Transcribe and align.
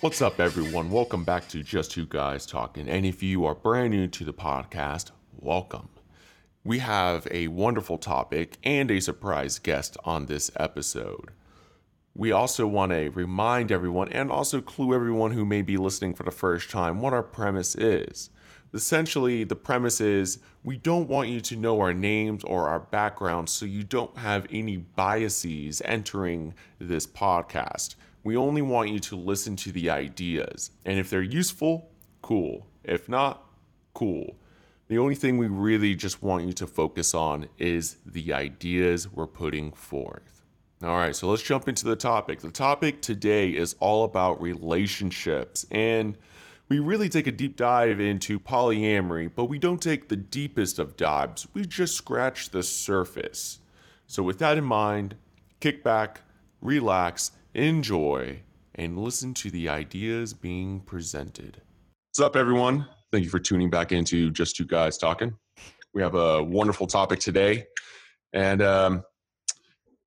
What's 0.00 0.22
up, 0.22 0.40
everyone? 0.40 0.90
Welcome 0.90 1.24
back 1.24 1.46
to 1.48 1.62
Just 1.62 1.90
Two 1.90 2.06
Guys 2.06 2.46
Talking. 2.46 2.88
And 2.88 3.04
if 3.04 3.22
you 3.22 3.44
are 3.44 3.54
brand 3.54 3.90
new 3.90 4.06
to 4.06 4.24
the 4.24 4.32
podcast, 4.32 5.10
welcome. 5.38 5.90
We 6.64 6.78
have 6.78 7.28
a 7.30 7.48
wonderful 7.48 7.98
topic 7.98 8.56
and 8.64 8.90
a 8.90 9.00
surprise 9.00 9.58
guest 9.58 9.98
on 10.02 10.24
this 10.24 10.50
episode. 10.56 11.32
We 12.14 12.32
also 12.32 12.66
want 12.66 12.92
to 12.92 13.10
remind 13.10 13.70
everyone 13.70 14.08
and 14.08 14.30
also 14.30 14.62
clue 14.62 14.94
everyone 14.94 15.32
who 15.32 15.44
may 15.44 15.60
be 15.60 15.76
listening 15.76 16.14
for 16.14 16.22
the 16.22 16.30
first 16.30 16.70
time 16.70 17.02
what 17.02 17.12
our 17.12 17.22
premise 17.22 17.74
is. 17.74 18.30
Essentially, 18.72 19.44
the 19.44 19.54
premise 19.54 20.00
is 20.00 20.38
we 20.64 20.78
don't 20.78 21.10
want 21.10 21.28
you 21.28 21.42
to 21.42 21.56
know 21.56 21.78
our 21.78 21.92
names 21.92 22.42
or 22.44 22.68
our 22.68 22.80
backgrounds 22.80 23.52
so 23.52 23.66
you 23.66 23.84
don't 23.84 24.16
have 24.16 24.46
any 24.50 24.78
biases 24.78 25.82
entering 25.84 26.54
this 26.78 27.06
podcast. 27.06 27.96
We 28.22 28.36
only 28.36 28.62
want 28.62 28.90
you 28.90 28.98
to 29.00 29.16
listen 29.16 29.56
to 29.56 29.72
the 29.72 29.90
ideas. 29.90 30.70
And 30.84 30.98
if 30.98 31.10
they're 31.10 31.22
useful, 31.22 31.90
cool. 32.22 32.66
If 32.84 33.08
not, 33.08 33.44
cool. 33.94 34.36
The 34.88 34.98
only 34.98 35.14
thing 35.14 35.38
we 35.38 35.46
really 35.46 35.94
just 35.94 36.22
want 36.22 36.46
you 36.46 36.52
to 36.54 36.66
focus 36.66 37.14
on 37.14 37.48
is 37.58 37.96
the 38.04 38.32
ideas 38.32 39.10
we're 39.10 39.26
putting 39.26 39.72
forth. 39.72 40.42
All 40.82 40.96
right, 40.96 41.14
so 41.14 41.28
let's 41.28 41.42
jump 41.42 41.68
into 41.68 41.84
the 41.84 41.94
topic. 41.94 42.40
The 42.40 42.50
topic 42.50 43.02
today 43.02 43.50
is 43.50 43.76
all 43.80 44.04
about 44.04 44.40
relationships, 44.40 45.66
and 45.70 46.16
we 46.70 46.78
really 46.78 47.08
take 47.08 47.26
a 47.26 47.32
deep 47.32 47.56
dive 47.56 48.00
into 48.00 48.40
polyamory, 48.40 49.30
but 49.34 49.44
we 49.44 49.58
don't 49.58 49.82
take 49.82 50.08
the 50.08 50.16
deepest 50.16 50.78
of 50.78 50.96
dives. 50.96 51.46
We 51.52 51.66
just 51.66 51.96
scratch 51.96 52.48
the 52.48 52.62
surface. 52.62 53.58
So, 54.06 54.22
with 54.22 54.38
that 54.38 54.56
in 54.56 54.64
mind, 54.64 55.16
kick 55.60 55.84
back, 55.84 56.22
relax, 56.62 57.32
enjoy, 57.54 58.40
and 58.74 58.98
listen 58.98 59.34
to 59.34 59.50
the 59.50 59.68
ideas 59.68 60.32
being 60.32 60.80
presented. 60.80 61.60
What's 62.10 62.20
up, 62.20 62.36
everyone? 62.36 62.86
Thank 63.12 63.24
you 63.24 63.30
for 63.30 63.40
tuning 63.40 63.70
back 63.70 63.92
into 63.92 64.30
Just 64.30 64.56
Two 64.56 64.64
Guys 64.64 64.98
Talking. 64.98 65.34
We 65.92 66.02
have 66.02 66.14
a 66.14 66.42
wonderful 66.42 66.86
topic 66.86 67.18
today. 67.18 67.66
And, 68.32 68.62
um, 68.62 69.04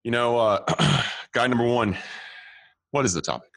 you 0.04 0.12
know, 0.12 0.38
uh, 0.38 1.04
guy 1.34 1.48
number 1.48 1.66
one, 1.66 1.98
what 2.92 3.04
is 3.04 3.14
the 3.14 3.22
topic? 3.22 3.50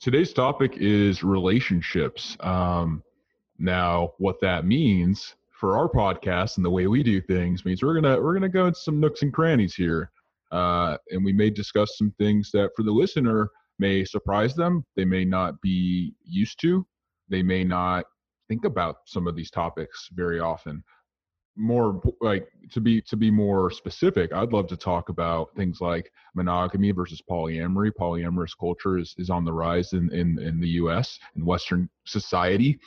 Today's 0.00 0.32
topic 0.32 0.76
is 0.76 1.22
relationships. 1.22 2.36
Um, 2.40 3.02
now, 3.58 4.12
what 4.18 4.40
that 4.40 4.64
means 4.66 5.34
for 5.50 5.76
our 5.76 5.88
podcast 5.88 6.56
and 6.56 6.64
the 6.64 6.70
way 6.70 6.86
we 6.86 7.02
do 7.02 7.20
things 7.20 7.64
means 7.66 7.82
we're 7.82 7.92
gonna 7.94 8.18
we're 8.18 8.32
gonna 8.32 8.48
go 8.48 8.66
into 8.66 8.80
some 8.80 8.98
nooks 8.98 9.20
and 9.20 9.30
crannies 9.30 9.74
here 9.74 10.10
uh, 10.50 10.96
and 11.10 11.24
we 11.24 11.32
may 11.32 11.50
discuss 11.50 11.96
some 11.96 12.12
things 12.18 12.50
that 12.52 12.70
for 12.76 12.82
the 12.82 12.90
listener 12.90 13.48
may 13.78 14.04
surprise 14.04 14.54
them. 14.54 14.84
They 14.96 15.04
may 15.04 15.24
not 15.24 15.60
be 15.60 16.14
used 16.24 16.60
to. 16.60 16.86
They 17.28 17.42
may 17.42 17.64
not 17.64 18.04
think 18.48 18.64
about 18.64 18.96
some 19.06 19.26
of 19.26 19.36
these 19.36 19.50
topics 19.50 20.08
very 20.12 20.40
often. 20.40 20.82
More 21.56 22.00
like 22.20 22.46
to 22.72 22.80
be 22.80 23.02
to 23.02 23.16
be 23.16 23.30
more 23.30 23.70
specific, 23.70 24.32
I'd 24.32 24.52
love 24.52 24.68
to 24.68 24.76
talk 24.76 25.08
about 25.08 25.54
things 25.56 25.80
like 25.80 26.10
monogamy 26.34 26.92
versus 26.92 27.20
polyamory. 27.28 27.90
Polyamorous 27.98 28.52
culture 28.58 28.98
is, 28.98 29.14
is 29.18 29.30
on 29.30 29.44
the 29.44 29.52
rise 29.52 29.92
in, 29.92 30.12
in, 30.12 30.38
in 30.38 30.60
the 30.60 30.68
U.S. 30.82 31.18
in 31.36 31.44
Western 31.44 31.88
society. 32.06 32.78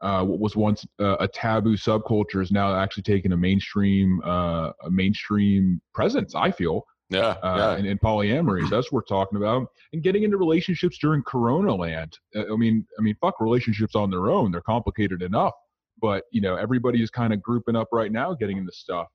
Uh, 0.00 0.24
what 0.24 0.40
was 0.40 0.56
once 0.56 0.84
a 0.98 1.28
taboo 1.32 1.76
subculture 1.76 2.42
is 2.42 2.50
now 2.50 2.74
actually 2.74 3.02
taking 3.02 3.32
a 3.32 3.36
mainstream 3.36 4.20
uh, 4.24 4.70
a 4.84 4.90
mainstream 4.90 5.80
presence. 5.94 6.34
I 6.34 6.50
feel 6.50 6.84
yeah, 7.10 7.36
uh, 7.42 7.56
yeah. 7.56 7.76
And, 7.76 7.86
and 7.86 8.00
polyamory. 8.00 8.68
That's 8.68 8.90
what 8.90 9.04
we're 9.10 9.16
talking 9.16 9.36
about. 9.36 9.68
And 9.92 10.02
getting 10.02 10.24
into 10.24 10.36
relationships 10.36 10.98
during 10.98 11.22
Corona 11.22 11.74
land. 11.74 12.18
Uh, 12.34 12.52
I 12.52 12.56
mean, 12.56 12.86
I 12.98 13.02
mean, 13.02 13.16
fuck 13.20 13.40
relationships 13.40 13.94
on 13.94 14.10
their 14.10 14.28
own. 14.28 14.50
They're 14.52 14.60
complicated 14.60 15.22
enough. 15.22 15.54
But 16.00 16.24
you 16.30 16.40
know, 16.40 16.56
everybody 16.56 17.02
is 17.02 17.10
kind 17.10 17.32
of 17.32 17.42
grouping 17.42 17.76
up 17.76 17.88
right 17.92 18.12
now, 18.12 18.34
getting 18.34 18.58
into 18.58 18.72
stuff. 18.72 19.06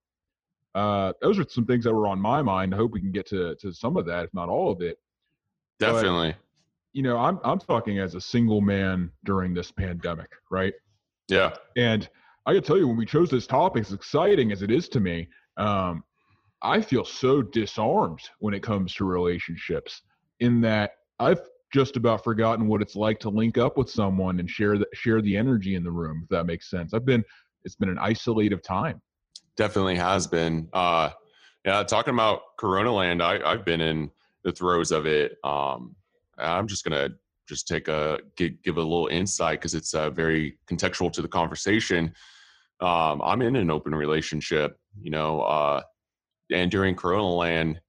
Uh, 0.74 1.12
those 1.22 1.38
are 1.38 1.46
some 1.50 1.66
things 1.66 1.84
that 1.84 1.94
were 1.94 2.08
on 2.08 2.20
my 2.20 2.42
mind. 2.42 2.74
I 2.74 2.78
hope 2.78 2.92
we 2.92 3.02
can 3.02 3.12
get 3.12 3.28
to 3.28 3.56
to 3.56 3.74
some 3.74 3.98
of 3.98 4.06
that, 4.06 4.26
if 4.26 4.34
not 4.34 4.50
all 4.50 4.72
of 4.72 4.82
it. 4.82 4.98
Definitely. 5.80 6.32
But, 6.32 6.40
you 6.94 7.04
know, 7.04 7.18
I'm 7.18 7.40
I'm 7.44 7.60
talking 7.60 8.00
as 8.00 8.16
a 8.16 8.22
single 8.22 8.62
man 8.62 9.12
during 9.26 9.54
this 9.54 9.72
pandemic, 9.72 10.30
right? 10.50 10.74
Yeah. 11.28 11.56
And 11.78 12.10
I 12.46 12.54
can 12.54 12.64
tell 12.64 12.78
you, 12.78 12.88
when 12.88 12.98
we 12.98 13.06
chose 13.06 13.30
this 13.30 13.48
topic, 13.48 13.86
as 13.86 13.94
exciting 13.94 14.52
as 14.52 14.62
it 14.62 14.72
is 14.72 14.90
to 14.90 15.00
me, 15.00 15.28
um, 15.58 16.04
I 16.64 16.82
feel 16.82 17.06
so 17.06 17.42
disarmed 17.42 18.22
when 18.40 18.54
it 18.54 18.62
comes 18.62 18.94
to 18.96 19.06
relationships 19.06 20.02
in 20.40 20.62
that 20.62 20.92
I've 21.20 21.42
just 21.74 21.96
about 21.96 22.24
forgotten 22.24 22.68
what 22.68 22.82
it's 22.82 22.96
like 22.96 23.20
to 23.22 23.30
link 23.30 23.58
up 23.58 23.78
with 23.78 23.90
someone 23.90 24.40
and 24.40 24.50
share 24.50 24.78
the, 24.78 24.86
share 24.94 25.22
the 25.22 25.38
energy 25.38 25.76
in 25.76 25.84
the 25.84 25.92
room 25.92 26.22
if 26.24 26.30
that 26.30 26.46
makes 26.46 26.70
sense. 26.70 26.94
I've 26.94 27.06
been 27.06 27.24
it's 27.64 27.76
been 27.76 27.90
an 27.90 27.98
isolative 27.98 28.62
time. 28.62 29.02
Definitely 29.56 29.96
has 29.96 30.28
been. 30.28 30.68
Uh 30.74 31.12
yeah, 31.66 31.84
talking 31.84 32.14
about 32.14 32.42
Corona 32.58 32.92
land, 32.92 33.22
I 33.22 33.40
I've 33.50 33.66
been 33.66 33.82
in 33.82 34.12
the 34.44 34.52
throes 34.52 34.92
of 34.92 35.06
it. 35.06 35.38
Um 35.44 35.96
I'm 36.38 36.68
just 36.68 36.84
going 36.84 37.00
to 37.10 37.16
just 37.48 37.68
take 37.68 37.88
a 37.88 38.20
give, 38.36 38.62
give 38.64 38.78
a 38.78 38.82
little 38.82 39.08
insight 39.08 39.62
cuz 39.62 39.76
it's 39.76 39.94
uh, 39.94 40.10
very 40.10 40.58
contextual 40.68 41.12
to 41.14 41.22
the 41.22 41.28
conversation. 41.28 42.14
Um 42.80 43.22
I'm 43.22 43.42
in 43.42 43.56
an 43.56 43.72
open 43.72 43.96
relationship, 43.96 44.80
you 45.00 45.12
know, 45.12 45.42
uh 45.42 45.82
and 46.52 46.72
during 46.72 46.96
Corona 46.96 47.34
Land, 47.34 47.82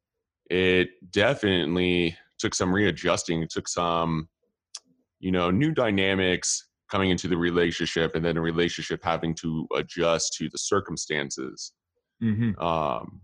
it 0.50 0.90
definitely 1.10 2.16
took 2.38 2.54
some 2.54 2.74
readjusting. 2.74 3.42
It 3.42 3.50
took 3.50 3.68
some, 3.68 4.28
you 5.20 5.30
know, 5.30 5.50
new 5.50 5.72
dynamics 5.72 6.68
coming 6.90 7.10
into 7.10 7.28
the 7.28 7.36
relationship, 7.36 8.14
and 8.14 8.24
then 8.24 8.36
a 8.36 8.40
relationship 8.40 9.00
having 9.02 9.34
to 9.36 9.66
adjust 9.74 10.34
to 10.34 10.48
the 10.50 10.58
circumstances. 10.58 11.72
Mm-hmm. 12.22 12.60
Um, 12.62 13.20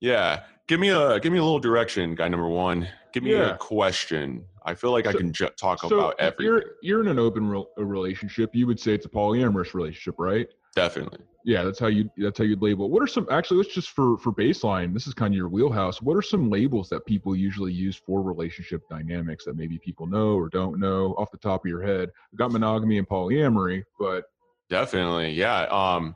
yeah, 0.00 0.42
give 0.68 0.80
me 0.80 0.90
a 0.90 1.18
give 1.20 1.32
me 1.32 1.38
a 1.38 1.42
little 1.42 1.60
direction, 1.60 2.14
guy 2.14 2.28
number 2.28 2.48
one. 2.48 2.88
Give 3.12 3.22
me 3.22 3.32
yeah. 3.32 3.54
a 3.54 3.56
question. 3.56 4.44
I 4.64 4.74
feel 4.74 4.90
like 4.90 5.04
so, 5.04 5.10
I 5.10 5.12
can 5.14 5.32
ju- 5.32 5.48
talk 5.58 5.80
so 5.80 5.98
about 5.98 6.20
everything. 6.20 6.46
You're 6.46 6.64
you're 6.82 7.00
in 7.00 7.08
an 7.08 7.18
open 7.18 7.48
re- 7.48 7.64
relationship. 7.76 8.50
You 8.54 8.66
would 8.66 8.80
say 8.80 8.94
it's 8.94 9.06
a 9.06 9.08
polyamorous 9.08 9.74
relationship, 9.74 10.16
right? 10.18 10.48
Definitely. 10.74 11.18
Yeah, 11.44 11.64
that's 11.64 11.78
how 11.78 11.88
you 11.88 12.08
that's 12.16 12.38
how 12.38 12.44
you'd 12.44 12.62
label. 12.62 12.88
What 12.88 13.02
are 13.02 13.06
some 13.06 13.26
actually? 13.30 13.58
Let's 13.58 13.74
just 13.74 13.90
for 13.90 14.16
for 14.18 14.32
baseline. 14.32 14.94
This 14.94 15.08
is 15.08 15.14
kind 15.14 15.34
of 15.34 15.36
your 15.36 15.48
wheelhouse. 15.48 16.00
What 16.00 16.16
are 16.16 16.22
some 16.22 16.48
labels 16.48 16.88
that 16.90 17.04
people 17.04 17.34
usually 17.34 17.72
use 17.72 17.96
for 17.96 18.22
relationship 18.22 18.82
dynamics 18.88 19.44
that 19.46 19.56
maybe 19.56 19.78
people 19.78 20.06
know 20.06 20.34
or 20.34 20.48
don't 20.48 20.78
know 20.78 21.14
off 21.18 21.32
the 21.32 21.38
top 21.38 21.64
of 21.64 21.68
your 21.68 21.82
head? 21.82 22.10
We've 22.30 22.38
got 22.38 22.52
monogamy 22.52 22.98
and 22.98 23.08
polyamory, 23.08 23.82
but 23.98 24.24
definitely, 24.70 25.32
yeah, 25.32 25.62
um, 25.62 26.14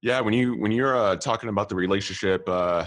yeah. 0.00 0.20
When 0.20 0.32
you 0.32 0.56
when 0.56 0.72
you're 0.72 0.96
uh, 0.96 1.16
talking 1.16 1.50
about 1.50 1.68
the 1.68 1.76
relationship, 1.76 2.48
uh, 2.48 2.86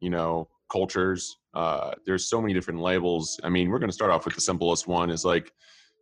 you 0.00 0.10
know, 0.10 0.48
cultures, 0.72 1.38
uh, 1.54 1.92
there's 2.04 2.28
so 2.28 2.42
many 2.42 2.52
different 2.52 2.80
labels. 2.80 3.38
I 3.44 3.48
mean, 3.48 3.70
we're 3.70 3.78
going 3.78 3.90
to 3.90 3.94
start 3.94 4.10
off 4.10 4.24
with 4.24 4.34
the 4.34 4.40
simplest 4.40 4.88
one 4.88 5.08
is 5.08 5.24
like, 5.24 5.52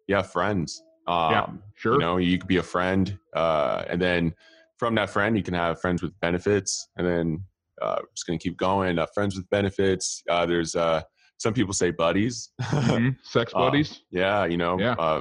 yeah, 0.08 0.22
friends. 0.22 0.82
Um, 1.06 1.32
yeah, 1.32 1.46
sure. 1.74 1.94
You 1.94 1.98
know, 2.00 2.16
you 2.16 2.38
could 2.38 2.48
be 2.48 2.56
a 2.56 2.62
friend, 2.62 3.18
uh, 3.34 3.84
and 3.88 4.00
then 4.00 4.34
from 4.78 4.94
that 4.96 5.10
friend, 5.10 5.36
you 5.36 5.42
can 5.42 5.54
have 5.54 5.80
friends 5.80 6.02
with 6.02 6.18
benefits, 6.20 6.88
and 6.96 7.06
then 7.06 7.44
uh, 7.80 8.00
just 8.14 8.26
going 8.26 8.38
to 8.38 8.42
keep 8.42 8.56
going. 8.56 8.98
Uh, 8.98 9.06
friends 9.14 9.36
with 9.36 9.48
benefits. 9.50 10.22
Uh, 10.28 10.46
there's 10.46 10.74
uh, 10.74 11.02
some 11.38 11.54
people 11.54 11.74
say 11.74 11.90
buddies, 11.90 12.50
mm-hmm. 12.62 13.10
sex 13.22 13.52
um, 13.54 13.62
buddies. 13.62 14.02
yeah, 14.10 14.44
you 14.44 14.56
know, 14.56 14.78
yeah. 14.78 14.94
Uh, 14.98 15.20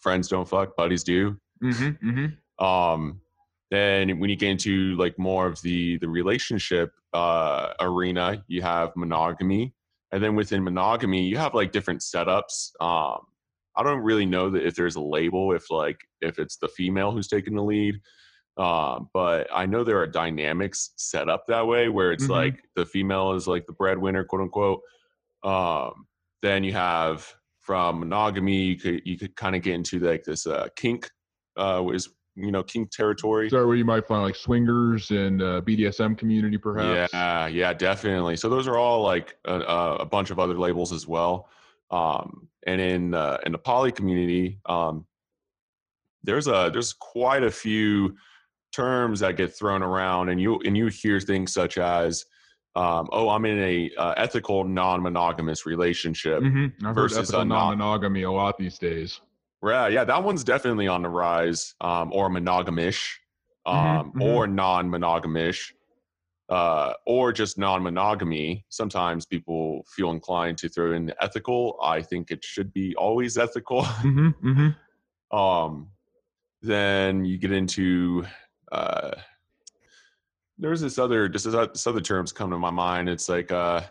friends 0.00 0.28
don't 0.28 0.48
fuck, 0.48 0.76
buddies 0.76 1.02
do. 1.02 1.36
Mm-hmm, 1.62 2.08
mm-hmm. 2.08 2.64
Um, 2.64 3.20
then 3.70 4.20
when 4.20 4.30
you 4.30 4.36
get 4.36 4.50
into 4.50 4.94
like 4.96 5.18
more 5.18 5.46
of 5.46 5.60
the 5.62 5.98
the 5.98 6.08
relationship 6.08 6.92
uh, 7.12 7.72
arena, 7.80 8.44
you 8.46 8.62
have 8.62 8.92
monogamy, 8.96 9.74
and 10.12 10.22
then 10.22 10.36
within 10.36 10.62
monogamy, 10.62 11.24
you 11.24 11.36
have 11.38 11.54
like 11.54 11.72
different 11.72 12.00
setups. 12.00 12.70
Um, 12.80 13.20
I 13.76 13.82
don't 13.82 14.00
really 14.00 14.26
know 14.26 14.50
that 14.50 14.66
if 14.66 14.74
there's 14.74 14.96
a 14.96 15.00
label, 15.00 15.52
if 15.52 15.70
like 15.70 16.00
if 16.20 16.38
it's 16.38 16.56
the 16.56 16.68
female 16.68 17.12
who's 17.12 17.28
taking 17.28 17.54
the 17.54 17.62
lead. 17.62 18.00
Um, 18.56 19.10
but 19.12 19.48
I 19.52 19.66
know 19.66 19.82
there 19.82 19.98
are 19.98 20.06
dynamics 20.06 20.90
set 20.96 21.28
up 21.28 21.44
that 21.48 21.66
way 21.66 21.88
where 21.88 22.12
it's 22.12 22.24
mm-hmm. 22.24 22.32
like 22.32 22.64
the 22.76 22.86
female 22.86 23.32
is 23.32 23.48
like 23.48 23.66
the 23.66 23.72
breadwinner, 23.72 24.24
quote 24.24 24.42
unquote. 24.42 24.80
Um, 25.42 26.06
then 26.40 26.62
you 26.62 26.72
have 26.72 27.34
from 27.60 28.00
monogamy, 28.00 28.62
you 28.62 28.76
could 28.76 29.02
you 29.04 29.18
could 29.18 29.34
kind 29.34 29.56
of 29.56 29.62
get 29.62 29.74
into 29.74 29.98
like 29.98 30.22
this 30.22 30.46
uh, 30.46 30.68
kink, 30.76 31.10
uh, 31.56 31.84
is 31.92 32.10
you 32.36 32.52
know 32.52 32.62
kink 32.62 32.90
territory. 32.90 33.50
So 33.50 33.66
where 33.66 33.76
you 33.76 33.84
might 33.84 34.06
find 34.06 34.22
like 34.22 34.36
swingers 34.36 35.10
and 35.10 35.42
uh, 35.42 35.60
BDSM 35.62 36.16
community, 36.16 36.58
perhaps. 36.58 37.12
Yeah, 37.12 37.46
yeah, 37.46 37.72
definitely. 37.72 38.36
So 38.36 38.48
those 38.48 38.68
are 38.68 38.76
all 38.76 39.02
like 39.02 39.36
a, 39.46 39.60
a 40.00 40.06
bunch 40.06 40.30
of 40.30 40.38
other 40.38 40.58
labels 40.58 40.92
as 40.92 41.08
well. 41.08 41.48
Um, 41.90 42.48
and 42.66 42.80
in 42.80 43.14
uh, 43.14 43.38
in 43.44 43.52
the 43.52 43.58
poly 43.58 43.92
community, 43.92 44.58
um, 44.66 45.06
there's 46.22 46.46
a 46.48 46.70
there's 46.72 46.92
quite 46.92 47.42
a 47.42 47.50
few 47.50 48.16
terms 48.72 49.20
that 49.20 49.36
get 49.36 49.54
thrown 49.54 49.82
around, 49.82 50.30
and 50.30 50.40
you 50.40 50.60
and 50.60 50.76
you 50.76 50.86
hear 50.86 51.20
things 51.20 51.52
such 51.52 51.78
as 51.78 52.24
um, 52.76 53.08
oh, 53.12 53.28
I'm 53.28 53.44
in 53.44 53.58
a 53.58 53.90
uh, 53.96 54.14
ethical 54.16 54.64
non-monogamous 54.64 55.64
relationship. 55.64 56.42
Mm-hmm. 56.42 56.86
I've 56.86 56.94
Versus 56.94 57.18
ethical 57.18 57.42
a 57.42 57.44
non- 57.44 57.78
non-monogamy 57.78 58.22
a 58.22 58.30
lot 58.30 58.58
these 58.58 58.78
days. 58.78 59.20
Yeah, 59.62 59.86
yeah, 59.88 60.04
that 60.04 60.22
one's 60.22 60.44
definitely 60.44 60.88
on 60.88 61.02
the 61.02 61.08
rise, 61.08 61.74
um, 61.80 62.12
or 62.12 62.28
monogamish, 62.28 63.12
um, 63.64 63.76
Mhm, 63.76 64.12
mhm. 64.12 64.22
or 64.22 64.46
non-monogamish, 64.46 65.72
uh, 66.48 66.92
or 67.06 67.32
just 67.32 67.56
non-monogamy. 67.58 68.64
Sometimes 68.68 69.24
people 69.26 69.84
feel 69.88 70.10
inclined 70.10 70.58
to 70.58 70.68
throw 70.68 70.92
in 70.92 71.12
ethical. 71.20 71.78
I 71.82 72.02
think 72.02 72.30
it 72.30 72.44
should 72.44 72.72
be 72.72 72.94
always 72.96 73.38
ethical. 73.38 73.82
Mm-hmm, 74.02 74.48
mm-hmm. 74.48 75.36
um, 75.36 75.88
then 76.62 77.24
you 77.24 77.38
get 77.38 77.52
into 77.52 78.24
uh, 78.72 79.12
there's 80.58 80.80
this 80.80 80.98
other 80.98 81.28
just 81.28 81.44
this, 81.44 81.54
this 81.54 81.86
other 81.86 82.00
terms 82.00 82.32
come 82.32 82.50
to 82.50 82.58
my 82.58 82.70
mind. 82.70 83.08
It's 83.08 83.28
like 83.28 83.50
uh, 83.50 83.82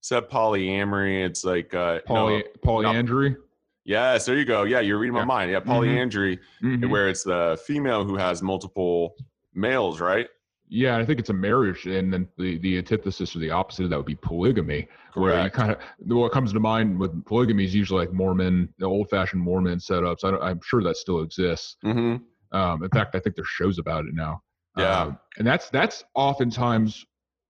said 0.00 0.28
polyamory. 0.30 1.24
It's 1.24 1.44
like 1.44 1.74
uh, 1.74 1.94
no- 1.94 2.00
Poly, 2.06 2.44
polyandry. 2.62 3.36
yes, 3.84 4.24
there 4.26 4.36
you 4.38 4.44
go. 4.44 4.64
Yeah, 4.64 4.80
you're 4.80 4.98
reading 4.98 5.14
my 5.14 5.20
Yeah. 5.20 5.24
mind. 5.24 5.50
Yeah, 5.50 5.60
Mhm. 5.60 5.66
polyandry, 5.66 6.38
Mhm. 6.62 6.88
where 6.90 7.08
it's 7.08 7.24
the 7.24 7.60
female 7.66 8.04
who 8.04 8.16
has 8.16 8.42
multiple 8.42 9.14
males, 9.54 10.00
right? 10.00 10.28
Yeah, 10.72 10.96
I 10.98 11.04
think 11.04 11.18
it's 11.18 11.30
a 11.30 11.34
marriage, 11.34 11.86
and 11.86 12.12
then 12.12 12.28
the, 12.38 12.58
the 12.58 12.78
antithesis 12.78 13.34
or 13.34 13.40
the 13.40 13.50
opposite 13.50 13.82
of 13.82 13.90
that 13.90 13.96
would 13.96 14.06
be 14.06 14.14
polygamy, 14.14 14.86
where 15.14 15.42
you 15.42 15.50
kind 15.50 15.72
of 15.72 15.78
what 16.06 16.30
comes 16.30 16.52
to 16.52 16.60
mind 16.60 16.96
with 16.96 17.24
polygamy 17.24 17.64
is 17.64 17.74
usually 17.74 18.06
like 18.06 18.14
Mormon, 18.14 18.72
the 18.78 18.86
old-fashioned 18.86 19.42
Mormon 19.42 19.78
setups. 19.78 20.24
I 20.24 20.30
don't, 20.30 20.40
I'm 20.40 20.60
sure 20.62 20.80
that 20.84 20.96
still 20.96 21.22
exists. 21.22 21.76
Mm-hmm. 21.84 22.56
Um, 22.56 22.84
in 22.84 22.90
fact, 22.90 23.16
I 23.16 23.18
think 23.18 23.34
there's 23.34 23.48
shows 23.48 23.80
about 23.80 24.04
it 24.04 24.14
now. 24.14 24.42
Yeah. 24.76 25.00
Um, 25.00 25.18
and 25.38 25.46
that's 25.46 25.70
that's 25.70 26.04
oftentimes 26.14 27.04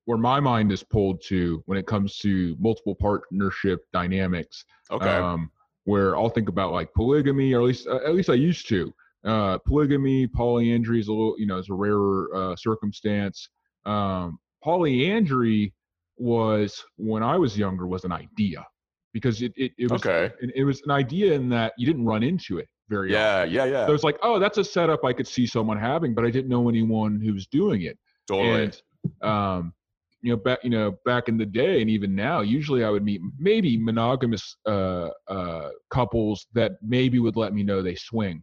where 0.06 0.16
my 0.16 0.40
mind 0.40 0.72
is 0.72 0.82
pulled 0.82 1.22
to 1.24 1.62
when 1.66 1.76
it 1.76 1.86
comes 1.86 2.16
to 2.20 2.56
multiple 2.58 2.94
partnership 2.94 3.84
dynamics. 3.92 4.64
Okay. 4.90 5.06
Um, 5.06 5.50
where 5.84 6.16
I'll 6.16 6.30
think 6.30 6.48
about 6.48 6.72
like 6.72 6.92
polygamy, 6.94 7.52
or 7.52 7.60
at 7.60 7.66
least 7.66 7.86
uh, 7.86 7.96
at 7.96 8.14
least 8.14 8.30
I 8.30 8.34
used 8.34 8.66
to. 8.68 8.94
Uh, 9.24 9.58
polygamy, 9.58 10.26
polyandry 10.26 10.98
is 10.98 11.08
a 11.08 11.12
little, 11.12 11.34
you 11.38 11.46
know, 11.46 11.58
is 11.58 11.68
a 11.68 11.74
rarer 11.74 12.34
uh, 12.34 12.56
circumstance. 12.56 13.48
Um, 13.84 14.38
polyandry 14.62 15.74
was 16.16 16.84
when 16.96 17.22
I 17.22 17.36
was 17.36 17.56
younger 17.56 17.86
was 17.86 18.04
an 18.04 18.12
idea 18.12 18.64
because 19.12 19.42
it 19.42 19.52
it, 19.56 19.72
it 19.78 19.90
was 19.90 20.04
okay. 20.04 20.34
it, 20.54 20.64
was 20.64 20.82
an 20.82 20.90
idea 20.90 21.34
in 21.34 21.48
that 21.50 21.72
you 21.76 21.86
didn't 21.86 22.04
run 22.04 22.22
into 22.22 22.58
it 22.58 22.68
very 22.88 23.14
often. 23.14 23.52
Yeah, 23.52 23.64
yeah, 23.64 23.70
yeah. 23.70 23.86
So 23.86 23.94
it's 23.94 24.04
like, 24.04 24.18
oh, 24.22 24.38
that's 24.38 24.58
a 24.58 24.64
setup 24.64 25.04
I 25.04 25.12
could 25.12 25.26
see 25.26 25.46
someone 25.46 25.78
having, 25.78 26.14
but 26.14 26.24
I 26.24 26.30
didn't 26.30 26.48
know 26.48 26.68
anyone 26.68 27.20
who 27.20 27.32
was 27.32 27.46
doing 27.46 27.82
it. 27.82 27.98
totally. 28.26 28.64
And 28.64 28.82
um, 29.22 29.74
you 30.22 30.30
know, 30.30 30.36
back 30.36 30.58
you 30.62 30.70
know, 30.70 30.98
back 31.04 31.28
in 31.28 31.38
the 31.38 31.46
day, 31.46 31.80
and 31.80 31.90
even 31.90 32.14
now, 32.14 32.40
usually 32.40 32.84
I 32.84 32.90
would 32.90 33.04
meet 33.04 33.20
maybe 33.38 33.78
monogamous 33.78 34.56
uh, 34.66 35.08
uh, 35.28 35.70
couples 35.90 36.46
that 36.52 36.72
maybe 36.82 37.18
would 37.18 37.36
let 37.36 37.54
me 37.54 37.62
know 37.62 37.82
they 37.82 37.94
swing. 37.94 38.42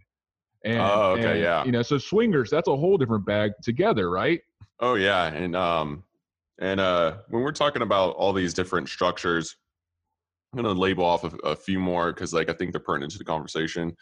And, 0.66 0.80
Oh, 0.82 1.12
okay, 1.18 1.32
and, 1.34 1.40
yeah. 1.40 1.64
You 1.66 1.72
know, 1.72 1.82
so 1.82 1.98
swingers, 1.98 2.50
that's 2.50 2.68
a 2.68 2.76
whole 2.76 2.98
different 2.98 3.26
bag 3.26 3.52
together, 3.64 4.10
right? 4.10 4.42
Oh 4.80 4.96
yeah, 4.96 5.26
and 5.28 5.56
um, 5.56 6.04
and 6.60 6.80
uh, 6.80 7.18
when 7.30 7.42
we're 7.44 7.52
talking 7.52 7.82
about 7.82 8.16
all 8.16 8.34
these 8.34 8.54
different 8.54 8.90
structures, 8.90 9.56
I'm 10.54 10.62
gonna 10.62 10.78
label 10.80 11.04
off 11.06 11.24
a, 11.24 11.36
a 11.38 11.56
few 11.56 11.80
more 11.80 12.14
because 12.14 12.34
like 12.34 12.50
I 12.50 12.54
think 12.54 12.72
they're 12.74 12.82
pertinent 12.82 13.12
to 13.14 13.18
the 13.18 13.24
conversation. 13.24 13.96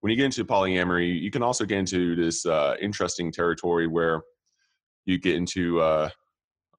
When 0.00 0.10
you 0.10 0.16
get 0.16 0.26
into 0.26 0.44
polyamory, 0.44 1.18
you 1.20 1.30
can 1.30 1.42
also 1.42 1.64
get 1.64 1.78
into 1.78 2.14
this 2.14 2.46
uh, 2.46 2.76
interesting 2.80 3.32
territory 3.32 3.86
where 3.86 4.22
you 5.06 5.18
get 5.18 5.34
into 5.34 5.80
uh, 5.80 6.10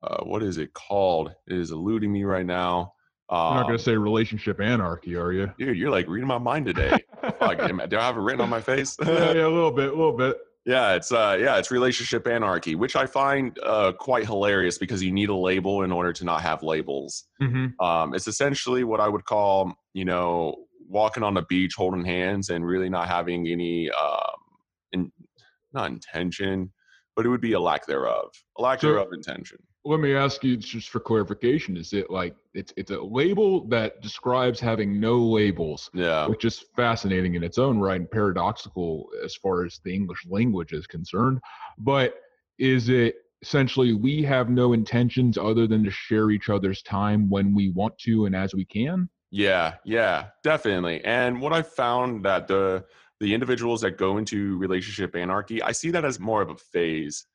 uh, 0.03 0.23
what 0.23 0.41
is 0.43 0.57
it 0.57 0.73
called? 0.73 1.33
It 1.47 1.57
is 1.57 1.71
eluding 1.71 2.11
me 2.11 2.23
right 2.23 2.45
now. 2.45 2.93
You're 3.31 3.37
not 3.39 3.57
Um, 3.61 3.63
going 3.67 3.77
to 3.77 3.83
say 3.83 3.95
relationship 3.97 4.59
anarchy, 4.61 5.15
are 5.15 5.31
you? 5.31 5.51
dude, 5.59 5.77
you're 5.77 5.91
like 5.91 6.07
reading 6.07 6.27
my 6.27 6.37
mind 6.37 6.65
today. 6.67 6.97
Fuck, 7.39 7.59
am 7.59 7.79
I- 7.81 7.85
do 7.85 7.97
I 7.97 8.01
have 8.05 8.17
it 8.17 8.21
written 8.21 8.41
on 8.41 8.49
my 8.49 8.61
face? 8.61 8.97
yeah, 9.05 9.31
yeah, 9.33 9.45
a 9.45 9.47
little 9.47 9.71
bit, 9.71 9.87
a 9.87 9.95
little 9.95 10.15
bit. 10.17 10.37
Yeah, 10.65 10.93
it's 10.93 11.11
uh 11.11 11.37
yeah, 11.39 11.57
it's 11.57 11.71
relationship 11.71 12.27
anarchy, 12.27 12.75
which 12.75 12.95
I 12.95 13.05
find 13.05 13.57
uh 13.63 13.93
quite 13.93 14.25
hilarious 14.25 14.77
because 14.77 15.01
you 15.01 15.11
need 15.11 15.29
a 15.29 15.35
label 15.35 15.83
in 15.83 15.91
order 15.91 16.11
to 16.13 16.25
not 16.25 16.41
have 16.41 16.61
labels. 16.63 17.23
Mm-hmm. 17.41 17.83
Um 17.83 18.13
it's 18.13 18.27
essentially 18.27 18.83
what 18.83 18.99
I 18.99 19.07
would 19.07 19.25
call, 19.25 19.73
you 19.93 20.05
know, 20.05 20.65
walking 20.87 21.23
on 21.23 21.33
the 21.33 21.43
beach 21.43 21.73
holding 21.75 22.03
hands 22.05 22.49
and 22.49 22.65
really 22.65 22.89
not 22.89 23.07
having 23.07 23.47
any 23.47 23.89
um 23.91 24.35
in, 24.91 25.11
not 25.73 25.89
intention, 25.89 26.71
but 27.15 27.25
it 27.25 27.29
would 27.29 27.41
be 27.41 27.53
a 27.53 27.59
lack 27.59 27.85
thereof. 27.87 28.29
A 28.57 28.61
lack 28.61 28.81
So- 28.81 28.87
thereof 28.89 29.07
intention. 29.13 29.57
Let 29.85 30.01
me 30.01 30.13
ask 30.13 30.43
you 30.43 30.57
just 30.57 30.89
for 30.89 30.99
clarification: 30.99 31.77
Is 31.77 31.93
it 31.93 32.09
like 32.09 32.35
it's 32.53 32.73
it's 32.75 32.91
a 32.91 33.01
label 33.01 33.65
that 33.69 34.01
describes 34.01 34.59
having 34.59 34.99
no 34.99 35.19
labels? 35.19 35.89
Yeah. 35.93 36.27
which 36.27 36.43
is 36.45 36.65
fascinating 36.75 37.35
in 37.35 37.43
its 37.43 37.57
own 37.57 37.79
right 37.79 37.99
and 37.99 38.11
paradoxical 38.11 39.09
as 39.23 39.35
far 39.35 39.65
as 39.65 39.79
the 39.83 39.93
English 39.93 40.25
language 40.27 40.73
is 40.73 40.85
concerned. 40.85 41.39
But 41.77 42.15
is 42.57 42.89
it 42.89 43.15
essentially 43.41 43.93
we 43.93 44.21
have 44.23 44.49
no 44.49 44.73
intentions 44.73 45.37
other 45.37 45.65
than 45.65 45.83
to 45.85 45.91
share 45.91 46.29
each 46.29 46.49
other's 46.49 46.81
time 46.81 47.29
when 47.29 47.55
we 47.55 47.69
want 47.69 47.97
to 47.99 48.25
and 48.25 48.35
as 48.35 48.53
we 48.53 48.65
can? 48.65 49.09
Yeah, 49.31 49.75
yeah, 49.85 50.27
definitely. 50.43 51.03
And 51.05 51.39
what 51.39 51.53
I 51.53 51.61
found 51.61 52.25
that 52.25 52.47
the 52.47 52.83
the 53.19 53.33
individuals 53.33 53.81
that 53.81 53.97
go 53.97 54.17
into 54.17 54.57
relationship 54.57 55.15
anarchy, 55.15 55.61
I 55.61 55.73
see 55.73 55.91
that 55.91 56.05
as 56.05 56.19
more 56.19 56.41
of 56.41 56.49
a 56.49 56.55
phase 56.55 57.25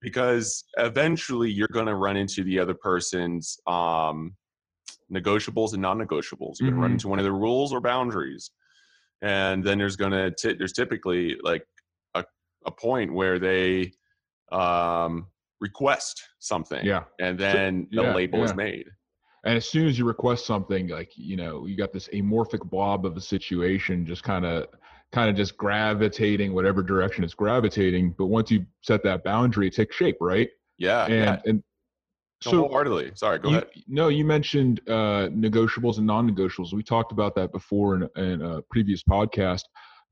because 0.00 0.64
eventually 0.78 1.50
you're 1.50 1.68
going 1.68 1.86
to 1.86 1.94
run 1.94 2.16
into 2.16 2.44
the 2.44 2.58
other 2.58 2.74
person's 2.74 3.58
um 3.66 4.34
negotiables 5.12 5.72
and 5.72 5.82
non-negotiables. 5.82 6.54
You're 6.58 6.70
going 6.70 6.74
to 6.74 6.80
run 6.80 6.90
Mhm. 6.90 6.94
into 6.94 7.08
one 7.08 7.18
of 7.18 7.24
their 7.24 7.32
rules 7.32 7.72
or 7.72 7.80
boundaries. 7.80 8.50
And 9.22 9.62
then 9.64 9.78
there's 9.78 9.96
going 9.96 10.10
to 10.12 10.30
t- 10.32 10.54
there's 10.54 10.72
typically 10.72 11.36
like 11.42 11.64
a 12.14 12.24
a 12.66 12.70
point 12.70 13.12
where 13.12 13.38
they 13.38 13.92
um 14.52 15.26
request 15.60 16.22
something 16.38 16.84
Yeah. 16.84 17.04
and 17.18 17.38
then 17.38 17.88
the 17.90 18.02
yeah, 18.02 18.14
label 18.14 18.44
is 18.44 18.54
made. 18.54 18.86
And 19.44 19.56
as 19.56 19.66
soon 19.68 19.86
as 19.86 19.98
you 19.98 20.04
request 20.04 20.44
something, 20.44 20.88
like 20.88 21.10
you 21.16 21.36
know, 21.36 21.66
you 21.66 21.76
got 21.76 21.92
this 21.92 22.08
amorphic 22.08 22.68
blob 22.68 23.06
of 23.06 23.16
a 23.16 23.20
situation, 23.20 24.04
just 24.04 24.22
kind 24.24 24.44
of, 24.44 24.66
kind 25.12 25.30
of 25.30 25.36
just 25.36 25.56
gravitating 25.56 26.52
whatever 26.54 26.82
direction 26.82 27.24
it's 27.24 27.34
gravitating. 27.34 28.14
But 28.18 28.26
once 28.26 28.50
you 28.50 28.66
set 28.82 29.02
that 29.04 29.24
boundary, 29.24 29.68
it 29.68 29.74
takes 29.74 29.96
shape, 29.96 30.16
right? 30.20 30.48
Yeah, 30.78 31.04
And 31.06 31.14
yeah. 31.14 31.40
and 31.46 31.62
No, 32.44 32.50
so 32.50 32.58
wholeheartedly. 32.62 33.12
Sorry, 33.14 33.38
go 33.38 33.50
you, 33.50 33.56
ahead. 33.56 33.70
No, 33.88 34.08
you 34.08 34.24
mentioned 34.24 34.80
uh, 34.88 35.28
negotiables 35.30 35.98
and 35.98 36.06
non-negotiables. 36.06 36.72
We 36.74 36.82
talked 36.82 37.12
about 37.12 37.34
that 37.36 37.52
before 37.52 37.94
in, 37.94 38.08
in 38.22 38.42
a 38.42 38.62
previous 38.70 39.02
podcast. 39.02 39.62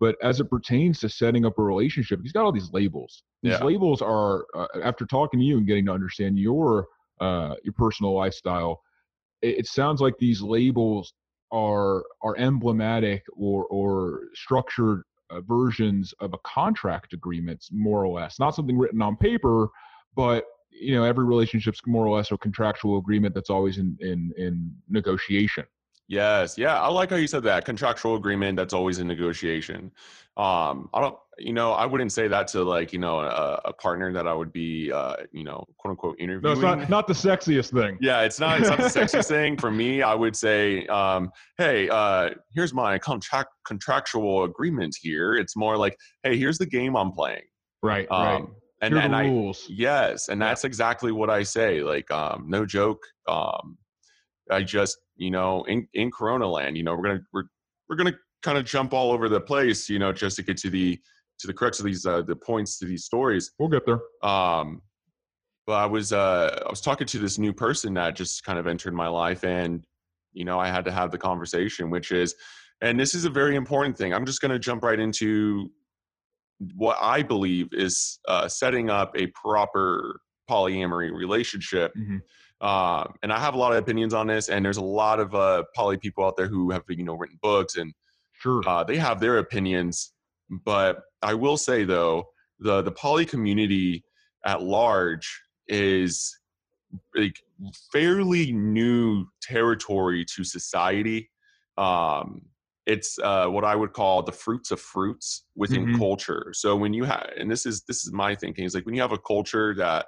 But 0.01 0.17
as 0.23 0.41
it 0.41 0.51
pertains 0.51 0.99
to 1.01 1.09
setting 1.09 1.45
up 1.47 1.59
a 1.59 1.63
relationship, 1.63 2.21
he's 2.23 2.33
got 2.33 2.45
all 2.45 2.53
these 2.53 2.73
labels. 2.73 3.23
These 3.43 3.53
Yeah. 3.53 3.65
labels 3.65 4.03
are, 4.03 4.45
uh, 4.55 4.67
after 4.83 5.07
talking 5.07 5.39
to 5.39 5.47
you 5.47 5.59
and 5.59 5.67
getting 5.67 5.87
to 5.87 5.93
understand 5.93 6.39
your 6.39 6.87
uh, 7.21 7.55
your 7.63 7.75
personal 7.75 8.13
lifestyle, 8.13 8.83
it, 9.41 9.59
it 9.59 9.67
sounds 9.67 10.01
like 10.01 10.15
these 10.19 10.43
labels 10.43 11.15
are 11.55 12.05
are 12.23 12.37
emblematic 12.37 13.25
or 13.37 13.65
or 13.67 14.23
structured 14.35 15.05
uh, 15.31 15.41
versions 15.41 16.13
of 16.21 16.35
a 16.35 16.39
contract 16.39 17.13
agreements, 17.13 17.71
more 17.73 18.05
or 18.05 18.21
less. 18.21 18.39
Not 18.39 18.55
something 18.55 18.77
written 18.77 19.01
on 19.01 19.17
paper, 19.17 19.69
but 20.17 20.45
you 20.71 20.95
know 20.95 21.05
every 21.05 21.25
relationship's 21.25 21.81
more 21.87 22.05
or 22.05 22.17
less 22.17 22.33
a 22.33 22.37
contractual 22.37 22.99
agreement 22.99 23.35
that's 23.35 23.51
always 23.51 23.79
in 23.79 23.97
in 24.01 24.33
in 24.37 24.73
negotiation 24.89 25.65
Yes, 26.09 26.59
yeah, 26.59 26.81
I 26.81 26.89
like 26.89 27.11
how 27.11 27.17
you 27.17 27.27
said 27.27 27.43
that 27.45 27.65
contractual 27.65 28.17
agreement. 28.17 28.57
That's 28.57 28.75
always 28.75 28.99
a 28.99 29.05
negotiation. 29.05 29.91
Um, 30.37 30.91
I 30.93 31.01
don't, 31.01 31.17
you 31.39 31.53
know, 31.53 31.73
I 31.73 31.87
wouldn't 31.87 32.13
say 32.13 32.29
that 32.29 32.49
to 32.49 32.63
like, 32.63 32.93
you 32.93 32.99
know, 32.99 33.21
a, 33.21 33.61
a 33.65 33.73
partner 33.73 34.13
that 34.13 34.27
I 34.27 34.35
would 34.35 34.53
be, 34.53 34.93
uh, 34.93 35.17
you 35.33 35.45
know, 35.45 35.65
quote 35.79 35.93
unquote 35.93 36.17
interviewing. 36.19 36.43
no 36.43 36.53
it's 36.53 36.63
not 36.63 36.91
not 36.91 37.07
the 37.07 37.15
sexiest 37.15 37.73
thing 37.73 37.99
yeah, 38.01 38.21
it's 38.23 38.39
not. 38.39 38.61
It's 38.61 38.69
not 38.69 38.79
the 38.79 38.85
sexiest 39.01 39.29
thing 39.29 39.57
for 39.57 39.71
me. 39.71 40.03
I 40.03 40.15
would 40.15 40.37
say, 40.37 40.87
um, 40.89 41.31
hey, 41.57 41.89
uh, 41.89 42.31
here's 42.55 42.75
my 42.75 42.99
contract 42.99 43.51
contractual 43.67 44.45
agreement 44.45 44.97
here. 45.01 45.35
It's 45.35 45.57
more 45.57 45.77
like, 45.77 45.97
hey, 46.23 46.37
here's 46.37 46.59
the 46.59 46.67
game 46.67 46.97
I'm 46.97 47.13
playing. 47.13 47.43
right 47.83 48.07
right 48.11 48.41
Um, 48.43 48.57
and 48.83 48.95
Here 48.95 49.03
and 49.03 49.15
the 49.15 49.19
I, 49.19 49.23
rules 49.23 49.67
Yes, 49.71 50.29
and 50.29 50.41
Yeah. 50.41 50.49
that's 50.49 50.65
exactly 50.65 51.13
what 51.13 51.31
I 51.31 51.45
say. 51.45 51.83
Like, 51.83 52.11
um, 52.11 52.45
no 52.49 52.67
joke. 52.67 53.03
Um, 53.27 53.79
I 54.51 54.63
just, 54.63 54.99
you 55.17 55.31
know, 55.31 55.65
in 55.65 55.89
in 55.95 56.11
Corona 56.11 56.47
land, 56.47 56.77
you 56.77 56.83
know, 56.83 56.95
we're 56.95 57.03
gonna 57.05 57.21
we're 57.33 57.45
we're 57.89 57.97
gonna 57.97 58.17
kind 58.43 58.59
of 58.59 58.65
jump 58.65 58.93
all 58.93 59.11
over 59.13 59.29
the 59.29 59.41
place, 59.41 59.89
you 59.89 59.99
know, 59.99 60.13
just 60.13 60.37
to 60.37 60.43
get 60.43 60.57
to 60.59 60.71
the 60.71 60.99
to 61.39 61.47
the 61.47 61.53
crux 61.53 61.79
of 61.79 61.87
these 61.87 62.07
uh, 62.07 62.23
the 62.23 62.37
points 62.37 62.79
to 62.79 62.85
these 62.87 63.05
stories. 63.05 63.53
we'll 63.59 63.69
get 63.69 63.85
there 63.87 64.01
Um, 64.23 64.83
but 65.67 65.75
I 65.75 65.87
was 65.87 66.13
uh, 66.13 66.63
I 66.67 66.71
was 66.71 66.81
talking 66.81 67.07
to 67.07 67.19
this 67.19 67.39
new 67.39 67.53
person 67.53 67.95
that 67.95 68.17
just 68.17 68.45
kind 68.45 68.59
of 68.59 68.67
entered 68.67 68.95
my 68.95 69.09
life, 69.09 69.45
and 69.45 69.85
you 70.33 70.45
know, 70.45 70.59
I 70.59 70.69
had 70.69 70.85
to 70.85 70.93
have 70.93 71.11
the 71.11 71.19
conversation, 71.19 71.91
which 71.91 72.11
is, 72.13 72.35
and 72.81 72.99
this 72.99 73.15
is 73.15 73.25
a 73.25 73.31
very 73.31 73.57
important 73.57 73.97
thing. 73.97 74.13
I'm 74.13 74.27
just 74.27 74.41
gonna 74.41 74.59
jump 74.59 74.83
right 74.85 74.99
into 75.01 75.71
what 76.77 76.99
I 77.01 77.23
believe 77.23 77.69
is 77.73 78.19
uh, 78.29 78.49
setting 78.49 78.91
up 78.91 79.17
a 79.17 79.27
proper 79.29 80.21
polyamory 80.51 81.13
relationship. 81.13 81.93
Mhm. 81.97 82.21
Uh, 82.65 83.05
and 83.23 83.33
I 83.33 83.39
have 83.39 83.55
a 83.55 83.59
lot 83.59 83.73
of 83.73 83.79
opinions 83.79 84.15
on 84.15 84.27
this. 84.27 84.49
And 84.49 84.65
there's 84.65 84.79
a 84.79 84.83
lot 84.83 85.21
of 85.21 85.35
uh, 85.35 85.65
poly 85.77 85.99
people 85.99 86.25
out 86.25 86.37
there 86.37 86.49
who 86.49 86.71
have 86.71 86.83
you 86.89 87.05
know 87.05 87.15
written 87.15 87.39
books 87.43 87.77
and 87.77 87.93
Sure. 88.33 88.63
uh, 88.67 88.85
they 88.85 88.97
have 88.97 89.21
their 89.21 89.39
opinions. 89.39 90.13
But 90.51 91.01
I 91.23 91.35
will 91.35 91.59
say 91.59 91.85
though, 91.85 92.27
the 92.59 92.83
the 92.83 92.93
poly 92.93 93.27
community 93.27 94.05
at 94.47 94.63
large 94.63 95.43
is 95.69 96.39
like 97.15 97.41
fairly 97.93 98.53
new 98.53 99.27
territory 99.43 100.25
to 100.37 100.45
society. 100.45 101.31
Um, 101.79 102.43
it's 102.87 103.19
uh, 103.19 103.49
what 103.49 103.65
I 103.65 103.77
would 103.77 103.95
call 103.95 104.23
the 104.23 104.33
fruits 104.33 104.71
of 104.71 104.81
fruits 104.81 105.47
within 105.57 105.87
Mhm. 105.87 105.99
culture. 105.99 106.53
So 106.55 106.77
when 106.77 106.95
you 106.95 107.05
have, 107.05 107.31
and 107.39 107.51
this 107.51 107.67
is 107.67 107.83
this 107.85 108.07
is 108.07 108.13
my 108.13 108.35
thinking, 108.35 108.65
is 108.65 108.75
like 108.75 108.87
when 108.87 108.95
you 108.95 109.03
have 109.03 109.13
a 109.13 109.19
culture 109.19 109.75
that 109.77 110.07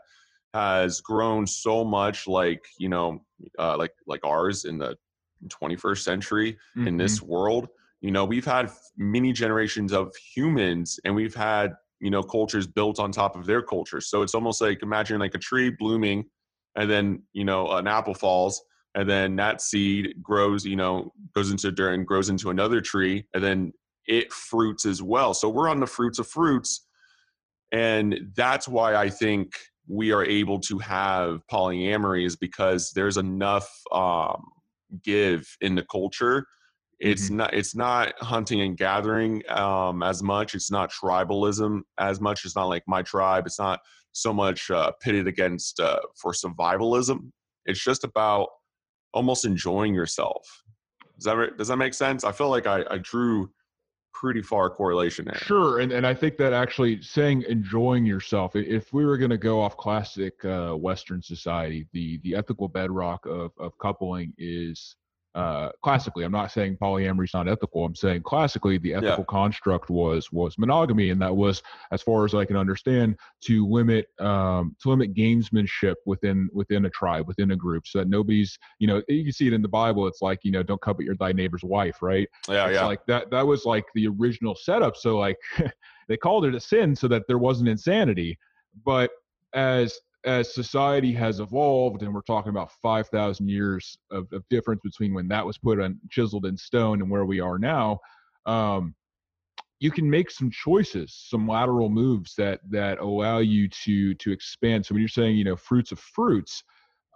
has 0.57 1.01
grown 1.01 1.47
so 1.47 1.85
much, 1.85 2.27
like 2.27 2.65
you 2.79 2.89
know, 2.89 3.25
uh, 3.59 3.77
like 3.77 3.95
like 4.07 4.25
ours 4.25 4.65
in 4.65 4.79
the 4.79 4.97
21st 5.49 6.03
century 6.05 6.59
in 6.87 6.95
Mhm. 6.95 6.99
this 6.99 7.23
world, 7.23 7.69
you 8.01 8.11
know, 8.11 8.25
we've 8.25 8.45
had 8.57 8.71
many 8.97 9.33
generations 9.33 9.93
of 9.93 10.15
humans, 10.35 10.99
and 11.05 11.15
we've 11.15 11.35
had 11.35 11.75
you 12.01 12.11
know 12.11 12.23
cultures 12.23 12.67
built 12.67 12.99
on 12.99 13.11
top 13.13 13.37
of 13.37 13.47
their 13.47 13.63
culture. 13.63 14.01
So 14.01 14.23
it's 14.23 14.35
almost 14.35 14.61
like 14.61 14.83
imagine 14.83 15.19
like 15.21 15.35
a 15.35 15.39
tree 15.39 15.71
blooming, 15.71 16.25
and 16.77 16.91
then 16.91 17.23
you 17.33 17.45
know 17.45 17.71
an 17.73 17.87
apple 17.87 18.15
falls 18.15 18.63
and 18.95 19.09
then 19.09 19.37
that 19.37 19.61
seed 19.61 20.15
grows 20.23 20.65
you 20.65 20.77
know 20.77 21.13
goes 21.35 21.51
into 21.51 21.71
dirt 21.73 21.95
and 21.95 22.07
grows 22.07 22.29
into 22.29 22.51
another 22.51 22.81
tree 22.81 23.27
and 23.35 23.43
then 23.43 23.73
it 24.07 24.33
fruits 24.33 24.85
as 24.87 25.03
well 25.03 25.35
so 25.35 25.49
we're 25.49 25.69
on 25.69 25.81
the 25.81 25.87
fruits 25.87 26.19
of 26.19 26.27
fruits 26.27 26.87
and 27.73 28.19
that's 28.35 28.69
why 28.69 28.95
i 28.95 29.09
think 29.09 29.53
we 29.89 30.13
are 30.13 30.25
able 30.25 30.59
to 30.61 30.79
have 30.79 31.41
polyamory 31.51 32.27
is 32.27 32.37
because 32.37 32.91
there's 32.95 33.17
enough 33.17 33.69
um, 33.93 34.43
give 35.05 35.47
in 35.61 35.75
the 35.75 35.85
culture. 35.91 36.47
It's 36.99 37.29
not 37.29 37.53
it's 37.53 37.75
not 37.75 38.15
hunting 38.21 38.63
and 38.63 38.77
gathering 38.77 39.43
um, 39.51 40.03
as 40.03 40.23
much. 40.23 40.55
It's 40.55 40.71
not 40.71 40.91
tribalism 40.91 41.83
as 41.99 42.21
much. 42.21 42.45
It's 42.45 42.57
not 42.57 42.69
like 42.69 42.85
my 42.87 43.03
tribe. 43.03 43.47
It's 43.47 43.59
not 43.59 43.81
so 44.13 44.33
much 44.33 44.71
uh, 44.71 44.93
pitted 45.03 45.27
against 45.27 45.79
uh, 45.79 45.99
for 46.21 46.33
survivalism. 46.33 47.31
It's 47.67 47.83
just 47.85 48.03
about 48.03 48.49
almost 49.13 49.45
enjoying 49.45 49.95
yourself. 49.95 50.43
Does 51.19 51.25
that 51.25 51.59
does 51.59 51.69
that 51.69 51.77
make 51.77 51.95
sense? 51.95 52.25
I 52.25 52.33
feel 52.33 52.49
like 52.49 52.67
i, 52.67 52.83
I 52.91 52.99
drew 52.99 53.51
pretty 54.21 54.43
far 54.43 54.71
correlation 54.71 55.27
there. 55.27 55.39
Sure, 55.39 55.81
and, 55.81 55.93
and 55.93 56.07
I 56.07 56.15
think 56.15 56.37
that 56.39 56.53
actually 56.53 57.03
saying 57.03 57.45
enjoying 57.49 58.07
yourself, 58.07 58.57
if 58.57 58.93
we 58.93 59.05
were 59.05 59.19
going 59.19 59.31
to 59.31 59.39
go 59.39 59.61
off 59.61 59.77
classic 59.77 60.43
uh, 60.45 60.73
Western 60.73 61.21
society, 61.21 61.87
the 61.93 62.19
the 62.23 62.35
ethical 62.35 62.69
bedrock 62.69 63.27
of, 63.27 63.53
of 63.59 63.77
coupling 63.79 64.33
is 64.39 64.97
uh, 65.37 65.71
classically. 65.83 66.25
I'm 66.25 66.33
not 66.33 66.51
saying 66.51 66.79
polyamory 66.83 67.25
is 67.25 67.35
not 67.35 67.49
ethical. 67.49 67.85
I'm 67.85 67.95
saying 67.95 68.23
classically 68.23 68.79
the 68.79 68.95
ethical 68.95 69.25
construct 69.25 69.91
was 69.91 70.33
was 70.33 70.59
monogamy, 70.59 71.11
and 71.11 71.21
that 71.23 71.37
was, 71.37 71.63
as 71.93 72.03
far 72.03 72.25
as 72.25 72.35
I 72.35 72.45
can 72.45 72.57
understand, 72.57 73.17
to 73.43 73.69
limit 73.69 74.07
um, 74.19 74.75
to 74.83 74.91
limit 74.91 75.15
gamesmanship 75.15 75.95
within 76.07 76.49
within 76.53 76.87
a 76.87 76.91
tribe, 76.91 77.29
within 77.29 77.53
a 77.53 77.57
group, 77.57 77.87
so 77.87 77.99
that 78.01 78.09
nobody's 78.09 78.59
you 78.79 78.87
know 78.87 79.03
you 79.09 79.25
can 79.25 79.33
see 79.33 79.47
it 79.47 79.53
in 79.53 79.63
the 79.63 79.69
Bible. 79.69 80.07
It's 80.07 80.23
like 80.23 80.41
you 80.43 80.51
know 80.51 80.63
don't 80.63 80.81
covet 80.81 81.05
your 81.05 81.17
thy 81.17 81.33
neighbor's 81.33 81.63
wife, 81.65 82.03
right? 82.03 82.29
yeah 82.49 82.67
it's 82.67 82.75
yeah 82.75 82.87
like 82.87 83.05
that 83.07 83.31
that 83.31 83.47
was 83.47 83.65
like 83.65 83.85
the 83.95 84.07
original 84.07 84.55
setup 84.55 84.97
so 84.97 85.19
like 85.19 85.37
they 86.09 86.17
called 86.17 86.45
it 86.45 86.55
a 86.55 86.61
sin 86.61 86.95
so 86.95 87.09
that 87.09 87.23
there 87.27 87.39
wasn't 87.39 87.69
insanity 87.69 88.39
but 88.85 89.11
as 89.55 89.99
as 90.27 90.55
society 90.55 91.13
has 91.13 91.41
evolved 91.41 92.03
and 92.03 92.13
we're 92.13 92.21
talking 92.23 92.51
about 92.51 92.71
5000 92.83 93.49
years 93.49 93.97
of, 94.11 94.27
of 94.33 94.43
difference 94.51 94.81
between 94.83 95.15
when 95.15 95.29
that 95.29 95.47
was 95.47 95.57
put 95.57 95.81
on 95.81 95.99
chiseled 96.11 96.47
in 96.47 96.57
stone 96.57 97.01
and 97.01 97.11
where 97.11 97.25
we 97.25 97.41
are 97.41 97.59
now 97.59 97.99
um 98.47 98.95
you 99.79 99.91
can 99.91 100.09
make 100.09 100.31
some 100.31 100.51
choices 100.51 101.15
some 101.29 101.47
lateral 101.47 101.89
moves 101.89 102.35
that 102.37 102.61
that 102.69 102.99
allow 102.99 103.39
you 103.39 103.69
to 103.69 104.15
to 104.15 104.33
expand 104.33 104.85
so 104.85 104.95
when 104.95 105.01
you're 105.01 105.09
saying 105.09 105.37
you 105.37 105.45
know 105.45 105.57
fruits 105.57 105.93
of 105.93 105.99
fruits 105.99 106.63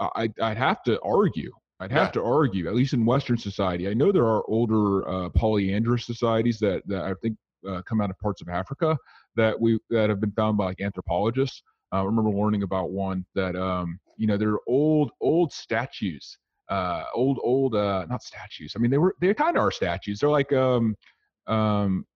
I, 0.01 0.31
I'd 0.41 0.57
have 0.57 0.83
to 0.85 1.01
argue. 1.03 1.53
I'd 1.81 1.93
have 1.93 2.09
Yeah. 2.09 2.13
to 2.13 2.23
argue, 2.25 2.69
at 2.69 2.75
least 2.75 2.93
in 2.95 3.05
Western 3.05 3.39
society. 3.39 3.89
I 3.89 3.95
know 3.95 4.13
there 4.13 4.27
are 4.27 4.43
older 4.49 5.09
uh, 5.09 5.29
polyandrous 5.31 6.05
societies 6.07 6.59
that, 6.61 6.83
that 6.87 7.03
I 7.03 7.15
think 7.23 7.37
uh, 7.69 7.83
come 7.83 8.01
out 8.01 8.11
of 8.11 8.19
parts 8.19 8.41
of 8.41 8.49
Africa 8.49 8.97
that 9.37 9.59
we 9.59 9.79
that 9.91 10.09
have 10.09 10.21
been 10.21 10.33
found 10.33 10.57
by 10.57 10.67
like 10.67 10.81
anthropologists. 10.81 11.63
Uh, 11.93 12.03
I 12.03 12.05
remember 12.05 12.31
learning 12.31 12.63
about 12.63 12.91
one 12.91 13.25
that 13.35 13.57
um, 13.57 13.99
you 14.17 14.27
know 14.27 14.37
they're 14.37 14.59
old 14.67 15.11
old 15.21 15.53
statues, 15.53 16.39
uh, 16.69 17.05
old 17.15 17.39
old 17.43 17.75
uh, 17.75 18.07
not 18.09 18.23
statues. 18.23 18.75
I 18.77 18.79
mean 18.79 18.91
they 18.91 18.99
were 18.99 19.15
they 19.21 19.35
kind 19.35 19.57
of 19.57 19.63
are 19.63 19.71
statues. 19.71 20.21
They're 20.21 20.31
like 20.31 20.53
um, 20.53 20.97
um, 21.47 22.07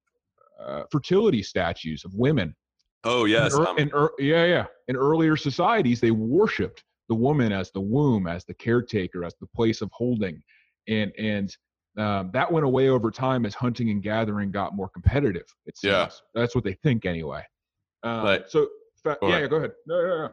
uh, 0.65 0.85
fertility 0.91 1.43
statues 1.43 2.05
of 2.05 2.15
women 2.15 2.55
oh 3.05 3.25
yes 3.25 3.55
in, 3.55 3.67
um, 3.67 3.79
in 3.79 3.89
ear- 3.95 4.13
yeah, 4.19 4.45
yeah. 4.45 4.67
In 4.89 4.97
earlier 4.97 5.37
societies, 5.37 6.01
they 6.01 6.11
worshipped 6.13 6.85
the 7.09 7.15
woman 7.15 7.53
as 7.53 7.71
the 7.71 7.81
womb, 7.81 8.27
as 8.27 8.45
the 8.45 8.55
caretaker, 8.55 9.25
as 9.25 9.35
the 9.41 9.47
place 9.49 9.83
of 9.83 9.91
holding, 9.93 10.41
and 10.89 11.13
and 11.19 11.57
um, 11.99 12.31
that 12.33 12.51
went 12.51 12.65
away 12.67 12.89
over 12.89 13.11
time 13.11 13.47
as 13.47 13.55
hunting 13.55 13.91
and 13.91 14.03
gathering 14.03 14.51
got 14.51 14.75
more 14.75 14.89
competitive. 14.89 15.47
It 15.67 15.77
seems. 15.77 15.93
Yeah. 15.93 16.09
that's 16.35 16.55
what 16.55 16.65
they 16.65 16.75
think 16.83 17.07
anyway. 17.07 17.43
Um, 18.03 18.23
But- 18.23 18.51
so 18.51 18.69
fa- 19.05 19.19
Go 19.21 19.29
yeah, 19.29 19.41
yeah, 19.41 19.47
go 19.47 19.57
ahead. 19.57 19.73
No, 19.87 20.03
no, 20.03 20.29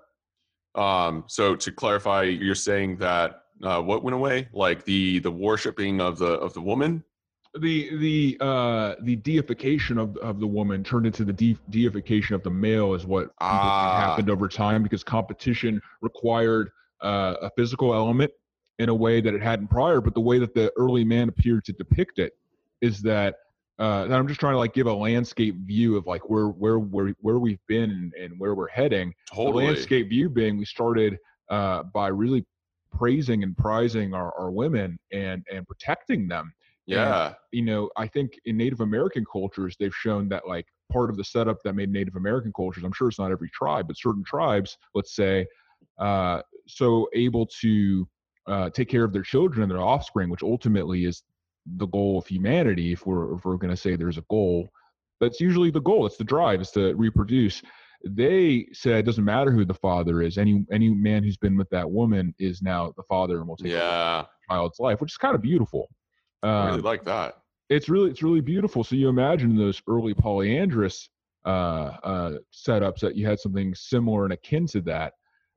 no. 0.75 0.81
Um, 0.81 1.25
so 1.27 1.55
to 1.55 1.71
clarify, 1.71 2.23
you're 2.23 2.55
saying 2.55 2.97
that 2.97 3.43
uh, 3.63 3.81
what 3.81 4.03
went 4.03 4.15
away, 4.15 4.47
like 4.53 4.83
the 4.85 5.19
the 5.19 5.29
worshiping 5.31 6.01
of 6.01 6.17
the 6.17 6.33
of 6.39 6.53
the 6.53 6.61
woman. 6.61 7.03
the 7.59 7.97
the 7.97 8.37
uh 8.39 8.95
the 9.01 9.17
deification 9.17 9.97
of 9.97 10.15
of 10.17 10.39
the 10.39 10.47
woman 10.47 10.83
turned 10.85 11.05
into 11.05 11.25
the 11.25 11.33
de- 11.33 11.57
deification 11.69 12.33
of 12.33 12.41
the 12.43 12.49
male 12.49 12.93
is 12.93 13.05
what 13.05 13.29
Ah. 13.41 13.97
happened 14.07 14.29
over 14.29 14.47
time 14.47 14.81
because 14.81 15.03
competition 15.03 15.81
required 16.01 16.71
uh, 17.01 17.35
a 17.41 17.49
physical 17.57 17.93
element 17.93 18.31
in 18.79 18.87
a 18.87 18.95
way 18.95 19.19
that 19.19 19.33
it 19.33 19.41
hadn't 19.41 19.67
prior 19.67 19.99
but 19.99 20.13
the 20.13 20.21
way 20.21 20.39
that 20.39 20.53
the 20.53 20.71
early 20.77 21.03
man 21.03 21.27
appeared 21.27 21.65
to 21.65 21.73
depict 21.73 22.19
it 22.19 22.31
is 22.81 23.01
that 23.01 23.35
uh 23.81 24.03
and 24.05 24.13
i'm 24.15 24.27
just 24.27 24.39
trying 24.39 24.53
to 24.53 24.57
like 24.57 24.73
give 24.73 24.87
a 24.87 24.93
landscape 24.93 25.55
view 25.65 25.97
of 25.97 26.05
like 26.07 26.29
where 26.29 26.47
where 26.47 26.79
where, 26.79 27.13
where 27.19 27.39
we've 27.39 27.65
been 27.67 27.89
and, 27.89 28.13
and 28.13 28.39
where 28.39 28.55
we're 28.55 28.69
heading 28.69 29.13
Totally. 29.33 29.65
the 29.65 29.71
landscape 29.73 30.09
view 30.09 30.29
being 30.29 30.57
we 30.57 30.65
started 30.65 31.17
uh, 31.49 31.83
by 31.83 32.07
really 32.07 32.45
praising 32.93 33.43
and 33.43 33.57
prizing 33.57 34.13
our, 34.13 34.33
our 34.39 34.51
women 34.51 34.97
and 35.11 35.43
and 35.51 35.67
protecting 35.67 36.27
them 36.27 36.53
Yeah. 36.85 37.33
you 37.51 37.63
know 37.63 37.89
i 37.97 38.07
think 38.07 38.31
in 38.45 38.55
native 38.57 38.81
american 38.81 39.25
cultures 39.31 39.75
they've 39.79 39.95
shown 39.95 40.29
that 40.29 40.47
like 40.47 40.67
part 40.91 41.09
of 41.09 41.15
the 41.17 41.23
setup 41.23 41.57
that 41.63 41.73
made 41.73 41.89
native 41.89 42.15
american 42.17 42.51
cultures 42.53 42.83
i'm 42.83 42.91
sure 42.93 43.07
it's 43.07 43.19
not 43.19 43.31
every 43.31 43.49
tribe 43.53 43.87
but 43.87 43.97
certain 43.97 44.23
tribes 44.23 44.77
let's 44.93 45.15
say 45.15 45.45
uh, 45.99 46.41
so 46.67 47.07
able 47.13 47.45
to 47.45 48.07
uh, 48.47 48.69
take 48.69 48.89
care 48.89 49.03
of 49.03 49.13
their 49.13 49.21
children 49.23 49.63
and 49.63 49.71
their 49.71 49.81
offspring 49.81 50.29
which 50.29 50.43
ultimately 50.43 51.05
is 51.05 51.23
the 51.65 51.87
goal 51.87 52.17
of 52.17 52.27
humanity 52.27 52.91
if 52.91 53.05
we're 53.05 53.35
if 53.35 53.45
we're 53.45 53.57
going 53.57 53.71
to 53.73 53.77
say 53.77 53.95
there's 53.95 54.17
a 54.17 54.25
goal. 54.29 54.69
That's 55.19 55.39
usually 55.39 55.69
the 55.71 55.81
goal 55.81 56.05
it's 56.05 56.17
the 56.17 56.23
drive 56.23 56.61
is 56.61 56.71
to 56.71 56.93
reproduce. 56.95 57.61
They 58.03 58.67
said 58.73 58.95
it 58.95 59.05
doesn't 59.05 59.23
matter 59.23 59.51
who 59.51 59.63
the 59.65 59.73
father 59.75 60.21
is 60.21 60.37
any 60.37 60.65
any 60.71 60.89
man 60.89 61.23
who's 61.23 61.37
been 61.37 61.55
with 61.57 61.69
that 61.69 61.89
woman 61.89 62.33
is 62.39 62.61
now 62.61 62.93
the 62.97 63.03
father 63.03 63.39
and 63.39 63.47
will 63.47 63.57
take 63.57 63.71
Yeah. 63.71 64.23
the 64.49 64.53
child's 64.53 64.79
life 64.79 65.01
which 65.01 65.13
is 65.13 65.17
kind 65.17 65.35
of 65.35 65.41
beautiful. 65.41 65.87
I 66.43 66.65
really 66.65 66.79
um, 66.79 66.83
like 66.85 67.03
that. 67.05 67.37
it's 67.69 67.87
really 67.89 68.09
it's 68.09 68.23
really 68.23 68.41
beautiful. 68.41 68.83
So 68.83 68.95
you 68.95 69.09
imagine 69.09 69.55
those 69.55 69.81
early 69.87 70.15
polyandrous 70.15 71.09
uh, 71.45 71.49
uh, 72.03 72.31
setups 72.53 72.99
that 73.01 73.15
you 73.15 73.25
had 73.27 73.39
something 73.39 73.73
similar 73.75 74.23
and 74.25 74.33
akin 74.33 74.65
to 74.67 74.81
that. 74.81 75.13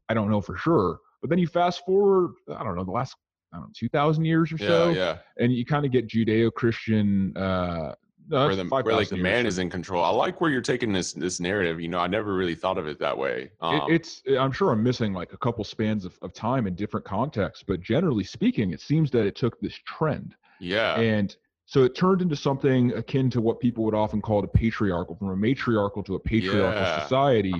I 0.08 0.14
don't 0.14 0.30
know 0.30 0.40
for 0.42 0.56
sure 0.56 0.98
but 1.22 1.30
then 1.30 1.38
you 1.38 1.46
fast 1.46 1.82
forward 1.86 2.32
i 2.54 2.62
don't 2.62 2.76
know 2.76 2.84
the 2.84 2.90
last 2.90 3.16
I 3.54 3.58
don't 3.58 3.66
know, 3.66 3.72
2000 3.74 4.24
years 4.24 4.52
or 4.52 4.56
Yeah, 4.56 4.66
so 4.66 4.88
yeah. 4.90 5.18
and 5.38 5.52
you 5.52 5.64
kind 5.64 5.86
of 5.86 5.92
get 5.92 6.08
judeo-christian 6.08 7.36
uh 7.36 7.94
no, 8.26 8.46
Where, 8.46 8.56
the, 8.56 8.64
where 8.64 8.94
like 8.94 9.10
the 9.10 9.18
man 9.18 9.44
is 9.44 9.58
in 9.58 9.68
control. 9.68 10.02
I 10.02 10.08
like 10.08 10.40
where 10.40 10.50
you're 10.50 10.62
taking 10.62 10.94
this 10.94 11.12
this 11.12 11.40
narrative. 11.40 11.78
You 11.78 11.88
know, 11.88 11.98
I 11.98 12.06
never 12.06 12.34
really 12.34 12.54
thought 12.54 12.78
of 12.78 12.86
it 12.86 12.98
that 13.00 13.16
way. 13.18 13.50
Um, 13.60 13.82
it, 13.90 13.96
it's 13.96 14.22
i'm 14.38 14.50
sure 14.50 14.72
i'm 14.72 14.82
missing 14.82 15.12
like 15.12 15.32
a 15.34 15.36
couple 15.36 15.62
spans 15.62 16.04
of, 16.06 16.18
of 16.22 16.32
time 16.32 16.66
in 16.66 16.74
different 16.74 17.04
contexts 17.04 17.62
but 17.66 17.80
generally 17.80 18.24
speaking 18.24 18.72
it 18.72 18.80
seems 18.80 19.10
that 19.10 19.26
it 19.26 19.36
took 19.36 19.60
this 19.60 19.78
trend 19.86 20.34
yeah. 20.58 20.98
and 20.98 21.36
so 21.66 21.82
it 21.82 21.94
turned 21.94 22.22
into 22.22 22.36
something 22.36 22.92
akin 22.94 23.28
to 23.30 23.40
what 23.40 23.60
people 23.60 23.84
would 23.84 23.94
often 23.94 24.22
call 24.22 24.42
a 24.42 24.48
patriarchal 24.48 25.14
from 25.16 25.28
a 25.30 25.36
matriarchal 25.36 26.02
to 26.02 26.14
a 26.14 26.20
patriarchal 26.20 26.80
Yeah. 26.80 27.02
society 27.02 27.54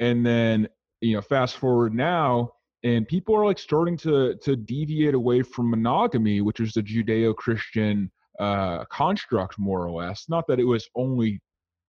and 0.00 0.26
then 0.26 0.68
you 1.00 1.14
know 1.14 1.22
fast 1.22 1.56
forward 1.58 1.94
now 1.94 2.52
and 2.84 3.06
people 3.08 3.34
are 3.34 3.44
like 3.44 3.58
starting 3.58 3.96
to 3.96 4.36
to 4.42 4.56
deviate 4.56 5.14
away 5.14 5.42
from 5.42 5.70
monogamy 5.70 6.40
which 6.40 6.60
is 6.60 6.72
the 6.72 6.82
judeo-christian 6.82 8.10
uh 8.38 8.84
construct 8.86 9.58
more 9.58 9.84
or 9.84 9.90
less 9.90 10.26
not 10.28 10.46
that 10.46 10.60
it 10.60 10.64
was 10.64 10.88
only 10.94 11.40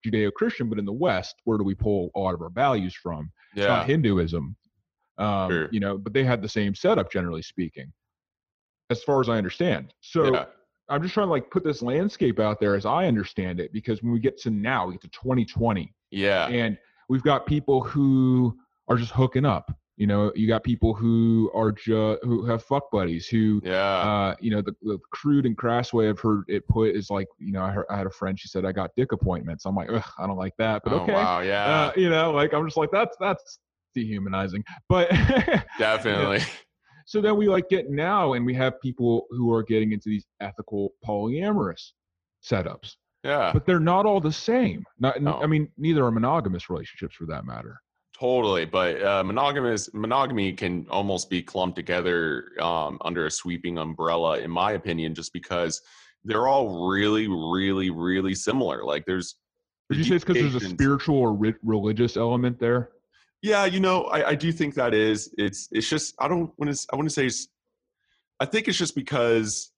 judeo-christian 0.06 0.70
but 0.70 0.80
in 0.80 0.86
the 0.86 0.94
west 0.94 1.36
where 1.44 1.58
do 1.58 1.64
we 1.64 1.76
pull 1.76 2.10
a 2.16 2.20
lot 2.20 2.34
of 2.34 2.42
our 2.42 2.50
values 2.50 2.96
from 2.96 3.30
it's 3.54 3.62
yeah. 3.62 3.68
not 3.68 3.86
hinduism 3.88 4.56
Um, 5.18 5.50
Sure. 5.52 5.70
You 5.72 5.80
know, 5.80 5.98
but 5.98 6.14
they 6.14 6.24
had 6.24 6.42
the 6.44 6.50
same 6.50 6.76
setup, 6.76 7.12
generally 7.12 7.42
speaking, 7.42 7.92
as 8.92 9.04
far 9.04 9.20
as 9.20 9.30
I 9.30 9.38
understand. 9.38 9.94
So 10.02 10.32
yeah. 10.32 10.46
I'm 10.90 11.02
just 11.02 11.14
trying 11.16 11.26
to 11.28 11.32
like 11.32 11.50
put 11.50 11.64
this 11.64 11.82
landscape 11.82 12.40
out 12.40 12.60
there 12.60 12.76
as 12.76 12.86
I 12.86 13.08
understand 13.08 13.60
it, 13.60 13.74
because 13.74 14.04
when 14.04 14.12
we 14.14 14.20
get 14.20 14.38
to 14.44 14.52
now, 14.52 14.86
we 14.86 14.94
get 14.94 15.02
to 15.02 15.10
2020, 15.10 15.92
Yeah. 16.12 16.48
and 16.50 16.78
we've 17.10 17.24
got 17.24 17.48
people 17.48 17.82
who 17.82 18.56
are 18.88 18.96
just 18.96 19.12
hooking 19.12 19.44
up. 19.44 19.76
You 19.98 20.06
know, 20.06 20.32
you 20.36 20.48
got 20.48 20.64
people 20.64 20.94
who 20.94 21.50
are 21.56 21.72
just 21.72 22.20
who 22.24 22.46
have 22.46 22.64
fuck 22.64 22.92
buddies 22.92 23.28
who 23.28 23.60
Yeah. 23.64 23.76
uh, 23.84 24.36
you 24.40 24.52
know, 24.52 24.62
the, 24.62 24.76
the 24.84 25.00
crude 25.12 25.46
and 25.48 25.58
crass 25.58 25.92
way 25.92 26.08
I've 26.08 26.20
heard 26.20 26.44
it 26.48 26.68
put 26.68 26.96
is 26.96 27.10
like, 27.10 27.28
you 27.40 27.52
know, 27.52 27.64
I, 27.64 27.72
heard, 27.72 27.86
I 27.90 27.98
had 27.98 28.06
a 28.06 28.12
friend, 28.12 28.40
she 28.40 28.48
said, 28.48 28.64
I 28.64 28.72
got 28.72 28.92
dick 28.96 29.12
appointments. 29.12 29.66
I'm 29.66 29.76
like, 29.76 29.90
Ugh, 29.92 30.04
I 30.20 30.28
don't 30.28 30.38
like 30.38 30.54
that, 30.60 30.84
but 30.84 30.94
oh, 30.94 30.98
okay. 31.00 31.14
Wow. 31.14 31.40
Yeah. 31.40 31.66
Uh, 31.66 31.92
you 31.96 32.10
know, 32.12 32.32
like, 32.32 32.54
I'm 32.54 32.66
just 32.68 32.78
like, 32.78 32.92
that's, 32.92 33.18
that's 33.20 33.58
dehumanizing. 33.96 34.64
But 34.88 35.10
Definitely. 35.80 36.42
so 37.08 37.20
then 37.20 37.36
we 37.36 37.48
like 37.50 37.68
get 37.68 37.90
now 37.90 38.34
and 38.34 38.46
we 38.46 38.54
have 38.54 38.80
people 38.82 39.26
who 39.32 39.52
are 39.52 39.64
getting 39.64 39.94
into 39.94 40.10
these 40.10 40.28
ethical 40.42 40.92
polyamorous 41.04 41.94
setups, 42.48 42.98
Yeah. 43.24 43.50
but 43.52 43.66
they're 43.66 43.80
not 43.80 44.06
all 44.06 44.20
the 44.22 44.32
same. 44.32 44.84
Not, 45.00 45.24
No. 45.24 45.40
I 45.42 45.48
mean, 45.48 45.70
neither 45.76 46.06
are 46.06 46.12
monogamous 46.12 46.70
relationships 46.70 47.16
for 47.16 47.26
that 47.26 47.46
matter. 47.46 47.80
Totally, 48.20 48.66
but 48.66 49.04
uh, 49.04 49.24
monogamous 49.24 49.94
monogamy 49.94 50.52
can 50.54 50.88
almost 50.90 51.30
be 51.30 51.44
clumped 51.44 51.76
together 51.76 52.46
um, 52.60 52.98
under 53.02 53.28
a 53.28 53.32
sweeping 53.32 53.78
umbrella, 53.78 54.40
in 54.40 54.50
my 54.50 54.72
opinion, 54.72 55.14
just 55.14 55.32
because 55.34 55.82
they're 56.24 56.48
all 56.48 56.88
really, 56.90 57.28
really, 57.28 57.92
really 57.92 58.34
similar. 58.34 58.84
Like 58.84 59.06
there's. 59.06 59.36
Would 59.90 60.00
you 60.00 60.04
say 60.04 60.16
it's 60.16 60.26
because 60.26 60.42
there's 60.42 60.64
a 60.64 60.68
spiritual 60.68 61.16
or 61.18 61.34
ri- 61.34 61.56
religious 61.64 62.18
element 62.18 62.60
there? 62.60 62.90
Yeah, 63.44 63.66
you 63.66 63.80
know, 63.80 64.06
I, 64.06 64.30
I 64.30 64.36
do 64.36 64.52
think 64.52 64.74
that 64.76 64.96
is. 64.96 65.34
It's 65.38 65.70
it's 65.72 65.88
just 65.88 66.16
I 66.20 66.28
don't 66.28 66.52
want 66.58 66.76
to 66.76 66.88
I 66.92 66.96
want 66.96 67.08
to 67.08 67.14
say. 67.14 67.28
It's, 67.28 67.48
I 68.40 68.46
think 68.46 68.68
it's 68.68 68.78
just 68.78 68.96
because 68.96 69.72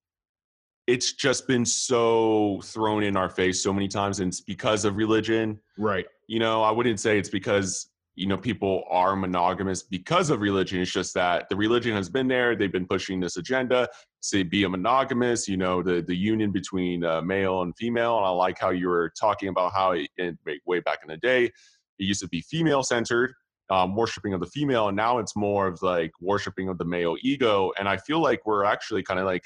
it's 0.87 1.11
just 1.11 1.45
been 1.45 1.65
so 1.65 2.61
thrown 2.63 3.03
in 3.03 3.17
our 3.17 3.29
face 3.29 3.61
so 3.61 3.73
many 3.73 3.89
times, 3.89 4.21
and 4.21 4.29
it's 4.29 4.41
because 4.41 4.85
of 4.85 4.95
religion. 4.95 5.59
Right. 5.77 6.05
you 6.27 6.39
know 6.39 6.61
i 6.61 6.71
wouldn't 6.71 6.99
say 6.99 7.17
it's 7.17 7.29
because 7.29 7.89
you 8.19 8.27
know 8.27 8.37
people 8.37 8.83
are 8.89 9.15
monogamous 9.15 9.81
because 9.81 10.29
of 10.29 10.41
religion. 10.41 10.81
It's 10.81 10.91
just 10.91 11.13
that 11.13 11.47
the 11.47 11.55
religion 11.55 11.95
has 11.95 12.09
been 12.09 12.27
there. 12.27 12.55
They've 12.55 12.71
been 12.71 12.85
pushing 12.85 13.19
this 13.19 13.37
agenda 13.37 13.87
say 14.21 14.43
be 14.43 14.63
a 14.65 14.69
monogamous 14.69 15.47
you 15.47 15.55
know 15.55 15.81
the 15.81 16.01
the 16.01 16.15
union 16.15 16.51
between 16.51 17.05
uh, 17.05 17.21
male 17.21 17.61
and 17.61 17.73
female. 17.77 18.17
And 18.17 18.25
i 18.25 18.29
like 18.29 18.59
how 18.59 18.71
you 18.71 18.89
were 18.89 19.11
talking 19.17 19.47
about 19.47 19.71
how 19.73 19.91
it, 19.91 20.09
it, 20.17 20.37
way 20.65 20.81
back 20.81 20.99
in 21.01 21.07
the 21.07 21.17
day 21.17 21.45
it 21.45 21.53
used 21.97 22.19
to 22.21 22.27
be 22.27 22.41
female 22.41 22.83
centered 22.83 23.33
um, 23.69 23.95
worshiping 23.95 24.33
of 24.33 24.39
the 24.39 24.47
female. 24.47 24.87
And 24.89 24.97
now 24.97 25.19
it's 25.19 25.35
more 25.35 25.67
of 25.67 25.81
like 25.81 26.11
worshiping 26.19 26.67
of 26.69 26.77
the 26.77 26.85
male 26.85 27.15
ego. 27.21 27.71
And 27.79 27.87
i 27.87 27.95
feel 27.95 28.19
like 28.19 28.45
we're 28.45 28.65
actually 28.65 29.03
kind 29.03 29.19
of 29.19 29.25
like 29.25 29.43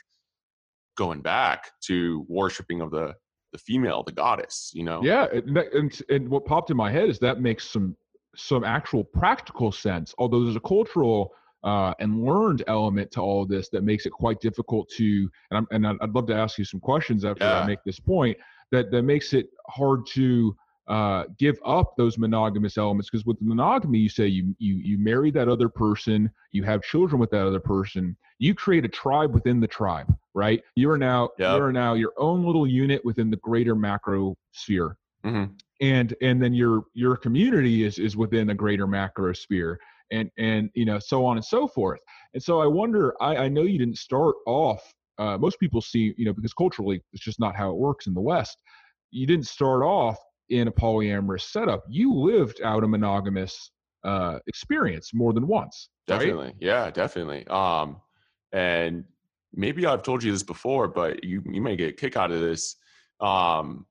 going 0.98 1.22
back 1.22 1.72
to 1.86 2.26
worshiping 2.28 2.82
of 2.82 2.90
the 2.90 3.14
the 3.52 3.60
female 3.60 4.02
the 4.02 4.12
goddess 4.12 4.72
you 4.74 4.84
know? 4.84 5.00
Yeah, 5.04 5.28
and, 5.32 5.56
and 5.56 6.02
and 6.10 6.28
what 6.28 6.44
popped 6.46 6.72
in 6.72 6.78
my 6.78 6.90
head 6.90 7.08
is 7.08 7.20
that 7.20 7.40
makes 7.40 7.70
some 7.70 7.96
some 8.36 8.64
actual 8.64 9.04
practical 9.04 9.72
sense. 9.72 10.14
Although 10.18 10.44
there's 10.44 10.56
a 10.56 10.62
cultural 10.62 11.34
uh, 11.64 11.94
and 12.00 12.24
learned 12.24 12.64
element 12.68 13.10
to 13.12 13.22
all 13.22 13.42
of 13.42 13.50
this 13.50 13.70
that 13.70 13.84
makes 13.84 14.06
it 14.06 14.12
quite 14.12 14.40
difficult 14.42 14.90
to. 14.90 15.30
And 15.52 15.58
I'm, 15.58 15.68
and 15.72 15.98
I'd 16.02 16.14
love 16.14 16.28
to 16.28 16.36
ask 16.36 16.58
you 16.58 16.66
some 16.66 16.80
questions 16.80 17.24
after 17.24 17.46
I 17.56 17.66
make 17.66 17.80
this 17.86 18.00
point. 18.00 18.38
That 18.72 18.92
that 18.92 19.04
makes 19.04 19.34
it 19.34 19.50
hard 19.68 20.06
to 20.08 20.56
uh, 20.88 21.26
give 21.38 21.58
up 21.66 21.96
those 21.96 22.18
monogamous 22.18 22.78
elements 22.78 23.10
because 23.10 23.26
with 23.26 23.38
monogamy, 23.40 24.00
you 24.00 24.10
say 24.10 24.28
you 24.28 24.56
you 24.58 24.76
you 24.76 24.98
marry 24.98 25.32
that 25.32 25.48
other 25.48 25.70
person, 25.70 26.30
you 26.52 26.64
have 26.64 26.82
children 26.82 27.20
with 27.20 27.30
that 27.32 27.46
other 27.46 27.60
person, 27.60 28.18
you 28.40 28.54
create 28.54 28.84
a 28.84 28.90
tribe 28.90 29.34
within 29.34 29.60
the 29.60 29.68
tribe, 29.68 30.14
right? 30.34 30.62
You 30.76 30.90
are 30.90 30.98
now 30.98 31.30
Yep. 31.38 31.56
you 31.56 31.64
are 31.64 31.72
now 31.72 31.94
your 31.94 32.14
own 32.18 32.44
little 32.44 32.68
unit 32.68 33.04
within 33.06 33.30
the 33.30 33.38
greater 33.38 33.76
macro 33.76 34.36
sphere 34.52 34.98
Mhm. 35.24 35.52
And 35.84 36.16
and 36.22 36.42
then 36.42 36.54
your 36.54 36.86
your 36.94 37.16
community 37.18 37.84
is 37.84 38.00
is 38.00 38.16
within 38.16 38.50
a 38.50 38.56
greater 38.56 38.88
macro 38.88 39.34
sphere 39.34 39.80
and 40.12 40.32
and 40.38 40.70
you 40.74 40.86
know 40.86 40.98
so 40.98 41.26
on 41.26 41.38
and 41.38 41.46
so 41.46 41.68
forth 41.68 42.00
and 42.34 42.42
so 42.42 42.62
i 42.62 42.66
wonder 42.66 43.14
i 43.22 43.36
i 43.36 43.50
know 43.50 43.64
you 43.64 43.78
didn't 43.78 43.98
start 43.98 44.36
off 44.48 44.82
uh, 45.20 45.38
most 45.38 45.60
people 45.60 45.82
see 45.82 46.14
you 46.18 46.26
know 46.26 46.34
because 46.34 46.54
culturally 46.54 47.02
it's 47.12 47.24
just 47.24 47.40
not 47.40 47.56
how 47.56 47.70
it 47.70 47.78
works 47.78 48.08
in 48.08 48.14
the 48.14 48.22
west 48.22 48.58
you 49.12 49.28
didn't 49.28 49.48
start 49.48 49.84
off 49.84 50.18
in 50.50 50.68
a 50.68 50.72
polyamorous 50.72 51.52
setup 51.52 51.84
you 51.90 52.14
lived 52.14 52.62
out 52.64 52.84
a 52.84 52.88
monogamous 52.88 53.72
uh 54.04 54.40
experience 54.48 55.12
more 55.14 55.34
than 55.34 55.48
once 55.48 55.90
right? 56.10 56.20
Definitely. 56.20 56.54
Yeah, 56.60 56.92
definitely. 56.92 57.48
Um, 57.48 58.02
and 58.52 59.06
maybe 59.54 59.86
I've 59.86 60.04
told 60.04 60.24
you 60.24 60.32
this 60.32 60.44
before, 60.44 60.88
but 60.88 61.24
you 61.24 61.42
you 61.46 61.62
may 61.62 61.76
get 61.76 61.90
a 61.90 61.94
kick 61.94 62.18
out 62.18 62.32
of 62.32 62.42
this. 62.42 62.76
Um, 63.20 63.86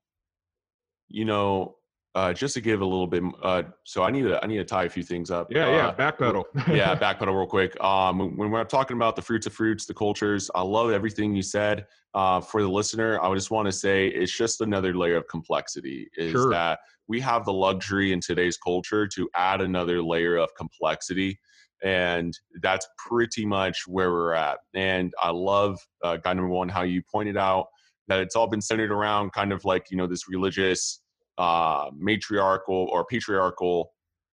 you 1.07 1.25
know, 1.25 1.75
uh, 2.15 2.31
just 2.33 2.53
to 2.53 2.61
give 2.61 2.81
a 2.81 2.85
little 2.85 3.07
bit. 3.07 3.23
Uh, 3.41 3.63
so 3.83 4.03
I 4.03 4.11
need 4.11 4.23
to 4.23 4.43
I 4.43 4.47
need 4.47 4.57
to 4.57 4.63
tie 4.65 4.83
a 4.85 4.89
few 4.89 5.03
things 5.03 5.31
up. 5.31 5.47
yeah 5.51 5.67
yeah 5.69 5.87
Uh, 5.87 5.95
backpedal 5.95 6.43
yeah, 6.75 6.95
backpedal 6.95 7.35
real 7.35 7.47
quick. 7.47 7.79
Um, 7.83 8.19
when- 8.19 8.37
when 8.37 8.51
we're 8.51 8.63
talking 8.65 8.97
about 8.97 9.15
the 9.15 9.21
fruits 9.21 9.47
of 9.47 9.53
fruits, 9.53 9.85
the 9.85 9.93
cultures, 9.93 10.49
I 10.53 10.61
love 10.61 10.91
everything 10.91 11.35
you 11.35 11.41
said. 11.41 11.85
Uh, 12.13 12.39
for 12.39 12.61
the 12.61 12.69
listener, 12.69 13.19
I 13.23 13.33
just 13.33 13.49
want 13.49 13.65
to 13.65 13.71
say 13.71 14.07
it's 14.07 14.35
just 14.37 14.61
another 14.61 14.93
layer 14.93 15.15
of 15.17 15.27
complexity. 15.27 16.09
Is 16.15 16.31
Sure. 16.31 16.51
that 16.51 16.79
we 17.07 17.19
have 17.21 17.43
the 17.45 17.53
luxury 17.53 18.13
in 18.13 18.19
today's 18.21 18.57
culture 18.57 19.07
to 19.07 19.29
add 19.35 19.61
another 19.61 20.01
layer 20.03 20.37
of 20.37 20.53
complexity, 20.55 21.39
and 21.83 22.37
that's 22.61 22.87
pretty 22.97 23.45
much 23.45 23.87
where 23.87 24.11
we're 24.11 24.33
at. 24.33 24.59
And 24.75 25.11
I 25.21 25.31
love 25.31 25.79
uh, 26.03 26.17
guy 26.17 26.33
number 26.33 26.49
one 26.49 26.69
how 26.69 26.83
you 26.83 27.01
pointed 27.11 27.35
out 27.37 27.67
that 28.07 28.19
it's 28.19 28.35
all 28.35 28.47
been 28.47 28.61
centered 28.61 28.91
around 28.91 29.31
kind 29.31 29.51
of 29.51 29.65
like 29.65 29.89
you 29.89 29.97
know 29.97 30.05
this 30.07 30.27
religious, 30.29 31.01
uh, 31.37 31.89
matriarchal 31.97 32.89
or 32.91 33.05
patriarchal 33.05 33.91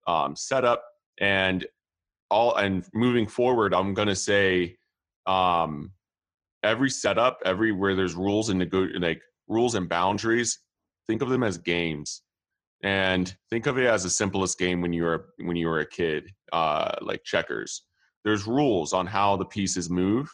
um, 0.07 0.35
setup 0.35 0.83
and 1.21 1.67
all 2.31 2.55
and 2.57 2.85
moving 2.93 3.27
forward 3.27 3.73
i'm 3.73 3.95
going 3.95 4.09
to 4.09 4.15
say 4.15 4.77
um 5.27 5.91
every 6.63 6.91
setup 6.91 7.39
every 7.45 7.73
where 7.73 7.97
there's 7.97 8.15
rules 8.15 8.51
and 8.51 8.59
nego- 8.59 8.89
like 9.01 9.21
rules 9.49 9.75
and 9.75 9.89
boundaries 9.89 10.59
think 11.09 11.23
of 11.23 11.31
them 11.31 11.43
as 11.43 11.59
games. 11.59 12.23
And 12.85 13.35
think 13.51 13.67
of 13.67 13.77
it 13.77 13.87
as 13.87 14.05
the 14.05 14.11
simplest 14.11 14.57
game 14.57 14.81
when 14.81 14.93
you 14.93 15.03
were 15.03 15.31
when 15.39 15.57
you 15.57 15.67
were 15.67 15.81
a 15.81 15.87
kid 15.87 16.31
uh 16.53 16.95
like 17.01 17.25
checkers. 17.25 17.83
There's 18.25 18.47
rules 18.47 18.93
on 18.93 19.07
how 19.07 19.37
the 19.37 19.47
pieces 19.47 19.91
move 19.91 20.31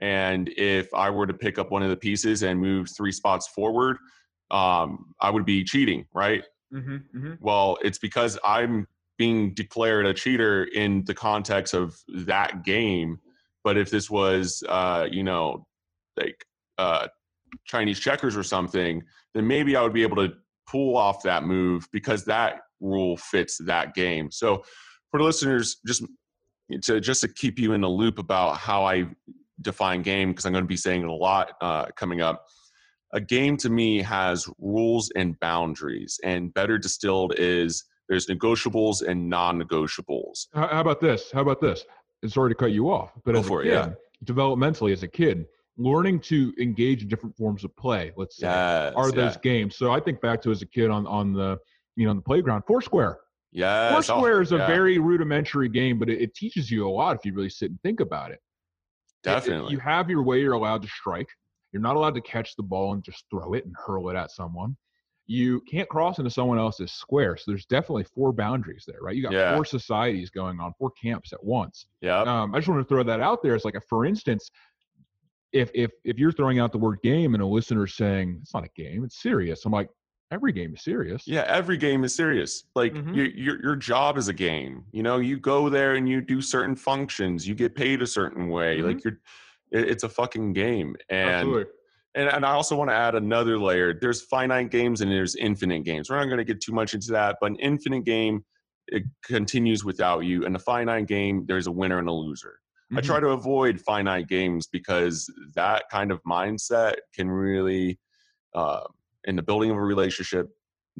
and 0.00 0.48
if 0.56 0.94
i 0.94 1.10
were 1.10 1.26
to 1.26 1.34
pick 1.34 1.58
up 1.58 1.72
one 1.72 1.82
of 1.82 1.90
the 1.90 1.96
pieces 1.96 2.44
and 2.44 2.60
move 2.60 2.88
three 2.96 3.10
spots 3.10 3.48
forward 3.48 3.96
um 4.50 5.14
i 5.20 5.30
would 5.30 5.44
be 5.44 5.64
cheating 5.64 6.06
right 6.14 6.44
mm-hmm, 6.72 6.96
mm-hmm. 7.16 7.34
well, 7.40 7.78
it's 7.82 7.98
because 7.98 8.38
I'm 8.44 8.86
being 9.16 9.52
declared 9.54 10.06
a 10.06 10.14
cheater 10.14 10.64
in 10.64 11.04
the 11.04 11.14
context 11.14 11.74
of 11.74 11.96
that 12.08 12.64
game. 12.64 13.18
But 13.64 13.76
if 13.76 13.90
this 13.90 14.08
was, 14.08 14.62
uh, 14.68 15.08
you 15.10 15.24
know, 15.24 15.66
like 16.16 16.44
uh, 16.78 17.08
Chinese 17.64 17.98
checkers 17.98 18.36
or 18.36 18.44
something, 18.44 19.02
then 19.34 19.46
maybe 19.46 19.76
I 19.76 19.82
would 19.82 19.92
be 19.92 20.04
able 20.04 20.16
to 20.16 20.34
pull 20.66 20.96
off 20.96 21.22
that 21.24 21.44
move 21.44 21.88
because 21.92 22.24
that 22.26 22.60
rule 22.80 23.16
fits 23.16 23.58
that 23.58 23.94
game. 23.94 24.30
So 24.30 24.62
for 25.10 25.18
the 25.18 25.24
listeners, 25.24 25.78
just 25.86 26.04
to 26.82 27.00
just 27.00 27.22
to 27.22 27.28
keep 27.28 27.58
you 27.58 27.72
in 27.72 27.80
the 27.80 27.88
loop 27.88 28.18
about 28.18 28.58
how 28.58 28.84
I 28.84 29.06
define 29.60 30.02
game, 30.02 30.30
because 30.30 30.44
I'm 30.44 30.52
going 30.52 30.64
to 30.64 30.68
be 30.68 30.76
saying 30.76 31.02
it 31.02 31.08
a 31.08 31.12
lot 31.12 31.52
uh, 31.60 31.86
coming 31.96 32.20
up 32.20 32.44
a 33.12 33.20
game 33.20 33.56
to 33.58 33.70
me 33.70 34.02
has 34.02 34.48
rules 34.58 35.10
and 35.16 35.38
boundaries 35.40 36.20
and 36.24 36.52
better 36.52 36.78
distilled 36.78 37.34
is 37.38 37.84
there's 38.08 38.26
negotiables 38.26 39.06
and 39.06 39.28
non-negotiables 39.28 40.46
How, 40.54 40.80
about 40.80 41.00
this? 41.00 41.30
How 41.32 41.40
about 41.40 41.60
this? 41.60 41.84
And 42.22 42.32
sorry 42.32 42.50
to 42.50 42.54
cut 42.54 42.72
you 42.72 42.90
off, 42.90 43.12
but 43.24 43.32
Go 43.32 43.40
as 43.40 43.46
a 43.46 43.48
for 43.48 43.62
it, 43.62 43.68
yeah. 43.68 43.90
developmentally 44.24 44.92
as 44.92 45.02
a 45.02 45.08
kid, 45.08 45.46
learning 45.76 46.20
to 46.20 46.52
engage 46.60 47.02
in 47.02 47.08
different 47.08 47.36
forms 47.36 47.64
of 47.64 47.74
play. 47.76 48.12
Let's 48.16 48.38
say 48.38 48.46
yes 48.48 48.94
are 48.96 49.12
those 49.12 49.34
yeah. 49.34 49.40
games. 49.42 49.76
So 49.76 49.92
I 49.92 50.00
think 50.00 50.20
back 50.20 50.42
to 50.42 50.50
as 50.50 50.62
a 50.62 50.66
kid 50.66 50.90
on 50.90 51.06
on 51.06 51.32
the 51.32 51.58
you 51.96 52.04
know 52.04 52.10
on 52.10 52.16
the 52.16 52.22
playground. 52.22 52.62
Foursquare. 52.66 53.18
yes 53.52 53.92
oh, 53.92 53.94
Foursquare 53.94 54.42
is 54.42 54.52
a 54.52 54.56
yeah, 54.56 54.66
very 54.66 54.98
rudimentary 54.98 55.68
game, 55.68 55.98
but 55.98 56.08
it, 56.08 56.20
it 56.20 56.34
teaches 56.34 56.70
you 56.70 56.88
a 56.88 56.90
lot 56.90 57.16
if 57.16 57.24
you 57.24 57.32
really 57.32 57.50
sit 57.50 57.70
and 57.70 57.80
think 57.82 58.00
about 58.00 58.32
it- 58.32 58.40
definitely 59.22 59.72
you 59.72 59.78
have 59.78 60.10
your 60.10 60.22
way. 60.22 60.40
You're 60.40 60.54
allowed 60.54 60.82
to 60.82 60.88
strike. 60.88 61.28
You're 61.72 61.82
not 61.82 61.96
allowed 61.96 62.14
to 62.14 62.20
catch 62.20 62.56
the 62.56 62.62
ball 62.62 62.92
and 62.94 63.02
just 63.02 63.24
throw 63.30 63.54
it 63.54 63.64
and 63.66 63.74
hurl 63.76 64.08
it 64.10 64.16
at 64.16 64.30
someone. 64.30 64.76
You 65.26 65.60
can't 65.70 65.88
cross 65.88 66.18
into 66.18 66.30
someone 66.30 66.58
else's 66.58 66.90
square. 66.90 67.36
So 67.36 67.50
there's 67.50 67.66
definitely 67.66 68.04
four 68.04 68.32
boundaries 68.32 68.84
there, 68.86 69.00
right? 69.02 69.14
You 69.14 69.22
got 69.22 69.34
Yeah. 69.34 69.54
four 69.54 69.64
societies 69.66 70.30
going 70.30 70.58
on, 70.60 70.72
four 70.78 70.90
camps 70.92 71.32
at 71.34 71.44
once. 71.44 71.86
yeah 72.00 72.20
Um, 72.22 72.54
I 72.54 72.58
just 72.58 72.68
want 72.68 72.80
to 72.80 72.88
throw 72.88 73.02
that 73.02 73.20
out 73.20 73.42
there 73.42 73.54
as 73.54 73.64
like 73.64 73.74
a 73.74 73.80
for 73.82 74.06
instance, 74.06 74.50
if 75.52 75.70
if 75.74 75.90
if 76.04 76.18
you're 76.18 76.32
throwing 76.32 76.58
out 76.58 76.72
the 76.72 76.78
word 76.78 76.98
game 77.02 77.34
and 77.34 77.42
a 77.42 77.46
listener's 77.46 77.94
saying 77.94 78.38
it's 78.42 78.54
not 78.54 78.64
a 78.64 78.68
game, 78.76 79.04
it's 79.04 79.20
serious. 79.22 79.64
I'm 79.64 79.72
like, 79.72 79.88
every 80.30 80.52
game 80.52 80.74
is 80.74 80.82
serious. 80.82 81.26
Yeah, 81.26 81.44
every 81.46 81.76
game 81.78 82.04
is 82.04 82.14
serious. 82.14 82.64
Like 82.74 82.94
Mhm. 82.94 83.14
your 83.16 83.26
your 83.26 83.62
your 83.62 83.76
job 83.76 84.18
is 84.18 84.28
a 84.28 84.34
game. 84.34 84.84
You 84.92 85.02
know, 85.02 85.18
you 85.18 85.38
go 85.38 85.68
there 85.70 85.94
and 85.94 86.08
you 86.08 86.20
do 86.20 86.40
certain 86.42 86.76
functions. 86.76 87.46
You 87.48 87.54
get 87.54 87.74
paid 87.74 88.02
a 88.02 88.06
certain 88.06 88.48
way. 88.48 88.82
Like 88.82 89.02
you're, 89.04 89.20
it, 89.72 89.90
it's 89.90 90.04
a 90.04 90.08
fucking 90.08 90.52
game. 90.52 90.96
And 91.08 91.30
Absolutely. 91.30 91.64
and 92.14 92.28
and 92.28 92.44
I 92.46 92.52
also 92.52 92.76
want 92.76 92.90
to 92.90 92.94
add 92.94 93.14
another 93.14 93.58
layer. 93.58 93.94
There's 93.94 94.22
finite 94.22 94.70
games 94.70 95.00
and 95.00 95.10
there's 95.10 95.36
infinite 95.36 95.84
games. 95.84 96.10
We're 96.10 96.16
not 96.18 96.26
going 96.26 96.38
to 96.38 96.44
get 96.44 96.60
too 96.60 96.72
much 96.72 96.94
into 96.94 97.12
that, 97.12 97.36
but 97.40 97.50
an 97.50 97.56
infinite 97.56 98.04
game 98.04 98.44
it 98.90 99.02
continues 99.22 99.84
without 99.84 100.20
you, 100.20 100.46
and 100.46 100.56
a 100.56 100.58
finite 100.58 101.06
game 101.06 101.44
there's 101.46 101.66
a 101.66 101.72
winner 101.72 101.98
and 101.98 102.08
a 102.08 102.12
loser. 102.12 102.58
I 102.90 103.00
Mhm. 103.00 103.04
try 103.04 103.20
to 103.20 103.28
avoid 103.28 103.78
finite 103.82 104.28
games 104.28 104.66
because 104.66 105.30
that 105.54 105.84
kind 105.90 106.10
of 106.10 106.22
mindset 106.22 106.94
can 107.14 107.28
really, 107.30 107.98
uh, 108.54 108.84
in 109.24 109.36
the 109.36 109.42
building 109.42 109.70
of 109.70 109.76
a 109.76 109.82
relationship, 109.82 110.48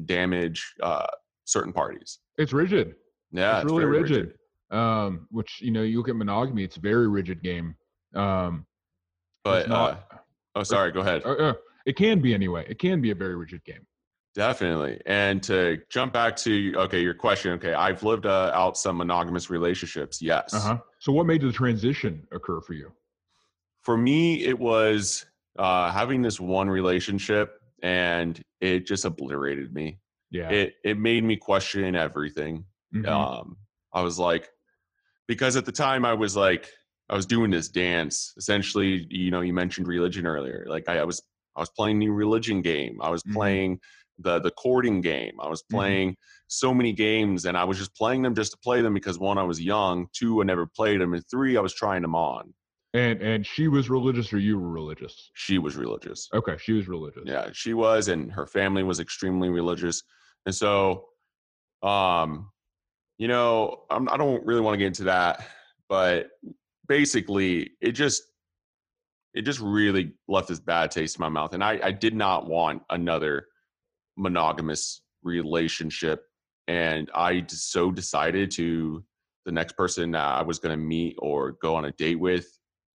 damage 0.05 0.75
uh, 0.83 1.07
certain 1.45 1.73
parties. 1.73 2.19
It's 2.37 2.53
rigid. 2.53 2.93
Yeah, 3.31 3.57
it's 3.61 3.65
really 3.65 3.85
very 3.85 4.01
rigid. 4.03 4.37
Um, 4.69 5.27
which 5.31 5.61
you 5.61 5.71
know, 5.71 5.81
you 5.81 5.97
look 5.97 6.09
at 6.09 6.15
monogamy; 6.15 6.63
it's 6.63 6.77
a 6.77 6.79
very 6.79 7.07
rigid 7.07 7.41
game. 7.41 7.73
Um, 8.15 8.65
But 9.43 9.69
not. 9.69 9.91
uh, 10.11 10.17
oh, 10.55 10.63
sorry. 10.63 10.91
Go 10.91 11.01
ahead. 11.01 11.23
uh, 11.25 11.29
uh, 11.33 11.53
it 11.85 11.95
can 11.95 12.19
be 12.21 12.33
anyway. 12.33 12.65
It 12.69 12.79
can 12.79 13.01
be 13.01 13.11
a 13.11 13.15
very 13.15 13.35
rigid 13.35 13.63
game. 13.63 13.85
Definitely. 14.35 15.01
And 15.05 15.41
to 15.43 15.79
jump 15.89 16.13
back 16.13 16.35
to 16.37 16.73
okay, 16.77 17.01
your 17.01 17.13
question. 17.15 17.51
Okay, 17.53 17.73
I've 17.73 18.03
lived 18.03 18.25
uh, 18.25 18.51
out 18.53 18.77
some 18.77 18.97
monogamous 18.97 19.49
relationships. 19.49 20.21
Yes. 20.21 20.53
Uh 20.53 20.59
huh. 20.59 20.77
So, 20.99 21.11
what 21.11 21.25
made 21.25 21.41
the 21.41 21.51
transition 21.51 22.27
occur 22.31 22.61
for 22.61 22.73
you? 22.73 22.91
For 23.81 23.97
me, 23.97 24.43
it 24.45 24.57
was 24.57 25.25
uh, 25.57 25.91
having 25.91 26.21
this 26.21 26.39
one 26.39 26.69
relationship, 26.69 27.59
and 27.81 28.39
it 28.61 28.85
just 28.85 29.03
obliterated 29.05 29.73
me. 29.73 29.99
Yeah. 30.31 30.49
It 30.49 30.75
it 30.83 30.97
made 30.97 31.23
me 31.23 31.35
question 31.37 31.95
everything. 31.95 32.65
Mhm. 32.93 33.07
um 33.07 33.55
i 33.93 34.01
was 34.01 34.17
like 34.17 34.49
because 35.27 35.55
at 35.55 35.63
the 35.63 35.71
time 35.71 36.05
i 36.05 36.13
was 36.15 36.35
like 36.35 36.67
i 37.09 37.15
was 37.15 37.25
doing 37.25 37.51
this 37.51 37.69
dance 37.69 38.33
essentially 38.37 39.07
you 39.09 39.31
know 39.31 39.41
you 39.41 39.53
mentioned 39.53 39.87
religion 39.87 40.25
earlier 40.25 40.65
like 40.67 40.87
i, 40.89 40.99
I 40.99 41.03
was 41.03 41.21
i 41.55 41.59
was 41.59 41.69
playing 41.69 41.99
the 41.99 42.09
religion 42.09 42.61
game 42.61 42.99
i 43.01 43.09
was 43.09 43.23
Mhm. 43.23 43.33
playing 43.33 43.79
the 44.19 44.39
the 44.39 44.51
courting 44.51 45.01
game 45.01 45.33
i 45.41 45.47
was 45.47 45.63
Mhm. 45.63 45.71
playing 45.75 46.17
so 46.47 46.73
many 46.73 46.93
games 46.93 47.45
and 47.45 47.57
i 47.57 47.63
was 47.63 47.77
just 47.77 47.95
playing 47.95 48.21
them 48.21 48.35
just 48.35 48.51
to 48.53 48.57
play 48.59 48.81
them 48.81 48.93
because 48.93 49.17
one 49.19 49.37
i 49.37 49.43
was 49.43 49.61
young 49.61 50.07
two 50.13 50.41
i 50.41 50.43
never 50.43 50.65
played 50.65 50.99
them 51.01 51.13
and 51.13 51.23
three 51.29 51.57
i 51.57 51.61
was 51.61 51.73
trying 51.73 52.01
them 52.01 52.15
on 52.15 52.53
and 52.95 53.21
and 53.21 53.45
she 53.45 53.67
was 53.67 53.87
religious, 53.87 54.33
or 54.33 54.39
you 54.39 54.57
were 54.57 54.67
religious? 54.69 55.29
she 55.35 55.59
was 55.59 55.75
religious 55.77 56.27
Okay, 56.33 56.57
she 56.57 56.73
was 56.73 56.87
religious. 56.87 57.23
yeah 57.25 57.49
she 57.53 57.73
was 57.73 58.07
and 58.07 58.31
her 58.31 58.47
family 58.47 58.83
was 58.83 58.99
extremely 58.99 59.49
religious 59.49 60.03
and 60.45 60.55
so 60.55 61.05
um 61.83 62.51
you 63.17 63.27
know 63.27 63.83
I'm, 63.89 64.09
i 64.09 64.17
don't 64.17 64.45
really 64.45 64.61
want 64.61 64.73
to 64.73 64.77
get 64.79 64.87
into 64.87 65.03
that 65.03 65.45
but 65.87 66.29
basically 66.89 67.71
it 67.79 67.93
just 67.93 68.23
it 69.33 69.43
just 69.43 69.59
really 69.61 70.11
left 70.27 70.49
this 70.49 70.59
bad 70.59 70.91
taste 70.91 71.17
in 71.17 71.21
my 71.21 71.29
mouth 71.29 71.53
and 71.53 71.63
i 71.63 71.79
i 71.83 71.91
did 71.91 72.15
not 72.15 72.47
want 72.47 72.81
another 72.89 73.45
monogamous 74.17 75.01
relationship 75.23 76.25
and 76.67 77.09
i 77.15 77.41
so 77.47 77.91
decided 77.91 78.51
to 78.51 79.01
the 79.45 79.51
next 79.51 79.77
person 79.77 80.11
that 80.11 80.25
i 80.25 80.41
was 80.41 80.59
going 80.59 80.77
to 80.77 80.83
meet 80.83 81.15
or 81.19 81.53
go 81.61 81.75
on 81.75 81.85
a 81.85 81.91
date 81.93 82.19
with 82.19 82.47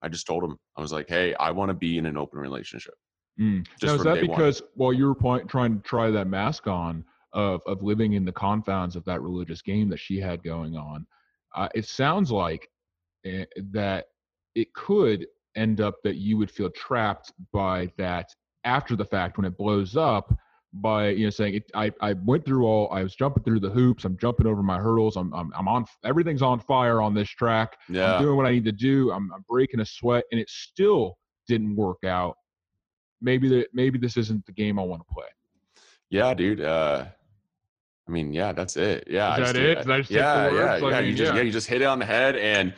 i 0.01 0.09
just 0.09 0.27
told 0.27 0.43
him 0.43 0.57
i 0.75 0.81
was 0.81 0.91
like 0.91 1.07
hey 1.07 1.33
i 1.35 1.51
want 1.51 1.69
to 1.69 1.73
be 1.73 1.97
in 1.97 2.05
an 2.05 2.17
open 2.17 2.39
relationship 2.39 2.95
Mm. 3.39 3.65
just 3.79 3.83
Now, 3.83 3.95
is 3.95 4.03
that 4.03 4.13
day 4.21 4.27
one. 4.27 4.29
because 4.29 4.61
while 4.75 4.93
you 4.93 5.07
were 5.07 5.15
point, 5.15 5.49
trying 5.49 5.77
to 5.77 5.81
try 5.81 6.11
that 6.11 6.27
mask 6.27 6.67
on 6.67 7.03
of 7.33 7.61
of 7.65 7.81
living 7.81 8.13
in 8.13 8.25
the 8.25 8.31
confines 8.31 8.95
of 8.95 9.03
that 9.05 9.23
religious 9.23 9.61
game 9.63 9.89
that 9.89 9.99
she 9.99 10.19
had 10.19 10.43
going 10.43 10.77
on, 10.77 11.07
uh, 11.55 11.67
it 11.73 11.85
sounds 11.85 12.31
like 12.31 12.69
that 13.23 14.05
it 14.55 14.73
could 14.73 15.27
end 15.55 15.81
up 15.81 15.95
that 16.03 16.15
you 16.15 16.37
would 16.37 16.51
feel 16.51 16.69
trapped 16.71 17.31
by 17.51 17.91
that 17.97 18.33
after 18.63 18.95
the 18.95 19.05
fact 19.05 19.37
when 19.37 19.45
it 19.45 19.57
blows 19.57 19.95
up 19.95 20.35
by 20.73 21.09
you 21.09 21.25
know 21.25 21.29
saying 21.29 21.55
it, 21.55 21.71
I 21.75 21.91
I 22.01 22.13
went 22.13 22.45
through 22.45 22.65
all 22.65 22.91
I 22.91 23.03
was 23.03 23.15
jumping 23.15 23.43
through 23.43 23.59
the 23.59 23.69
hoops 23.69 24.05
I'm 24.05 24.17
jumping 24.17 24.47
over 24.47 24.63
my 24.63 24.79
hurdles 24.79 25.17
I'm 25.17 25.31
I'm, 25.33 25.51
I'm 25.55 25.67
on 25.67 25.85
everything's 26.03 26.41
on 26.41 26.59
fire 26.59 26.99
on 26.99 27.13
this 27.13 27.29
track 27.29 27.77
yeah 27.89 28.15
I'm 28.15 28.23
doing 28.23 28.37
what 28.37 28.47
I 28.47 28.51
need 28.51 28.65
to 28.65 28.71
do. 28.71 29.11
I'm, 29.11 29.31
I'm 29.33 29.45
breaking 29.47 29.79
a 29.81 29.85
sweat, 29.85 30.23
and 30.31 30.39
it 30.39 30.49
still 30.49 31.17
didn't 31.47 31.75
work 31.75 32.03
out. 32.05 32.37
Maybe 33.21 33.47
that 33.49 33.67
maybe 33.73 33.99
this 33.99 34.17
isn't 34.17 34.45
the 34.45 34.51
game 34.51 34.79
I 34.79 34.83
want 34.83 35.01
to 35.07 35.13
play. 35.13 35.27
Yeah, 36.09 36.33
dude. 36.33 36.61
Uh, 36.61 37.05
I 38.07 38.11
mean, 38.11 38.33
yeah, 38.33 38.51
that's 38.51 38.75
it. 38.75 39.07
Yeah, 39.09 39.39
Is 39.39 39.53
that 39.53 39.55
it? 39.55 39.77
I 39.87 39.97
yeah, 40.09 40.51
yeah? 40.51 40.73
I 40.73 40.77
yeah. 40.77 40.99
you 40.99 41.07
mean, 41.07 41.15
just 41.15 41.31
yeah. 41.31 41.37
yeah. 41.37 41.43
you 41.43 41.51
just 41.51 41.67
hit 41.67 41.81
it 41.81 41.85
on 41.85 41.99
the 41.99 42.05
head, 42.05 42.35
and 42.35 42.73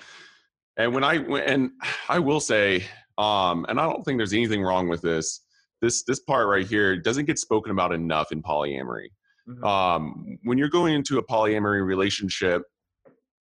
and 0.78 0.94
when 0.94 1.04
I 1.04 1.16
and 1.16 1.72
I 2.10 2.20
will 2.20 2.40
say, 2.40 2.86
um, 3.18 3.66
and 3.70 3.80
I 3.80 3.84
don't 3.84 4.04
think 4.04 4.18
there's 4.18 4.34
anything 4.34 4.62
wrong 4.62 4.88
with 4.88 5.02
this. 5.02 5.42
This 5.82 6.04
this 6.04 6.20
part 6.20 6.48
right 6.48 6.68
here 6.68 6.98
doesn't 6.98 7.26
get 7.26 7.40
spoken 7.40 7.72
about 7.72 7.94
enough 7.94 8.32
in 8.32 8.42
polyamory. 8.42 9.10
Mhm. 9.48 9.64
Um, 9.64 10.38
when 10.44 10.58
you're 10.58 10.70
going 10.70 10.94
into 10.96 11.18
a 11.18 11.24
polyamory 11.24 11.86
relationship, 11.86 12.64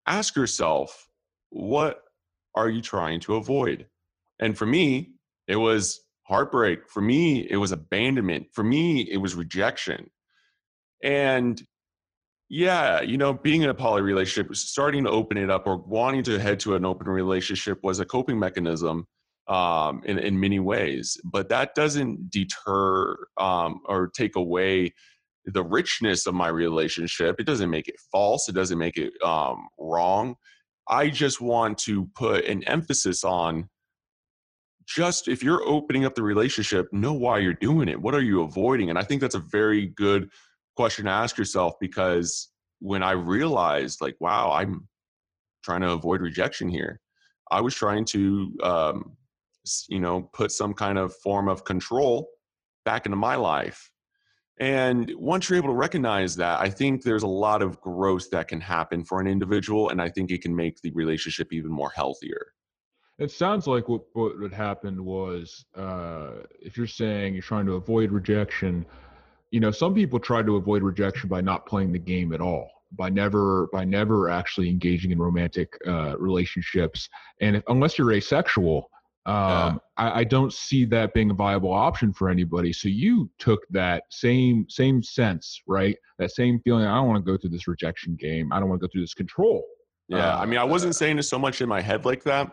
ask 0.05 0.35
yourself, 0.35 1.07
what 1.49 2.01
are 2.55 2.69
you 2.69 2.81
trying 2.81 3.19
to 3.21 3.35
avoid? 3.35 3.87
And 4.39 4.57
for 4.57 4.65
me, 4.65 5.13
it 5.47 5.55
was 5.55 6.01
heartbreak. 6.23 6.89
For 6.89 7.01
me, 7.01 7.47
it 7.49 7.57
was 7.57 7.71
abandonment. 7.71 8.47
For 8.53 8.63
me, 8.63 9.01
it 9.01 9.17
was 9.17 9.35
rejection. 9.35 10.09
And 11.03 11.61
yeah, 12.53 13.01
you 13.01 13.17
know, 13.17 13.33
being 13.33 13.63
in 13.63 13.71
a 13.71 13.73
poly 13.73 14.03
relationship, 14.03 14.55
starting 14.55 15.05
to 15.05 15.09
open 15.09 15.37
it 15.37 15.49
up 15.49 15.65
or 15.65 15.77
wanting 15.77 16.21
to 16.25 16.37
head 16.37 16.59
to 16.59 16.75
an 16.75 16.85
open 16.85 17.07
relationship 17.07 17.79
was 17.81 17.99
a 17.99 18.05
coping 18.05 18.37
mechanism 18.37 19.07
um, 19.47 20.03
in, 20.05 20.19
in 20.19 20.39
many 20.39 20.59
ways. 20.59 21.17
But 21.23 21.49
that 21.49 21.73
doesn't 21.73 22.29
deter 22.29 23.17
um, 23.39 23.81
or 23.85 24.11
take 24.15 24.35
away 24.35 24.93
the 25.45 25.63
richness 25.63 26.27
of 26.27 26.35
my 26.35 26.47
relationship. 26.47 27.39
It 27.39 27.47
doesn't 27.47 27.71
make 27.71 27.87
it 27.87 27.95
false. 28.11 28.47
It 28.47 28.53
doesn't 28.53 28.77
make 28.77 28.97
it 28.97 29.13
um, 29.23 29.67
wrong. 29.79 30.35
I 30.87 31.09
just 31.09 31.41
want 31.41 31.79
to 31.79 32.07
put 32.13 32.45
an 32.45 32.63
emphasis 32.65 33.23
on 33.23 33.67
just 34.85 35.27
if 35.27 35.41
you're 35.41 35.63
opening 35.63 36.05
up 36.05 36.13
the 36.13 36.21
relationship, 36.21 36.87
know 36.93 37.13
why 37.13 37.39
you're 37.39 37.53
doing 37.55 37.89
it. 37.89 37.99
What 37.99 38.13
are 38.13 38.21
you 38.21 38.43
avoiding? 38.43 38.91
And 38.91 38.99
I 38.99 39.03
think 39.03 39.21
that's 39.21 39.33
a 39.33 39.39
very 39.39 39.87
good 39.87 40.29
question 40.75 41.05
to 41.05 41.11
ask 41.11 41.37
yourself 41.37 41.75
because 41.79 42.49
when 42.79 43.03
I 43.03 43.11
realized, 43.11 44.01
like, 44.01 44.15
wow, 44.19 44.51
I'm 44.51 44.87
trying 45.63 45.81
to 45.81 45.91
avoid 45.91 46.21
rejection 46.21 46.67
here, 46.67 46.99
I 47.51 47.61
was 47.61 47.75
trying 47.75 48.05
to, 48.05 48.51
um, 48.63 49.17
you 49.89 49.99
know, 49.99 50.29
put 50.33 50.51
some 50.51 50.73
kind 50.73 50.97
of 50.97 51.15
form 51.17 51.47
of 51.47 51.63
control 51.63 52.29
back 52.85 53.05
into 53.05 53.15
my 53.15 53.35
life. 53.35 53.89
And 54.59 55.11
once 55.17 55.49
you're 55.49 55.57
able 55.57 55.69
to 55.69 55.75
recognize 55.75 56.35
that, 56.35 56.59
I 56.59 56.69
think 56.69 57.01
there's 57.01 57.23
a 57.23 57.27
lot 57.27 57.61
of 57.61 57.81
growth 57.81 58.29
that 58.31 58.47
can 58.47 58.61
happen 58.61 59.03
for 59.03 59.19
an 59.19 59.27
individual. 59.27 59.89
And 59.89 60.01
I 60.01 60.09
think 60.09 60.31
it 60.31 60.41
can 60.41 60.55
make 60.55 60.79
the 60.81 60.91
relationship 60.91 61.51
even 61.51 61.71
more 61.71 61.91
healthier. 61.95 62.53
It 63.19 63.31
sounds 63.31 63.67
like 63.67 63.87
what 63.89 64.01
what 64.13 64.51
happened 64.51 64.99
was 64.99 65.65
uh, 65.75 66.31
if 66.59 66.77
you're 66.77 66.87
saying 66.87 67.33
you're 67.33 67.43
trying 67.43 67.67
to 67.67 67.73
avoid 67.73 68.11
rejection, 68.11 68.85
you 69.53 69.59
know, 69.59 69.71
some 69.83 69.93
people 69.93 70.19
try 70.19 70.41
to 70.41 70.55
avoid 70.61 70.81
rejection 70.81 71.29
by 71.29 71.39
not 71.39 71.59
playing 71.71 71.91
the 71.93 71.99
game 72.13 72.33
at 72.33 72.41
all, 72.41 72.67
by 73.01 73.09
never 73.21 73.67
by 73.71 73.83
never 73.85 74.17
actually 74.39 74.67
engaging 74.75 75.11
in 75.11 75.19
romantic 75.19 75.69
uh, 75.87 76.15
relationships, 76.17 77.07
and 77.39 77.51
if, 77.57 77.63
unless 77.67 77.97
you're 77.97 78.13
asexual. 78.13 78.79
Um, 79.25 79.35
Yeah. 79.35 79.75
I, 80.05 80.07
I 80.21 80.23
don't 80.35 80.51
see 80.51 80.83
that 80.95 81.13
being 81.13 81.29
a 81.31 81.33
viable 81.45 81.71
option 81.71 82.11
for 82.11 82.25
anybody. 82.29 82.73
So 82.73 82.87
you 82.89 83.29
took 83.45 83.61
that 83.69 84.03
same 84.09 84.65
same 84.69 84.97
sense, 85.03 85.45
right? 85.77 85.95
That 86.19 86.31
same 86.31 86.59
feeling. 86.63 86.85
I 86.85 86.95
don't 86.95 87.07
want 87.07 87.23
to 87.23 87.31
go 87.31 87.37
through 87.37 87.51
this 87.51 87.67
rejection 87.67 88.11
game. 88.27 88.51
I 88.51 88.59
don't 88.59 88.67
want 88.69 88.81
to 88.81 88.87
go 88.87 88.91
through 88.91 89.01
this 89.07 89.13
control. 89.13 89.63
Yeah. 90.09 90.35
I 90.37 90.45
mean, 90.45 90.59
I 90.59 90.63
Uh, 90.63 90.75
wasn't 90.75 90.95
saying 90.95 91.19
it 91.19 91.23
so 91.23 91.39
much 91.39 91.61
in 91.61 91.69
my 91.69 91.79
head 91.89 92.01
like 92.05 92.23
that, 92.23 92.45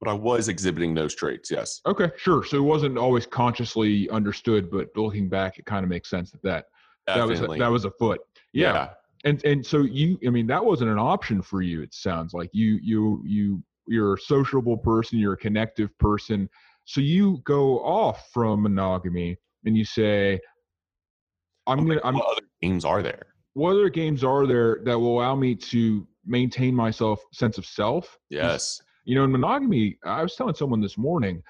but 0.00 0.08
I 0.08 0.12
was 0.12 0.48
exhibiting 0.48 0.94
those 0.94 1.14
traits. 1.14 1.50
Yes. 1.50 1.80
Okay, 1.86 2.10
sure. 2.16 2.44
So 2.44 2.56
it 2.58 2.62
wasn't 2.62 2.98
always 2.98 3.26
consciously 3.26 4.08
understood, 4.10 4.70
but 4.70 4.88
looking 4.96 5.28
back, 5.28 5.58
it 5.58 5.66
kind 5.66 5.84
of 5.84 5.90
makes 5.90 6.08
sense 6.08 6.30
that 6.30 6.42
that 6.42 6.66
that 7.06 7.26
was 7.26 7.38
Definitely. 7.38 7.58
that 7.58 7.68
was 7.68 7.84
afoot. 7.84 8.20
Yeah. 8.52 8.72
yeah. 8.72 8.88
and 9.24 9.44
and 9.44 9.66
so 9.66 9.78
you, 9.78 10.18
I 10.26 10.30
mean, 10.30 10.46
that 10.48 10.64
wasn't 10.64 10.90
an 10.90 10.98
option 10.98 11.42
for 11.42 11.62
you. 11.62 11.82
It 11.82 11.94
sounds 11.94 12.34
like 12.34 12.50
you 12.52 12.78
you 12.82 13.22
you 13.24 13.62
you're 13.86 14.14
a 14.14 14.20
sociable 14.20 14.76
person, 14.76 15.18
you're 15.18 15.32
a 15.32 15.38
connective 15.38 15.96
person. 15.98 16.48
So 16.84 17.00
you 17.00 17.38
go 17.44 17.80
off 17.80 18.30
from 18.32 18.62
monogamy 18.62 19.36
and 19.64 19.76
you 19.76 19.84
say, 19.84 20.38
"I'm 21.66 21.86
gonna 21.86 22.00
I'm 22.04 22.14
what 22.14 22.32
other 22.32 22.46
games 22.62 22.84
are 22.84 23.02
there? 23.02 23.26
what 23.54 23.72
other 23.72 23.88
games 23.88 24.22
are 24.22 24.46
there 24.46 24.78
that 24.84 24.96
will 24.96 25.18
allow 25.18 25.34
me 25.34 25.54
to 25.54 26.06
maintain 26.24 26.74
myself 26.74 27.20
sense 27.32 27.58
of 27.58 27.66
self 27.66 28.16
Yes. 28.30 28.80
You 29.08 29.14
know 29.14 29.24
in 29.24 29.32
monogamy 29.32 29.96
i 30.04 30.22
was 30.22 30.36
telling 30.36 30.54
someone 30.54 30.80
this 30.80 30.98
morning 30.98 31.42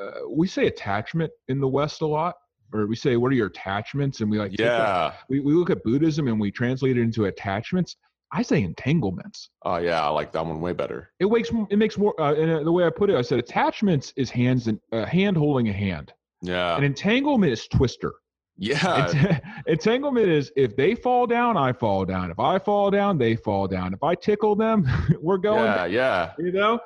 uh, 0.00 0.10
we 0.30 0.46
say 0.46 0.66
attachment 0.66 1.30
in 1.48 1.58
the 1.58 1.66
west 1.66 2.02
a 2.02 2.06
lot 2.06 2.34
or 2.74 2.86
we 2.86 2.94
say 2.94 3.16
what 3.16 3.32
are 3.32 3.34
your 3.34 3.46
attachments 3.46 4.20
and 4.20 4.30
we 4.30 4.38
like 4.38 4.52
Yeah. 4.58 5.14
we, 5.30 5.40
we 5.40 5.52
look 5.54 5.70
at 5.70 5.82
buddhism 5.82 6.28
and 6.28 6.38
we 6.38 6.50
translate 6.50 6.98
it 6.98 7.00
into 7.00 7.24
attachments 7.24 7.96
i 8.30 8.42
say 8.42 8.62
entanglements 8.62 9.48
Oh 9.64 9.78
yeah, 9.78 10.02
I 10.04 10.08
like 10.10 10.32
that 10.32 10.44
one 10.44 10.60
way 10.60 10.74
better. 10.74 11.10
it 11.18 11.30
makes 11.30 11.50
m- 11.50 11.66
it 11.70 11.78
makes 11.78 11.96
more 11.96 12.14
uh, 12.20 12.34
and 12.34 12.50
uh, 12.50 12.62
the 12.62 12.70
way 12.72 12.84
i 12.84 12.90
put 12.90 13.08
it 13.10 13.16
i 13.16 13.22
said 13.22 13.38
attachments 13.38 14.12
is 14.16 14.28
hands 14.30 14.66
and 14.68 14.78
uh, 14.92 15.06
hand 15.06 15.34
holding 15.38 15.68
a 15.70 15.72
hand 15.72 16.12
Yeah. 16.42 16.76
an 16.76 16.84
entanglement 16.84 17.52
is 17.52 17.66
twister 17.68 18.12
yeah. 18.60 19.06
Ent- 19.14 19.42
entanglement 19.68 20.28
is 20.28 20.50
if 20.56 20.76
they 20.76 20.94
fall 20.94 21.26
down 21.26 21.56
i 21.56 21.72
fall 21.72 22.04
down 22.04 22.30
if 22.30 22.38
i 22.40 22.58
fall 22.58 22.90
down 22.90 23.16
they 23.16 23.34
fall 23.36 23.66
down 23.68 23.94
if 23.94 24.02
i 24.02 24.14
tickle 24.14 24.54
them 24.56 24.78
we're 25.22 25.38
going 25.38 25.64
yeah. 25.64 25.86
Yeah. 25.86 26.32
you 26.38 26.52
know 26.52 26.78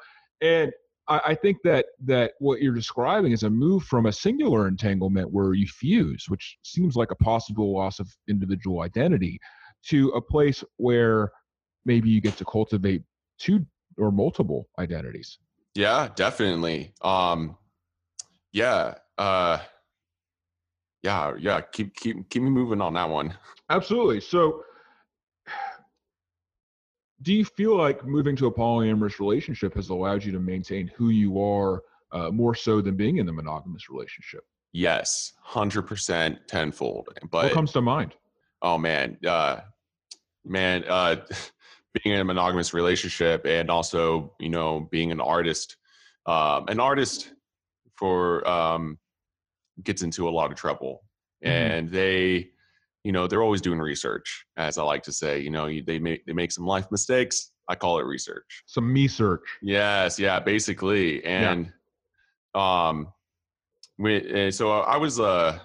and 0.42 0.72
I, 1.08 1.20
I 1.28 1.34
think 1.34 1.58
that 1.64 1.86
that 2.04 2.32
what 2.38 2.60
you're 2.60 2.74
describing 2.74 3.32
is 3.32 3.42
a 3.44 3.50
move 3.50 3.84
from 3.84 4.06
a 4.06 4.12
singular 4.12 4.68
entanglement 4.68 5.30
where 5.32 5.54
you 5.54 5.66
fuse 5.66 6.26
which 6.28 6.58
seems 6.62 6.96
like 6.96 7.10
a 7.10 7.16
possible 7.16 7.74
loss 7.74 7.98
of 8.00 8.08
individual 8.28 8.82
identity 8.82 9.38
to 9.88 10.08
a 10.10 10.20
place 10.20 10.62
where 10.76 11.30
maybe 11.84 12.10
you 12.10 12.20
get 12.20 12.36
to 12.36 12.44
cultivate 12.44 13.02
two 13.38 13.64
or 13.98 14.10
multiple 14.10 14.68
identities 14.78 15.38
Yeah, 15.74 16.08
definitely. 16.14 16.92
Um 17.02 17.56
yeah, 18.52 18.94
uh 19.18 19.58
yeah, 21.02 21.32
yeah, 21.38 21.60
keep 21.60 21.94
keep 21.96 22.28
keep 22.28 22.42
me 22.42 22.50
moving 22.50 22.80
on 22.80 22.94
that 22.94 23.08
one. 23.08 23.34
absolutely 23.70 24.20
so 24.20 24.62
do 27.22 27.32
you 27.32 27.44
feel 27.44 27.76
like 27.76 28.04
moving 28.04 28.36
to 28.36 28.46
a 28.46 28.52
polyamorous 28.52 29.18
relationship 29.18 29.74
has 29.74 29.88
allowed 29.88 30.24
you 30.24 30.32
to 30.32 30.40
maintain 30.40 30.88
who 30.96 31.08
you 31.10 31.42
are 31.42 31.82
uh, 32.12 32.30
more 32.30 32.54
so 32.54 32.80
than 32.80 32.96
being 32.96 33.18
in 33.18 33.28
a 33.28 33.32
monogamous 33.32 33.88
relationship 33.88 34.44
Yes, 34.72 35.34
100% 35.46 36.46
tenfold. 36.46 37.08
But 37.30 37.44
what 37.44 37.52
comes 37.52 37.72
to 37.72 37.82
mind 37.82 38.14
oh 38.62 38.78
man, 38.78 39.18
uh 39.26 39.60
man, 40.44 40.84
uh 40.88 41.16
being 42.02 42.14
in 42.14 42.20
a 42.20 42.24
monogamous 42.24 42.72
relationship 42.72 43.44
and 43.44 43.70
also, 43.70 44.34
you 44.40 44.48
know, 44.48 44.88
being 44.90 45.12
an 45.12 45.20
artist 45.20 45.76
um 46.26 46.64
an 46.68 46.80
artist 46.80 47.32
for 47.96 48.48
um 48.48 48.98
gets 49.82 50.02
into 50.02 50.28
a 50.28 50.30
lot 50.30 50.50
of 50.50 50.56
trouble. 50.56 51.04
Mhm. 51.44 51.50
And 51.50 51.90
they 51.90 52.51
you 53.04 53.12
know, 53.12 53.26
they're 53.26 53.42
always 53.42 53.60
doing 53.60 53.80
research, 53.80 54.46
as 54.56 54.78
I 54.78 54.82
like 54.82 55.02
to 55.04 55.12
say. 55.12 55.40
You 55.40 55.50
know, 55.50 55.68
they 55.86 55.98
make 55.98 56.24
they 56.26 56.32
make 56.32 56.52
some 56.52 56.66
life 56.66 56.86
mistakes. 56.90 57.50
I 57.68 57.74
call 57.74 57.98
it 57.98 58.04
research. 58.04 58.64
some 58.66 58.92
me 58.92 59.06
search 59.06 59.42
Yes, 59.62 60.18
yeah, 60.18 60.40
basically. 60.40 61.24
And 61.24 61.72
um 62.54 63.12
we, 63.98 64.16
and 64.30 64.54
so 64.54 64.72
I 64.72 64.96
was 64.96 65.20
uh 65.20 65.58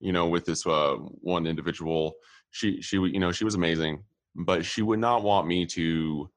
you 0.00 0.12
know 0.12 0.26
with 0.26 0.44
this 0.44 0.66
uh 0.66 0.96
one 1.20 1.46
individual 1.46 2.14
she 2.50 2.80
she 2.80 2.96
you 2.96 3.20
know 3.20 3.32
she 3.32 3.44
was 3.44 3.54
amazing 3.54 4.02
but 4.34 4.64
she 4.64 4.82
would 4.82 4.98
not 4.98 5.22
want 5.22 5.46
me 5.46 5.66
to 5.66 6.28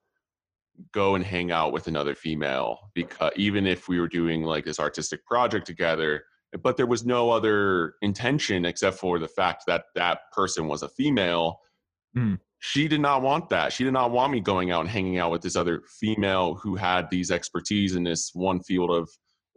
go 0.91 1.15
and 1.15 1.23
hang 1.23 1.51
out 1.51 1.71
with 1.71 1.87
another 1.87 2.13
female 2.13 2.91
because 2.93 3.31
even 3.35 3.65
if 3.65 3.87
we 3.87 3.99
were 3.99 4.07
doing 4.07 4.43
like 4.43 4.65
this 4.65 4.79
artistic 4.79 5.25
project 5.25 5.65
together 5.65 6.25
but 6.61 6.77
there 6.77 6.85
was 6.85 7.05
no 7.05 7.31
other 7.31 7.95
intention 8.01 8.65
except 8.65 8.97
for 8.97 9.19
the 9.19 9.27
fact 9.27 9.63
that 9.67 9.85
that 9.95 10.19
person 10.31 10.67
was 10.67 10.83
a 10.83 10.89
female 10.89 11.59
Hmm. 12.13 12.35
she 12.59 12.87
did 12.87 13.01
not 13.01 13.21
want 13.21 13.49
that 13.49 13.73
she 13.73 13.83
did 13.83 13.91
not 13.93 14.11
want 14.11 14.31
me 14.31 14.39
going 14.39 14.71
out 14.71 14.81
and 14.81 14.89
hanging 14.89 15.17
out 15.17 15.31
with 15.31 15.41
this 15.41 15.55
other 15.57 15.81
female 15.99 16.55
who 16.55 16.75
had 16.75 17.09
these 17.09 17.29
expertise 17.29 17.95
in 17.95 18.03
this 18.03 18.31
one 18.33 18.61
field 18.61 18.89
of 18.91 19.09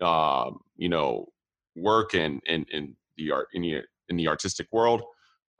um, 0.06 0.58
you 0.76 0.88
know 0.88 1.26
work 1.76 2.14
in 2.14 2.40
in, 2.46 2.64
in 2.72 2.96
the 3.16 3.30
art 3.30 3.46
in 3.52 3.62
the, 3.62 3.82
in 4.08 4.16
the 4.16 4.26
artistic 4.28 4.66
world 4.72 5.02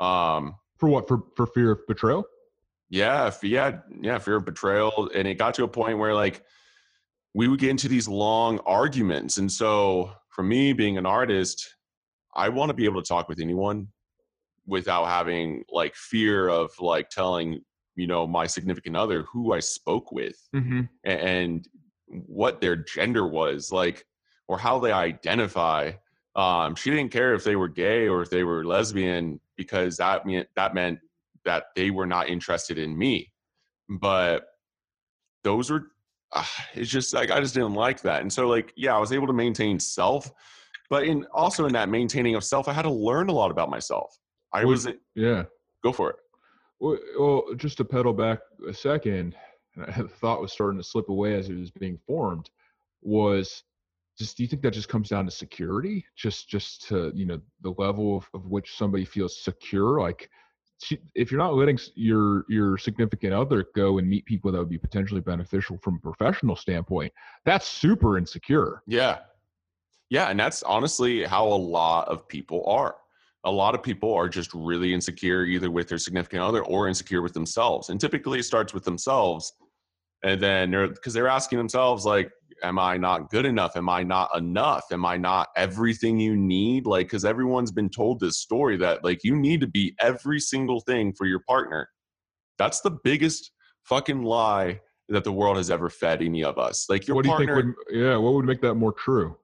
um 0.00 0.54
For 0.78 0.88
what? 0.88 1.06
For 1.08 1.22
for 1.36 1.46
fear 1.46 1.72
of 1.72 1.86
betrayal? 1.86 2.24
yeah, 2.90 3.30
yeah, 3.42 3.78
yeah, 4.00 4.18
fear 4.18 4.36
of 4.36 4.44
betrayal, 4.44 5.10
and 5.14 5.28
it 5.28 5.34
got 5.36 5.54
to 5.54 5.64
a 5.64 5.68
point 5.68 5.98
where 5.98 6.14
like 6.14 6.42
we 7.34 7.46
would 7.46 7.60
get 7.60 7.70
into 7.70 7.88
these 7.88 8.08
long 8.08 8.58
arguments, 8.60 9.36
and 9.38 9.52
so 9.52 10.10
for 10.38 10.44
me, 10.44 10.72
being 10.72 10.96
an 10.96 11.04
artist, 11.04 11.74
I 12.32 12.48
want 12.48 12.68
to 12.68 12.74
be 12.74 12.84
able 12.84 13.02
to 13.02 13.08
talk 13.08 13.28
with 13.28 13.40
anyone 13.40 13.88
without 14.68 15.06
having 15.06 15.64
like 15.68 15.96
fear 15.96 16.46
of 16.46 16.70
like 16.78 17.08
telling 17.08 17.60
you 17.96 18.06
know 18.06 18.24
my 18.24 18.46
significant 18.46 18.94
other 18.94 19.24
who 19.24 19.52
I 19.52 19.58
spoke 19.58 20.12
with 20.12 20.36
Mm-hmm. 20.54 20.82
and 21.02 21.66
what 22.06 22.60
their 22.60 22.76
gender 22.76 23.26
was 23.26 23.72
like 23.72 24.04
or 24.46 24.56
how 24.56 24.78
they 24.78 24.92
identify 24.92 25.90
um 26.36 26.76
she 26.76 26.90
didn't 26.90 27.10
care 27.10 27.34
if 27.34 27.42
they 27.42 27.56
were 27.56 27.66
gay 27.66 28.06
or 28.06 28.22
if 28.22 28.30
they 28.30 28.44
were 28.44 28.64
lesbian 28.64 29.40
because 29.56 29.96
that 29.96 30.24
meant 30.24 30.46
that 30.54 30.72
meant 30.72 31.00
that 31.44 31.64
they 31.74 31.90
were 31.90 32.06
not 32.06 32.28
interested 32.28 32.78
in 32.78 32.96
me 32.96 33.32
but 33.88 34.44
those 35.42 35.68
were 35.70 35.88
uh, 36.32 36.44
it's 36.74 36.90
just 36.90 37.12
like 37.14 37.30
i 37.30 37.40
just 37.40 37.54
didn't 37.54 37.74
like 37.74 38.00
that 38.02 38.20
and 38.22 38.32
so 38.32 38.46
like 38.48 38.72
yeah 38.76 38.94
i 38.94 38.98
was 38.98 39.12
able 39.12 39.26
to 39.26 39.32
maintain 39.32 39.78
self 39.78 40.30
but 40.90 41.04
in 41.04 41.26
also 41.32 41.66
in 41.66 41.72
that 41.72 41.88
maintaining 41.88 42.34
of 42.34 42.42
self 42.44 42.68
i 42.68 42.72
had 42.72 42.82
to 42.82 42.90
learn 42.92 43.28
a 43.28 43.32
lot 43.32 43.50
about 43.50 43.70
myself 43.70 44.18
i 44.52 44.64
Was- 44.64 44.86
was 44.86 44.94
Yeah. 45.14 45.44
go 45.82 45.92
for 45.92 46.10
it 46.10 46.16
Well, 46.80 46.98
well, 47.18 47.42
just 47.56 47.76
to 47.78 47.84
pedal 47.84 48.12
back 48.12 48.38
a 48.68 48.72
second, 48.72 49.34
and 49.74 49.84
I- 49.84 50.02
the 50.02 50.08
thought 50.08 50.40
was 50.40 50.52
starting 50.52 50.78
to 50.80 50.84
slip 50.84 51.08
away 51.08 51.34
as 51.34 51.48
it 51.48 51.58
was 51.58 51.72
being 51.72 51.98
formed. 52.06 52.50
Was 53.02 53.64
just 54.18 54.36
do 54.36 54.42
you 54.44 54.48
think 54.48 54.62
that 54.62 54.72
just 54.72 54.88
comes 54.88 55.08
down 55.08 55.24
to 55.24 55.30
security? 55.30 56.04
Just 56.16 56.48
just 56.48 56.86
to 56.88 57.10
you 57.14 57.26
know 57.26 57.40
the 57.62 57.74
level 57.78 58.16
of, 58.18 58.28
of 58.34 58.46
which 58.46 58.76
somebody 58.76 59.04
feels 59.04 59.40
secure. 59.42 60.00
Like 60.00 60.30
if 61.14 61.30
you're 61.30 61.38
not 61.38 61.54
letting 61.54 61.78
your 61.94 62.44
your 62.48 62.78
significant 62.78 63.32
other 63.32 63.66
go 63.74 63.98
and 63.98 64.08
meet 64.08 64.24
people 64.26 64.52
that 64.52 64.58
would 64.58 64.68
be 64.68 64.78
potentially 64.78 65.20
beneficial 65.20 65.78
from 65.78 65.96
a 65.96 65.98
professional 65.98 66.56
standpoint, 66.56 67.12
that's 67.44 67.66
super 67.66 68.18
insecure. 68.18 68.82
Yeah. 68.86 69.18
Yeah. 70.10 70.28
And 70.28 70.38
that's 70.38 70.62
honestly 70.62 71.24
how 71.24 71.46
a 71.46 71.48
lot 71.48 72.08
of 72.08 72.26
people 72.28 72.64
are. 72.66 72.96
A 73.44 73.50
lot 73.50 73.74
of 73.74 73.82
people 73.82 74.14
are 74.14 74.28
just 74.28 74.52
really 74.54 74.94
insecure 74.94 75.44
either 75.44 75.70
with 75.70 75.88
their 75.88 75.98
significant 75.98 76.42
other 76.42 76.64
or 76.64 76.88
insecure 76.88 77.22
with 77.22 77.34
themselves. 77.34 77.88
And 77.88 78.00
typically 78.00 78.40
it 78.40 78.44
starts 78.44 78.72
with 78.74 78.84
themselves. 78.84 79.52
And 80.24 80.40
then 80.40 80.70
they're 80.70 80.88
because 80.88 81.14
they're 81.14 81.28
asking 81.28 81.58
themselves, 81.58 82.04
like, 82.04 82.32
am 82.62 82.78
I 82.78 82.96
not 82.96 83.30
good 83.30 83.46
enough? 83.46 83.76
Am 83.76 83.88
I 83.88 84.02
not 84.02 84.30
enough? 84.36 84.84
Am 84.90 85.04
I 85.04 85.16
not 85.16 85.48
everything 85.56 86.18
you 86.18 86.36
need? 86.36 86.86
Like, 86.86 87.06
because 87.06 87.24
everyone's 87.24 87.72
been 87.72 87.88
told 87.88 88.20
this 88.20 88.36
story 88.38 88.76
that 88.78 89.04
like 89.04 89.24
you 89.24 89.36
need 89.36 89.60
to 89.60 89.66
be 89.66 89.94
every 90.00 90.40
single 90.40 90.80
thing 90.80 91.12
for 91.12 91.26
your 91.26 91.40
partner. 91.40 91.88
That's 92.58 92.80
the 92.80 92.90
biggest 92.90 93.52
fucking 93.84 94.22
lie 94.22 94.80
that 95.08 95.24
the 95.24 95.32
world 95.32 95.56
has 95.56 95.70
ever 95.70 95.88
fed 95.88 96.22
any 96.22 96.44
of 96.44 96.58
us. 96.58 96.86
Like 96.88 97.06
your 97.06 97.14
what 97.16 97.22
do 97.24 97.30
you 97.30 97.36
partner, 97.36 97.62
think 97.62 97.76
would 97.88 97.96
yeah? 97.96 98.16
What 98.16 98.34
would 98.34 98.44
make 98.44 98.60
that 98.62 98.74
more 98.74 98.92
true? 98.92 99.36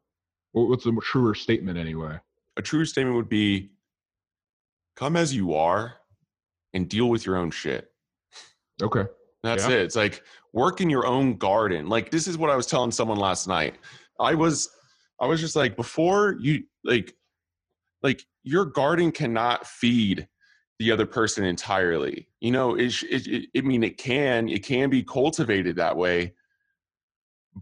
What's 0.52 0.86
a 0.86 0.92
truer 1.02 1.34
statement 1.34 1.78
anyway? 1.78 2.18
a 2.56 2.62
true 2.62 2.84
statement 2.84 3.16
would 3.16 3.28
be 3.28 3.70
come 4.96 5.16
as 5.16 5.34
you 5.34 5.54
are 5.54 5.94
and 6.72 6.88
deal 6.88 7.08
with 7.08 7.26
your 7.26 7.36
own 7.36 7.50
shit. 7.50 7.90
Okay. 8.82 9.04
That's 9.42 9.68
Yeah. 9.68 9.74
it. 9.74 9.80
It's 9.82 9.96
like 9.96 10.22
work 10.54 10.80
in 10.80 10.88
your 10.88 11.04
own 11.04 11.36
garden. 11.36 11.88
Like 11.88 12.10
this 12.10 12.26
is 12.26 12.38
what 12.38 12.48
I 12.48 12.56
was 12.56 12.66
telling 12.66 12.92
someone 12.92 13.18
last 13.18 13.46
night. 13.46 13.74
I 14.20 14.34
was 14.34 14.70
I 15.20 15.26
was 15.26 15.40
just 15.40 15.56
like 15.56 15.76
before 15.76 16.36
you 16.40 16.62
like 16.84 17.14
like 18.02 18.22
your 18.44 18.64
garden 18.64 19.10
cannot 19.12 19.66
feed 19.66 20.28
the 20.78 20.92
other 20.92 21.06
person 21.06 21.44
entirely. 21.44 22.28
You 22.40 22.52
know, 22.52 22.76
it, 22.76 23.02
it, 23.02 23.26
it 23.26 23.48
I 23.58 23.60
mean 23.62 23.82
it 23.82 23.98
can 23.98 24.48
it 24.48 24.64
can 24.64 24.88
be 24.90 25.02
cultivated 25.02 25.76
that 25.76 25.96
way, 25.96 26.34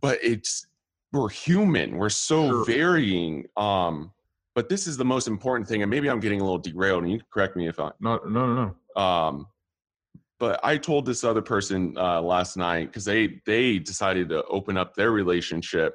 but 0.01 0.19
it's 0.23 0.67
we're 1.13 1.31
human. 1.31 1.97
We're 1.97 2.09
so 2.11 2.49
Sure. 2.49 2.65
varying. 2.65 3.47
Um, 3.57 4.13
but 4.55 4.69
this 4.69 4.87
is 4.87 4.99
the 4.99 5.05
most 5.05 5.29
important 5.29 5.67
thing, 5.67 5.83
and 5.83 5.91
maybe 5.91 6.09
I'm 6.11 6.21
getting 6.21 6.41
a 6.41 6.45
little 6.45 6.59
derailed, 6.59 7.05
and 7.05 7.13
you 7.13 7.19
can 7.19 7.27
correct 7.33 7.57
me 7.57 7.69
if 7.69 7.81
I 7.81 7.91
No, 8.01 8.21
no, 8.27 8.55
no, 8.55 8.75
no. 8.97 9.03
um 9.03 9.47
but 10.43 10.59
i 10.65 10.77
told 10.77 11.07
this 11.07 11.23
other 11.23 11.41
person 11.41 11.97
uh 11.97 12.21
last 12.21 12.57
night 12.57 12.89
because 12.89 13.05
they 13.05 13.41
they 13.47 13.79
decided 13.79 14.29
to 14.29 14.43
open 14.47 14.77
up 14.77 14.93
their 14.95 15.13
relationship 15.13 15.95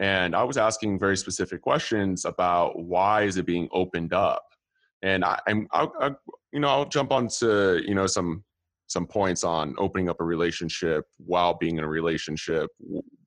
and 0.00 0.34
i 0.34 0.42
was 0.42 0.56
asking 0.56 0.98
very 0.98 1.16
specific 1.16 1.62
questions 1.62 2.24
about 2.24 2.76
why 2.82 3.22
is 3.22 3.36
it 3.36 3.46
being 3.46 3.68
opened 3.70 4.12
up? 4.12 4.44
And 5.02 5.24
I, 5.24 5.38
i'm 5.46 5.68
I, 5.72 5.86
I, 6.00 6.10
you 6.52 6.58
know 6.58 6.68
i'll 6.68 6.88
jump 6.96 7.12
onto 7.12 7.80
you 7.86 7.94
know 7.94 8.08
some 8.08 8.42
some 8.88 9.06
points 9.06 9.44
on 9.44 9.74
opening 9.78 10.08
up 10.08 10.20
a 10.20 10.24
relationship 10.24 11.04
while 11.18 11.54
being 11.54 11.78
in 11.78 11.84
a 11.84 11.88
relationship 11.88 12.70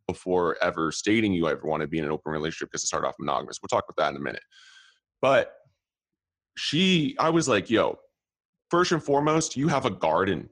before 0.06 0.58
ever 0.62 0.92
stating 0.92 1.34
you 1.34 1.48
ever 1.48 1.66
want 1.66 1.82
to 1.82 1.88
be 1.88 2.00
in 2.00 2.06
an 2.06 2.12
open 2.12 2.34
relationship 2.34 2.70
because 2.70 2.82
to 2.82 2.88
start 2.88 3.06
off 3.06 3.16
monogamous. 3.20 3.58
We'll 3.62 3.70
talk 3.70 3.86
about 3.90 4.02
that 4.02 4.12
in 4.12 4.18
a 4.18 4.24
minute. 4.24 4.44
But 5.22 5.54
she 6.58 7.16
i 7.20 7.30
was 7.30 7.48
like 7.48 7.70
yo 7.70 8.00
first 8.70 8.92
and 8.92 9.04
foremost, 9.04 9.56
you 9.56 9.68
have 9.68 9.86
a 9.86 9.90
garden, 9.90 10.50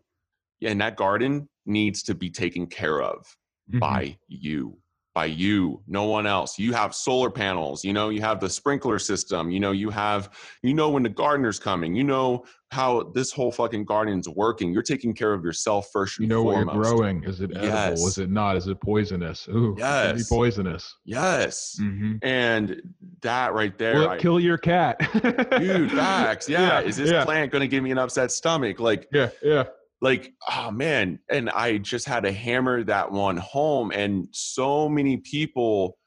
and 0.63 0.79
that 0.81 0.95
garden 0.95 1.47
needs 1.65 2.03
to 2.03 2.15
be 2.15 2.29
taken 2.29 2.67
care 2.67 3.01
of 3.01 3.25
Mhm. 3.73 3.79
by 3.79 4.17
you. 4.27 4.77
by 5.13 5.23
you, 5.23 5.81
no 5.87 6.03
one 6.03 6.27
else. 6.27 6.59
You 6.59 6.73
have 6.73 6.93
solar 6.93 7.29
panels, 7.31 7.85
you 7.85 7.93
know, 7.93 8.09
you 8.09 8.19
have 8.19 8.41
the 8.41 8.49
sprinkler 8.49 8.99
system, 8.99 9.49
you 9.49 9.61
know, 9.61 9.71
you 9.71 9.89
have, 9.89 10.29
you 10.61 10.73
know, 10.73 10.89
when 10.89 11.03
the 11.03 11.09
gardener's 11.09 11.57
coming, 11.57 11.95
you 11.95 12.03
know 12.03 12.43
how 12.71 13.01
this 13.15 13.31
whole 13.31 13.49
fucking 13.49 13.85
garden's 13.85 14.27
working. 14.27 14.73
You're 14.73 14.81
taking 14.83 15.13
care 15.13 15.31
of 15.31 15.41
yourself 15.45 15.87
first. 15.93 16.19
You 16.19 16.27
know 16.27 16.43
foremost. 16.43 16.65
what 16.67 16.73
you're 16.75 16.83
growing. 16.97 17.23
Is 17.23 17.39
it 17.39 17.51
edible? 17.55 17.65
Yes. 17.65 18.01
Is 18.01 18.17
it 18.17 18.29
not? 18.29 18.57
Is 18.57 18.67
it 18.67 18.81
poisonous? 18.81 19.47
Ooh, 19.47 19.73
yes. 19.79 20.19
It 20.19 20.27
poisonous. 20.27 20.93
Yes. 21.05 21.77
Mm-hmm. 21.81 22.15
And 22.21 22.81
that 23.21 23.53
right 23.53 23.77
there. 23.77 24.15
It 24.15 24.19
kill 24.19 24.37
your 24.41 24.57
cat? 24.57 24.99
dude, 25.13 25.91
facts. 25.91 26.49
Yeah. 26.49 26.59
yeah. 26.59 26.81
Is 26.81 26.97
this 26.97 27.09
yeah. 27.09 27.23
plant 27.23 27.53
going 27.53 27.61
to 27.61 27.69
give 27.69 27.83
me 27.83 27.91
an 27.91 27.97
upset 27.97 28.33
stomach? 28.33 28.81
Like, 28.81 29.07
yeah, 29.13 29.29
yeah 29.41 29.63
like 30.01 30.33
oh 30.51 30.71
man 30.71 31.17
and 31.31 31.49
i 31.51 31.77
just 31.77 32.05
had 32.07 32.23
to 32.23 32.31
hammer 32.31 32.83
that 32.83 33.11
one 33.11 33.37
home 33.37 33.91
and 33.91 34.27
so 34.31 34.89
many 34.89 35.17
people 35.17 35.97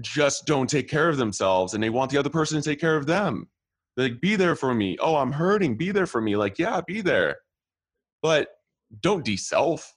just 0.00 0.46
don't 0.46 0.68
take 0.68 0.88
care 0.88 1.08
of 1.08 1.16
themselves 1.16 1.74
and 1.74 1.82
they 1.82 1.90
want 1.90 2.10
the 2.10 2.18
other 2.18 2.30
person 2.30 2.60
to 2.60 2.68
take 2.68 2.80
care 2.80 2.96
of 2.96 3.06
them. 3.06 3.48
Like 3.96 4.20
be 4.20 4.36
there 4.36 4.54
for 4.54 4.74
me. 4.74 4.96
Oh 5.00 5.16
i'm 5.16 5.32
hurting. 5.32 5.76
Be 5.76 5.90
there 5.90 6.06
for 6.06 6.20
me. 6.20 6.36
Like 6.36 6.58
yeah 6.58 6.80
be 6.86 7.00
there. 7.00 7.36
But 8.22 8.48
don't 9.00 9.24
de-self. 9.24 9.94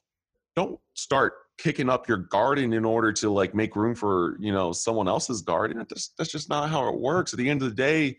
Don't 0.56 0.78
start 0.94 1.34
kicking 1.58 1.88
up 1.88 2.08
your 2.08 2.18
garden 2.18 2.72
in 2.72 2.84
order 2.84 3.12
to 3.12 3.30
like 3.30 3.54
make 3.54 3.76
room 3.76 3.94
for 3.94 4.36
you 4.40 4.52
know 4.52 4.72
someone 4.72 5.08
else's 5.08 5.42
garden. 5.42 5.78
That's, 5.78 6.12
that's 6.18 6.32
just 6.32 6.48
not 6.48 6.70
how 6.70 6.88
it 6.88 6.98
works. 6.98 7.32
At 7.32 7.38
the 7.38 7.48
end 7.48 7.62
of 7.62 7.68
the 7.68 7.74
day 7.74 8.16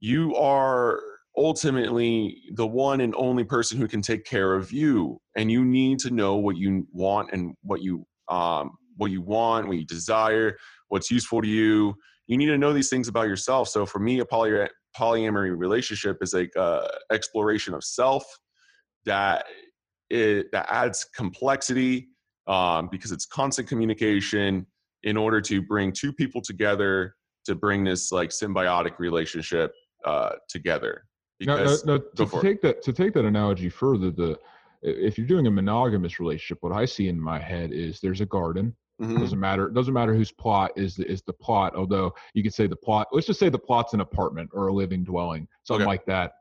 you 0.00 0.36
are 0.36 1.00
ultimately 1.36 2.42
the 2.52 2.66
one 2.66 3.00
and 3.00 3.14
only 3.16 3.44
person 3.44 3.78
who 3.78 3.88
can 3.88 4.00
take 4.00 4.24
care 4.24 4.54
of 4.54 4.70
you 4.72 5.20
and 5.36 5.50
you 5.50 5.64
need 5.64 5.98
to 5.98 6.10
know 6.10 6.36
what 6.36 6.56
you 6.56 6.86
want 6.92 7.30
and 7.32 7.54
what 7.62 7.82
you 7.82 8.06
um, 8.28 8.70
what 8.96 9.10
you 9.10 9.20
want 9.20 9.66
what 9.66 9.76
you 9.76 9.84
desire 9.84 10.56
what's 10.88 11.10
useful 11.10 11.42
to 11.42 11.48
you. 11.48 11.94
You 12.26 12.36
need 12.36 12.46
to 12.46 12.58
know 12.58 12.72
these 12.72 12.88
things 12.88 13.08
about 13.08 13.26
yourself. 13.26 13.68
So 13.68 13.84
for 13.84 13.98
me 13.98 14.20
a 14.20 14.24
poly- 14.24 14.68
polyamory 14.96 15.56
relationship 15.56 16.18
is 16.22 16.32
like 16.32 16.52
uh, 16.56 16.86
exploration 17.10 17.74
of 17.74 17.82
self 17.82 18.24
that 19.04 19.44
it 20.10 20.52
that 20.52 20.66
adds 20.70 21.06
complexity 21.16 22.08
um, 22.46 22.88
because 22.90 23.10
it's 23.10 23.26
constant 23.26 23.68
communication 23.68 24.66
in 25.02 25.16
order 25.16 25.40
to 25.40 25.60
bring 25.62 25.92
two 25.92 26.12
people 26.12 26.40
together 26.40 27.16
to 27.44 27.54
bring 27.54 27.84
this 27.84 28.12
like 28.12 28.30
symbiotic 28.30 28.98
relationship 28.98 29.72
uh, 30.04 30.30
together 30.48 31.04
because 31.46 31.84
no, 31.84 31.96
no, 31.96 32.04
no, 32.18 32.24
to, 32.26 32.40
take 32.40 32.60
that 32.62 32.82
to 32.82 32.92
take 32.92 33.14
that 33.14 33.24
analogy 33.24 33.68
further, 33.68 34.10
the 34.10 34.38
if 34.84 35.16
you're 35.16 35.26
doing 35.26 35.46
a 35.46 35.50
monogamous 35.50 36.20
relationship, 36.20 36.58
what 36.62 36.72
I 36.72 36.84
see 36.84 37.08
in 37.08 37.18
my 37.18 37.38
head 37.38 37.72
is 37.72 38.00
there's 38.00 38.20
a 38.20 38.26
garden. 38.26 38.74
Mm-hmm. 39.00 39.18
Doesn't 39.18 39.40
matter. 39.40 39.70
Doesn't 39.70 39.94
matter 39.94 40.14
whose 40.14 40.30
plot 40.30 40.70
is 40.76 40.94
the, 40.94 41.10
is 41.10 41.22
the 41.22 41.32
plot. 41.32 41.74
Although 41.74 42.14
you 42.34 42.42
could 42.42 42.54
say 42.54 42.66
the 42.66 42.76
plot. 42.76 43.08
Let's 43.10 43.26
just 43.26 43.40
say 43.40 43.48
the 43.48 43.58
plot's 43.58 43.92
an 43.94 44.00
apartment 44.00 44.50
or 44.52 44.68
a 44.68 44.72
living 44.72 45.02
dwelling, 45.02 45.48
something 45.64 45.82
okay. 45.82 45.88
like 45.88 46.06
that. 46.06 46.34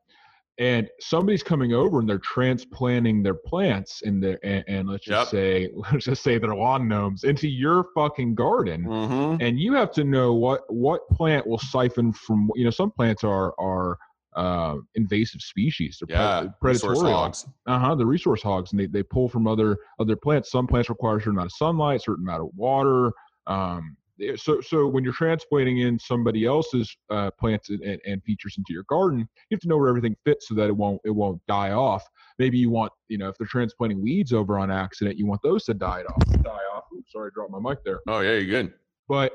And 0.60 0.88
somebody's 1.00 1.42
coming 1.42 1.74
over 1.74 2.00
and 2.00 2.08
they're 2.08 2.20
transplanting 2.20 3.24
their 3.24 3.34
plants 3.34 4.02
in 4.02 4.20
there, 4.20 4.38
and, 4.44 4.64
and, 4.68 4.88
let's 4.88 5.04
just 5.04 5.34
yep. 5.34 5.42
say 5.42 5.72
let's 5.92 6.06
just 6.06 6.22
say 6.22 6.38
their 6.38 6.54
lawn 6.54 6.88
gnomes 6.88 7.24
into 7.24 7.48
your 7.48 7.86
fucking 7.96 8.36
garden, 8.36 8.84
mm-hmm. 8.84 9.42
and 9.42 9.60
you 9.60 9.74
have 9.74 9.92
to 9.94 10.04
know 10.04 10.34
what 10.34 10.62
what 10.72 11.10
plant 11.10 11.48
will 11.48 11.58
siphon 11.58 12.14
from. 12.14 12.52
You 12.54 12.66
know, 12.66 12.70
some 12.70 12.92
plants 12.92 13.24
are 13.24 13.56
are 13.58 13.98
uh, 14.36 14.78
invasive 14.96 15.42
species. 15.42 16.00
They're 16.00 16.16
yeah, 16.16 16.48
predatory 16.62 16.98
hogs. 17.00 17.46
Uh 17.66 17.80
huh. 17.80 17.96
The 17.96 18.06
resource 18.06 18.42
hogs, 18.42 18.72
and 18.72 18.80
they, 18.80 18.88
they 18.88 19.04
pull 19.04 19.30
from 19.30 19.48
other 19.48 19.78
other 20.00 20.16
plants. 20.16 20.52
Some 20.52 20.68
plants 20.68 20.90
require 20.90 21.18
a 21.18 21.20
certain 21.20 21.34
amount 21.34 21.48
of 21.48 21.54
sunlight, 21.54 22.02
certain 22.04 22.26
amount 22.26 22.44
of 22.44 22.50
water. 22.56 23.12
Um, 23.48 23.98
so 24.36 24.62
so 24.62 24.88
when 24.88 25.04
you're 25.04 25.14
transplanting 25.14 25.80
in 25.80 26.00
somebody 26.00 26.46
else's 26.46 26.96
uh, 27.10 27.32
plants 27.32 27.70
and, 27.70 28.00
and, 28.06 28.24
features 28.24 28.56
into 28.58 28.72
your 28.72 28.84
garden, 28.84 29.20
you 29.20 29.56
have 29.56 29.60
to 29.62 29.68
know 29.68 29.78
where 29.78 29.90
everything 29.90 30.16
fits 30.24 30.48
so 30.48 30.56
that 30.56 30.68
it 30.68 30.76
won't 30.76 31.02
it 31.04 31.10
won't 31.10 31.42
die 31.48 31.72
off. 31.72 32.04
Maybe 32.40 32.58
you 32.58 32.70
want 32.70 32.92
you 33.08 33.18
know 33.18 33.30
if 33.30 33.38
they're 33.38 33.48
transplanting 33.48 34.02
weeds 34.02 34.32
over 34.32 34.60
on 34.60 34.72
accident, 34.72 35.18
you 35.18 35.26
want 35.26 35.42
those 35.42 35.66
to 35.66 35.74
die 35.74 36.04
off. 36.04 36.44
Die 36.44 36.50
off. 36.74 36.84
Oops, 36.96 37.12
sorry, 37.12 37.32
I 37.32 37.34
dropped 37.34 37.52
my 37.52 37.60
mic 37.60 37.84
there. 37.84 38.00
Oh 38.08 38.20
yeah, 38.20 38.34
you're 38.34 38.64
good. 38.64 38.74
But 39.08 39.34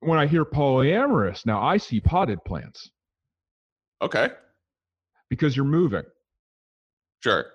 when 0.00 0.18
I 0.18 0.26
hear 0.26 0.44
polyamorous, 0.44 1.46
now 1.46 1.62
I 1.62 1.76
see 1.76 2.00
potted 2.00 2.38
plants. 2.44 2.90
Okay. 4.02 4.30
Because 5.30 5.56
you're 5.56 5.64
moving. 5.64 6.02
Sure. 7.20 7.46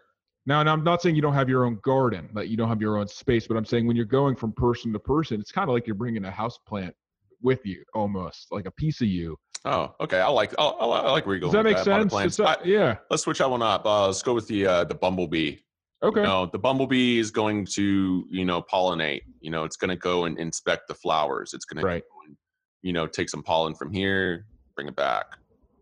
Now, 0.46 0.62
and 0.62 0.70
I'm 0.70 0.84
not 0.84 1.02
saying 1.02 1.16
you 1.16 1.22
don't 1.22 1.34
have 1.34 1.50
your 1.50 1.66
own 1.66 1.78
garden, 1.84 2.30
that 2.34 2.48
you 2.48 2.56
don't 2.56 2.70
have 2.70 2.82
your 2.82 2.98
own 2.98 3.08
space, 3.10 3.46
but 3.48 3.58
I'm 3.58 3.66
saying 3.66 3.86
when 3.86 3.98
you're 3.98 4.06
going 4.06 4.36
from 4.36 4.54
person 4.54 4.94
to 4.94 5.00
person, 5.00 5.42
it's 5.42 5.52
kind 5.52 5.70
of 5.70 5.74
like 5.74 5.86
you're 5.86 5.96
bringing 5.96 6.24
a 6.24 6.32
house 6.32 6.58
plant 6.66 6.96
with 7.42 7.66
you, 7.66 7.84
almost 7.94 8.48
like 8.50 8.66
a 8.66 8.72
piece 8.72 9.02
of 9.02 9.08
you. 9.08 9.36
Oh, 9.66 9.94
okay. 10.00 10.22
I 10.22 10.30
like. 10.30 10.54
I, 10.58 10.64
I 10.64 11.12
like 11.12 11.26
where 11.26 11.36
you're 11.36 11.42
going. 11.42 11.52
Does 11.52 11.52
that 11.52 11.64
make 11.64 11.84
that. 11.84 12.12
sense? 12.12 12.40
I, 12.40 12.56
yeah. 12.64 12.96
Let's 13.10 13.24
switch 13.24 13.40
that 13.40 13.50
one 13.50 13.62
up. 13.62 13.86
Uh, 13.86 14.08
let's 14.08 14.22
go 14.22 14.34
with 14.34 14.48
the 14.48 14.66
uh, 14.66 14.84
the 14.86 14.96
bumblebee. 14.96 15.58
Okay. 16.02 16.22
You 16.22 16.26
know, 16.26 16.46
the 16.46 16.60
bumblebee 16.60 17.18
is 17.18 17.32
going 17.32 17.66
to 17.74 18.26
you 18.30 18.46
know 18.46 18.62
pollinate. 18.62 19.24
You 19.42 19.52
know, 19.52 19.66
it's 19.66 19.76
going 19.76 19.90
to 19.90 19.98
go 19.98 20.24
and 20.26 20.40
inspect 20.40 20.88
the 20.88 20.94
flowers. 20.94 21.54
It's 21.54 21.66
going 21.66 21.84
right. 21.84 22.04
to, 22.28 22.36
you 22.84 22.94
know, 22.94 23.08
take 23.08 23.30
some 23.30 23.44
pollen 23.44 23.76
from 23.76 23.92
here, 23.92 24.46
bring 24.76 24.88
it 24.88 24.96
back 24.96 25.26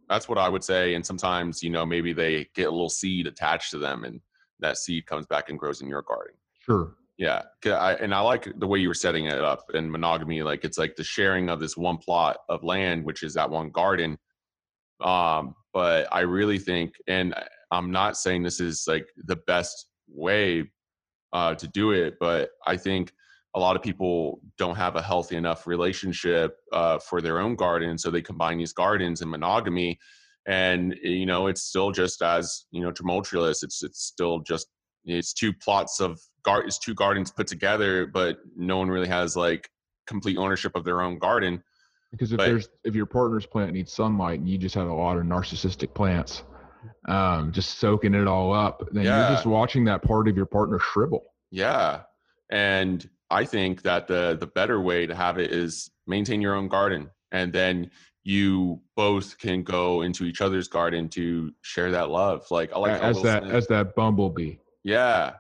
that's 0.09 0.29
what 0.29 0.37
I 0.37 0.49
would 0.49 0.63
say. 0.63 0.95
And 0.95 1.05
sometimes, 1.05 1.63
you 1.63 1.69
know, 1.69 1.85
maybe 1.85 2.13
they 2.13 2.47
get 2.55 2.67
a 2.67 2.71
little 2.71 2.89
seed 2.89 3.27
attached 3.27 3.71
to 3.71 3.77
them, 3.77 4.03
and 4.03 4.19
that 4.59 4.77
seed 4.77 5.05
comes 5.05 5.25
back 5.25 5.49
and 5.49 5.59
grows 5.59 5.81
in 5.81 5.87
your 5.87 6.01
garden. 6.01 6.35
Sure. 6.59 6.95
Yeah, 7.17 7.43
I, 7.65 7.93
and 7.95 8.13
I 8.13 8.19
like 8.19 8.47
the 8.59 8.67
way 8.67 8.79
you 8.79 8.89
were 8.89 8.93
setting 8.93 9.25
it 9.25 9.41
up 9.41 9.63
in 9.73 9.89
monogamy. 9.89 10.43
Like 10.43 10.65
it's 10.65 10.77
like 10.77 10.97
the 10.97 11.03
sharing 11.03 11.49
of 11.49 11.61
this 11.61 11.77
one 11.77 11.97
plot 11.97 12.37
of 12.49 12.63
land, 12.63 13.05
which 13.05 13.23
is 13.23 13.33
that 13.35 13.49
one 13.49 13.69
garden. 13.69 14.17
Um, 15.01 15.55
but 15.73 16.07
I 16.11 16.21
really 16.21 16.59
think, 16.59 16.93
and 17.07 17.33
I'm 17.71 17.91
not 17.91 18.17
saying 18.17 18.43
this 18.43 18.59
is 18.59 18.83
like 18.85 19.07
the 19.15 19.37
best 19.47 19.87
way 20.09 20.69
uh, 21.31 21.55
to 21.55 21.67
do 21.69 21.91
it, 21.91 22.15
but 22.19 22.49
I 22.67 22.75
think 22.75 23.13
a 23.55 23.59
lot 23.59 23.75
of 23.75 23.81
people 23.81 24.41
don't 24.57 24.75
have 24.75 24.95
a 24.95 25.01
healthy 25.01 25.35
enough 25.35 25.65
relationship 25.65 26.57
uh, 26.71 26.99
for 26.99 27.21
their 27.21 27.39
own 27.39 27.55
garden 27.55 27.97
so 27.97 28.11
they 28.11 28.21
combine 28.21 28.57
these 28.57 28.73
gardens 28.73 29.21
in 29.21 29.29
monogamy 29.29 29.97
and 30.45 30.95
you 31.01 31.25
know 31.25 31.47
it's 31.47 31.63
still 31.63 31.91
just 31.91 32.21
as 32.21 32.65
you 32.71 32.81
know 32.81 32.91
tumultuous. 32.91 33.63
It's 33.63 33.83
it's 33.83 34.03
still 34.03 34.39
just 34.39 34.67
it's 35.05 35.33
two 35.33 35.53
plots 35.53 35.99
of 35.99 36.19
gar 36.43 36.63
it's 36.63 36.79
two 36.79 36.93
gardens 36.93 37.31
put 37.31 37.47
together 37.47 38.07
but 38.07 38.37
no 38.55 38.77
one 38.77 38.89
really 38.89 39.07
has 39.07 39.35
like 39.35 39.69
complete 40.07 40.37
ownership 40.37 40.73
of 40.75 40.83
their 40.83 41.01
own 41.01 41.17
garden. 41.17 41.63
Because 42.11 42.31
if 42.31 42.37
but, 42.37 42.45
there's 42.45 42.69
if 42.83 42.95
your 42.95 43.07
partner's 43.07 43.45
plant 43.45 43.73
needs 43.73 43.91
sunlight 43.91 44.39
and 44.39 44.47
you 44.47 44.57
just 44.57 44.75
have 44.75 44.87
a 44.87 44.93
lot 44.93 45.17
of 45.17 45.23
narcissistic 45.23 45.93
plants 45.93 46.43
um, 47.07 47.51
just 47.51 47.79
soaking 47.79 48.13
it 48.13 48.27
all 48.27 48.53
up 48.53 48.83
then 48.91 49.05
yeah. 49.05 49.27
you're 49.27 49.35
just 49.35 49.47
watching 49.47 49.85
that 49.85 50.03
part 50.03 50.27
of 50.27 50.37
your 50.37 50.45
partner 50.45 50.79
shrivel. 50.79 51.33
Yeah. 51.49 52.01
And 52.51 53.09
I 53.29 53.45
think 53.45 53.81
that 53.83 54.07
the 54.07 54.38
the 54.39 54.47
better 54.47 54.79
way 54.81 55.07
to 55.07 55.15
have 55.15 55.38
it 55.38 55.51
is 55.51 55.89
maintain 56.07 56.41
your 56.41 56.55
own 56.55 56.67
garden, 56.67 57.09
and 57.31 57.51
then 57.51 57.91
you 58.23 58.81
both 58.95 59.38
can 59.38 59.63
go 59.63 60.01
into 60.01 60.25
each 60.25 60.41
other's 60.41 60.67
garden 60.67 61.09
to 61.09 61.51
share 61.61 61.91
that 61.91 62.09
love. 62.09 62.45
Like 62.51 62.73
I 62.73 62.79
like 62.79 63.01
as 63.01 63.21
that 63.23 63.43
Smith, 63.43 63.55
as 63.55 63.67
that 63.67 63.95
bumblebee. 63.95 64.57
Yeah, 64.83 65.33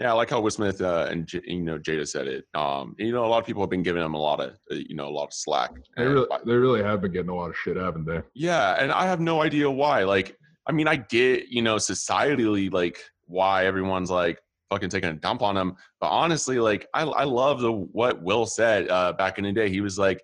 yeah, 0.00 0.10
I 0.10 0.12
like 0.14 0.30
how 0.30 0.40
Will 0.40 0.50
Smith 0.50 0.80
uh, 0.80 1.06
and 1.08 1.26
J- 1.26 1.42
you 1.44 1.62
know 1.62 1.78
Jada 1.78 2.06
said 2.06 2.26
it. 2.26 2.44
Um, 2.54 2.96
you 2.98 3.12
know, 3.12 3.24
a 3.24 3.28
lot 3.28 3.38
of 3.38 3.46
people 3.46 3.62
have 3.62 3.70
been 3.70 3.84
giving 3.84 4.02
him 4.02 4.14
a 4.14 4.20
lot 4.20 4.40
of 4.40 4.50
uh, 4.70 4.74
you 4.74 4.96
know 4.96 5.06
a 5.06 5.10
lot 5.10 5.26
of 5.26 5.32
slack. 5.32 5.70
They 5.96 6.04
really, 6.04 6.26
they 6.44 6.54
really 6.54 6.82
have 6.82 7.00
been 7.00 7.12
getting 7.12 7.30
a 7.30 7.34
lot 7.34 7.50
of 7.50 7.56
shit, 7.56 7.76
haven't 7.76 8.04
they? 8.04 8.20
Yeah, 8.34 8.76
and 8.80 8.90
I 8.90 9.06
have 9.06 9.20
no 9.20 9.42
idea 9.42 9.70
why. 9.70 10.02
Like, 10.02 10.36
I 10.66 10.72
mean, 10.72 10.88
I 10.88 10.96
get 10.96 11.48
you 11.48 11.62
know 11.62 11.76
societally 11.76 12.72
like 12.72 12.98
why 13.26 13.66
everyone's 13.66 14.10
like 14.10 14.40
fucking 14.70 14.90
taking 14.90 15.10
a 15.10 15.14
dump 15.14 15.42
on 15.42 15.56
him. 15.56 15.76
But 16.00 16.08
honestly, 16.08 16.58
like 16.58 16.88
I, 16.94 17.02
I 17.02 17.24
love 17.24 17.60
the 17.60 17.72
what 17.72 18.22
Will 18.22 18.46
said 18.46 18.88
uh, 18.88 19.12
back 19.12 19.38
in 19.38 19.44
the 19.44 19.52
day. 19.52 19.68
He 19.68 19.80
was 19.80 19.98
like, 19.98 20.22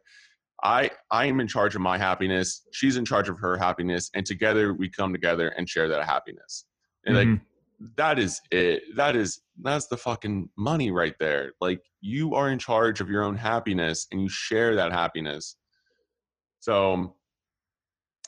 I 0.63 0.91
I 1.11 1.27
am 1.27 1.41
in 1.41 1.49
charge 1.49 1.75
of 1.75 1.81
my 1.81 1.99
happiness. 1.99 2.67
She's 2.73 2.97
in 2.97 3.05
charge 3.05 3.29
of 3.29 3.39
her 3.39 3.57
happiness, 3.57 4.11
and 4.15 4.27
together 4.27 4.75
we 4.75 4.89
come 4.89 5.13
together 5.13 5.49
and 5.57 5.69
share 5.69 5.89
that 5.89 6.05
happiness. 6.05 6.67
And 7.07 7.17
mm-hmm. 7.17 7.33
like 7.33 7.41
that 7.97 8.19
is 8.19 8.41
it. 8.51 8.83
That 8.97 9.17
is 9.17 9.41
that's 9.63 9.87
the 9.87 9.97
fucking 9.97 10.51
money 10.57 10.91
right 10.91 11.15
there. 11.19 11.53
Like 11.61 11.81
you 12.01 12.35
are 12.35 12.51
in 12.51 12.59
charge 12.59 13.01
of 13.01 13.09
your 13.09 13.23
own 13.23 13.37
happiness, 13.37 14.07
and 14.13 14.21
you 14.21 14.29
share 14.29 14.75
that 14.77 14.93
happiness. 14.93 15.57
So, 16.61 17.15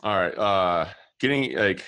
all 0.02 0.16
right, 0.16 0.36
uh, 0.38 0.88
getting 1.20 1.54
like 1.56 1.84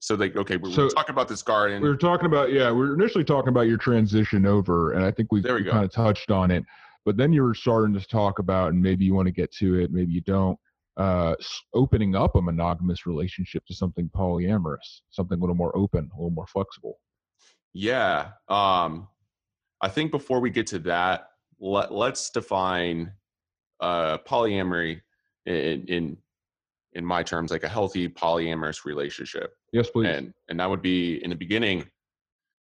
so 0.00 0.14
like 0.14 0.34
okay 0.34 0.56
we 0.56 0.72
so, 0.72 0.84
were 0.84 0.90
talking 0.90 1.12
about 1.12 1.28
this 1.28 1.42
garden. 1.42 1.80
we 1.80 1.88
were 1.88 1.96
talking 1.96 2.26
about 2.26 2.50
yeah 2.52 2.70
we 2.70 2.78
were 2.78 2.94
initially 2.94 3.24
talking 3.24 3.50
about 3.50 3.68
your 3.68 3.78
transition 3.78 4.46
over 4.46 4.92
and 4.92 5.04
i 5.04 5.10
think 5.10 5.30
we, 5.30 5.40
we, 5.40 5.64
kind 5.64 5.84
of 5.84 5.92
touched 5.92 6.30
on 6.30 6.50
it 6.50 6.64
but 7.04 7.16
then 7.16 7.32
you 7.32 7.42
were 7.42 7.54
starting 7.54 7.94
to 7.94 8.04
talk 8.06 8.38
about 8.38 8.72
and 8.72 8.82
maybe 8.82 9.04
you 9.04 9.14
want 9.14 9.26
to 9.26 9.32
get 9.32 9.52
to 9.52 9.78
it 9.78 9.92
maybe 9.92 10.12
you 10.12 10.22
don't 10.22 10.58
uh, 10.96 11.34
opening 11.72 12.14
up 12.14 12.36
a 12.36 12.42
monogamous 12.42 13.06
relationship 13.06 13.64
to 13.66 13.74
something 13.74 14.10
polyamorous 14.14 15.02
something 15.10 15.38
a 15.38 15.40
little 15.40 15.54
more 15.54 15.74
open 15.76 16.10
a 16.12 16.16
little 16.16 16.30
more 16.30 16.46
flexible. 16.46 16.98
Yeah 17.72 18.30
um 18.48 19.06
i 19.80 19.88
think 19.88 20.10
before 20.10 20.40
we 20.40 20.50
get 20.50 20.66
to 20.68 20.78
that 20.80 21.28
let, 21.60 21.92
let's 21.92 22.30
define 22.30 23.12
uh, 23.80 24.18
polyamory 24.26 25.00
in, 25.46 25.84
in 25.86 26.16
in 26.94 27.04
my 27.04 27.22
terms 27.22 27.50
like 27.50 27.62
a 27.62 27.68
healthy 27.68 28.08
polyamorous 28.08 28.84
relationship. 28.84 29.52
Yes, 29.72 29.90
please. 29.90 30.08
and 30.08 30.32
and 30.48 30.58
that 30.60 30.68
would 30.68 30.82
be 30.82 31.22
in 31.22 31.30
the 31.30 31.36
beginning 31.36 31.86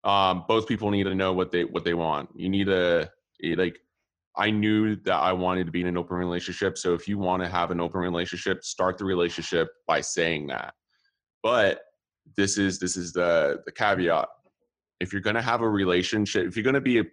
um 0.03 0.45
both 0.47 0.67
people 0.67 0.89
need 0.91 1.03
to 1.03 1.15
know 1.15 1.33
what 1.33 1.51
they 1.51 1.65
what 1.65 1.83
they 1.83 1.93
want. 1.93 2.29
You 2.35 2.49
need 2.49 2.65
to 2.67 3.09
eh, 3.43 3.55
like 3.57 3.79
i 4.37 4.51
knew 4.51 4.95
that 4.95 5.15
i 5.15 5.33
wanted 5.33 5.65
to 5.65 5.71
be 5.71 5.81
in 5.81 5.87
an 5.87 5.97
open 5.97 6.15
relationship 6.15 6.77
so 6.77 6.93
if 6.93 7.07
you 7.07 7.17
want 7.17 7.41
to 7.41 7.49
have 7.49 7.71
an 7.71 7.79
open 7.81 7.99
relationship 7.99 8.63
start 8.63 8.97
the 8.97 9.05
relationship 9.05 9.67
by 9.87 10.01
saying 10.01 10.47
that. 10.47 10.73
But 11.41 11.81
this 12.37 12.57
is 12.57 12.79
this 12.79 12.95
is 12.95 13.13
the 13.13 13.61
the 13.65 13.71
caveat. 13.71 14.27
If 14.99 15.13
you're 15.13 15.21
going 15.21 15.35
to 15.37 15.41
have 15.41 15.61
a 15.61 15.69
relationship 15.69 16.47
if 16.47 16.55
you're 16.55 16.63
going 16.63 16.73
to 16.75 16.81
be 16.81 16.99
a, 16.99 17.05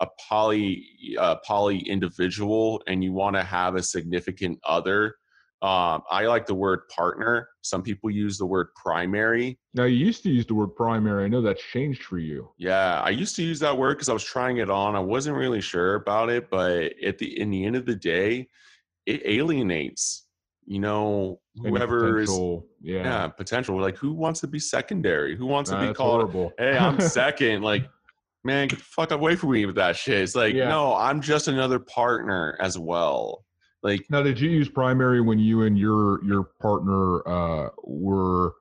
a 0.00 0.06
poly 0.28 0.84
uh, 1.18 1.36
poly 1.46 1.78
individual 1.80 2.82
and 2.86 3.04
you 3.04 3.12
want 3.12 3.36
to 3.36 3.42
have 3.42 3.74
a 3.74 3.82
significant 3.82 4.58
other 4.64 5.16
um, 5.66 6.02
I 6.10 6.26
like 6.26 6.46
the 6.46 6.54
word 6.54 6.80
partner. 6.94 7.48
Some 7.62 7.82
people 7.82 8.10
use 8.10 8.38
the 8.38 8.46
word 8.46 8.68
primary. 8.76 9.58
now 9.74 9.84
you 9.84 9.96
used 9.96 10.22
to 10.22 10.30
use 10.30 10.46
the 10.46 10.54
word 10.54 10.76
primary. 10.76 11.24
I 11.24 11.28
know 11.28 11.40
that's 11.42 11.62
changed 11.62 12.02
for 12.04 12.18
you. 12.18 12.50
Yeah, 12.58 13.00
I 13.00 13.10
used 13.10 13.34
to 13.36 13.42
use 13.42 13.58
that 13.60 13.76
word 13.76 13.94
because 13.94 14.08
I 14.08 14.12
was 14.12 14.22
trying 14.24 14.58
it 14.58 14.70
on. 14.70 14.94
I 14.94 15.00
wasn't 15.00 15.36
really 15.36 15.60
sure 15.60 15.94
about 15.96 16.30
it, 16.30 16.50
but 16.50 16.92
at 17.04 17.18
the 17.18 17.40
in 17.40 17.50
the 17.50 17.64
end 17.64 17.74
of 17.76 17.84
the 17.86 17.96
day, 17.96 18.48
it 19.06 19.22
alienates. 19.24 20.22
You 20.68 20.80
know, 20.80 21.40
whoever 21.62 22.18
is 22.18 22.28
yeah, 22.82 23.02
yeah 23.04 23.28
potential. 23.28 23.80
Like, 23.80 23.96
who 23.96 24.12
wants 24.12 24.40
to 24.40 24.48
be 24.48 24.58
secondary? 24.58 25.36
Who 25.36 25.46
wants 25.46 25.70
Nah, 25.70 25.80
to 25.80 25.88
be 25.88 25.94
called? 25.94 26.22
horrible. 26.22 26.52
Hey, 26.58 26.76
I'm 26.76 26.98
second. 27.20 27.62
Like, 27.62 27.88
man, 28.44 28.66
get 28.68 28.80
the 28.80 28.84
fuck 28.84 29.12
away 29.12 29.36
from 29.36 29.52
me 29.52 29.64
with 29.64 29.76
that 29.76 29.96
shit. 29.96 30.20
It's 30.22 30.34
like, 30.34 30.54
Yeah. 30.54 30.68
no, 30.68 30.94
I'm 30.94 31.20
just 31.20 31.46
another 31.48 31.78
partner 31.78 32.56
as 32.60 32.76
well. 32.78 33.45
Like, 33.82 34.06
Now, 34.10 34.22
did 34.22 34.40
you 34.40 34.50
use 34.50 34.68
primary 34.68 35.20
when 35.20 35.38
you 35.38 35.62
and 35.62 35.78
your 35.78 36.24
your 36.24 36.44
partner 36.60 37.26
uh, 37.28 37.70
were 37.84 38.54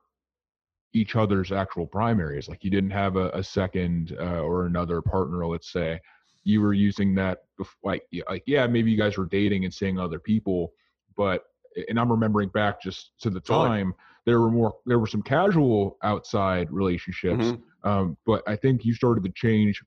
each 0.93 1.15
other's 1.15 1.51
actual 1.51 1.85
primaries? 1.85 2.47
Like 2.47 2.63
you 2.63 2.71
didn't 2.71 2.91
have 2.91 3.15
a, 3.15 3.29
a 3.29 3.43
second 3.43 4.15
uh, 4.19 4.39
or 4.41 4.65
another 4.65 5.01
partner, 5.01 5.45
let's 5.45 5.71
say. 5.71 5.99
You 6.43 6.61
were 6.61 6.73
using 6.73 7.15
that, 7.15 7.39
bef- 7.59 7.67
like, 7.83 8.03
like 8.29 8.43
yeah, 8.45 8.67
maybe 8.67 8.91
you 8.91 8.97
guys 8.97 9.17
were 9.17 9.25
dating 9.25 9.65
and 9.65 9.73
seeing 9.73 9.99
other 9.99 10.19
people, 10.19 10.73
but 11.17 11.43
and 11.89 11.99
I'm 11.99 12.11
remembering 12.11 12.49
back 12.49 12.81
just 12.81 13.11
to 13.21 13.29
the 13.29 13.41
Totally. 13.41 13.67
time 13.69 13.93
there 14.25 14.39
were 14.39 14.51
more 14.51 14.75
there 14.85 14.99
were 14.99 15.07
some 15.07 15.21
casual 15.21 15.97
outside 16.03 16.71
relationships, 16.71 17.45
mhm. 17.45 17.61
um, 17.83 18.17
but 18.25 18.43
I 18.47 18.55
think 18.55 18.85
you 18.85 18.93
started 18.93 19.23
to 19.23 19.31
change 19.31 19.83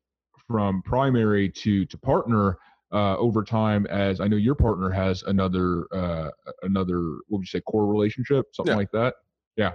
from 0.47 0.83
primary 0.83 1.49
to 1.51 1.85
to 1.87 1.99
partner 1.99 2.59
uh, 2.93 3.17
over 3.17 3.45
time. 3.45 3.87
As 3.87 4.21
I 4.21 4.29
know 4.29 4.37
your 4.37 4.55
partner 4.55 4.91
has 4.91 5.23
another 5.25 5.87
uh, 5.93 6.31
another 6.63 7.01
what 7.29 7.39
would 7.39 7.43
you 7.43 7.47
say 7.47 7.61
core 7.61 7.87
relationship, 7.87 8.47
something 8.53 8.73
Yeah. 8.73 8.77
like 8.77 8.91
that. 8.93 9.15
Yeah, 9.57 9.73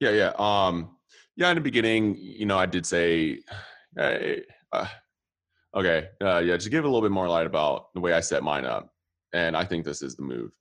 yeah. 0.00 0.10
Yeah 0.10 0.32
um, 0.38 0.96
yeah, 1.36 1.50
in 1.50 1.56
the 1.56 1.60
beginning, 1.60 2.16
you 2.16 2.46
know, 2.46 2.58
I 2.58 2.66
did 2.66 2.86
say, 2.86 3.40
eh, 3.98 4.40
uh, 4.72 4.86
okay, 5.74 6.08
uh, 6.22 6.38
yeah, 6.38 6.56
to 6.56 6.70
give 6.70 6.84
a 6.84 6.88
little 6.88 7.02
bit 7.02 7.10
more 7.12 7.28
light 7.28 7.46
about 7.46 7.92
the 7.94 8.00
way 8.00 8.12
I 8.12 8.20
set 8.20 8.42
mine 8.42 8.64
up, 8.64 8.90
and 9.32 9.56
I 9.56 9.64
think 9.64 9.84
this 9.84 10.02
is 10.02 10.16
the 10.16 10.22
move. 10.22 10.52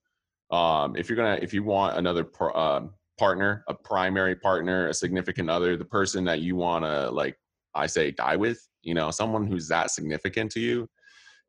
Um, 0.51 0.95
if 0.95 1.09
you're 1.09 1.15
gonna, 1.15 1.39
if 1.41 1.53
you 1.53 1.63
want 1.63 1.97
another 1.97 2.27
um, 2.55 2.93
partner, 3.17 3.63
a 3.67 3.73
primary 3.73 4.35
partner, 4.35 4.89
a 4.89 4.93
significant 4.93 5.49
other, 5.49 5.77
the 5.77 5.85
person 5.85 6.23
that 6.25 6.41
you 6.41 6.55
want 6.55 6.83
to, 6.85 7.09
like, 7.09 7.37
I 7.73 7.87
say, 7.87 8.11
die 8.11 8.35
with, 8.35 8.59
you 8.83 8.93
know, 8.93 9.11
someone 9.11 9.47
who's 9.47 9.67
that 9.69 9.91
significant 9.91 10.51
to 10.51 10.59
you, 10.59 10.87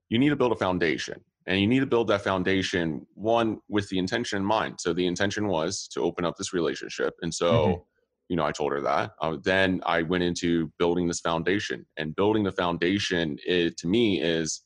you 0.08 0.18
need 0.18 0.28
to 0.30 0.36
build 0.36 0.52
a 0.52 0.56
foundation 0.56 1.20
and 1.46 1.60
you 1.60 1.66
need 1.66 1.80
to 1.80 1.86
build 1.86 2.08
that 2.08 2.22
foundation 2.22 3.06
one 3.14 3.58
with 3.68 3.88
the 3.88 3.98
intention 3.98 4.38
in 4.38 4.44
mind. 4.44 4.80
So 4.80 4.92
the 4.92 5.06
intention 5.06 5.48
was 5.48 5.88
to 5.88 6.00
open 6.00 6.24
up 6.24 6.36
this 6.36 6.52
relationship 6.52 7.14
and 7.22 7.32
so 7.32 7.66
Mhm. 7.66 7.82
you 8.28 8.36
know 8.36 8.44
i 8.44 8.52
told 8.52 8.72
her 8.72 8.80
that. 8.80 9.12
Uh, 9.20 9.36
then 9.42 9.80
i 9.86 10.02
went 10.02 10.24
into 10.24 10.70
building 10.78 11.06
this 11.08 11.20
foundation 11.20 11.86
and 11.96 12.14
building 12.16 12.44
the 12.44 12.52
foundation 12.52 13.38
is, 13.46 13.74
to 13.76 13.86
me 13.86 14.20
is 14.20 14.64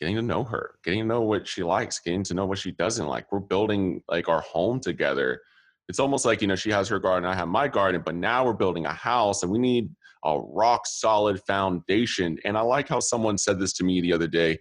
getting 0.00 0.16
to 0.16 0.22
know 0.22 0.44
her 0.44 0.74
getting 0.84 1.00
to 1.00 1.06
know 1.06 1.22
what 1.22 1.46
she 1.46 1.62
likes 1.62 1.98
getting 2.00 2.22
to 2.24 2.34
know 2.34 2.46
what 2.46 2.58
she 2.58 2.70
doesn't 2.72 3.06
like. 3.06 3.30
We're 3.32 3.40
building 3.40 4.02
like 4.08 4.28
our 4.28 4.40
home 4.42 4.78
together. 4.80 5.40
It's 5.88 6.00
almost 6.00 6.24
like 6.24 6.42
you 6.42 6.48
know 6.48 6.56
she 6.56 6.70
has 6.70 6.88
her 6.88 6.98
garden 6.98 7.28
i 7.28 7.34
have 7.34 7.48
my 7.48 7.68
garden 7.68 8.02
but 8.04 8.14
now 8.16 8.44
we're 8.44 8.52
building 8.64 8.86
a 8.86 8.92
house 8.92 9.42
and 9.44 9.52
we 9.52 9.58
need 9.58 9.88
a 10.26 10.38
rock 10.40 10.86
solid 10.86 11.40
foundation 11.46 12.36
and 12.44 12.58
i 12.58 12.60
like 12.60 12.88
how 12.88 13.00
someone 13.00 13.38
said 13.38 13.58
this 13.58 13.72
to 13.72 13.84
me 13.84 14.00
the 14.00 14.12
other 14.12 14.26
day 14.26 14.58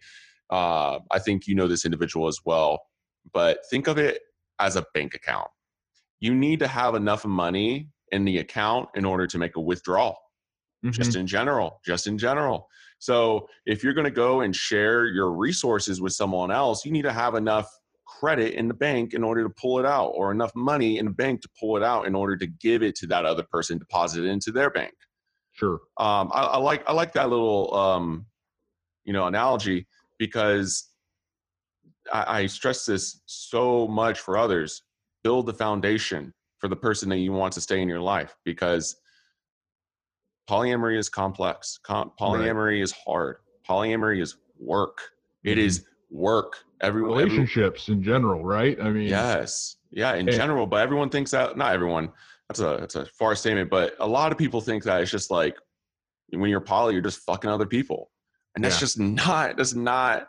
uh, 0.51 0.99
I 1.11 1.18
think 1.18 1.47
you 1.47 1.55
know 1.55 1.68
this 1.68 1.86
individual 1.86 2.28
as 2.28 2.39
well, 2.45 2.80
but 3.34 3.61
think 3.72 3.88
of 3.88 3.97
it 3.97 4.22
as 4.59 4.76
a 4.76 4.86
bank 4.93 5.16
account. 5.16 5.47
You 6.20 6.36
need 6.36 6.59
to 6.59 6.68
have 6.68 6.93
enough 6.93 7.26
money 7.26 7.89
in 8.11 8.26
the 8.26 8.38
account 8.38 8.89
in 8.95 9.05
order 9.05 9.26
to 9.26 9.39
make 9.39 9.55
a 9.55 9.59
withdrawal, 9.59 10.16
Mhm. 10.86 10.91
just 10.91 11.16
in 11.16 11.26
general, 11.26 11.82
just 11.84 12.05
in 12.05 12.20
general. 12.20 12.68
So 12.99 13.49
if 13.66 13.84
you're 13.84 13.95
going 13.95 14.05
to 14.05 14.11
go 14.11 14.41
and 14.41 14.55
share 14.55 15.07
your 15.07 15.32
resources 15.34 15.99
with 15.99 16.13
someone 16.13 16.51
else, 16.51 16.86
you 16.86 16.91
need 16.91 17.01
to 17.05 17.11
have 17.11 17.34
enough 17.34 17.68
credit 18.05 18.53
in 18.53 18.68
the 18.68 18.76
bank 18.76 19.16
in 19.16 19.24
order 19.24 19.41
to 19.41 19.49
pull 19.49 19.80
it 19.80 19.86
out, 19.86 20.09
or 20.09 20.32
enough 20.32 20.51
money 20.55 20.99
in 20.99 21.05
the 21.05 21.11
bank 21.11 21.41
to 21.41 21.49
pull 21.59 21.76
it 21.76 21.82
out 21.82 22.05
in 22.05 22.13
order 22.13 22.38
to 22.38 22.45
give 22.45 22.84
it 22.84 22.93
to 22.97 23.07
that 23.07 23.26
other 23.26 23.43
person, 23.51 23.80
deposit 23.80 24.24
it 24.26 24.30
into 24.30 24.51
their 24.51 24.70
bank 24.70 24.93
Sure. 25.55 25.79
um, 25.97 26.29
I, 26.33 26.41
I 26.41 26.57
like 26.57 26.83
I 26.87 26.91
like 26.93 27.13
that 27.13 27.29
little 27.29 27.73
um, 27.73 28.25
you 29.05 29.13
know 29.13 29.25
analogy 29.27 29.87
because 30.19 30.89
I, 32.11 32.41
I 32.41 32.45
stress 32.47 32.85
this 32.85 33.21
so 33.25 33.87
much 33.87 34.19
for 34.19 34.37
others. 34.37 34.83
Build 35.23 35.45
the 35.47 35.53
foundation 35.53 36.33
for 36.59 36.67
the 36.67 36.75
person 36.75 37.09
that 37.09 37.17
you 37.17 37.31
want 37.31 37.53
to 37.53 37.61
stay 37.61 37.81
in 37.81 37.87
your 37.89 38.01
life 38.01 38.35
because 38.45 38.95
polyamory 40.49 40.97
is 40.97 41.09
complex. 41.09 41.79
Com- 41.83 42.11
polyamory 42.19 42.81
is 42.83 42.91
hard. 42.91 43.37
Polyamory 43.67 44.21
is 44.21 44.35
work. 44.59 44.99
It 45.43 45.57
Mhm. 45.57 45.61
is 45.61 45.85
work. 46.11 46.57
Every 46.81 47.01
every- 47.01 47.13
relationships 47.23 47.87
in 47.89 48.03
general, 48.03 48.43
right? 48.43 48.79
I 48.79 48.89
mean, 48.91 49.07
Yes. 49.07 49.77
Yeah, 49.91 50.15
in 50.15 50.27
general, 50.27 50.67
but 50.67 50.81
everyone 50.81 51.09
thinks 51.09 51.31
that 51.31 51.55
not 51.57 51.73
everyone. 51.73 52.11
That's 52.49 52.59
a 52.59 52.77
that's 52.79 52.95
a 52.95 53.05
far 53.05 53.35
statement, 53.35 53.69
but 53.69 53.95
a 53.99 54.07
lot 54.07 54.31
of 54.31 54.37
people 54.37 54.61
think 54.61 54.83
that 54.83 55.01
it's 55.01 55.11
just 55.11 55.31
like 55.31 55.55
when 56.29 56.49
you're 56.49 56.61
poly, 56.61 56.93
you're 56.93 57.01
just 57.01 57.19
fucking 57.25 57.49
other 57.49 57.65
people. 57.65 58.11
And 58.55 58.63
that's 58.63 58.75
Yeah. 58.75 58.79
just 58.81 58.99
not 58.99 59.57
that's 59.57 59.73
not 59.73 60.27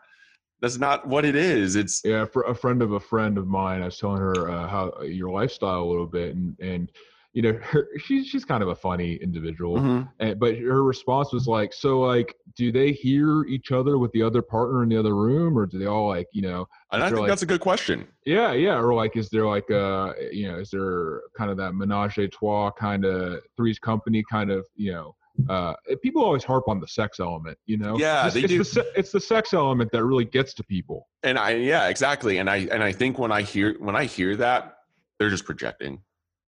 that's 0.61 0.79
not 0.79 1.07
what 1.07 1.25
it 1.27 1.37
is. 1.37 1.77
It's 1.77 2.01
Yeah, 2.05 2.25
for 2.25 2.43
a 2.45 2.55
friend 2.55 2.81
of 2.81 2.93
a 2.93 3.01
friend 3.01 3.37
of 3.37 3.47
mine, 3.47 3.83
I 3.83 3.87
was 3.87 3.99
telling 3.99 4.19
her 4.21 4.49
uh, 4.49 4.67
how 4.67 5.03
your 5.03 5.31
lifestyle 5.31 5.83
a 5.83 5.85
little 5.91 6.07
bit, 6.07 6.35
and 6.35 6.59
and 6.61 6.91
you 7.37 7.43
know, 7.43 7.53
her, 7.71 7.87
she's 7.99 8.27
she's 8.27 8.47
kind 8.47 8.63
of 8.63 8.71
a 8.71 8.75
funny 8.75 9.17
individual, 9.17 9.77
Mhm. 9.77 10.09
and, 10.21 10.41
but 10.41 10.57
her 10.57 10.83
response 10.83 11.35
was 11.35 11.47
like, 11.47 11.75
so 11.75 12.01
like, 12.01 12.35
do 12.57 12.73
they 12.73 12.93
hear 12.93 13.45
each 13.45 13.73
other 13.73 13.99
with 13.99 14.11
the 14.13 14.23
other 14.23 14.41
partner 14.41 14.83
in 14.83 14.89
the 14.89 14.97
other 14.97 15.15
room, 15.15 15.59
or 15.59 15.67
do 15.67 15.79
they 15.79 15.85
all 15.85 16.09
like, 16.09 16.29
you 16.33 16.41
know, 16.41 16.67
and 16.93 17.03
I 17.03 17.09
think 17.11 17.21
like- 17.21 17.29
that's 17.29 17.43
a 17.43 17.47
good 17.55 17.61
question. 17.61 18.09
yeah, 18.25 18.53
yeah, 18.55 18.79
or 18.79 18.95
like, 18.95 19.19
is 19.19 19.29
there 19.29 19.47
like, 19.47 19.71
uh, 19.71 20.15
you 20.33 20.49
know, 20.49 20.59
is 20.59 20.71
there 20.71 21.21
kind 21.37 21.51
of 21.51 21.59
that 21.59 21.75
menage 21.75 22.17
a 22.17 22.27
trois 22.27 22.71
kind 22.71 23.05
of 23.05 23.41
three's 23.55 23.79
company 23.79 24.25
kind 24.31 24.51
of, 24.51 24.65
you 24.75 24.93
know, 24.93 25.15
uh, 25.51 25.75
people 26.03 26.25
always 26.25 26.43
harp 26.43 26.65
on 26.69 26.81
the 26.81 26.89
sex 26.89 27.21
element, 27.21 27.59
you 27.67 27.77
know, 27.77 27.99
Yeah, 27.99 28.25
it's, 28.25 28.33
they 28.35 28.45
it's 28.45 28.49
do. 28.49 28.65
The, 28.65 28.87
it's 28.97 29.13
the 29.13 29.21
sex 29.21 29.53
element 29.53 29.93
that 29.93 30.03
really 30.03 30.25
gets 30.25 30.55
to 30.55 30.65
people. 30.65 31.07
And 31.23 31.39
I 31.39 31.51
yeah, 31.57 31.89
exactly. 31.89 32.39
And 32.39 32.49
I 32.49 32.67
and 32.73 32.83
I 32.83 32.93
think 32.93 33.19
when 33.19 33.31
I 33.31 33.43
hear 33.43 33.77
when 33.79 33.95
I 33.95 34.05
hear 34.07 34.35
that, 34.37 34.79
they're 35.19 35.29
just 35.29 35.45
projecting. 35.45 36.01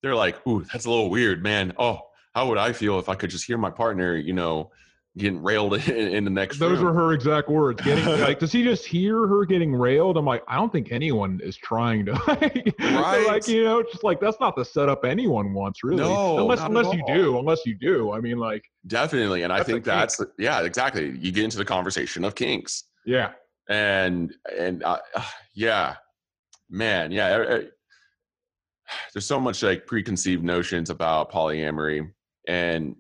They're 0.04 0.16
like, 0.16 0.45
ooh, 0.48 0.64
that's 0.72 0.86
a 0.86 0.89
little 0.89 1.10
weird, 1.10 1.41
man. 1.43 1.74
Oh, 1.78 2.02
how 2.36 2.48
would 2.50 2.58
I 2.58 2.72
feel 2.74 3.00
if 3.00 3.10
I 3.10 3.16
could 3.16 3.30
just 3.30 3.45
hear 3.45 3.58
my 3.58 3.72
partner, 3.72 4.16
you 4.16 4.34
know, 4.34 4.70
getting 5.18 5.41
railed 5.41 5.74
in, 5.89 5.95
in 6.14 6.24
the 6.24 6.30
next 6.30 6.60
Those 6.60 6.78
room? 6.78 6.86
were 6.86 6.93
her 6.93 7.14
exact 7.14 7.50
words. 7.50 7.82
Getting 7.82 8.06
like, 8.22 8.38
does 8.38 8.52
he 8.52 8.64
just 8.64 8.86
hear 8.86 9.26
her 9.26 9.43
getting 9.45 9.74
railed? 9.76 10.16
I'm 10.18 10.26
like, 10.26 10.43
I 10.48 10.56
don't 10.56 10.72
think 10.72 10.91
anyone 10.91 11.39
is 11.43 11.58
trying 11.58 12.06
to, 12.06 12.12
like, 12.28 12.76
Right. 12.80 13.26
like 13.26 13.48
you 13.48 13.64
know, 13.64 13.82
just 13.82 14.04
like 14.04 14.20
that's 14.20 14.39
not 14.39 14.56
the 14.56 14.64
setup 14.64 15.04
anyone 15.04 15.54
wants, 15.56 15.84
really. 15.84 16.04
No, 16.04 16.38
unless 16.38 16.60
unless 16.62 16.93
you 16.93 17.04
do, 17.08 17.39
unless 17.39 17.66
you 17.66 17.74
do. 17.74 18.12
I 18.12 18.20
mean, 18.20 18.38
like, 18.38 18.64
Definitely. 18.86 19.41
And 19.41 19.52
I 19.52 19.58
That's 19.58 19.68
think 19.70 19.84
kink. 19.86 19.86
that's 19.86 20.22
yeah, 20.38 20.62
exactly. 20.62 21.18
You 21.18 21.32
get 21.32 21.43
into 21.43 21.58
the 21.58 21.66
conversation 21.66 22.24
of 22.24 22.36
kinks. 22.36 22.84
yeah, 23.06 23.32
And 23.68 24.34
and 24.56 24.84
uh, 24.84 25.00
yeah, 25.56 25.95
man, 26.70 27.12
yeah. 27.12 27.62
Er- 28.88 28.94
er- 28.94 29.10
There's 29.14 29.26
so 29.26 29.40
much 29.40 29.64
like 29.64 29.86
preconceived 29.86 30.44
notions 30.44 30.90
about 30.90 31.32
polyamory 31.32 32.12
and 32.48 32.96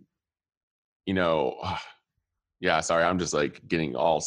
you 1.05 1.13
know, 1.13 1.55
yeah, 2.59 2.81
sorry, 2.81 3.03
I'm 3.03 3.17
just 3.17 3.33
like 3.33 3.61
getting 3.67 3.95
all 3.95 4.23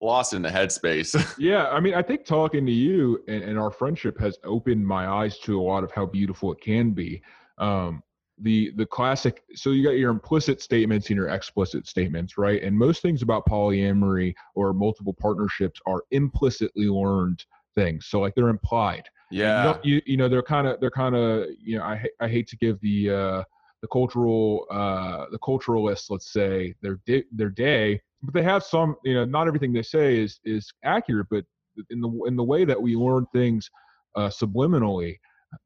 lost 0.00 0.32
in 0.32 0.42
the 0.42 0.48
headspace. 0.48 1.34
yeah. 1.38 1.68
I 1.68 1.80
mean, 1.80 1.94
I 1.94 2.02
think 2.02 2.24
talking 2.24 2.66
to 2.66 2.72
you 2.72 3.22
and, 3.28 3.42
and 3.42 3.58
our 3.58 3.70
friendship 3.70 4.18
has 4.20 4.38
opened 4.44 4.86
my 4.86 5.06
eyes 5.06 5.38
to 5.40 5.60
a 5.60 5.62
lot 5.62 5.84
of 5.84 5.92
how 5.92 6.06
beautiful 6.06 6.52
it 6.52 6.60
can 6.60 6.92
be. 6.92 7.22
Um, 7.58 8.02
the 8.38 8.70
the 8.76 8.84
classic 8.84 9.44
so 9.54 9.70
you 9.70 9.82
got 9.82 9.96
your 9.96 10.10
implicit 10.10 10.60
statements 10.60 11.08
and 11.08 11.16
your 11.16 11.28
explicit 11.28 11.86
statements 11.86 12.36
right 12.36 12.62
and 12.62 12.78
most 12.78 13.00
things 13.00 13.22
about 13.22 13.46
polyamory 13.46 14.34
or 14.54 14.74
multiple 14.74 15.14
partnerships 15.14 15.80
are 15.86 16.02
implicitly 16.10 16.86
learned 16.86 17.42
things 17.74 18.04
so 18.06 18.20
like 18.20 18.34
they're 18.34 18.48
implied 18.48 19.08
yeah 19.30 19.74
you, 19.82 19.94
you, 19.94 20.02
you 20.06 20.16
know 20.16 20.28
they're 20.28 20.42
kind 20.42 20.66
of 20.66 20.80
they're 20.80 20.90
kind 20.90 21.14
of 21.14 21.46
you 21.58 21.78
know 21.78 21.84
I, 21.84 22.04
I 22.20 22.28
hate 22.28 22.48
to 22.48 22.56
give 22.56 22.80
the 22.80 23.10
uh 23.10 23.44
the 23.82 23.88
cultural 23.88 24.66
uh 24.70 25.26
the 25.30 25.38
culturalists 25.38 26.10
let's 26.10 26.32
say 26.32 26.74
their 26.82 26.98
day 27.06 27.24
their 27.32 27.50
day 27.50 28.00
but 28.22 28.34
they 28.34 28.42
have 28.42 28.62
some 28.62 28.96
you 29.04 29.14
know 29.14 29.24
not 29.24 29.46
everything 29.46 29.72
they 29.72 29.82
say 29.82 30.18
is 30.18 30.40
is 30.44 30.72
accurate 30.84 31.26
but 31.30 31.44
in 31.90 32.00
the 32.00 32.10
in 32.26 32.36
the 32.36 32.44
way 32.44 32.64
that 32.64 32.80
we 32.80 32.96
learn 32.96 33.26
things 33.32 33.70
uh 34.14 34.28
subliminally 34.28 35.16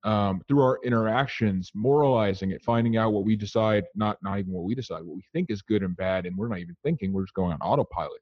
um, 0.05 0.41
through 0.47 0.63
our 0.63 0.79
interactions, 0.85 1.71
moralizing 1.75 2.51
it, 2.51 2.63
finding 2.63 2.97
out 2.97 3.13
what 3.13 3.25
we 3.25 3.37
decide, 3.37 3.85
not 3.95 4.19
not 4.23 4.39
even 4.39 4.53
what 4.53 4.65
we 4.65 4.75
decide, 4.75 5.03
what 5.03 5.17
we 5.17 5.25
think 5.33 5.51
is 5.51 5.63
good 5.63 5.83
and 5.83 5.97
bad, 5.97 6.27
and 6.27 6.37
we're 6.37 6.49
not 6.49 6.59
even 6.59 6.77
thinking, 6.83 7.13
we're 7.13 7.25
just 7.25 7.35
going 7.35 7.53
on 7.53 7.61
autopilot. 7.61 8.21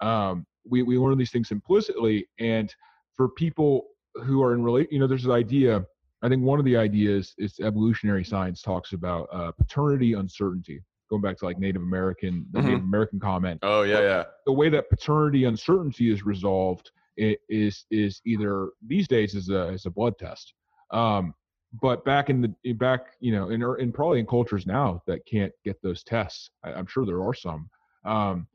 Um, 0.00 0.46
we 0.68 0.82
we 0.82 0.98
learn 0.98 1.18
these 1.18 1.30
things 1.30 1.50
implicitly, 1.50 2.26
and 2.38 2.74
for 3.14 3.28
people 3.28 3.88
who 4.14 4.42
are 4.42 4.54
in 4.54 4.62
relate, 4.62 4.90
you 4.92 4.98
know, 4.98 5.06
there's 5.06 5.22
this 5.24 5.32
idea. 5.32 5.84
I 6.22 6.28
think 6.28 6.42
one 6.42 6.58
of 6.58 6.64
the 6.64 6.76
ideas 6.76 7.34
is 7.38 7.58
evolutionary 7.60 8.24
science 8.24 8.62
talks 8.62 8.92
about 8.92 9.28
uh, 9.32 9.52
paternity 9.52 10.12
uncertainty. 10.14 10.80
Going 11.10 11.20
back 11.22 11.36
to 11.38 11.44
like 11.44 11.58
Native 11.58 11.82
American, 11.82 12.46
the 12.52 12.60
Mhm. 12.60 12.64
Native 12.64 12.80
American 12.84 13.20
comment 13.20 13.58
oh 13.62 13.82
yeah 13.82 14.00
yeah 14.00 14.24
the 14.46 14.52
way 14.52 14.68
that 14.70 14.88
paternity 14.88 15.44
uncertainty 15.44 16.10
is 16.10 16.24
resolved 16.24 16.90
is 17.18 17.84
is 17.90 18.22
either 18.24 18.70
these 18.86 19.06
days 19.08 19.34
is 19.34 19.50
a 19.50 19.68
is 19.68 19.84
a 19.86 19.90
blood 19.90 20.16
test. 20.18 20.54
Um, 20.90 21.34
but 21.82 22.04
back 22.04 22.30
in 22.30 22.40
the 22.62 22.72
back, 22.74 23.14
you 23.20 23.32
know, 23.32 23.50
in 23.50 23.62
in 23.78 23.92
probably 23.92 24.20
in 24.20 24.26
cultures 24.26 24.66
now 24.66 25.02
that 25.06 25.26
can't 25.26 25.52
get 25.64 25.80
those 25.82 26.02
tests, 26.02 26.50
I, 26.64 26.72
I'm 26.72 26.86
sure 26.86 27.04
there 27.04 27.22
are 27.22 27.34
some. 27.34 27.68
Um, 28.04 28.46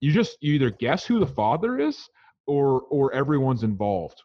you 0.00 0.12
just 0.12 0.36
you 0.42 0.54
either 0.54 0.70
guess 0.70 1.04
who 1.06 1.18
the 1.18 1.26
father 1.26 1.78
is, 1.78 2.08
or 2.46 2.82
or 2.90 3.12
everyone's 3.12 3.62
involved. 3.62 4.22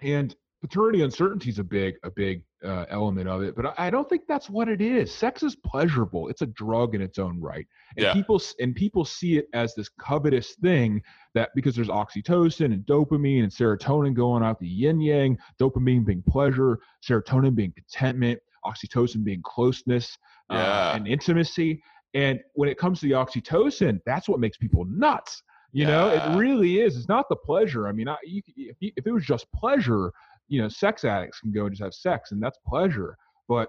And 0.00 0.34
paternity 0.60 1.02
uncertainty 1.02 1.50
is 1.50 1.58
a 1.58 1.64
big 1.64 1.94
a 2.02 2.10
big 2.10 2.42
uh, 2.64 2.84
element 2.90 3.28
of 3.28 3.42
it, 3.42 3.54
but 3.54 3.66
I, 3.66 3.86
I 3.86 3.90
don't 3.90 4.08
think 4.08 4.22
that's 4.26 4.50
what 4.50 4.68
it 4.68 4.80
is. 4.80 5.14
Sex 5.14 5.42
is 5.44 5.54
pleasurable; 5.54 6.28
it's 6.28 6.42
a 6.42 6.46
drug 6.46 6.94
in 6.96 7.00
its 7.00 7.18
own 7.18 7.40
right 7.40 7.66
and 7.96 8.04
Yeah. 8.04 8.12
people 8.12 8.40
and 8.60 8.74
people 8.74 9.04
see 9.04 9.38
it 9.38 9.46
as 9.54 9.74
this 9.74 9.88
covetous 9.88 10.54
thing 10.56 11.02
that 11.34 11.50
because 11.54 11.76
there's 11.76 11.88
oxytocin 11.88 12.66
and 12.66 12.84
dopamine 12.86 13.42
and 13.44 13.52
serotonin 13.52 14.14
going 14.14 14.42
out 14.42 14.58
the 14.58 14.66
yin 14.68 15.00
yang 15.00 15.38
dopamine 15.60 16.04
being 16.04 16.22
pleasure 16.28 16.78
serotonin 17.06 17.54
being 17.54 17.72
contentment 17.72 18.40
oxytocin 18.64 19.22
being 19.24 19.40
closeness 19.42 20.18
uh, 20.50 20.92
and 20.96 21.06
intimacy 21.06 21.80
and 22.14 22.40
when 22.54 22.68
it 22.68 22.76
comes 22.78 23.00
to 23.00 23.06
the 23.06 23.12
oxytocin 23.12 24.00
that's 24.04 24.28
what 24.28 24.40
makes 24.40 24.56
people 24.56 24.84
nuts 24.86 25.42
you 25.72 25.86
know 25.86 26.08
it 26.08 26.36
really 26.36 26.80
is 26.80 26.96
it's 26.96 27.08
not 27.08 27.28
the 27.28 27.36
pleasure 27.36 27.86
i 27.88 27.92
mean 27.92 28.08
I, 28.08 28.16
you, 28.24 28.42
if, 28.56 28.76
you, 28.80 28.92
if 28.96 29.06
it 29.06 29.12
was 29.12 29.24
just 29.24 29.50
pleasure 29.52 30.12
you 30.48 30.62
know 30.62 30.68
sex 30.68 31.04
addicts 31.04 31.40
can 31.40 31.52
go 31.52 31.66
and 31.66 31.72
just 31.72 31.82
have 31.82 31.94
sex 31.94 32.32
and 32.32 32.42
that's 32.42 32.58
pleasure 32.66 33.16
but 33.48 33.68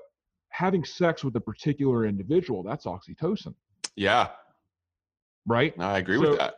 having 0.50 0.84
sex 0.84 1.24
with 1.24 1.36
a 1.36 1.42
particular 1.42 2.06
individual 2.06 2.64
that's 2.64 2.86
oxytocin. 2.86 3.54
Yeah. 3.96 4.30
Right? 5.46 5.74
I 5.80 6.00
agree 6.00 6.18
So- 6.18 6.30
with 6.32 6.40
that. 6.40 6.56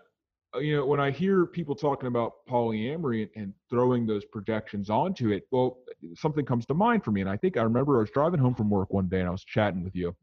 uh, 0.56 0.60
you 0.60 0.76
know 0.76 0.86
when 0.86 1.00
i 1.00 1.10
hear 1.10 1.46
people 1.46 1.76
talking 1.76 2.08
about 2.08 2.34
polyamory 2.50 3.22
and, 3.24 3.32
and 3.36 3.54
throwing 3.70 4.06
those 4.06 4.26
projections 4.26 4.90
onto 4.90 5.30
it 5.32 5.44
well 5.52 5.78
something 6.16 6.46
comes 6.46 6.66
to 6.66 6.74
mind 6.74 7.04
for 7.04 7.12
me 7.12 7.22
and 7.22 7.30
i 7.30 7.38
think 7.38 7.56
i 7.58 7.62
remember 7.62 7.98
i 7.98 8.02
was 8.02 8.12
driving 8.12 8.40
home 8.40 8.54
from 8.54 8.70
work 8.70 8.92
one 8.92 9.08
day 9.08 9.20
and 9.20 9.30
i 9.30 9.32
was 9.32 9.46
chatting 9.46 9.82
with 9.84 9.96
you 9.96 10.14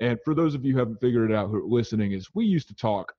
and 0.00 0.18
for 0.24 0.34
those 0.34 0.54
of 0.56 0.64
you 0.64 0.72
who 0.72 0.78
haven't 0.80 1.00
figured 1.00 1.30
it 1.30 1.34
out 1.36 1.48
who 1.50 1.56
are 1.56 1.64
listening 1.64 2.10
is 2.12 2.28
we 2.34 2.44
used 2.44 2.66
to 2.68 2.74
talk 2.74 3.12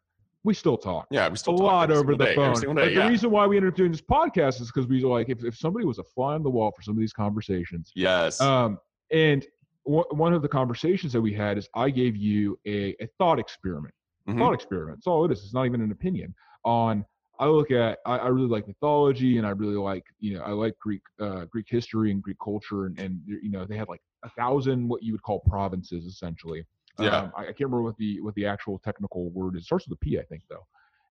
we 0.44 0.54
still 0.54 0.78
talk 0.78 1.08
yeah 1.12 1.30
we 1.30 1.36
still 1.38 1.54
talk 1.56 1.62
A 1.62 1.66
lot 1.66 1.92
over 1.92 2.16
the 2.16 2.26
day, 2.26 2.36
phone. 2.36 2.76
day, 2.76 2.94
the 2.96 3.08
reason 3.08 3.30
why 3.32 3.46
we 3.46 3.58
ended 3.58 3.72
up 3.74 3.78
doing 3.78 3.92
this 3.92 4.02
podcast 4.02 4.60
is 4.62 4.68
because 4.68 4.88
we 4.88 5.04
were 5.04 5.12
like, 5.18 5.30
if, 5.30 5.44
if 5.44 5.56
somebody 5.56 5.86
was 5.86 6.00
a 6.00 6.04
fly 6.04 6.34
on 6.34 6.44
the 6.44 6.50
wall 6.50 6.72
for 6.76 6.82
some 6.82 6.94
of 6.96 7.00
these 7.00 7.14
conversations, 7.14 7.92
yes 7.96 8.42
um, 8.42 8.80
and 9.12 9.46
w- 9.86 10.06
one 10.12 10.34
of 10.34 10.42
the 10.42 10.48
conversations 10.48 11.14
that 11.14 11.22
we 11.22 11.34
had 11.34 11.58
is 11.58 11.70
I 11.76 11.90
gave 11.90 12.16
you 12.16 12.58
a, 12.66 12.96
a 13.02 13.08
thought 13.18 13.40
experiment. 13.40 13.94
Mhm. 14.28 14.38
Thought 14.38 14.54
experiment. 14.54 14.98
That's 15.00 15.08
all 15.08 15.26
it 15.26 15.32
is. 15.32 15.44
It's 15.44 15.54
not 15.54 15.66
even 15.66 15.82
an 15.82 15.92
opinion. 15.92 16.34
On 16.64 17.04
I 17.40 17.48
look 17.48 17.72
at 17.72 17.98
I, 18.06 18.18
I 18.18 18.28
really 18.28 18.48
like 18.48 18.68
mythology 18.68 19.38
and 19.40 19.48
I 19.48 19.50
really 19.50 19.76
like 19.76 20.04
you 20.20 20.36
know 20.38 20.44
I 20.44 20.52
like 20.52 20.78
Greek 20.80 21.02
uh, 21.20 21.46
Greek 21.46 21.66
history 21.68 22.12
and 22.12 22.22
Greek 22.22 22.38
culture 22.44 22.86
and 22.86 23.00
and 23.00 23.20
you 23.26 23.50
know 23.50 23.66
they 23.66 23.78
had 23.78 23.90
like 23.90 24.02
a 24.24 24.30
thousand 24.30 24.88
what 24.88 25.02
you 25.02 25.12
would 25.14 25.24
call 25.24 25.40
provinces 25.40 26.06
essentially. 26.06 26.64
Yeah. 27.00 27.22
Um, 27.22 27.32
I, 27.36 27.42
I 27.42 27.46
can't 27.46 27.60
remember 27.62 27.84
what 27.84 27.98
the 27.98 28.22
what 28.22 28.36
the 28.36 28.46
actual 28.46 28.80
technical 28.80 29.30
word 29.32 29.56
is. 29.56 29.64
It 29.64 29.66
starts 29.66 29.88
with 29.88 29.98
a 29.98 30.00
P, 30.00 30.20
I 30.20 30.24
think 30.24 30.44
though. 30.50 30.66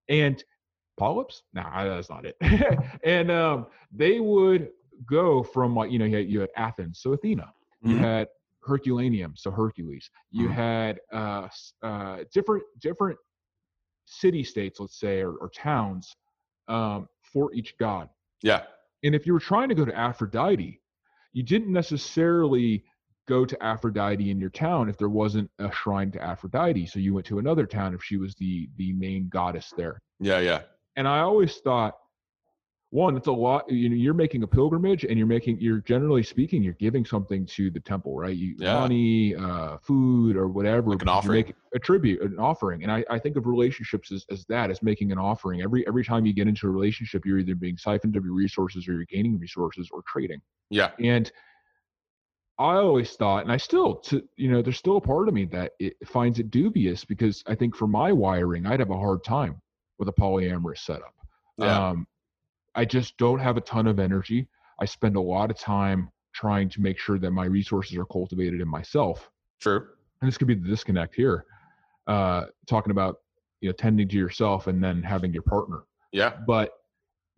And 0.09 0.43
polyps? 0.99 1.43
Nah, 1.53 1.85
that's 1.85 2.11
not 2.11 2.25
it. 2.25 2.37
and 3.05 3.31
um, 3.31 3.67
they 3.93 4.21
would 4.21 4.71
go 5.09 5.43
from 5.43 5.75
like 5.75 5.91
you 5.91 5.99
know 5.99 6.05
you 6.05 6.17
had, 6.17 6.29
you 6.31 6.41
had 6.41 6.51
Athens, 6.57 7.01
so 7.03 7.13
Athena. 7.13 7.53
You 7.83 7.97
Mhm. 7.97 8.01
had 8.01 8.29
Herculaneum, 8.63 9.35
so 9.37 9.51
Hercules. 9.51 10.11
You 10.31 10.49
Mhm. 10.49 10.55
had 10.55 11.01
uh, 11.13 11.49
uh, 11.83 12.19
different 12.33 12.65
different 12.81 13.19
city 14.07 14.45
states, 14.45 14.81
let's 14.81 14.99
say, 14.99 15.21
or, 15.21 15.35
or 15.35 15.49
towns 15.51 16.15
um, 16.69 17.09
for 17.23 17.53
each 17.55 17.75
god. 17.79 18.09
yeah 18.43 18.63
And 19.03 19.15
if 19.15 19.27
you 19.27 19.33
were 19.33 19.41
trying 19.41 19.69
to 19.71 19.75
go 19.75 19.85
to 19.85 19.97
Aphrodite, 19.97 20.81
you 21.33 21.43
didn't 21.43 21.73
necessarily 21.73 22.85
go 23.35 23.45
to 23.53 23.57
Aphrodite 23.73 24.31
in 24.33 24.39
your 24.45 24.55
town 24.67 24.83
if 24.93 24.97
there 24.99 25.15
wasn't 25.23 25.49
a 25.59 25.71
shrine 25.81 26.11
to 26.13 26.21
Aphrodite. 26.31 26.87
So 26.87 26.99
you 26.99 27.15
went 27.15 27.27
to 27.33 27.39
another 27.39 27.67
town 27.79 27.95
if 27.95 28.03
she 28.09 28.17
was 28.25 28.35
the 28.43 28.55
the 28.81 28.93
main 29.07 29.23
goddess 29.29 29.73
there 29.77 29.97
yeah 30.21 30.41
yeah 30.51 30.61
and 30.97 31.09
I 31.09 31.21
always 31.21 31.57
thought, 31.59 31.95
one, 32.91 33.17
it's 33.17 33.29
a 33.29 33.33
lot. 33.33 33.71
You 33.71 33.89
know, 33.89 33.95
you're 33.95 34.15
making 34.15 34.43
a 34.43 34.47
pilgrimage, 34.47 35.05
and 35.05 35.17
you're 35.17 35.27
making, 35.27 35.61
you're 35.61 35.81
generally 35.81 36.25
speaking, 36.25 36.63
you're 36.63 36.75
giving 36.75 37.05
something 37.05 37.47
to 37.57 37.71
the 37.71 37.79
temple, 37.79 38.17
right? 38.17 38.37
You 38.37 38.57
Yeah. 38.59 38.75
money, 38.75 39.37
uh, 39.37 39.79
food, 39.79 40.37
or 40.37 40.49
whatever. 40.49 40.91
Like 40.91 41.03
an 41.03 41.09
offering. 41.09 41.47
make 41.47 41.55
a 41.73 41.79
tribute, 41.79 42.21
an 42.21 42.39
offering, 42.39 42.83
and 42.83 42.91
I, 42.91 43.05
I 43.09 43.19
think 43.19 43.37
of 43.37 43.47
relationships 43.47 44.11
as, 44.11 44.27
as 44.31 44.45
that, 44.47 44.71
as 44.71 44.83
making 44.83 45.13
an 45.13 45.19
offering. 45.19 45.63
Every 45.63 45.87
every 45.87 46.05
time 46.05 46.27
you 46.27 46.35
get 46.35 46.49
into 46.49 46.67
a 46.67 46.71
relationship, 46.71 47.25
you're 47.25 47.39
either 47.39 47.55
being 47.55 47.79
siphoned 47.79 48.17
of 48.17 48.25
your 48.25 48.35
resources, 48.35 48.89
or 48.89 48.93
you're 48.95 49.05
gaining 49.05 49.39
resources, 49.39 49.89
or 49.93 50.03
trading. 50.07 50.41
yeah 50.71 50.91
And 50.99 51.31
I 52.61 52.75
always 52.75 53.17
thought, 53.17 53.43
and 53.43 53.51
I 53.51 53.57
still, 53.57 53.95
to 53.97 54.23
you 54.37 54.51
know, 54.53 54.61
there's 54.61 54.77
still 54.77 54.99
a 54.99 55.01
part 55.01 55.29
of 55.29 55.35
me 55.35 55.47
that 55.47 55.73
it 55.79 55.97
finds 56.07 56.39
it 56.39 56.51
dubious 56.51 57.07
because 57.07 57.43
I 57.47 57.55
think 57.55 57.75
for 57.75 57.87
my 57.87 58.13
wiring, 58.13 58.67
I'd 58.67 58.81
have 58.81 58.91
a 58.91 58.99
hard 58.99 59.25
time 59.25 59.63
with 59.99 60.09
a 60.09 60.13
polyamorous 60.13 60.79
setup. 60.79 61.15
yeah 61.57 61.89
Um, 61.89 62.07
I 62.75 62.85
just 62.85 63.17
don't 63.17 63.39
have 63.39 63.57
a 63.57 63.63
ton 63.63 63.87
of 63.87 63.99
energy. 63.99 64.47
I 64.79 64.85
spend 64.85 65.17
a 65.17 65.21
lot 65.21 65.51
of 65.51 65.59
time 65.59 66.11
trying 66.35 66.69
to 66.71 66.83
make 66.83 66.99
sure 66.99 67.19
that 67.19 67.31
my 67.31 67.47
resources 67.47 67.97
are 67.97 68.05
cultivated 68.05 68.61
in 68.61 68.69
myself. 68.69 69.31
true 69.59 69.89
And 70.21 70.29
this 70.29 70.37
could 70.37 70.47
be 70.47 70.55
the 70.55 70.69
disconnect 70.69 71.15
here, 71.15 71.47
uh, 72.09 72.45
talking 72.67 72.91
about 72.91 73.21
you 73.63 73.71
know 73.71 73.73
tending 73.73 74.07
to 74.09 74.17
yourself 74.17 74.67
and 74.67 74.85
then 74.85 75.03
having 75.03 75.33
your 75.33 75.45
partner. 75.45 75.85
yeah 76.13 76.35
But 76.47 76.75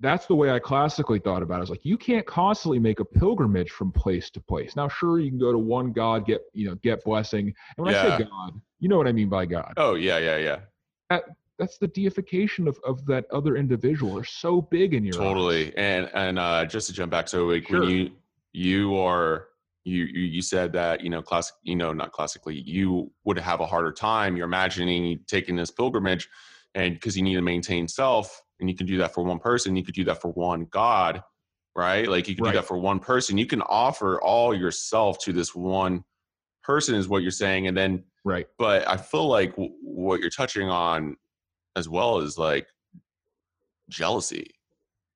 that's 0.02 0.26
the 0.26 0.34
way 0.34 0.50
I 0.50 0.58
classically 0.58 1.18
thought 1.20 1.42
about 1.42 1.54
it. 1.54 1.58
I 1.58 1.60
was 1.60 1.70
like, 1.70 1.84
you 1.84 1.96
can't 1.96 2.26
constantly 2.26 2.78
make 2.78 3.00
a 3.00 3.04
pilgrimage 3.04 3.70
from 3.70 3.92
place 3.92 4.28
to 4.30 4.40
place. 4.40 4.74
Now, 4.76 4.88
sure, 4.88 5.20
you 5.20 5.30
can 5.30 5.38
go 5.38 5.52
to 5.52 5.58
one 5.58 5.92
God, 5.92 6.26
get 6.26 6.42
you 6.52 6.68
know, 6.68 6.74
get 6.76 7.04
blessing. 7.04 7.46
And 7.76 7.86
when 7.86 7.94
I 7.94 8.02
say 8.18 8.24
God, 8.24 8.60
you 8.80 8.88
know 8.88 8.96
what 8.98 9.06
I 9.08 9.12
mean 9.12 9.28
by 9.28 9.46
God. 9.46 9.72
oh 9.76 9.94
yeah 9.94 10.18
yeah 10.18 10.36
yeah 10.36 10.58
That, 11.08 11.24
That's 11.58 11.78
the 11.78 11.86
deification 11.88 12.66
of, 12.68 12.78
of 12.84 13.06
that 13.06 13.26
other 13.32 13.56
individual. 13.56 14.16
They're 14.16 14.24
so 14.24 14.60
big 14.60 14.92
in 14.94 15.04
your 15.04 15.14
eyes. 15.14 15.20
totally 15.20 15.76
and 15.76 16.10
and 16.14 16.38
uh 16.38 16.64
just 16.66 16.88
to 16.88 16.92
jump 16.92 17.12
back 17.12 17.28
so 17.28 17.46
like 17.46 17.68
Sure. 17.68 17.80
when 17.80 17.88
you 17.90 18.10
you 18.52 18.96
are 18.96 19.48
you, 19.84 20.04
you 20.04 20.20
you 20.22 20.42
said 20.42 20.72
that 20.72 21.00
you 21.00 21.10
know 21.10 21.22
classic 21.22 21.54
you 21.62 21.76
know 21.76 21.92
not 21.92 22.10
classically 22.12 22.56
you 22.60 23.10
would 23.24 23.38
have 23.38 23.60
a 23.60 23.66
harder 23.66 23.92
time 23.92 24.36
you're 24.36 24.46
imagining 24.46 25.20
taking 25.28 25.54
this 25.56 25.70
pilgrimage 25.70 26.28
and 26.74 26.94
because 26.94 27.16
you 27.16 27.22
need 27.22 27.34
to 27.34 27.42
maintain 27.42 27.86
self 27.88 28.41
and 28.60 28.68
you 28.68 28.76
can 28.76 28.86
do 28.86 28.98
that 28.98 29.14
for 29.14 29.24
one 29.24 29.38
person 29.38 29.76
you 29.76 29.84
could 29.84 29.94
do 29.94 30.04
that 30.04 30.20
for 30.20 30.30
one 30.32 30.66
god 30.70 31.22
right 31.74 32.08
like 32.08 32.28
you 32.28 32.34
can 32.34 32.44
Right. 32.44 32.52
do 32.52 32.58
that 32.58 32.66
for 32.66 32.78
one 32.78 32.98
person 33.00 33.38
you 33.38 33.46
can 33.46 33.62
offer 33.62 34.20
all 34.20 34.54
yourself 34.54 35.18
to 35.18 35.32
this 35.32 35.54
one 35.54 36.04
person 36.62 36.94
is 36.94 37.08
what 37.08 37.22
you're 37.22 37.30
saying 37.30 37.66
and 37.66 37.76
then 37.76 38.04
Right. 38.24 38.46
but 38.58 38.86
i 38.88 38.96
feel 38.96 39.26
like 39.26 39.50
w- 39.52 39.74
what 39.82 40.20
you're 40.20 40.30
touching 40.30 40.68
on 40.68 41.16
as 41.76 41.88
well 41.88 42.18
is 42.20 42.38
like 42.38 42.66
jealousy 43.88 44.46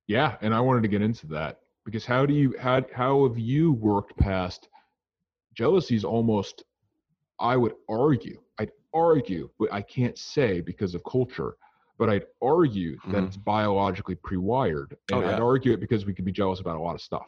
Yeah, 0.09 0.37
and 0.41 0.55
I 0.55 0.61
wanted 0.61 0.83
to 0.83 0.89
get 0.89 1.03
into 1.03 1.27
that 1.29 1.61
because 1.85 2.05
how 2.07 2.27
do 2.27 2.35
you 2.35 2.55
how 2.59 2.83
how 2.95 3.27
have 3.29 3.39
you 3.39 3.73
worked 3.73 4.17
past 4.19 4.69
jealousy? 5.55 5.95
Is 5.97 6.05
almost, 6.05 6.65
I 7.41 7.57
would 7.57 7.75
argue, 7.89 8.41
I'd 8.59 8.73
argue, 8.95 9.51
but 9.59 9.73
I 9.73 9.83
can't 9.83 10.17
say 10.19 10.61
because 10.61 10.95
of 10.95 11.03
culture. 11.05 11.57
But 11.99 12.11
I'd 12.11 12.27
argue 12.43 12.99
that 13.07 13.23
Mhm. 13.23 13.27
it's 13.27 13.37
biologically 13.37 14.17
pre-wired, 14.17 14.97
Oh, 15.13 15.21
and 15.21 15.31
I'd 15.31 15.41
argue 15.41 15.73
it 15.73 15.81
because 15.81 16.05
we 16.05 16.13
can 16.13 16.25
be 16.25 16.33
jealous 16.33 16.61
about 16.61 16.77
a 16.77 16.81
lot 16.81 16.95
of 16.95 17.01
stuff. 17.01 17.27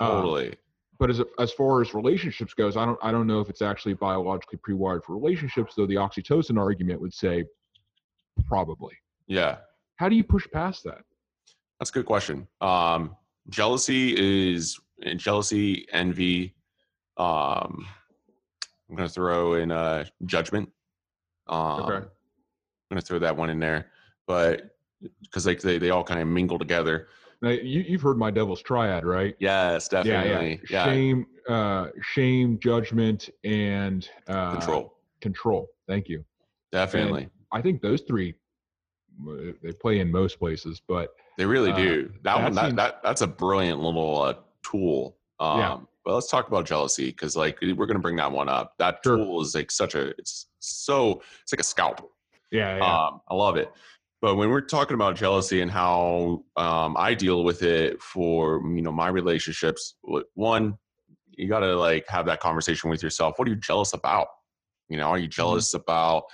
Um, 0.00 0.08
totally 0.10 0.56
but 1.00 1.10
as 1.10 1.20
as 1.40 1.52
far 1.52 1.80
as 1.82 1.92
relationships 1.92 2.54
goes, 2.54 2.76
I 2.76 2.84
don't 2.86 2.98
I 3.02 3.10
don't 3.10 3.26
know 3.26 3.40
if 3.40 3.50
it's 3.50 3.62
actually 3.62 3.94
biologically 3.94 4.58
pre-wired 4.58 5.02
for 5.04 5.14
relationships. 5.14 5.74
Though 5.74 5.86
the 5.86 5.96
oxytocin 5.96 6.56
argument 6.58 7.00
would 7.00 7.12
say 7.12 7.44
probably. 8.46 8.94
Yeah, 9.26 9.58
How 9.96 10.08
do 10.08 10.14
you 10.16 10.22
push 10.24 10.46
past 10.52 10.84
that? 10.84 11.02
that's 11.80 11.90
a 11.90 11.92
good 11.94 12.06
question. 12.06 12.46
Um, 12.60 13.16
jealousy 13.48 14.14
is 14.52 14.78
and 15.02 15.18
jealousy, 15.18 15.86
envy. 15.92 16.54
Um, 17.16 17.86
I'm 18.88 18.96
gonna 18.96 19.08
throw 19.08 19.54
in 19.54 19.72
uh, 19.72 20.04
judgment. 20.26 20.70
Um, 21.48 21.80
Okay. 21.82 21.96
I'm 22.06 22.10
gonna 22.90 23.00
throw 23.00 23.18
that 23.18 23.36
one 23.36 23.50
in 23.50 23.58
there, 23.58 23.90
but 24.26 24.76
because 25.22 25.46
like 25.46 25.60
they, 25.60 25.78
they 25.78 25.90
all 25.90 26.04
kind 26.04 26.20
of 26.20 26.28
mingle 26.28 26.58
together. 26.58 27.08
Now, 27.42 27.50
you 27.50 27.80
you've 27.82 28.00
heard 28.00 28.16
my 28.16 28.30
devil's 28.30 28.62
triad, 28.62 29.04
right? 29.04 29.36
Yes, 29.38 29.88
definitely. 29.88 30.60
Yeah, 30.70 30.84
Shame, 30.84 31.26
uh, 31.48 31.88
shame, 32.00 32.58
judgment, 32.58 33.28
and 33.44 34.08
uh, 34.28 34.52
control. 34.52 34.94
Control. 35.20 35.68
Thank 35.86 36.08
you. 36.08 36.24
Definitely. 36.72 37.28
I 37.52 37.60
think 37.60 37.82
those 37.82 38.00
three 38.02 38.34
uh, 39.28 39.52
they 39.62 39.72
play 39.72 40.00
in 40.00 40.10
most 40.10 40.38
places, 40.38 40.80
but 40.86 41.10
They 41.38 41.44
really 41.46 41.72
Uh, 41.72 41.76
do. 41.76 42.08
That, 42.22 42.36
that 42.36 42.42
one, 42.42 42.54
that, 42.54 42.76
that 42.76 43.02
that's 43.02 43.20
a 43.20 43.26
brilliant 43.26 43.80
little 43.80 44.22
uh, 44.22 44.34
tool. 44.62 45.16
Um, 45.38 45.58
Yeah. 45.58 45.78
But 46.04 46.14
let's 46.14 46.28
talk 46.30 46.48
about 46.48 46.66
jealousy 46.66 47.06
because 47.06 47.34
like 47.36 47.58
we're 47.62 47.86
gonna 47.86 47.98
bring 47.98 48.16
that 48.16 48.30
one 48.30 48.48
up. 48.48 48.74
That 48.78 49.00
Sure. 49.04 49.16
tool 49.16 49.40
is 49.40 49.54
like 49.54 49.70
such 49.70 49.94
a 49.94 50.08
it's 50.18 50.46
so 50.58 51.22
it's 51.42 51.52
like 51.52 51.60
a 51.60 51.64
scalpel. 51.64 52.10
yeah, 52.50 52.76
yeah. 52.76 52.84
Um, 53.06 53.20
I 53.28 53.34
love 53.34 53.56
it. 53.56 53.72
But 54.20 54.36
when 54.36 54.48
we're 54.48 54.62
talking 54.62 54.94
about 54.94 55.16
jealousy 55.16 55.60
and 55.60 55.70
how 55.70 56.44
um, 56.56 56.96
I 56.98 57.14
deal 57.14 57.44
with 57.44 57.62
it 57.62 58.00
for 58.02 58.62
you 58.66 58.82
know 58.82 58.92
my 58.92 59.08
relationships, 59.08 59.96
one, 60.34 60.78
you 61.32 61.48
got 61.48 61.60
to 61.60 61.76
like 61.76 62.06
have 62.08 62.26
that 62.26 62.40
conversation 62.40 62.90
with 62.90 63.02
yourself. 63.02 63.38
What 63.38 63.48
are 63.48 63.50
you 63.50 63.56
jealous 63.56 63.92
about? 63.92 64.28
You 64.88 64.96
know, 64.96 65.08
are 65.08 65.18
you 65.18 65.28
jealous 65.28 65.74
about 65.74 66.24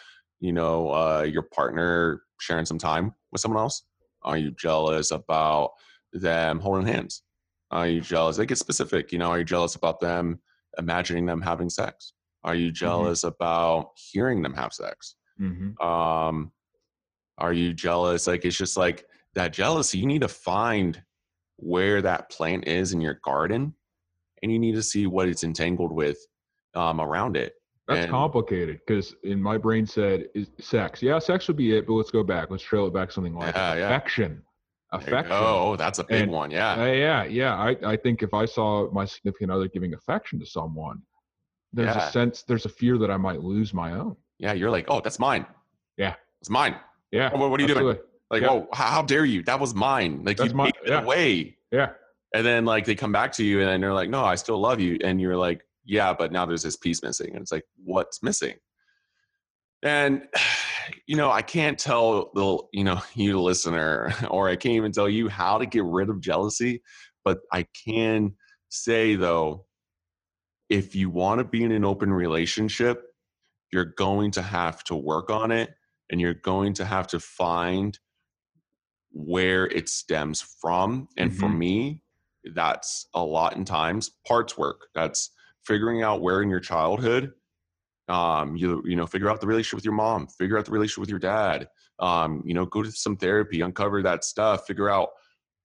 you 0.40 0.52
know 0.52 0.90
uh, 0.90 1.22
your 1.22 1.42
partner 1.42 2.22
sharing 2.38 2.66
some 2.66 2.78
time 2.78 3.14
with 3.32 3.40
someone 3.40 3.60
else? 3.60 3.82
Are 4.22 4.38
you 4.38 4.50
jealous 4.52 5.10
about 5.10 5.70
them 6.12 6.60
holding 6.60 6.86
hands? 6.86 7.22
Are 7.70 7.86
you 7.86 8.00
jealous? 8.00 8.36
They 8.36 8.46
get 8.46 8.58
specific. 8.58 9.12
You 9.12 9.18
know, 9.18 9.30
are 9.30 9.38
you 9.38 9.44
jealous 9.44 9.74
about 9.74 10.00
them 10.00 10.40
imagining 10.78 11.26
them 11.26 11.40
having 11.40 11.70
sex? 11.70 12.12
Are 12.44 12.54
you 12.54 12.70
jealous 12.72 13.24
about 13.24 13.90
hearing 13.96 14.42
them 14.42 14.54
have 14.54 14.72
sex? 14.72 15.16
hmm 15.38 15.70
um 15.82 16.52
are 17.40 17.52
you 17.52 17.72
jealous 17.72 18.26
like 18.26 18.44
it's 18.44 18.56
just 18.56 18.76
like 18.76 19.04
that 19.34 19.52
jealousy 19.52 19.98
you 19.98 20.06
need 20.06 20.20
to 20.20 20.28
find 20.28 21.02
where 21.56 22.00
that 22.02 22.30
plant 22.30 22.66
is 22.68 22.92
in 22.92 23.00
your 23.00 23.18
garden 23.24 23.74
and 24.42 24.50
you 24.52 24.58
need 24.58 24.74
to 24.74 24.82
see 24.82 25.06
what 25.06 25.28
it's 25.28 25.44
entangled 25.44 25.92
with 25.92 26.18
um 26.74 27.00
around 27.00 27.36
it 27.36 27.54
That's 27.88 28.02
and- 28.02 28.10
complicated 28.10 28.80
because 28.86 29.14
in 29.24 29.40
my 29.42 29.56
brain 29.58 29.86
said 29.86 30.26
is 30.34 30.48
sex. 30.60 31.02
Yeah, 31.02 31.18
sex 31.18 31.48
would 31.48 31.56
be 31.56 31.76
it, 31.76 31.86
but 31.86 31.94
let's 31.94 32.10
go 32.10 32.22
back. 32.22 32.50
Let's 32.50 32.62
trail 32.62 32.86
it 32.86 32.94
back 32.94 33.10
something 33.10 33.34
like 33.34 33.54
Yeah, 33.56 33.74
yeah. 33.74 33.86
affection. 33.86 34.42
You 34.92 34.98
Affection. 34.98 35.36
oh 35.38 35.76
that's 35.76 35.98
a 36.00 36.04
big 36.04 36.22
And- 36.22 36.32
one 36.32 36.50
yeah 36.50 36.72
Uh, 36.82 36.86
yeah, 36.86 37.24
yeah. 37.24 37.54
I, 37.56 37.76
I 37.84 37.96
think 37.96 38.22
if 38.22 38.32
I 38.34 38.44
saw 38.44 38.90
my 38.92 39.04
significant 39.04 39.50
other 39.52 39.68
giving 39.68 39.94
affection 39.94 40.38
to 40.40 40.46
someone, 40.46 41.00
there's 41.72 41.94
Yeah. 41.94 42.08
a 42.08 42.10
sense, 42.10 42.42
there's 42.42 42.64
a 42.66 42.68
fear 42.80 42.98
that 42.98 43.10
I 43.10 43.16
might 43.16 43.40
lose 43.42 43.72
my 43.74 43.92
own. 43.92 44.16
yeah 44.38 44.52
you're 44.52 44.70
like 44.70 44.86
oh 44.88 45.00
that's 45.00 45.18
mine 45.18 45.44
Yeah. 45.96 46.14
it's 46.40 46.50
mine 46.50 46.74
Yeah. 47.12 47.30
Oh, 47.32 47.48
what, 47.48 47.60
are 47.60 47.62
you 47.62 47.74
doing 47.74 47.98
like 48.30 48.42
Yeah. 48.42 48.50
oh 48.50 48.68
how, 48.72 49.02
dare 49.02 49.24
you 49.24 49.42
that 49.44 49.58
was 49.58 49.74
mine 49.74 50.22
like 50.24 50.36
That's 50.36 50.50
you 50.50 50.56
my- 50.56 50.66
gave 50.70 50.82
it 50.84 50.88
yeah. 50.90 51.02
away 51.02 51.56
Yeah. 51.72 51.90
and 52.34 52.46
then 52.46 52.64
like 52.64 52.84
they 52.84 52.94
come 52.94 53.12
back 53.12 53.32
to 53.32 53.44
you 53.44 53.60
and 53.62 53.82
they're 53.82 53.92
like 53.92 54.08
no 54.10 54.24
i 54.24 54.36
still 54.36 54.58
love 54.60 54.80
you 54.80 54.98
and 55.02 55.20
you're 55.20 55.36
like 55.36 55.62
yeah 55.84 56.12
but 56.14 56.30
now 56.32 56.46
there's 56.46 56.62
this 56.62 56.76
piece 56.76 57.02
missing 57.02 57.30
and 57.32 57.42
it's 57.42 57.50
like 57.52 57.64
what's 57.82 58.22
missing 58.22 58.54
and 59.82 60.22
you 61.06 61.16
know 61.16 61.30
i 61.30 61.42
can't 61.42 61.78
tell 61.78 62.30
the 62.34 62.58
you 62.72 62.84
know 62.84 63.00
you 63.14 63.40
listener 63.40 64.12
or 64.30 64.48
i 64.48 64.56
can't 64.56 64.74
even 64.76 64.92
tell 64.92 65.08
you 65.08 65.28
how 65.28 65.58
to 65.58 65.66
get 65.66 65.84
rid 65.84 66.08
of 66.08 66.20
jealousy 66.20 66.82
but 67.24 67.38
i 67.52 67.66
can 67.86 68.32
say 68.68 69.16
though 69.16 69.66
if 70.68 70.94
you 70.94 71.10
want 71.10 71.40
to 71.40 71.44
be 71.44 71.64
in 71.64 71.72
an 71.72 71.84
open 71.84 72.12
relationship 72.12 73.02
you're 73.72 73.84
going 73.96 74.30
to 74.30 74.42
have 74.42 74.82
to 74.84 74.94
work 74.94 75.30
on 75.30 75.50
it 75.50 75.70
and 76.10 76.20
you're 76.20 76.34
going 76.34 76.72
to 76.74 76.84
have 76.84 77.06
to 77.08 77.20
find 77.20 77.98
where 79.12 79.66
it 79.66 79.88
stems 79.88 80.40
from 80.40 81.08
and 81.16 81.34
for 81.34 81.48
Mhm. 81.48 81.58
me 81.58 82.02
that's 82.54 83.06
a 83.14 83.22
lot 83.22 83.56
in 83.56 83.64
times 83.64 84.10
parts 84.26 84.56
work. 84.56 84.88
That's 84.94 85.30
figuring 85.66 86.02
out 86.02 86.22
where 86.22 86.42
in 86.42 86.48
your 86.48 86.60
childhood 86.60 87.34
um 88.08 88.56
you 88.56 88.82
you 88.84 88.96
know 88.96 89.06
figure 89.06 89.30
out 89.30 89.40
the 89.40 89.46
relationship 89.46 89.76
with 89.76 89.84
your 89.84 89.94
mom 89.94 90.26
figure 90.26 90.58
out 90.58 90.64
the 90.64 90.70
relationship 90.72 91.00
with 91.00 91.10
your 91.10 91.18
dad 91.18 91.68
um 92.00 92.42
you 92.44 92.54
know 92.54 92.64
go 92.66 92.82
to 92.82 92.90
some 92.90 93.16
therapy 93.16 93.60
uncover 93.60 94.02
that 94.02 94.24
stuff 94.24 94.66
figure 94.66 94.88
out 94.88 95.10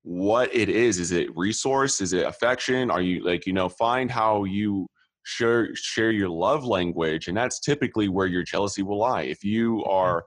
what 0.04 0.54
it 0.54 0.70
is. 0.70 1.00
Is 1.00 1.12
it 1.12 1.36
resource? 1.36 2.00
Is 2.00 2.14
it 2.14 2.28
affection? 2.28 2.92
Are 2.92 3.02
you 3.02 3.24
like 3.24 3.48
you 3.48 3.54
know 3.54 3.68
find 3.70 4.12
how 4.12 4.44
you 4.44 4.88
share 5.24 5.74
share 5.76 6.12
your 6.12 6.30
love 6.30 6.64
language 6.64 7.28
and 7.28 7.36
that's 7.36 7.60
typically 7.60 8.08
where 8.10 8.28
your 8.28 8.44
jealousy 8.44 8.84
will 8.84 9.00
lie. 9.00 9.24
If 9.24 9.44
you 9.44 9.84
are 9.86 10.26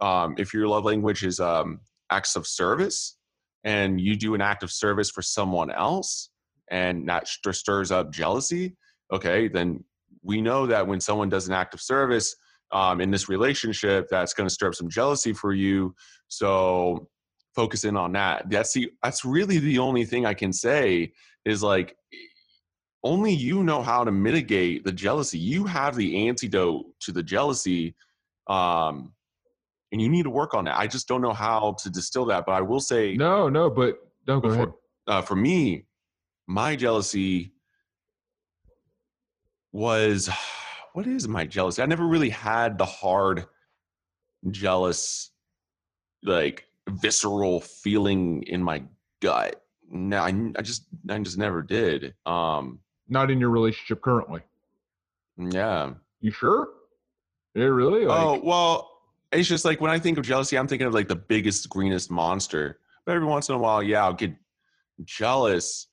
um 0.00 0.34
if 0.38 0.52
your 0.54 0.68
love 0.68 0.84
language 0.84 1.24
is 1.24 1.40
um 1.40 1.80
acts 2.10 2.36
of 2.36 2.46
service 2.46 3.16
and 3.64 4.00
you 4.00 4.16
do 4.16 4.34
an 4.34 4.40
act 4.40 4.62
of 4.62 4.70
service 4.70 5.10
for 5.10 5.22
someone 5.22 5.70
else 5.70 6.30
and 6.70 7.08
that 7.08 7.26
stir- 7.26 7.52
stirs 7.52 7.90
up 7.90 8.10
jealousy 8.12 8.76
okay 9.12 9.48
then 9.48 9.82
we 10.22 10.40
know 10.40 10.66
that 10.66 10.86
when 10.86 11.00
someone 11.00 11.28
does 11.28 11.48
an 11.48 11.54
act 11.54 11.74
of 11.74 11.80
service 11.80 12.36
um, 12.70 13.00
in 13.00 13.10
this 13.10 13.28
relationship 13.28 14.08
that's 14.10 14.34
going 14.34 14.48
to 14.48 14.52
stir 14.52 14.68
up 14.68 14.74
some 14.74 14.90
jealousy 14.90 15.32
for 15.32 15.52
you. 15.52 15.94
So 16.28 17.08
focus 17.54 17.84
in 17.84 17.96
on 17.96 18.12
that. 18.12 18.50
That's 18.50 18.72
the 18.72 18.90
that's 19.02 19.24
really 19.24 19.58
the 19.58 19.78
only 19.78 20.04
thing 20.04 20.26
i 20.26 20.34
can 20.34 20.52
say 20.52 21.12
is 21.44 21.62
like 21.62 21.96
only 23.02 23.32
you 23.32 23.62
know 23.62 23.82
how 23.82 24.04
to 24.04 24.12
mitigate 24.12 24.84
the 24.84 24.92
jealousy. 24.92 25.38
You 25.38 25.64
have 25.64 25.96
the 25.96 26.28
antidote 26.28 26.86
to 27.00 27.12
the 27.12 27.22
jealousy 27.22 27.94
um 28.48 29.12
and 29.92 30.00
you 30.02 30.08
need 30.08 30.24
to 30.24 30.30
work 30.30 30.54
on 30.54 30.64
that 30.64 30.76
i 30.78 30.86
just 30.86 31.08
don't 31.08 31.20
know 31.22 31.32
how 31.32 31.74
to 31.82 31.88
distill 31.90 32.24
that 32.26 32.44
but 32.46 32.52
i 32.52 32.60
will 32.60 32.80
say 32.80 33.14
No, 33.16 33.48
no, 33.48 33.70
but 33.70 33.98
no, 34.26 34.40
go 34.40 34.48
Before- 34.48 34.62
ahead. 34.64 34.74
uh, 35.06 35.22
for 35.22 35.36
me, 35.36 35.86
my 36.46 36.76
jealousy 36.76 37.52
was 39.72 40.28
what 40.92 41.06
is 41.06 41.28
my 41.28 41.44
jealousy? 41.46 41.82
I 41.82 41.86
never 41.86 42.06
really 42.06 42.30
had 42.30 42.76
the 42.78 42.84
hard, 42.84 43.46
jealous, 44.50 45.30
like 46.24 46.64
visceral 46.88 47.60
feeling 47.60 48.42
in 48.44 48.62
my 48.62 48.82
gut. 49.20 49.62
No, 49.90 50.18
I, 50.18 50.28
I 50.56 50.62
just, 50.62 50.84
I 51.08 51.18
just 51.20 51.38
never 51.38 51.62
did. 51.62 52.14
Um, 52.26 52.80
Not 53.08 53.30
in 53.30 53.38
your 53.40 53.50
relationship 53.50 54.02
currently. 54.02 54.42
yeah. 55.38 55.92
You 56.20 56.30
sure? 56.32 56.68
Yeah, 57.54 57.66
really? 57.66 58.04
Like, 58.06 58.20
oh 58.20 58.40
well, 58.42 58.97
it's 59.32 59.48
just 59.48 59.64
like 59.64 59.80
when 59.80 59.90
I 59.90 59.98
think 59.98 60.18
of 60.18 60.24
jealousy, 60.24 60.56
I'm 60.56 60.66
thinking 60.66 60.86
of 60.86 60.94
like 60.94 61.08
the 61.08 61.16
biggest, 61.16 61.68
greenest 61.68 62.10
monster. 62.10 62.78
But 63.04 63.14
every 63.14 63.26
once 63.26 63.48
in 63.48 63.54
a 63.54 63.58
while, 63.58 63.82
yeah, 63.82 64.04
I'll 64.04 64.12
get 64.14 64.34
jealous. 65.04 65.88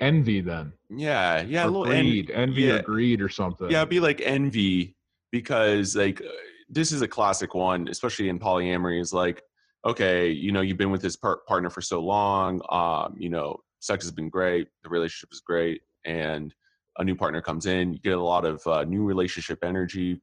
envy 0.00 0.40
then. 0.40 0.72
Yeah, 0.90 1.42
yeah, 1.42 1.64
a 1.64 1.66
or 1.68 1.70
little 1.70 1.92
en- 1.92 2.04
greed. 2.04 2.30
envy 2.30 2.62
yeah. 2.62 2.74
or 2.74 2.82
greed 2.82 3.20
or 3.22 3.28
something. 3.28 3.70
Yeah, 3.70 3.78
it'd 3.78 3.88
be 3.88 4.00
like 4.00 4.20
envy 4.20 4.96
because 5.32 5.96
like 5.96 6.20
uh, 6.20 6.28
this 6.68 6.92
is 6.92 7.02
a 7.02 7.08
classic 7.08 7.54
one, 7.54 7.88
especially 7.88 8.28
in 8.28 8.38
polyamory. 8.38 9.00
Is 9.00 9.12
like, 9.12 9.42
okay, 9.84 10.30
you 10.30 10.52
know, 10.52 10.60
you've 10.60 10.78
been 10.78 10.90
with 10.90 11.02
this 11.02 11.16
par- 11.16 11.40
partner 11.46 11.70
for 11.70 11.80
so 11.80 12.00
long. 12.00 12.60
Um, 12.68 13.16
you 13.18 13.30
know, 13.30 13.56
sex 13.80 14.04
has 14.04 14.12
been 14.12 14.28
great, 14.28 14.68
the 14.82 14.88
relationship 14.90 15.30
is 15.32 15.40
great, 15.40 15.80
and 16.04 16.54
a 16.98 17.04
new 17.04 17.14
partner 17.14 17.42
comes 17.42 17.66
in, 17.66 17.92
you 17.92 17.98
get 17.98 18.16
a 18.16 18.22
lot 18.22 18.44
of 18.44 18.66
uh, 18.66 18.84
new 18.84 19.04
relationship 19.04 19.58
energy. 19.62 20.20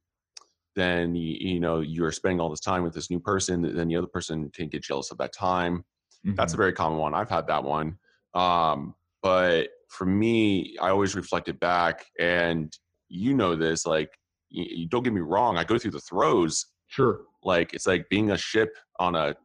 Then 0.76 1.13
you, 1.15 1.38
you 1.39 1.59
know 1.59 1.82
you're 1.82 2.11
spending 2.11 2.39
all 2.39 2.49
this 2.49 2.59
time 2.59 2.84
with 2.84 2.93
this 2.93 3.09
new 3.09 3.19
person. 3.19 3.61
Then 3.61 3.88
the 3.88 3.95
other 3.95 4.07
person 4.07 4.49
can 4.49 4.67
get 4.69 4.84
jealous 4.84 5.11
of 5.11 5.17
that 5.19 5.34
time 5.34 5.86
that's 6.26 6.53
Mhm. 6.53 6.55
a 6.55 6.57
very 6.57 6.71
common 6.74 6.99
one. 6.99 7.13
I've 7.13 7.30
had 7.30 7.47
that 7.47 7.63
one. 7.65 7.97
Um, 8.34 8.95
but 9.21 9.71
for 9.89 10.05
me, 10.05 10.78
I 10.82 10.89
always 10.89 11.15
reflected 11.15 11.59
back, 11.59 12.05
and 12.17 12.74
you 13.09 13.34
know 13.34 13.55
this. 13.57 13.86
Like, 13.86 14.17
you, 14.49 14.88
don't 14.88 15.03
get 15.03 15.11
me 15.11 15.19
wrong. 15.21 15.57
I 15.57 15.63
go 15.65 15.78
through 15.78 15.91
the 15.91 15.99
throes. 15.99 16.67
sure. 16.88 17.26
Like, 17.43 17.74
it's 17.74 17.86
like 17.88 18.07
being 18.09 18.32
a 18.32 18.38
ship 18.38 18.74
on 18.99 19.15
a 19.15 19.36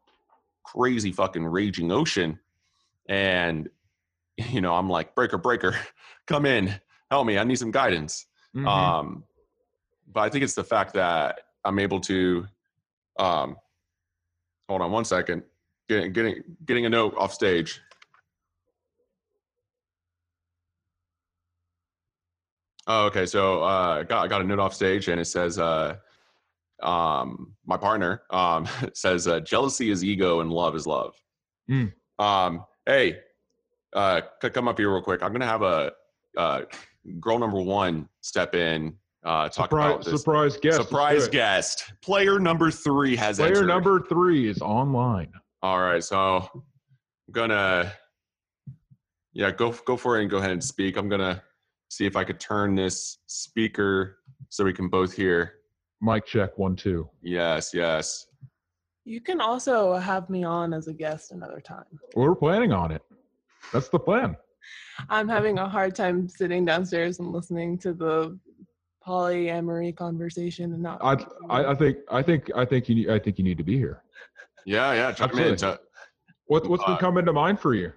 crazy 0.64 1.10
fucking 1.10 1.44
raging 1.44 1.90
ocean, 1.90 2.38
and 3.08 3.68
you 4.36 4.60
know, 4.60 4.74
I'm 4.74 4.88
like, 4.88 5.16
breaker, 5.16 5.36
breaker, 5.38 5.74
come 6.28 6.46
in, 6.46 6.72
help 7.10 7.26
me. 7.26 7.38
I 7.38 7.44
need 7.44 7.58
some 7.58 7.72
guidance. 7.72 8.26
Mhm. 8.54 8.68
Um, 8.68 9.24
but 10.12 10.20
I 10.20 10.28
think 10.28 10.44
it's 10.44 10.54
the 10.54 10.64
fact 10.64 10.94
that 10.94 11.40
I'm 11.64 11.78
able 11.78 12.00
to. 12.00 12.46
Um, 13.18 13.56
hold 14.68 14.82
on 14.82 14.90
one 14.90 15.04
second. 15.04 15.42
Getting 15.88 16.12
getting 16.12 16.42
getting 16.64 16.86
a 16.86 16.88
note 16.88 17.14
off 17.16 17.32
stage. 17.32 17.80
Oh, 22.86 23.04
okay. 23.06 23.26
So 23.26 23.62
uh, 23.62 24.00
I 24.00 24.02
got 24.04 24.24
I 24.24 24.28
got 24.28 24.40
a 24.40 24.44
note 24.44 24.58
off 24.58 24.74
stage, 24.74 25.08
and 25.08 25.20
it 25.20 25.26
says, 25.26 25.58
uh, 25.58 25.96
um, 26.82 27.54
my 27.66 27.76
partner 27.76 28.22
um, 28.30 28.66
says, 28.94 29.28
uh, 29.28 29.40
jealousy 29.40 29.90
is 29.90 30.04
ego, 30.04 30.40
and 30.40 30.50
love 30.50 30.74
is 30.74 30.86
love. 30.86 31.14
Mm. 31.70 31.92
Um, 32.18 32.64
hey, 32.86 33.18
uh, 33.92 34.22
come 34.40 34.68
up 34.68 34.78
here 34.78 34.92
real 34.92 35.02
quick. 35.02 35.22
I'm 35.22 35.32
gonna 35.32 35.46
have 35.46 35.62
a 35.62 35.92
uh, 36.36 36.62
girl 37.20 37.38
number 37.38 37.60
one 37.60 38.08
step 38.20 38.54
in. 38.54 38.94
Uh, 39.24 39.48
talk 39.48 39.72
about 39.72 40.04
Surprise, 40.04 40.04
this 40.04 40.20
surprise 40.20 40.56
guest. 40.58 40.76
Surprise 40.76 41.28
guest. 41.28 41.92
Player 42.02 42.38
number 42.38 42.70
three 42.70 43.16
has 43.16 43.38
Player 43.38 43.48
entered. 43.48 43.66
number 43.66 44.00
three 44.00 44.48
is 44.48 44.62
online. 44.62 45.30
All 45.62 45.80
right, 45.80 46.02
so 46.02 46.48
I'm 46.54 46.62
gonna 47.32 47.92
yeah 49.32 49.50
go 49.50 49.72
go 49.84 49.96
for 49.96 50.18
it 50.18 50.22
and 50.22 50.30
go 50.30 50.38
ahead 50.38 50.52
and 50.52 50.62
speak. 50.62 50.96
I'm 50.96 51.08
gonna 51.08 51.42
see 51.90 52.06
if 52.06 52.16
I 52.16 52.22
could 52.22 52.38
turn 52.38 52.74
this 52.76 53.18
speaker 53.26 54.18
so 54.50 54.64
we 54.64 54.72
can 54.72 54.88
both 54.88 55.12
hear. 55.12 55.54
Mic 56.00 56.24
check 56.24 56.56
one 56.56 56.76
two. 56.76 57.08
Yes, 57.20 57.72
yes. 57.74 58.26
You 59.04 59.20
can 59.20 59.40
also 59.40 59.94
have 59.96 60.30
me 60.30 60.44
on 60.44 60.72
as 60.72 60.86
a 60.86 60.92
guest 60.92 61.32
another 61.32 61.60
time. 61.60 61.84
We're 62.14 62.36
planning 62.36 62.72
on 62.72 62.92
it. 62.92 63.02
That's 63.72 63.88
the 63.88 63.98
plan. 63.98 64.36
I'm 65.08 65.28
having 65.28 65.58
a 65.58 65.68
hard 65.68 65.94
time 65.96 66.28
sitting 66.28 66.64
downstairs 66.64 67.18
and 67.18 67.32
listening 67.32 67.78
to 67.78 67.92
the 67.94 68.38
polyamory 69.08 69.96
conversation 69.96 70.72
and 70.74 70.82
not. 70.82 70.98
I, 71.02 71.14
I, 71.48 71.70
I 71.72 71.74
think 71.74 71.96
I 72.10 72.22
think 72.22 72.50
I 72.54 72.64
think 72.64 72.88
you 72.88 72.94
need, 72.94 73.10
I 73.10 73.18
think 73.18 73.38
you 73.38 73.44
need 73.44 73.58
to 73.58 73.64
be 73.64 73.76
here. 73.76 74.02
Yeah, 74.66 74.92
yeah. 74.92 75.12
Chime 75.12 75.30
in. 75.30 75.52
Absolutely. 75.54 75.56
To- 75.56 75.80
What 76.46 76.68
what's 76.68 76.84
been 76.84 76.94
Uh, 76.94 76.98
coming 77.06 77.24
to 77.24 77.32
mind 77.32 77.58
for 77.60 77.74
you? 77.74 77.92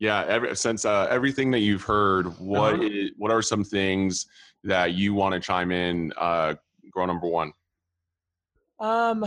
yeah, 0.00 0.24
every, 0.28 0.54
since 0.54 0.84
uh, 0.84 1.06
everything 1.10 1.50
that 1.54 1.60
you've 1.60 1.82
heard, 1.82 2.26
what 2.38 2.74
Uh-huh. 2.74 2.84
i- 2.84 3.10
what 3.16 3.30
are 3.32 3.42
some 3.42 3.64
things 3.64 4.26
that 4.64 4.92
you 4.92 5.14
want 5.14 5.32
to 5.34 5.40
chime 5.40 5.70
in? 5.72 6.12
Uh, 6.16 6.54
girl 6.92 7.06
number 7.06 7.26
one. 7.28 7.50
Um, 8.80 9.24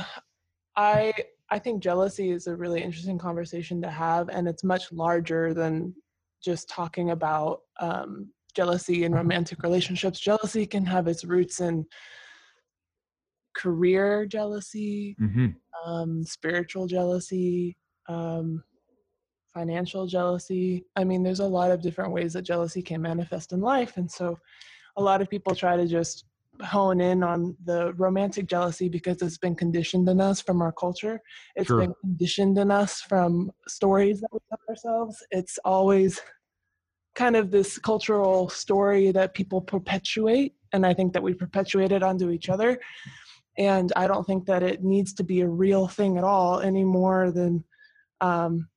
I 0.75 1.13
I 1.49 1.59
think 1.59 1.83
jealousy 1.83 2.29
is 2.31 2.47
a 2.47 2.55
really 2.55 2.81
interesting 2.81 3.17
conversation 3.17 3.81
to 3.81 3.89
have, 3.89 4.29
and 4.29 4.47
it's 4.47 4.63
much 4.63 4.91
larger 4.91 5.53
than 5.53 5.93
just 6.41 6.69
talking 6.69 7.09
about 7.11 7.61
um, 7.79 8.31
jealousy 8.53 9.03
in 9.03 9.13
romantic 9.13 9.63
relationships. 9.63 10.19
Jealousy 10.19 10.65
can 10.65 10.85
have 10.85 11.07
its 11.07 11.23
roots 11.25 11.59
in 11.61 11.85
career 13.55 14.25
jealousy, 14.25 15.15
Mm-hmm. 15.21 15.47
um, 15.85 16.23
spiritual 16.23 16.87
jealousy, 16.87 17.75
um, 18.07 18.63
financial 19.53 20.07
jealousy. 20.07 20.85
I 20.95 21.03
mean, 21.03 21.23
there's 21.23 21.41
a 21.41 21.45
lot 21.45 21.71
of 21.71 21.81
different 21.81 22.13
ways 22.13 22.33
that 22.33 22.43
jealousy 22.43 22.81
can 22.81 23.01
manifest 23.01 23.51
in 23.51 23.59
life. 23.59 23.97
And 23.97 24.09
so 24.09 24.37
a 24.97 25.01
lot 25.01 25.21
of 25.21 25.29
people 25.29 25.53
try 25.55 25.75
to 25.75 25.85
just 25.87 26.25
hone 26.61 27.01
in 27.01 27.23
on 27.23 27.55
the 27.65 27.93
romantic 27.93 28.45
jealousy 28.47 28.87
because 28.87 29.21
it's 29.21 29.37
been 29.37 29.55
conditioned 29.55 30.07
in 30.07 30.21
us 30.21 30.41
from 30.41 30.61
our 30.61 30.71
culture. 30.71 31.19
It's 31.55 31.67
Sure. 31.67 31.79
been 31.79 31.93
conditioned 32.01 32.57
in 32.57 32.71
us 32.71 33.01
from 33.01 33.51
stories 33.67 34.21
that 34.21 34.29
we 34.31 34.39
tell 34.49 34.59
ourselves. 34.69 35.23
It's 35.31 35.57
always 35.65 36.21
kind 37.15 37.35
of 37.35 37.51
this 37.51 37.77
cultural 37.77 38.49
story 38.49 39.11
that 39.11 39.33
people 39.33 39.61
perpetuate. 39.61 40.55
And 40.73 40.85
I 40.85 40.93
think 40.93 41.13
that 41.13 41.21
we 41.23 41.33
perpetuate 41.33 41.91
it 41.91 42.03
onto 42.03 42.29
each 42.29 42.49
other 42.49 42.79
and 43.57 43.91
I 43.97 44.07
don't 44.07 44.25
think 44.25 44.45
that 44.45 44.63
it 44.63 44.81
needs 44.83 45.13
to 45.15 45.23
be 45.23 45.41
a 45.41 45.47
real 45.47 45.87
thing 45.87 46.17
at 46.17 46.23
all 46.23 46.61
any 46.61 46.83
more 46.85 47.31
than 47.31 47.63
um, 48.21 48.69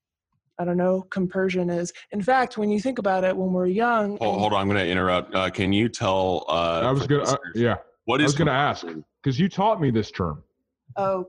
I 0.58 0.64
don't 0.64 0.76
know 0.76 1.02
compersion 1.10 1.70
is. 1.70 1.92
In 2.10 2.20
fact, 2.22 2.58
when 2.58 2.70
you 2.70 2.80
think 2.80 2.98
about 2.98 3.22
it, 3.24 3.36
when 3.36 3.52
we're 3.52 3.66
young, 3.66 4.16
Hold, 4.18 4.32
and- 4.34 4.40
hold 4.40 4.52
on, 4.52 4.60
I'm 4.62 4.68
going 4.68 4.84
to 4.84 4.88
interrupt. 4.90 5.34
Uh, 5.34 5.48
can 5.50 5.72
you 5.72 5.88
tell? 5.88 6.44
Uh, 6.48 6.80
I 6.84 6.90
was 6.90 7.06
gonna 7.06 7.22
uh, 7.22 7.36
yeah. 7.54 7.76
What 8.06 8.20
I 8.20 8.24
was 8.24 8.34
gonna 8.34 8.50
ask 8.50 8.84
because 9.22 9.38
you 9.38 9.48
taught 9.48 9.80
me 9.80 9.90
this 9.90 10.10
term. 10.10 10.42
oh, 10.96 11.28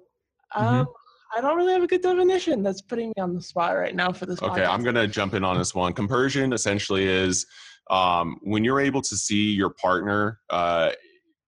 Mhm. 0.58 0.62
um, 0.82 0.88
I 1.36 1.42
don't 1.42 1.58
really 1.58 1.74
have 1.74 1.84
a 1.84 1.88
good 1.88 2.02
definition. 2.02 2.64
That's 2.64 2.82
putting 2.82 3.10
me 3.10 3.14
on 3.20 3.34
the 3.36 3.42
spot 3.42 3.76
right 3.76 3.94
now 3.96 4.12
for 4.14 4.26
this. 4.26 4.42
Okay, 4.42 4.62
podcast. 4.62 4.70
I'm 4.70 4.84
going 4.84 4.96
to 4.96 5.08
jump 5.08 5.34
in 5.34 5.44
on 5.44 5.58
this 5.58 5.76
one. 5.76 5.94
Compersion 5.94 6.54
essentially 6.54 7.06
is 7.06 7.46
um, 7.90 8.38
when 8.44 8.64
you're 8.64 8.80
able 8.80 9.02
to 9.02 9.18
see 9.18 9.52
your 9.52 9.70
partner, 9.72 10.40
uh, 10.50 10.92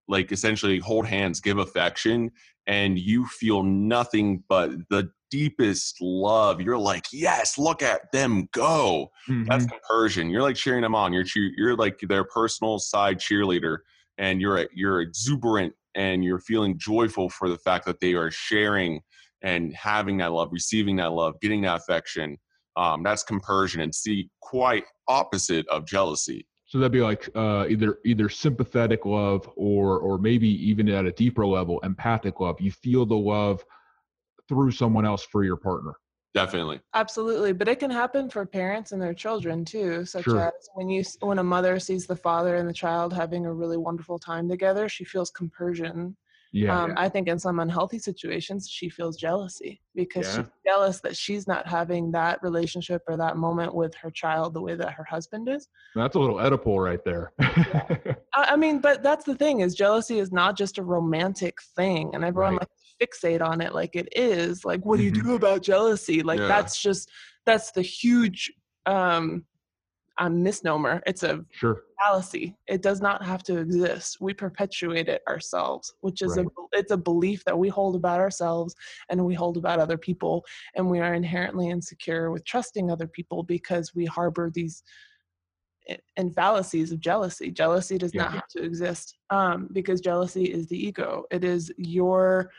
like 0.09 0.31
essentially 0.31 0.79
hold 0.79 1.05
hands, 1.05 1.39
give 1.39 1.57
affection, 1.57 2.31
and 2.67 2.99
you 2.99 3.25
feel 3.27 3.63
nothing 3.63 4.43
but 4.49 4.71
the 4.89 5.09
deepest 5.31 5.97
love. 6.01 6.59
You're 6.61 6.77
like, 6.77 7.05
yes, 7.13 7.57
look 7.57 7.81
at 7.81 8.11
them 8.11 8.47
go. 8.53 9.09
That's 9.47 9.65
Mhm. 9.65 9.69
compersion. 9.71 10.29
You're 10.29 10.41
like 10.41 10.55
cheering 10.57 10.81
them 10.81 10.95
on. 10.95 11.13
You're 11.13 11.23
cheer, 11.23 11.51
you're 11.55 11.75
like 11.75 11.99
their 12.01 12.23
personal 12.25 12.79
side 12.79 13.19
cheerleader, 13.19 13.79
and 14.17 14.41
you're 14.41 14.67
you're 14.73 15.01
exuberant 15.01 15.73
and 15.95 16.23
you're 16.23 16.39
feeling 16.39 16.77
joyful 16.77 17.29
for 17.29 17.49
the 17.49 17.57
fact 17.57 17.85
that 17.85 17.99
they 17.99 18.13
are 18.13 18.31
sharing 18.31 19.01
and 19.41 19.73
having 19.73 20.17
that 20.17 20.33
love, 20.33 20.49
receiving 20.51 20.95
that 20.97 21.11
love, 21.13 21.35
getting 21.41 21.61
that 21.61 21.77
affection. 21.77 22.37
Um, 22.75 23.01
that's 23.01 23.23
compersion, 23.23 23.81
and 23.81 23.93
see 23.93 24.29
quite 24.41 24.83
opposite 25.07 25.67
of 25.69 25.87
jealousy. 25.87 26.45
So 26.67 26.77
that'd 26.79 26.91
be 26.91 27.01
like 27.01 27.29
uh, 27.33 27.65
either 27.69 27.97
either 28.05 28.29
sympathetic 28.29 29.05
love 29.05 29.49
or 29.55 29.99
or 29.99 30.17
maybe 30.17 30.49
even 30.69 30.87
at 30.89 31.05
a 31.05 31.11
deeper 31.11 31.45
level, 31.45 31.79
empathic 31.79 32.39
love. 32.39 32.59
You 32.59 32.71
feel 32.71 33.05
the 33.05 33.17
love 33.17 33.63
through 34.47 34.71
someone 34.71 35.05
else 35.05 35.25
for 35.25 35.43
your 35.43 35.57
partner. 35.57 35.93
Definitely. 36.33 36.81
Absolutely, 36.93 37.51
but 37.51 37.67
it 37.67 37.79
can 37.79 37.89
happen 37.89 38.29
for 38.29 38.45
parents 38.45 38.91
and 38.91 39.01
their 39.01 39.13
children 39.13 39.65
too. 39.65 40.05
Such 40.05 40.25
Sure. 40.25 40.47
as 40.47 40.69
when 40.75 40.87
you 40.89 41.03
when 41.21 41.39
a 41.39 41.43
mother 41.43 41.79
sees 41.79 42.05
the 42.05 42.15
father 42.15 42.57
and 42.57 42.69
the 42.69 42.73
child 42.73 43.11
having 43.11 43.45
a 43.45 43.53
really 43.53 43.77
wonderful 43.77 44.19
time 44.19 44.47
together, 44.47 44.87
she 44.87 45.03
feels 45.03 45.31
compersion. 45.31 46.15
Yeah. 46.53 46.81
um, 46.83 46.93
I 46.97 47.09
think 47.09 47.27
in 47.27 47.37
some 47.39 47.59
unhealthy 47.59 47.99
situations, 47.99 48.69
she 48.69 48.89
feels 48.89 49.17
jealousy 49.17 49.81
because 49.95 50.25
Yeah. 50.27 50.43
she's 50.43 50.51
jealous 50.65 51.01
that 51.01 51.15
she's 51.17 51.47
not 51.47 51.67
having 51.67 52.11
that 52.11 52.41
relationship 52.41 53.01
or 53.07 53.17
that 53.17 53.37
moment 53.37 53.73
with 53.75 53.93
her 53.95 54.09
child 54.09 54.53
the 54.53 54.61
way 54.61 54.75
that 54.75 54.91
her 54.93 55.03
husband 55.03 55.49
is. 55.49 55.67
That's 55.95 56.15
a 56.15 56.19
little 56.19 56.37
Oedipal 56.37 56.83
right 56.83 57.03
there. 57.03 57.33
I, 57.39 58.51
I 58.51 58.55
mean, 58.55 58.79
but 58.79 59.03
that's 59.03 59.25
the 59.25 59.35
thing 59.35 59.59
is 59.61 59.75
jealousy 59.75 60.19
is 60.19 60.31
not 60.31 60.57
just 60.57 60.77
a 60.77 60.83
romantic 60.83 61.57
thing, 61.75 62.11
and 62.13 62.23
everyone 62.23 62.53
Right. 62.53 62.61
like 62.61 62.69
to 62.69 63.05
fixate 63.07 63.41
on 63.41 63.61
it 63.61 63.73
like 63.73 63.95
it 63.95 64.07
is. 64.15 64.63
Like, 64.65 64.85
what 64.85 64.97
do 64.97 65.03
you 65.03 65.11
Mhm. 65.11 65.23
do 65.23 65.35
about 65.35 65.61
jealousy? 65.63 66.23
Like 66.23 66.39
Yeah. 66.39 66.47
that's 66.47 66.81
just 66.81 67.09
that's 67.45 67.71
the 67.71 67.81
huge 67.81 68.51
um, 68.85 69.45
a 70.19 70.29
misnomer. 70.29 71.01
It's 71.05 71.23
a 71.23 71.43
sure. 71.51 71.83
fallacy. 72.03 72.55
It 72.67 72.81
does 72.81 73.01
not 73.01 73.23
have 73.25 73.43
to 73.43 73.57
exist. 73.57 74.17
We 74.19 74.33
perpetuate 74.33 75.07
it 75.09 75.21
ourselves, 75.27 75.93
which 76.01 76.21
is 76.21 76.37
Right. 76.37 76.45
a 76.45 76.77
it's 76.77 76.91
a 76.91 76.97
belief 76.97 77.43
that 77.45 77.57
we 77.57 77.69
hold 77.69 77.95
about 77.95 78.19
ourselves 78.19 78.75
and 79.09 79.25
we 79.25 79.33
hold 79.33 79.57
about 79.57 79.79
other 79.79 79.97
people, 79.97 80.43
and 80.75 80.89
we 80.89 80.99
are 80.99 81.13
inherently 81.13 81.69
insecure 81.69 82.31
with 82.31 82.45
trusting 82.45 82.91
other 82.91 83.07
people 83.07 83.43
because 83.43 83.95
we 83.95 84.05
harbor 84.05 84.51
these 84.53 84.83
and 86.17 86.35
fallacies 86.35 86.91
of 86.91 86.99
jealousy. 86.99 87.49
Jealousy 87.49 87.97
does 87.97 88.13
Yeah. 88.13 88.23
not 88.23 88.31
have 88.33 88.47
to 88.49 88.61
exist 88.63 89.17
um, 89.29 89.69
because 89.71 90.01
jealousy 90.01 90.45
is 90.45 90.67
the 90.67 90.77
ego. 90.77 91.23
It 91.31 91.43
is 91.43 91.71
your 91.77 92.51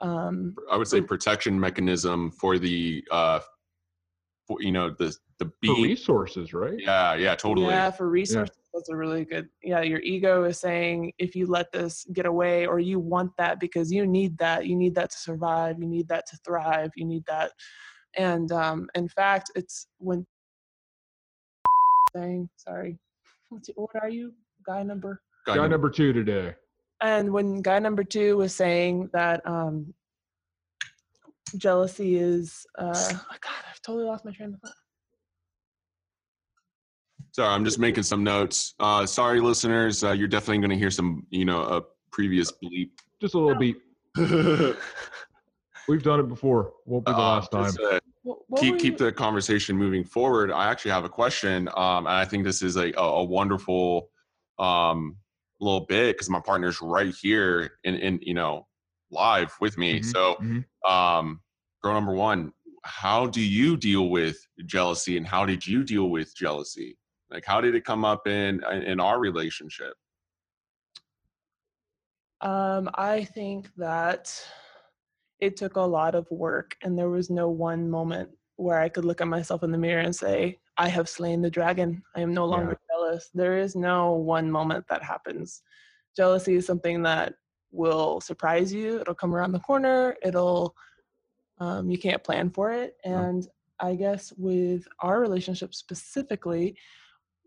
um, 0.00 0.56
I 0.70 0.78
would 0.78 0.88
say 0.88 1.02
protection 1.02 1.60
mechanism 1.60 2.30
for 2.30 2.58
the, 2.58 3.04
uh, 3.10 3.40
you 4.58 4.72
know, 4.72 4.90
the 4.90 5.14
the 5.38 5.50
For 5.64 5.74
resources, 5.74 6.52
right? 6.52 6.78
Yeah, 6.78 7.14
yeah, 7.14 7.34
totally. 7.34 7.68
Yeah, 7.68 7.90
for 7.90 8.08
resources, 8.08 8.56
that's 8.74 8.88
a 8.88 8.96
really 8.96 9.24
good. 9.24 9.48
Yeah, 9.62 9.80
your 9.80 10.00
ego 10.00 10.44
is 10.44 10.58
saying 10.58 11.12
if 11.18 11.36
you 11.36 11.46
let 11.46 11.72
this 11.72 12.04
get 12.12 12.26
away, 12.26 12.66
or 12.66 12.78
you 12.80 12.98
want 12.98 13.32
that 13.38 13.60
because 13.60 13.92
you 13.92 14.06
need 14.06 14.36
that, 14.38 14.66
you 14.66 14.76
need 14.76 14.94
that 14.96 15.10
to 15.10 15.18
survive, 15.18 15.76
you 15.78 15.86
need 15.86 16.08
that 16.08 16.26
to 16.26 16.36
thrive, 16.44 16.90
you 16.96 17.04
need 17.04 17.24
that. 17.26 17.52
And 18.16 18.50
um, 18.52 18.88
in 18.94 19.08
fact, 19.08 19.50
it's 19.54 19.86
when 19.98 20.26
saying 22.16 22.48
sorry. 22.56 22.98
What 23.48 23.90
are 24.02 24.08
you, 24.08 24.32
guy 24.66 24.82
number? 24.82 25.22
Guy 25.46 25.54
Guy 25.54 25.62
number- 25.62 25.74
number 25.76 25.90
two 25.90 26.12
today. 26.12 26.54
And 27.02 27.32
when 27.32 27.62
guy 27.62 27.78
number 27.78 28.04
two 28.04 28.36
was 28.36 28.54
saying 28.54 29.08
that 29.14 29.40
um, 29.46 29.94
jealousy 31.56 32.16
is, 32.16 32.66
uh, 32.78 32.92
oh 32.94 33.26
God, 33.40 33.52
I've 33.70 33.80
totally 33.82 34.04
lost 34.04 34.24
my 34.24 34.32
train 34.32 34.54
of 34.54 34.60
thought. 34.60 34.72
Sorry, 37.32 37.48
I'm 37.54 37.64
just 37.64 37.78
making 37.78 38.02
some 38.02 38.24
notes. 38.24 38.74
Uh, 38.80 39.06
sorry, 39.06 39.40
listeners. 39.40 40.02
Uh, 40.02 40.12
you're 40.12 40.28
definitely 40.28 40.58
going 40.58 40.70
to 40.70 40.76
hear 40.76 40.90
some, 40.90 41.26
you 41.30 41.44
know, 41.44 41.62
a 41.62 41.82
previous 42.10 42.50
bleep. 42.52 42.90
Just 43.20 43.34
a 43.34 43.38
little 43.38 43.54
beep. 43.58 43.80
We've 45.88 46.02
done 46.02 46.20
it 46.20 46.28
before. 46.28 46.72
Won't 46.86 47.06
be 47.06 47.12
the 47.12 47.18
Uh, 47.18 47.20
last 47.20 47.50
time. 47.52 47.64
just, 47.64 47.80
uh, 47.80 48.00
What, 48.22 48.38
what 48.48 48.60
keep 48.60 48.78
keep 48.78 48.98
the 48.98 49.12
conversation 49.12 49.76
moving 49.76 50.04
forward. 50.04 50.50
I 50.52 50.70
actually 50.70 50.90
have 50.92 51.04
a 51.04 51.08
question, 51.08 51.68
um, 51.76 52.06
and 52.06 52.14
I 52.14 52.24
think 52.24 52.44
this 52.44 52.62
is 52.62 52.76
a 52.76 52.92
a, 52.96 53.02
a 53.02 53.24
wonderful 53.24 54.10
um, 54.58 55.16
little 55.60 55.86
bit 55.86 56.14
because 56.16 56.28
my 56.28 56.40
partner's 56.40 56.80
right 56.82 57.14
here 57.14 57.78
in 57.84 57.94
in 57.96 58.18
you 58.22 58.34
know 58.34 58.66
live 59.10 59.54
with 59.60 59.76
me. 59.78 60.00
Mhm, 60.00 60.04
So, 60.04 60.36
mhm. 60.36 60.64
um, 60.88 61.40
girl 61.82 61.94
number 61.94 62.14
one, 62.14 62.52
how 62.84 63.26
do 63.26 63.40
you 63.40 63.76
deal 63.76 64.08
with 64.08 64.38
jealousy, 64.66 65.16
and 65.16 65.26
how 65.26 65.44
did 65.44 65.66
you 65.66 65.84
deal 65.84 66.08
with 66.10 66.34
jealousy? 66.34 66.96
Like, 67.30 67.44
how 67.44 67.60
did 67.60 67.74
it 67.74 67.84
come 67.84 68.04
up 68.04 68.26
in 68.26 68.64
in 68.64 69.00
our 69.00 69.18
relationship? 69.18 69.94
Um, 72.40 72.88
I 72.94 73.24
think 73.24 73.70
that 73.76 74.32
it 75.40 75.56
took 75.56 75.76
a 75.76 75.80
lot 75.80 76.14
of 76.14 76.30
work, 76.30 76.76
and 76.82 76.98
there 76.98 77.10
was 77.10 77.30
no 77.30 77.48
one 77.48 77.90
moment 77.90 78.30
where 78.56 78.78
I 78.78 78.88
could 78.88 79.04
look 79.04 79.20
at 79.20 79.28
myself 79.28 79.62
in 79.62 79.72
the 79.72 79.78
mirror 79.78 80.02
and 80.02 80.14
say, 80.14 80.58
I 80.76 80.88
have 80.88 81.08
slain 81.08 81.42
the 81.42 81.50
dragon. 81.50 82.02
I 82.14 82.20
am 82.20 82.32
no 82.32 82.44
longer 82.46 82.78
yeah. 82.78 82.94
jealous. 82.94 83.30
There 83.34 83.58
is 83.58 83.74
no 83.74 84.12
one 84.12 84.50
moment 84.50 84.86
that 84.88 85.02
happens. 85.02 85.62
Jealousy 86.16 86.56
is 86.56 86.66
something 86.66 87.02
that 87.02 87.34
will 87.72 88.20
surprise 88.20 88.72
you. 88.72 89.00
It'll 89.00 89.14
come 89.14 89.34
around 89.34 89.52
the 89.52 89.60
corner. 89.60 90.16
It'll, 90.22 90.74
um, 91.58 91.90
you 91.90 91.98
can't 91.98 92.24
plan 92.24 92.50
for 92.50 92.72
it. 92.72 92.96
And 93.04 93.46
I 93.80 93.94
guess 93.94 94.32
with 94.36 94.86
our 95.00 95.20
relationship 95.20 95.74
specifically, 95.74 96.76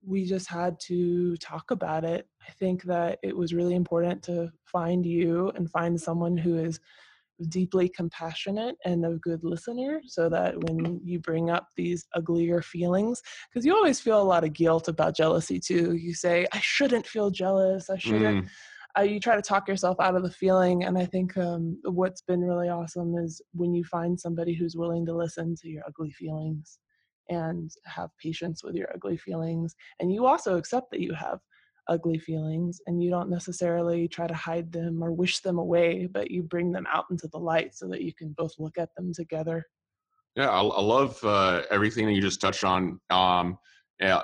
we 0.06 0.26
just 0.26 0.50
had 0.50 0.80
to 0.82 1.38
talk 1.38 1.72
about 1.72 2.04
it. 2.04 2.28
I 2.48 2.52
think 2.54 2.84
that 2.84 3.20
it 3.24 3.36
was 3.36 3.54
really 3.54 3.76
important 3.76 4.22
to 4.24 4.52
find 4.66 5.06
you 5.06 5.52
and 5.56 5.70
find 5.70 6.00
someone 6.00 6.38
who 6.38 6.58
is 6.58 6.80
deeply 7.50 7.90
compassionate 7.90 8.76
and 8.86 9.06
a 9.06 9.16
good 9.16 9.44
listener 9.44 10.02
so 10.06 10.30
that 10.30 10.56
when 10.64 11.00
you 11.04 11.20
bring 11.20 11.50
up 11.50 11.68
these 11.76 12.06
uglier 12.16 12.62
feelings 12.62 13.22
because 13.50 13.66
you 13.66 13.76
always 13.76 14.00
feel 14.00 14.22
a 14.22 14.24
lot 14.24 14.44
of 14.44 14.54
guilt 14.54 14.88
about 14.88 15.16
jealousy 15.16 15.60
too 15.60 15.94
you 15.96 16.14
say 16.14 16.46
i 16.54 16.60
shouldn't 16.60 17.08
feel 17.08 17.32
jealous 17.32 17.90
i 17.90 17.98
shouldn't 17.98 18.46
mm. 18.46 18.50
Uh, 18.98 19.02
you 19.02 19.20
try 19.20 19.36
to 19.36 19.42
talk 19.42 19.68
yourself 19.68 20.00
out 20.00 20.16
of 20.16 20.24
the 20.24 20.30
feeling 20.30 20.84
and 20.84 20.98
i 20.98 21.06
think 21.06 21.36
um, 21.38 21.78
what's 21.84 22.22
been 22.22 22.42
really 22.42 22.70
awesome 22.70 23.16
is 23.18 23.42
when 23.54 23.74
you 23.74 23.84
find 23.84 24.20
somebody 24.20 24.54
who's 24.54 24.76
willing 24.76 25.06
to 25.06 25.16
listen 25.16 25.56
to 25.56 25.70
your 25.70 25.84
ugly 25.88 26.12
feelings 26.12 26.80
and 27.30 27.72
have 27.86 28.10
patience 28.22 28.64
with 28.64 28.76
your 28.76 28.90
ugly 28.94 29.18
feelings 29.18 29.76
and 30.00 30.12
you 30.12 30.26
also 30.26 30.58
accept 30.58 30.92
that 30.92 31.00
you 31.00 31.14
have 31.14 31.40
ugly 31.90 32.18
feelings 32.18 32.80
and 32.88 33.04
you 33.04 33.10
don't 33.10 33.30
necessarily 33.30 34.08
try 34.08 34.26
to 34.26 34.34
hide 34.34 34.72
them 34.72 35.04
or 35.04 35.12
wish 35.12 35.40
them 35.42 35.58
away 35.58 36.08
but 36.12 36.32
you 36.32 36.42
bring 36.42 36.72
them 36.72 36.88
out 36.92 37.06
into 37.12 37.28
the 37.30 37.38
light 37.38 37.76
so 37.76 37.88
that 37.88 38.02
you 38.02 38.14
can 38.14 38.34
both 38.38 38.54
look 38.58 38.78
at 38.78 38.90
them 38.96 39.14
together. 39.14 39.66
Yeah 40.36 40.50
i, 40.50 40.62
I 40.62 40.82
love 40.82 41.22
uh, 41.24 41.64
everything 41.70 42.06
that 42.06 42.14
you 42.14 42.22
just 42.22 42.40
touched 42.40 42.64
on 42.64 43.00
um, 43.10 43.58
yeah, 44.00 44.24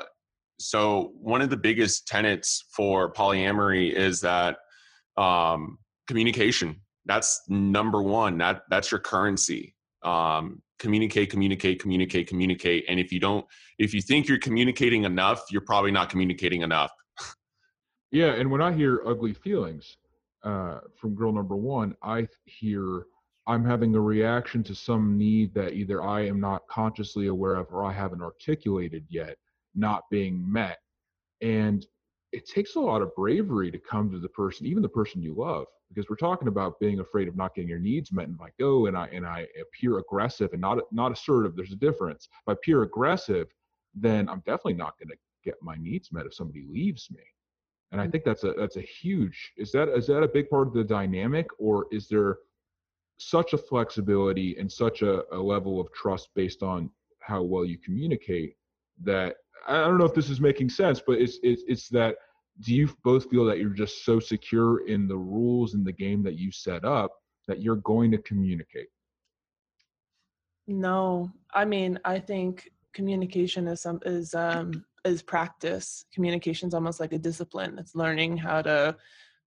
so 0.60 1.14
one 1.16 1.42
of 1.42 1.50
the 1.50 1.58
biggest 1.58 2.08
tenets 2.08 2.66
for 2.76 3.12
polyamory 3.14 3.94
is 3.94 4.22
that 4.22 4.58
um, 5.18 5.78
communication. 6.08 6.82
That's 7.06 7.42
number 7.48 8.02
one. 8.02 8.38
That 8.38 8.64
that's 8.70 8.92
your 8.92 9.00
currency. 9.00 9.76
Um, 10.04 10.62
communicate 10.80 11.30
communicate 11.30 11.82
communicate 11.82 12.28
communicate. 12.28 12.86
And 12.88 13.00
if 13.00 13.12
you 13.12 13.20
don't 13.20 13.46
if 13.78 13.94
you 13.94 14.02
think 14.02 14.28
you're 14.28 14.40
communicating 14.40 15.04
enough 15.04 15.44
you're 15.50 15.62
probably 15.62 15.92
not 15.92 16.10
communicating 16.10 16.62
enough. 16.62 16.92
Yeah, 18.12 18.34
and 18.34 18.50
when 18.50 18.62
I 18.62 18.74
hear 18.74 19.04
ugly 19.06 19.34
feelings 19.34 19.98
uh, 20.44 20.80
from 20.96 21.14
girl 21.14 21.32
number 21.32 21.56
one, 21.56 21.96
I 22.02 22.28
hear 22.46 23.06
I'm 23.46 23.64
having 23.64 23.96
a 23.96 24.02
reaction 24.02 24.64
to 24.64 24.76
some 24.76 25.18
need 25.18 25.54
that 25.54 25.74
either 25.74 26.02
I 26.04 26.22
am 26.22 26.40
not 26.40 26.68
consciously 26.68 27.28
aware 27.28 27.56
of 27.56 27.68
or 27.72 27.84
I 27.84 27.92
haven't 27.92 28.22
articulated 28.22 29.06
yet, 29.10 29.38
not 29.76 30.04
being 30.10 30.52
met. 30.52 30.80
And 31.42 31.86
it 32.32 32.48
takes 32.48 32.76
a 32.76 32.80
lot 32.80 33.02
of 33.02 33.16
bravery 33.16 33.72
to 33.72 33.80
come 33.80 34.12
to 34.12 34.20
the 34.20 34.30
person, 34.30 34.66
even 34.66 34.84
the 34.84 34.90
person 34.90 35.22
you 35.22 35.34
love, 35.34 35.66
because 35.88 36.10
we're 36.10 36.16
talking 36.16 36.48
about 36.48 36.80
being 36.80 37.00
afraid 37.00 37.28
of 37.28 37.36
not 37.36 37.56
getting 37.56 37.70
your 37.70 37.80
needs 37.80 38.12
met. 38.12 38.28
And 38.28 38.36
if 38.36 38.42
I 38.42 38.50
go 38.60 38.86
and 38.86 38.96
I 38.96 39.08
and 39.08 39.26
I 39.26 39.48
appear 39.60 39.98
aggressive 39.98 40.52
and 40.54 40.62
not 40.62 40.80
not 40.92 41.12
assertive, 41.12 41.56
there's 41.56 41.72
a 41.72 41.78
difference. 41.78 42.28
If 42.32 42.50
I 42.50 42.52
appear 42.54 42.84
aggressive, 42.84 43.48
then 43.96 44.30
I'm 44.30 44.40
definitely 44.40 44.74
not 44.74 45.00
going 45.00 45.10
to 45.10 45.18
get 45.44 45.56
my 45.62 45.76
needs 45.76 46.12
met 46.12 46.26
if 46.26 46.34
somebody 46.34 46.66
leaves 46.70 47.10
me 47.10 47.24
and 47.92 48.00
I 48.00 48.08
mm. 48.08 48.12
think 48.12 48.24
that's 48.24 48.44
a 48.44 48.54
that's 48.54 48.78
a 48.78 48.82
huge. 48.82 49.54
Is 49.58 49.72
that 49.72 49.90
is 49.90 50.08
that 50.08 50.24
a 50.24 50.28
big 50.28 50.50
part 50.50 50.68
of 50.68 50.74
the 50.74 50.84
dynamic, 50.84 51.48
or 51.58 51.88
is 51.92 52.08
there 52.08 52.38
such 53.18 53.54
a 53.54 53.58
flexibility 53.58 54.56
and 54.58 54.72
such 54.72 55.02
a, 55.02 55.24
a 55.36 55.38
level 55.38 55.82
of 55.82 55.92
trust 55.94 56.30
based 56.36 56.64
on 56.64 56.90
how 57.20 57.42
well 57.42 57.66
you 57.66 57.78
communicate 57.78 58.56
that 59.04 59.38
I 59.68 59.82
don't 59.82 59.98
know 59.98 60.06
if 60.06 60.14
this 60.14 60.30
is 60.30 60.42
making 60.42 60.70
sense, 60.70 61.02
but 61.06 61.20
it's 61.20 61.40
it's 61.44 61.64
it's 61.68 61.90
that 61.90 62.16
do 62.62 62.74
you 62.74 62.90
both 63.04 63.30
feel 63.30 63.46
that 63.46 63.60
you're 63.60 63.70
just 63.70 64.04
so 64.04 64.20
secure 64.20 64.88
in 64.88 65.08
the 65.08 65.18
rules 65.18 65.74
in 65.74 65.84
the 65.84 65.94
game 65.94 66.24
that 66.24 66.38
you 66.38 66.52
set 66.52 66.84
up 66.84 67.12
that 67.48 67.62
you're 67.62 67.78
going 67.78 68.12
to 68.12 68.18
communicate? 68.20 68.90
No, 70.68 71.32
I 71.54 71.66
mean 71.66 72.00
I 72.06 72.20
think 72.20 72.70
communication 72.94 73.68
is 73.68 73.82
some 73.82 74.00
is 74.06 74.34
um 74.34 74.86
is 75.06 75.22
practice. 75.22 76.06
Communication 76.14 76.68
is 76.68 76.74
almost 76.74 77.00
like 77.00 77.14
a 77.14 77.20
discipline. 77.20 77.78
It's 77.80 77.96
learning 77.96 78.38
how 78.38 78.62
to 78.64 78.96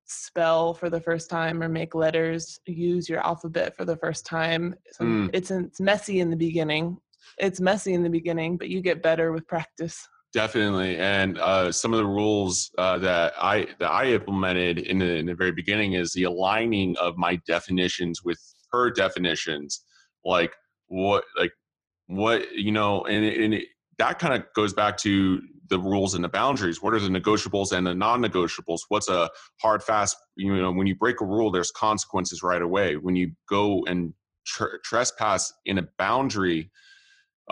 spell 0.05 0.75
for 0.75 0.91
the 0.91 1.01
first 1.01 1.31
time 1.31 1.63
or 1.63 1.69
make 1.69 1.95
letters, 1.95 2.61
use 2.67 3.09
your 3.09 3.25
alphabet 3.25 3.77
for 3.77 3.85
the 3.85 3.97
first 3.97 4.27
time. 4.27 4.75
Mm. 5.01 5.31
It's 5.33 5.51
it's 5.51 5.81
messy 5.81 6.21
in 6.21 6.31
the 6.31 6.37
beginning. 6.37 6.99
It's 7.39 7.61
messy 7.61 7.95
in 7.95 8.03
the 8.03 8.11
beginning, 8.11 8.57
but 8.57 8.69
you 8.69 8.81
get 8.81 9.03
better 9.03 9.33
with 9.33 9.47
practice. 9.47 10.07
Definitely, 10.33 10.97
and 10.97 11.39
uh, 11.39 11.71
some 11.71 11.93
of 11.93 11.99
the 11.99 12.07
rules 12.07 12.71
uh, 12.79 12.99
that 12.99 13.35
I 13.39 13.67
that 13.79 13.91
I 13.91 14.07
implemented 14.07 14.79
in 14.79 14.99
the, 14.99 15.17
in 15.17 15.27
the 15.27 15.35
very 15.35 15.53
beginning 15.53 15.93
is 15.93 16.13
the 16.13 16.25
aligning 16.25 16.97
of 16.97 17.19
my 17.19 17.37
definitions 17.47 18.23
with 18.25 18.41
her 18.73 18.91
definitions. 18.91 19.85
Like 20.25 20.55
what, 20.87 21.25
like 21.39 21.53
what 22.07 22.51
you 22.53 22.73
know, 22.73 23.03
and, 23.05 23.25
and 23.25 23.55
it, 23.55 23.67
that 23.99 24.19
kind 24.19 24.33
of 24.33 24.45
goes 24.55 24.73
back 24.73 24.97
to 24.99 25.43
the 25.69 25.79
rules 25.79 26.15
and 26.15 26.25
the 26.25 26.29
boundaries. 26.29 26.83
What 26.83 26.95
are 26.95 27.01
the 27.01 27.09
negotiables 27.09 27.73
and 27.73 27.87
the 27.87 27.95
non-negotiables? 27.95 28.81
What's 28.89 29.09
a 29.09 29.31
hard, 29.61 29.83
fast? 29.83 30.17
You 30.37 30.57
know, 30.57 30.73
when 30.73 30.87
you 30.87 30.95
break 30.95 31.21
a 31.21 31.25
rule, 31.25 31.51
there's 31.51 31.71
consequences 31.71 32.43
right 32.43 32.63
away. 32.63 32.97
When 32.97 33.17
you 33.17 33.33
go 33.49 33.85
and 33.87 34.13
tr- 34.47 34.77
trespass 34.85 35.53
in 35.65 35.79
a 35.79 35.89
boundary, 35.99 36.71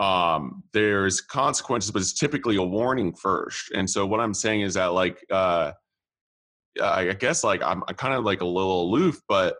um, 0.01 0.63
there's 0.73 1.21
consequences, 1.21 1.91
but 1.91 2.01
it's 2.01 2.13
typically 2.13 2.55
a 2.55 2.63
warning 2.63 3.13
first. 3.13 3.71
And 3.71 3.89
so, 3.89 4.05
what 4.05 4.19
I'm 4.19 4.33
saying 4.33 4.61
is 4.61 4.73
that, 4.73 4.93
like, 4.93 5.23
uh, 5.29 5.71
I 6.81 7.13
guess, 7.13 7.43
like, 7.43 7.61
I'm, 7.61 7.83
I'm 7.87 7.95
kind 7.95 8.13
of 8.13 8.23
like 8.23 8.41
a 8.41 8.45
little 8.45 8.83
aloof, 8.83 9.21
but 9.27 9.55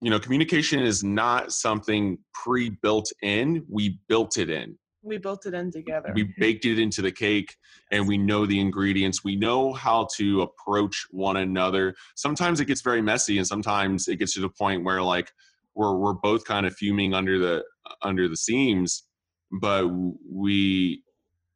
you 0.00 0.10
know, 0.10 0.20
communication 0.20 0.80
is 0.80 1.02
not 1.02 1.52
something 1.52 2.18
pre-built 2.32 3.10
in. 3.22 3.64
We 3.68 3.98
built 4.08 4.38
it 4.38 4.48
in 4.48 4.78
we 5.02 5.18
built 5.18 5.46
it 5.46 5.54
in 5.54 5.70
together. 5.70 6.12
We 6.14 6.34
baked 6.38 6.64
it 6.64 6.78
into 6.78 7.02
the 7.02 7.12
cake 7.12 7.56
and 7.90 8.06
we 8.06 8.18
know 8.18 8.46
the 8.46 8.60
ingredients. 8.60 9.24
We 9.24 9.36
know 9.36 9.72
how 9.72 10.08
to 10.16 10.42
approach 10.42 11.06
one 11.10 11.36
another. 11.36 11.94
Sometimes 12.16 12.60
it 12.60 12.66
gets 12.66 12.82
very 12.82 13.02
messy 13.02 13.38
and 13.38 13.46
sometimes 13.46 14.08
it 14.08 14.16
gets 14.16 14.34
to 14.34 14.40
the 14.40 14.48
point 14.48 14.84
where 14.84 15.02
like 15.02 15.32
we're 15.74 15.96
we're 15.96 16.14
both 16.14 16.44
kind 16.44 16.66
of 16.66 16.74
fuming 16.74 17.14
under 17.14 17.38
the 17.38 17.64
under 18.02 18.28
the 18.28 18.36
seams, 18.36 19.04
but 19.50 19.88
we 19.88 21.02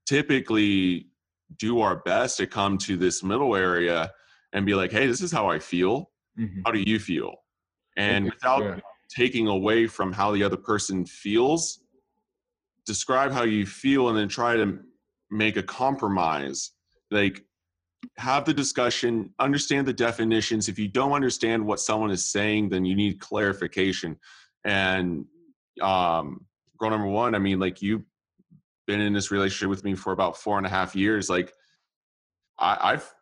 typically 0.07 1.07
do 1.59 1.80
our 1.80 1.97
best 1.97 2.38
to 2.38 2.47
come 2.47 2.78
to 2.78 2.97
this 2.97 3.22
middle 3.22 3.55
area 3.55 4.11
and 4.53 4.66
be 4.66 4.74
like, 4.74 4.93
"Hey, 4.93 5.07
this 5.07 5.20
is 5.20 5.32
how 5.32 5.49
I 5.49 5.59
feel. 5.59 6.11
Mm-hmm. 6.38 6.61
How 6.64 6.72
do 6.72 6.80
you 6.80 6.99
feel?" 6.99 7.34
And 7.97 8.26
without 8.26 8.62
yeah. 8.62 8.80
taking 9.14 9.49
away 9.49 9.86
from 9.86 10.12
how 10.12 10.32
the 10.32 10.43
other 10.43 10.57
person 10.57 11.05
feels, 11.05 11.82
describe 12.86 13.32
how 13.32 13.45
you 13.45 13.66
feel 13.66 14.09
and 14.09 14.16
then 14.18 14.28
try 14.28 14.57
to 14.57 14.78
make 15.30 15.57
a 15.57 15.62
compromise 15.62 16.72
like 17.11 17.43
have 18.18 18.45
the 18.45 18.53
discussion 18.53 19.32
understand 19.38 19.86
the 19.86 19.93
definitions 19.93 20.68
if 20.68 20.78
you 20.78 20.88
don't 20.88 21.12
understand 21.12 21.64
what 21.64 21.80
someone 21.80 22.11
is 22.11 22.26
saying 22.26 22.68
then 22.68 22.84
you 22.84 22.95
need 22.95 23.20
clarification 23.20 24.16
and 24.64 25.24
um 25.80 26.45
girl 26.83 26.91
number 26.91 27.07
one 27.07 27.35
i 27.35 27.39
mean 27.39 27.59
like 27.61 27.80
you've 27.80 28.03
been 28.87 29.01
in 29.01 29.12
this 29.12 29.30
relationship 29.30 29.68
with 29.68 29.85
me 29.85 29.95
for 29.95 30.12
about 30.12 30.37
four 30.37 30.59
and 30.59 30.66
a 30.66 30.70
half 30.70 30.97
years 30.97 31.30
like 31.30 31.53
I, 32.59 32.76
i've 32.80 33.14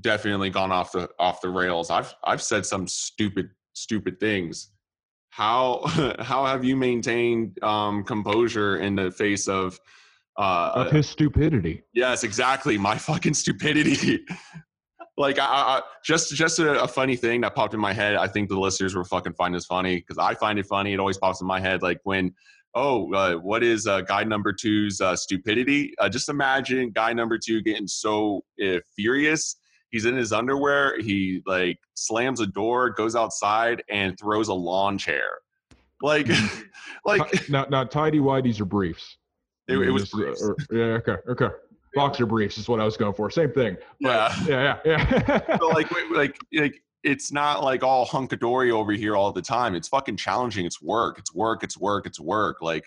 definitely 0.00 0.50
gone 0.50 0.72
off 0.72 0.92
the 0.92 1.10
off 1.18 1.40
the 1.40 1.50
rails 1.50 1.90
i've 1.90 2.14
i've 2.24 2.42
said 2.42 2.64
some 2.64 2.86
stupid 2.86 3.50
stupid 3.74 4.20
things 4.20 4.70
how 5.30 5.80
how 6.20 6.44
have 6.44 6.62
you 6.62 6.76
maintained 6.76 7.62
um, 7.62 8.04
composure 8.04 8.76
in 8.76 8.94
the 8.94 9.10
face 9.10 9.48
of 9.48 9.80
uh, 10.36 10.72
of 10.74 10.90
his 10.90 11.08
stupidity? 11.08 11.82
Yes, 11.92 12.24
exactly. 12.24 12.78
My 12.78 12.96
fucking 13.08 13.34
stupidity. 13.34 14.20
like 15.16 15.38
I, 15.38 15.44
I, 15.44 15.82
just 16.04 16.34
just 16.34 16.58
a, 16.58 16.82
a, 16.82 16.88
funny 16.88 17.16
thing 17.16 17.42
that 17.42 17.54
popped 17.54 17.74
in 17.74 17.80
my 17.80 17.92
head. 17.92 18.16
I 18.16 18.28
think 18.28 18.48
the 18.48 18.58
listeners 18.58 18.94
will 18.94 19.04
fucking 19.04 19.34
find 19.34 19.54
this 19.54 19.66
funny 19.66 19.96
because 19.96 20.18
I 20.18 20.34
find 20.34 20.58
it 20.58 20.66
funny. 20.66 20.92
It 20.92 21.00
always 21.00 21.18
pops 21.18 21.40
in 21.40 21.46
my 21.46 21.60
head. 21.60 21.82
Like 21.82 22.00
when 22.04 22.34
oh, 22.74 23.12
uh, 23.14 23.34
what 23.34 23.62
is 23.62 23.86
uh, 23.86 24.00
guy 24.02 24.24
number 24.24 24.52
two's 24.52 25.00
uh, 25.00 25.16
stupidity? 25.16 25.94
Uh, 25.98 26.08
just 26.08 26.28
imagine 26.28 26.90
guy 26.90 27.12
number 27.12 27.38
two 27.38 27.62
getting 27.62 27.86
so 27.86 28.42
uh, 28.64 28.78
furious 28.96 29.56
he's 29.92 30.06
in 30.06 30.16
his 30.16 30.32
underwear. 30.32 31.00
He 31.00 31.42
like 31.46 31.78
slams 31.94 32.40
a 32.40 32.46
door, 32.46 32.90
goes 32.90 33.14
outside, 33.14 33.84
and 33.88 34.18
throws 34.18 34.48
a 34.48 34.54
lawn 34.54 34.98
chair. 34.98 35.38
Like, 36.02 36.26
like 37.04 37.48
not 37.48 37.70
not 37.70 37.92
tidy 37.92 38.18
whities 38.18 38.60
or 38.60 38.64
briefs. 38.64 39.18
It, 39.68 39.78
it 39.78 39.90
was 39.90 40.10
briefs. 40.10 40.42
Or, 40.42 40.56
yeah. 40.72 40.94
Okay. 40.94 41.16
Okay. 41.28 41.48
boxer 41.94 42.26
briefs 42.26 42.58
is 42.58 42.68
what 42.68 42.80
I 42.80 42.84
was 42.84 42.96
going 42.96 43.14
for. 43.14 43.30
Same 43.30 43.52
thing. 43.52 43.76
Yeah. 44.00 44.34
Yeah, 44.46 44.78
yeah, 44.84 45.08
yeah. 45.08 45.40
but 45.46 45.62
like, 45.72 45.88
like, 46.10 46.36
like, 46.52 46.82
it's 47.04 47.32
not 47.32 47.62
like 47.64 47.82
all 47.82 48.06
hunkadory 48.06 48.70
over 48.70 48.92
here 48.92 49.16
all 49.16 49.32
the 49.32 49.42
time. 49.42 49.74
It's 49.74 49.88
fucking 49.88 50.16
challenging. 50.16 50.66
It's 50.66 50.80
work. 50.80 51.18
It's 51.18 51.34
work. 51.34 51.64
It's 51.64 51.78
work. 51.78 52.06
It's 52.06 52.20
work. 52.20 52.62
Like, 52.62 52.84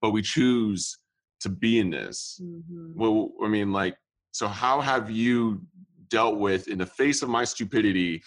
but 0.00 0.10
we 0.10 0.22
choose 0.22 0.98
to 1.40 1.48
be 1.48 1.78
in 1.78 1.90
this. 1.90 2.40
Mhm. 2.42 2.94
Well, 2.94 3.32
I 3.42 3.48
mean, 3.48 3.72
like, 3.72 3.96
so 4.32 4.48
how 4.48 4.80
have 4.80 5.10
you 5.10 5.60
dealt 6.08 6.38
with 6.38 6.68
in 6.68 6.78
the 6.78 6.86
face 6.86 7.22
of 7.22 7.28
my 7.28 7.44
stupidity, 7.44 8.22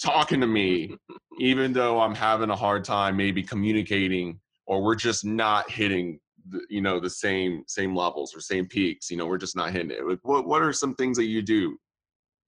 talking 0.00 0.40
to 0.40 0.46
me, 0.46 0.96
even 1.38 1.72
though 1.72 2.00
I'm 2.00 2.14
having 2.14 2.50
a 2.50 2.56
hard 2.56 2.84
time, 2.84 3.16
maybe 3.16 3.42
communicating, 3.42 4.38
or 4.66 4.82
we're 4.82 4.94
just 4.94 5.24
not 5.24 5.70
hitting, 5.70 6.20
the, 6.48 6.60
you 6.68 6.80
know, 6.80 7.00
the 7.00 7.10
same 7.10 7.64
same 7.66 7.94
levels 7.94 8.34
or 8.34 8.40
same 8.40 8.66
peaks. 8.66 9.10
You 9.10 9.16
know, 9.16 9.26
we're 9.26 9.38
just 9.38 9.56
not 9.56 9.72
hitting 9.72 9.90
it. 9.90 10.06
Like, 10.06 10.20
what 10.22 10.46
what 10.46 10.62
are 10.62 10.72
some 10.72 10.94
things 10.94 11.16
that 11.16 11.24
you 11.26 11.42
do 11.42 11.76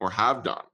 or 0.00 0.10
have 0.10 0.42
done? 0.44 0.64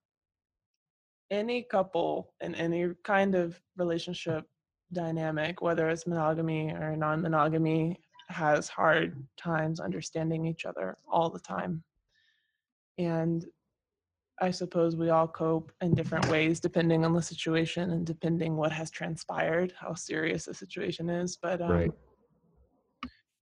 Any 1.30 1.62
couple 1.62 2.32
in 2.40 2.54
any 2.54 2.92
kind 3.04 3.34
of 3.34 3.60
relationship 3.76 4.44
dynamic, 4.92 5.60
whether 5.60 5.88
it's 5.88 6.06
monogamy 6.06 6.70
or 6.72 6.96
non 6.96 7.22
monogamy, 7.22 8.00
has 8.28 8.68
hard 8.68 9.26
times 9.36 9.80
understanding 9.80 10.46
each 10.46 10.64
other 10.66 10.96
all 11.10 11.30
the 11.30 11.40
time. 11.40 11.82
And 12.98 13.44
I 14.40 14.50
suppose 14.50 14.96
we 14.96 15.10
all 15.10 15.26
cope 15.26 15.72
in 15.80 15.94
different 15.94 16.28
ways 16.28 16.60
depending 16.60 17.04
on 17.04 17.12
the 17.12 17.22
situation 17.22 17.90
and 17.90 18.06
depending 18.06 18.56
what 18.56 18.72
has 18.72 18.90
transpired, 18.90 19.72
how 19.78 19.94
serious 19.94 20.44
the 20.44 20.54
situation 20.54 21.10
is. 21.10 21.36
But 21.36 21.60
um, 21.60 21.70
Right. 21.70 21.92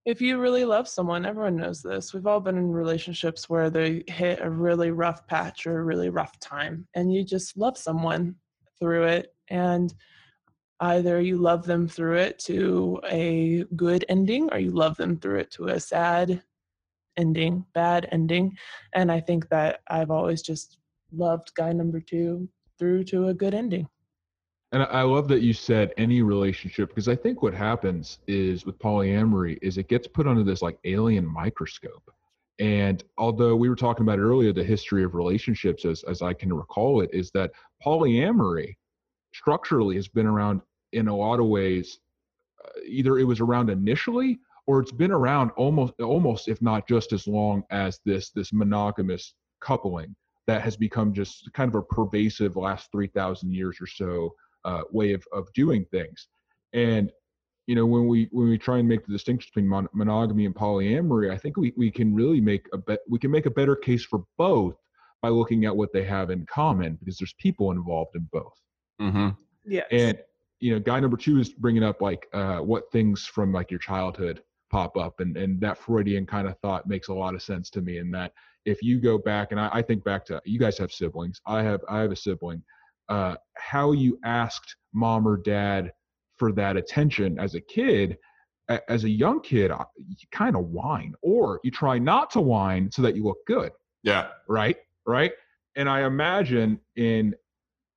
If 0.07 0.23
you 0.23 0.39
really 0.39 0.65
love 0.65 0.89
someone, 0.89 1.27
everyone 1.27 1.57
knows 1.57 1.83
this. 1.83 2.15
We've 2.15 2.29
all 2.29 2.39
been 2.39 2.57
in 2.57 2.71
relationships 2.71 3.51
where 3.51 3.71
they 3.71 4.05
hit 4.07 4.39
a 4.41 4.49
really 4.49 4.93
rough 4.93 5.27
patch 5.27 5.67
or 5.67 5.81
a 5.81 5.85
really 5.85 6.11
rough 6.11 6.39
time, 6.39 6.87
and 6.95 7.13
you 7.13 7.25
just 7.25 7.57
love 7.57 7.77
someone 7.77 8.37
through 8.79 9.05
it. 9.05 9.35
And 9.51 9.93
either 10.81 11.21
you 11.21 11.39
love 11.39 11.67
them 11.67 11.89
through 11.89 12.19
it 12.19 12.39
to 12.39 13.01
a 13.11 13.65
good 13.75 14.05
ending 14.09 14.49
or 14.53 14.59
you 14.59 14.71
love 14.71 14.97
them 14.97 15.17
through 15.17 15.41
it 15.41 15.51
to 15.51 15.69
a 15.69 15.81
sad 15.81 16.43
ending, 17.17 17.65
bad 17.75 18.09
ending. 18.13 18.57
And 18.95 19.11
I 19.11 19.21
think 19.21 19.49
that 19.49 19.81
I've 19.89 20.11
always 20.11 20.43
just 20.43 20.79
loved 21.13 21.53
guy 21.57 21.73
number 21.73 22.01
two 22.01 22.49
through 22.79 23.05
to 23.05 23.29
a 23.29 23.35
good 23.35 23.55
ending. 23.55 23.89
And 24.77 24.87
I 24.91 25.01
love 25.05 25.27
that 25.29 25.41
you 25.41 25.55
said 25.55 25.95
any 25.97 26.21
relationship 26.21 26.91
because 26.91 27.09
I 27.09 27.17
think 27.17 27.41
what 27.41 27.55
happens 27.55 28.19
is 28.27 28.67
with 28.67 28.79
polyamory 28.79 29.59
is 29.63 29.79
it 29.79 29.89
gets 29.89 30.07
put 30.07 30.27
under 30.27 30.43
this 30.43 30.61
like 30.61 30.79
alien 30.85 31.25
microscope. 31.25 32.13
And 32.59 33.03
although 33.17 33.57
we 33.57 33.71
were 33.71 33.75
talking 33.75 34.03
about 34.03 34.19
earlier 34.19 34.53
the 34.53 34.63
history 34.63 35.03
of 35.03 35.15
relationships 35.15 35.87
as 35.87 36.03
as 36.03 36.21
I 36.21 36.35
can 36.35 36.53
recall 36.53 37.01
it 37.01 37.09
is 37.15 37.31
that 37.31 37.53
polyamory 37.83 38.77
structurally 39.33 39.97
has 39.97 40.09
been 40.09 40.27
around 40.27 40.61
in 40.93 41.09
a 41.09 41.17
lot 41.17 41.41
of 41.41 41.47
ways 41.47 41.99
uh, 42.63 42.81
either 42.87 43.19
it 43.19 43.25
was 43.25 43.41
around 43.41 43.71
initially 43.71 44.39
or 44.67 44.81
it's 44.81 44.93
been 44.93 45.11
around 45.11 45.53
almost 45.53 45.99
almost 46.03 46.49
if 46.49 46.61
not 46.61 46.87
just 46.87 47.15
as 47.15 47.27
long 47.27 47.65
as 47.71 47.99
this 48.05 48.29
this 48.29 48.53
monogamous 48.53 49.33
coupling 49.59 50.15
that 50.47 50.61
has 50.61 50.77
become 50.77 51.15
just 51.15 51.51
kind 51.55 51.71
of 51.71 51.77
a 51.77 51.83
pervasive 51.83 52.57
last 52.57 52.93
3000 52.93 53.55
years 53.55 53.79
or 53.81 53.87
so 53.87 54.35
uh, 54.67 54.83
way 54.91 55.13
of, 55.13 55.25
of 55.33 55.51
doing 55.55 55.85
things 55.91 56.29
and 56.73 57.11
you 57.67 57.75
know 57.75 57.87
when 57.87 58.07
we 58.07 58.29
when 58.33 58.49
we 58.49 58.59
try 58.59 58.79
and 58.79 58.89
make 58.89 59.05
the 59.07 59.13
distinction 59.13 59.49
between 59.53 59.69
mon- 59.69 59.89
monogamy 59.93 60.47
and 60.47 60.55
polyamory 60.55 61.33
i 61.33 61.39
think 61.39 61.57
we, 61.57 61.73
we 61.77 61.91
can 61.91 62.15
really 62.15 62.41
make 62.41 62.67
a 62.73 62.79
bet 62.79 63.01
we 63.09 63.19
can 63.19 63.31
make 63.31 63.47
a 63.47 63.51
better 63.51 63.77
case 63.77 64.05
for 64.05 64.25
both 64.39 64.77
by 65.23 65.29
looking 65.29 65.65
at 65.65 65.77
what 65.77 65.93
they 65.93 66.05
have 66.05 66.31
in 66.31 66.45
common 66.47 66.97
because 67.01 67.19
there's 67.19 67.35
people 67.39 67.71
involved 67.71 68.15
in 68.15 68.29
both 68.33 68.53
Mm-hmm. 69.01 69.29
Yes. 69.67 69.87
and 69.91 70.19
you 70.61 70.73
know 70.73 70.81
guy 70.81 70.99
number 71.01 71.19
two 71.19 71.39
is 71.39 71.51
bringing 71.51 71.83
up 71.83 72.01
like 72.01 72.27
uh, 72.33 72.59
what 72.59 72.91
things 72.93 73.27
from 73.27 73.53
like 73.53 73.71
your 73.71 73.81
childhood 73.81 74.43
pop 74.71 74.97
up 74.97 75.21
and 75.21 75.37
and 75.37 75.61
that 75.61 75.77
freudian 75.77 76.25
kind 76.25 76.49
of 76.49 76.59
thought 76.61 76.89
makes 76.89 77.09
a 77.09 77.15
lot 77.15 77.35
of 77.35 77.43
sense 77.43 77.69
to 77.71 77.83
me 77.83 77.99
in 77.99 78.11
that 78.11 78.33
if 78.65 78.83
you 78.83 79.01
go 79.01 79.19
back 79.19 79.53
and 79.53 79.61
I, 79.61 79.69
I 79.71 79.83
think 79.83 80.03
back 80.03 80.25
to 80.27 80.41
you 80.47 80.59
guys 80.59 80.79
have 80.79 80.93
siblings 80.93 81.41
i 81.47 81.63
have 81.63 81.83
i 81.91 82.01
have 82.01 82.11
a 82.11 82.17
sibling 82.17 82.63
uh, 83.09 83.37
how 83.57 83.93
you 83.93 84.19
asked 84.25 84.77
mom 84.93 85.27
or 85.27 85.37
dad 85.37 85.93
for 86.37 86.53
that 86.53 86.77
attention 86.77 87.39
as 87.39 87.55
a 87.55 87.61
kid 87.61 88.17
as 88.89 89.05
a 89.05 89.09
young 89.09 89.41
kid 89.41 89.71
uh, 89.71 89.85
you 89.97 90.17
kind 90.33 90.57
of 90.57 90.65
whine 90.67 91.15
or 91.23 91.61
you 91.63 91.71
try 91.71 91.99
not 91.99 92.31
to 92.31 92.41
whine 92.41 92.91
so 92.91 93.01
that 93.03 93.15
you 93.15 93.23
look 93.25 93.39
good 93.47 93.71
Yeah. 94.03 94.29
right 94.49 94.77
right 95.07 95.33
and 95.77 95.89
i 95.89 96.05
imagine 96.05 96.81
in 96.97 97.35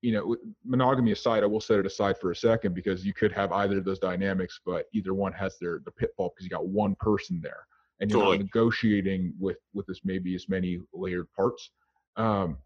you 0.02 0.14
know 0.14 0.38
monogamy 0.64 1.12
aside 1.12 1.44
i 1.44 1.46
will 1.48 1.60
set 1.60 1.80
it 1.80 1.86
aside 1.86 2.18
for 2.20 2.32
a 2.32 2.36
second 2.36 2.74
because 2.76 3.04
you 3.06 3.14
could 3.14 3.32
have 3.32 3.52
either 3.52 3.80
of 3.80 3.84
those 3.86 4.00
dynamics 4.00 4.60
but 4.66 4.86
either 4.94 5.14
one 5.14 5.34
has 5.34 5.58
their 5.60 5.82
the 5.86 5.92
pitfall 5.92 6.30
because 6.36 6.44
you 6.46 6.50
got 6.50 6.68
one 6.68 6.96
person 7.00 7.40
there 7.42 7.66
and 8.00 8.10
you're 8.10 8.20
Totally. 8.20 8.38
negotiating 8.38 9.34
with 9.40 9.58
with 9.74 9.86
this 9.88 10.02
maybe 10.06 10.36
as 10.36 10.48
many 10.48 10.80
layered 10.94 11.28
parts 11.36 11.72
um 12.16 12.58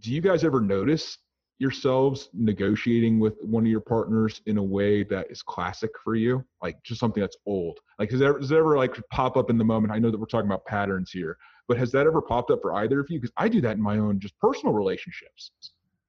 do 0.00 0.12
you 0.12 0.20
guys 0.20 0.44
ever 0.44 0.60
notice 0.60 1.16
yourselves 1.58 2.28
negotiating 2.34 3.18
with 3.18 3.34
one 3.42 3.64
of 3.64 3.70
your 3.70 3.80
partners 3.80 4.42
in 4.46 4.58
a 4.58 4.62
way 4.62 5.02
that 5.04 5.30
is 5.30 5.42
classic 5.42 5.90
for 6.04 6.14
you? 6.14 6.44
Like 6.62 6.82
just 6.82 7.00
something 7.00 7.20
that's 7.20 7.36
old. 7.46 7.78
Like 7.98 8.10
does 8.10 8.20
that, 8.20 8.40
does 8.40 8.48
that 8.50 8.56
ever 8.56 8.76
like 8.76 8.96
pop 9.10 9.36
up 9.36 9.50
in 9.50 9.58
the 9.58 9.64
moment? 9.64 9.92
I 9.92 9.98
know 9.98 10.10
that 10.10 10.18
we're 10.18 10.26
talking 10.26 10.48
about 10.48 10.64
patterns 10.66 11.10
here 11.10 11.38
but 11.68 11.76
has 11.76 11.90
that 11.92 12.06
ever 12.06 12.22
popped 12.22 12.50
up 12.50 12.62
for 12.62 12.74
either 12.74 13.00
of 13.00 13.06
you? 13.10 13.20
Because 13.20 13.32
i 13.36 13.48
do 13.48 13.60
that 13.60 13.76
in 13.76 13.82
my 13.82 13.98
own 13.98 14.20
just 14.20 14.38
personal 14.38 14.74
relationships 14.74 15.52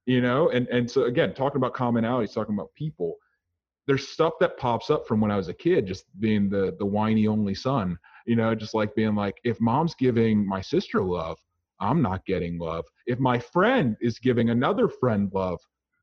you 0.06 0.22
know? 0.22 0.48
And 0.48 0.66
and 0.68 0.90
so 0.90 1.04
again 1.04 1.34
talking 1.34 1.58
about 1.58 1.74
commonalities 1.74 2.32
talking 2.32 2.54
about 2.54 2.72
people 2.74 3.16
there's 3.86 4.08
stuff 4.08 4.34
that 4.40 4.58
pops 4.58 4.90
up 4.90 5.06
from 5.06 5.20
when 5.20 5.30
i 5.30 5.36
was 5.36 5.48
a 5.48 5.54
kid 5.54 5.86
just 5.86 6.04
being 6.20 6.48
the 6.48 6.74
the 6.78 6.86
whiny 6.86 7.26
only 7.26 7.54
son 7.54 7.98
you 8.26 8.36
know? 8.36 8.54
Just 8.54 8.74
like 8.74 8.94
being 8.94 9.14
like 9.14 9.38
if 9.44 9.60
mom's 9.60 9.94
giving 9.94 10.46
my 10.46 10.60
sister 10.60 11.02
love 11.02 11.38
i'm 11.80 12.02
not 12.02 12.24
getting 12.26 12.58
love 12.58 12.84
if 13.06 13.18
my 13.18 13.38
friend 13.38 13.96
is 14.00 14.18
giving 14.18 14.50
another 14.50 14.88
friend 14.88 15.30
love 15.32 15.58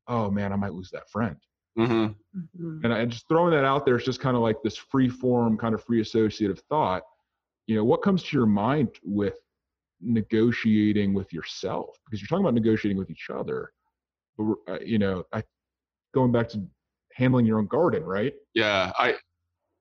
oh 0.08 0.30
man 0.30 0.52
i 0.52 0.56
might 0.56 0.72
lose 0.74 0.90
that 0.90 1.08
friend 1.10 1.36
Mm-hmm. 1.78 2.38
Mhm. 2.64 2.84
and 2.84 2.92
I 2.94 3.00
and 3.00 3.12
just 3.12 3.28
throwing 3.28 3.50
that 3.50 3.64
out 3.64 3.84
there 3.84 3.96
is 3.96 4.04
just 4.04 4.18
kind 4.18 4.34
of 4.34 4.42
like 4.42 4.56
this 4.62 4.78
free 4.78 5.10
form, 5.10 5.58
kind 5.58 5.74
of 5.74 5.84
free 5.84 6.00
associative 6.00 6.58
thought. 6.70 7.02
You 7.66 7.76
know, 7.76 7.84
what 7.84 8.00
comes 8.00 8.22
to 8.22 8.36
your 8.36 8.46
mind 8.46 8.88
with 9.04 9.34
negotiating 10.00 11.12
with 11.12 11.32
yourself? 11.32 11.98
Because 12.06 12.20
you're 12.20 12.28
talking 12.28 12.44
about 12.44 12.54
negotiating 12.54 12.96
with 12.98 13.10
each 13.10 13.26
other, 13.30 13.72
but 14.38 14.54
uh, 14.68 14.78
you 14.80 14.98
know, 14.98 15.24
I 15.34 15.42
going 16.14 16.32
back 16.32 16.48
to 16.50 16.62
handling 17.12 17.44
your 17.44 17.58
own 17.58 17.66
garden, 17.66 18.04
right? 18.04 18.32
Yeah. 18.54 18.92
I, 18.98 19.16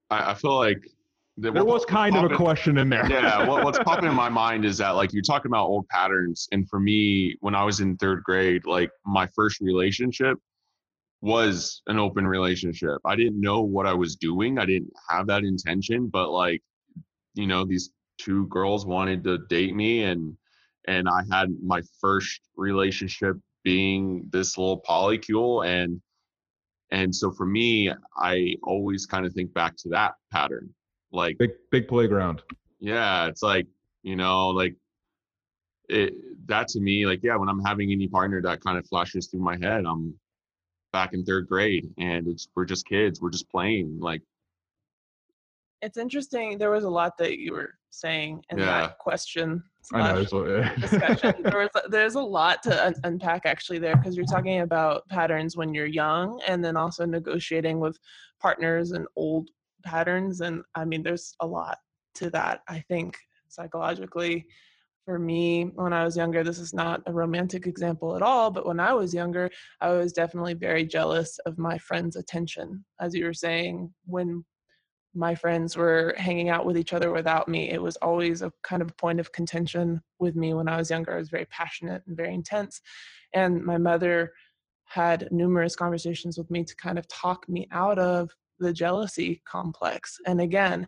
I 0.10 0.32
I 0.32 0.34
feel 0.34 0.56
like 0.58 0.82
that 0.82 0.95
There 1.38 1.66
was 1.66 1.84
kind 1.84 2.16
of 2.16 2.32
a 2.32 2.36
question 2.36 2.78
in 2.78 2.90
there. 2.90 3.06
yeah 3.10 3.46
what, 3.46 3.66
what's 3.66 3.80
popping 3.84 4.08
in 4.08 4.16
my 4.16 4.30
mind 4.30 4.64
is 4.64 4.78
that 4.78 4.92
like 4.92 5.12
you're 5.12 5.22
talking 5.22 5.52
about 5.52 5.68
old 5.68 5.88
patterns 5.90 6.48
and 6.54 6.68
for 6.70 6.80
me 6.80 7.36
when 7.42 7.54
i 7.54 7.64
was 7.64 7.82
in 7.82 7.98
third 7.98 8.24
grade 8.24 8.66
like 8.66 8.90
my 9.06 9.28
first 9.36 9.60
relationship 9.60 10.38
was 11.22 11.82
an 11.88 11.98
open 11.98 12.28
relationship. 12.28 13.00
I 13.04 13.16
didn't 13.16 13.42
know 13.42 13.62
what 13.62 13.86
i 13.86 13.94
was 13.94 14.16
doing. 14.16 14.60
I 14.60 14.66
didn't 14.66 14.94
have 15.10 15.28
that 15.28 15.44
intention 15.44 16.08
but 16.08 16.30
like 16.32 16.62
you 17.34 17.48
know 17.48 17.66
these 17.66 17.92
two 18.18 18.48
girls 18.48 18.86
wanted 18.86 19.24
to 19.26 19.40
date 19.50 19.76
me 19.76 20.04
and 20.04 20.36
and 20.88 21.08
i 21.08 21.22
had 21.32 21.50
my 21.64 21.82
first 22.00 22.42
relationship 22.56 23.36
being 23.64 24.28
this 24.32 24.58
little 24.58 24.82
polycule 24.82 25.66
and 25.66 26.02
and 26.92 27.14
so 27.14 27.32
for 27.32 27.46
me 27.46 27.92
i 28.18 28.56
always 28.64 29.06
kind 29.06 29.26
of 29.26 29.34
think 29.34 29.54
back 29.54 29.76
to 29.76 29.90
that 29.90 30.14
pattern 30.32 30.74
like 31.16 31.38
Big 31.38 31.52
big 31.72 31.88
playground. 31.88 32.42
yeah 32.80 33.28
it's 33.28 33.42
like 33.42 33.66
you 34.04 34.16
know 34.16 34.50
like 34.50 34.76
it 35.90 36.14
that 36.48 36.68
to 36.70 36.80
me 36.80 37.06
like 37.06 37.22
yeah 37.24 37.36
when 37.36 37.50
i'm 37.50 37.62
having 37.64 37.92
any 37.92 38.08
partner 38.08 38.42
that 38.42 38.62
kind 38.64 38.78
of 38.78 38.86
flashes 38.88 39.28
through 39.28 39.40
my 39.40 39.58
head 39.62 39.86
i'm 39.86 40.14
back 40.94 41.14
in 41.14 41.24
third 41.26 41.48
grade 41.48 41.88
and 41.98 42.28
it's 42.28 42.48
we're 42.56 42.66
just 42.66 42.86
kids 42.88 43.22
we're 43.22 43.30
just 43.30 43.50
playing 43.50 43.98
like 44.00 44.22
It's 45.82 45.98
interesting. 45.98 46.58
There 46.58 46.72
was 46.72 46.84
a 46.86 46.90
lot 46.90 47.18
that 47.20 47.38
you 47.38 47.52
were 47.54 47.72
saying 47.92 48.42
in 48.50 48.58
Yeah. 48.58 48.66
that 48.66 48.98
question. 48.98 49.62
I 49.94 50.14
know. 50.14 50.24
slash 50.24 50.48
it's- 50.48 50.82
discussion. 50.82 51.44
there 51.44 51.60
was, 51.60 51.70
there's 51.90 52.16
a 52.16 52.22
lot 52.22 52.64
to 52.64 52.86
un- 52.88 52.96
unpack 53.04 53.46
actually 53.46 53.80
there 53.80 53.96
because 53.96 54.16
you're 54.18 54.26
talking 54.26 54.62
about 54.62 55.08
patterns 55.10 55.56
when 55.58 55.74
you're 55.76 55.86
young 56.04 56.42
and 56.48 56.64
then 56.66 56.76
also 56.78 57.06
negotiating 57.06 57.80
with 57.80 58.00
partners 58.40 58.92
and 58.92 59.06
old 59.16 59.50
patterns. 59.86 60.42
And 60.42 60.64
I 60.76 60.86
mean, 60.86 61.04
there's 61.04 61.36
a 61.40 61.48
lot 61.48 61.78
to 62.16 62.30
that. 62.32 62.62
I 62.68 62.80
think 62.90 63.18
psychologically, 63.48 64.46
for 65.06 65.20
me, 65.20 65.66
when 65.76 65.94
I 65.94 66.04
was 66.04 66.18
younger, 66.18 66.44
this 66.44 66.60
is 66.60 66.74
not 66.74 67.02
a 67.06 67.14
romantic 67.14 67.68
example 67.68 68.16
at 68.16 68.24
all, 68.24 68.50
but 68.50 68.66
when 68.66 68.80
I 68.80 68.94
was 68.94 69.14
younger, 69.14 69.52
I 69.80 69.92
was 69.92 70.14
definitely 70.14 70.56
very 70.56 70.84
jealous 70.86 71.38
of 71.46 71.60
my 71.60 71.78
friend's 71.78 72.16
attention. 72.16 72.84
As 73.00 73.14
you 73.14 73.26
were 73.26 73.34
saying, 73.34 73.94
when 74.06 74.44
my 75.16 75.34
friends 75.34 75.78
were 75.78 76.14
hanging 76.18 76.50
out 76.50 76.66
with 76.66 76.78
each 76.78 76.94
other 76.94 77.12
without 77.12 77.48
me. 77.48 77.72
It 77.72 77.82
was 77.82 77.96
always 77.98 78.42
a 78.42 78.52
kind 78.64 78.82
of 78.82 78.96
point 78.98 79.20
of 79.20 79.32
contention 79.32 80.02
with 80.20 80.36
me 80.36 80.54
when 80.54 80.68
I 80.68 80.78
was 80.78 80.90
younger. 80.90 81.14
I 81.14 81.18
was 81.18 81.30
very 81.30 81.46
passionate 81.46 82.04
and 82.06 82.18
very 82.18 82.34
intense. 82.34 82.82
And 83.34 83.64
my 83.64 83.78
mother 83.78 84.34
had 84.84 85.30
numerous 85.32 85.76
conversations 85.76 86.38
with 86.38 86.52
me 86.52 86.64
to 86.66 86.76
kind 86.76 87.00
of 87.00 87.08
talk 87.08 87.48
me 87.48 87.68
out 87.72 87.98
of 87.98 88.30
the 88.60 88.74
jealousy 88.74 89.42
complex. 89.46 90.18
And 90.26 90.42
again, 90.42 90.88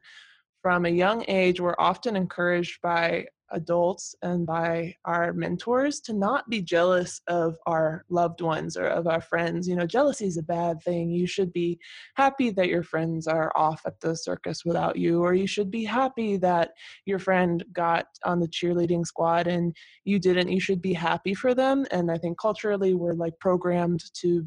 from 0.62 0.86
a 0.86 0.90
young 0.90 1.24
age, 1.28 1.62
we're 1.62 1.76
often 1.78 2.16
encouraged 2.16 2.82
by 2.82 3.28
adults 3.52 4.16
and 4.22 4.46
by 4.46 4.94
our 5.06 5.34
mentors 5.34 6.00
to 6.02 6.14
not 6.14 6.50
be 6.50 6.62
jealous 6.62 7.22
of 7.28 7.56
our 7.66 8.04
loved 8.10 8.42
ones 8.42 8.76
or 8.76 8.88
of 8.88 9.08
our 9.08 9.22
friends. 9.22 9.68
You 9.68 9.76
know, 9.76 9.86
jealousy 9.86 10.26
is 10.26 10.38
a 10.38 10.44
bad 10.44 10.82
thing. 10.84 11.10
You 11.10 11.28
should 11.28 11.54
be 11.54 11.80
happy 12.16 12.50
that 12.52 12.68
your 12.68 12.84
friends 12.84 13.28
are 13.28 13.52
off 13.56 13.82
at 13.86 14.00
the 14.02 14.16
circus 14.16 14.66
without 14.66 14.98
you, 14.98 15.24
or 15.24 15.34
you 15.34 15.48
should 15.48 15.72
be 15.72 15.86
happy 15.86 16.38
that 16.38 16.72
your 17.06 17.20
friend 17.20 17.64
got 17.74 18.08
on 18.26 18.40
the 18.40 18.48
cheerleading 18.48 19.06
squad 19.06 19.48
and 19.48 19.76
you 20.04 20.20
didn't. 20.20 20.50
You 20.50 20.60
should 20.60 20.82
be 20.82 20.94
happy 20.94 21.34
for 21.34 21.54
them. 21.54 21.86
And 21.92 22.12
I 22.12 22.18
think 22.18 22.40
culturally, 22.40 22.94
we're 22.94 23.14
like 23.14 23.40
programmed 23.40 24.04
to 24.22 24.46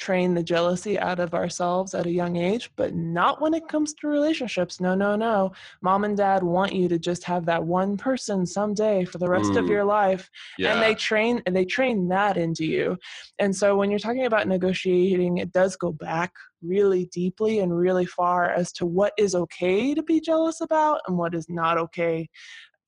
train 0.00 0.32
the 0.32 0.42
jealousy 0.42 0.98
out 0.98 1.20
of 1.20 1.34
ourselves 1.34 1.94
at 1.94 2.06
a 2.06 2.10
young 2.10 2.36
age, 2.36 2.70
but 2.74 2.94
not 2.94 3.40
when 3.42 3.52
it 3.52 3.68
comes 3.68 3.92
to 3.92 4.08
relationships. 4.08 4.80
No, 4.80 4.94
no, 4.94 5.14
no. 5.14 5.52
Mom 5.82 6.04
and 6.04 6.16
dad 6.16 6.42
want 6.42 6.72
you 6.72 6.88
to 6.88 6.98
just 6.98 7.22
have 7.24 7.44
that 7.44 7.62
one 7.62 7.98
person 7.98 8.46
someday 8.46 9.04
for 9.04 9.18
the 9.18 9.28
rest 9.28 9.50
Ooh, 9.50 9.58
of 9.58 9.68
your 9.68 9.84
life. 9.84 10.30
Yeah. 10.58 10.72
And 10.72 10.82
they 10.82 10.94
train 10.94 11.42
and 11.44 11.54
they 11.54 11.66
train 11.66 12.08
that 12.08 12.38
into 12.38 12.64
you. 12.64 12.96
And 13.38 13.54
so 13.54 13.76
when 13.76 13.90
you're 13.90 13.98
talking 13.98 14.24
about 14.24 14.48
negotiating, 14.48 15.36
it 15.36 15.52
does 15.52 15.76
go 15.76 15.92
back 15.92 16.32
really 16.62 17.04
deeply 17.12 17.58
and 17.58 17.76
really 17.76 18.06
far 18.06 18.50
as 18.50 18.72
to 18.72 18.86
what 18.86 19.12
is 19.18 19.34
okay 19.34 19.94
to 19.94 20.02
be 20.02 20.18
jealous 20.20 20.62
about 20.62 21.00
and 21.06 21.18
what 21.18 21.34
is 21.34 21.46
not 21.50 21.76
okay 21.76 22.26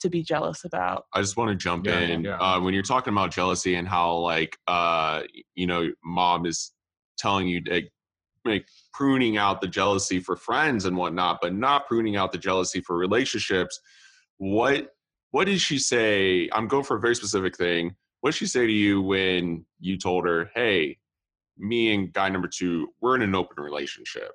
to 0.00 0.08
be 0.08 0.22
jealous 0.22 0.64
about. 0.64 1.04
I 1.12 1.20
just 1.20 1.36
want 1.36 1.50
to 1.50 1.56
jump 1.56 1.86
yeah, 1.86 2.00
in 2.00 2.24
yeah. 2.24 2.38
Uh, 2.38 2.58
when 2.58 2.72
you're 2.72 2.82
talking 2.82 3.12
about 3.12 3.30
jealousy 3.30 3.74
and 3.74 3.86
how 3.86 4.16
like 4.16 4.56
uh, 4.66 5.22
you 5.54 5.66
know 5.66 5.90
mom 6.04 6.46
is 6.46 6.72
telling 7.22 7.48
you 7.48 7.62
to 7.64 7.82
make 8.44 8.66
pruning 8.92 9.36
out 9.36 9.60
the 9.60 9.68
jealousy 9.68 10.18
for 10.18 10.36
friends 10.36 10.84
and 10.84 10.96
whatnot, 10.96 11.38
but 11.40 11.54
not 11.54 11.86
pruning 11.86 12.16
out 12.16 12.32
the 12.32 12.38
jealousy 12.38 12.80
for 12.80 12.96
relationships. 12.96 13.80
What 14.38 14.88
what 15.30 15.46
did 15.46 15.60
she 15.60 15.78
say? 15.78 16.50
I'm 16.52 16.68
going 16.68 16.84
for 16.84 16.96
a 16.96 17.00
very 17.00 17.14
specific 17.14 17.56
thing. 17.56 17.94
What 18.20 18.32
did 18.32 18.38
she 18.38 18.46
say 18.46 18.66
to 18.66 18.72
you 18.72 19.00
when 19.00 19.64
you 19.80 19.96
told 19.96 20.26
her, 20.26 20.50
"Hey, 20.54 20.98
me 21.56 21.94
and 21.94 22.12
guy 22.12 22.28
number 22.28 22.48
two, 22.48 22.88
we're 23.00 23.14
in 23.14 23.22
an 23.22 23.34
open 23.34 23.62
relationship"? 23.62 24.32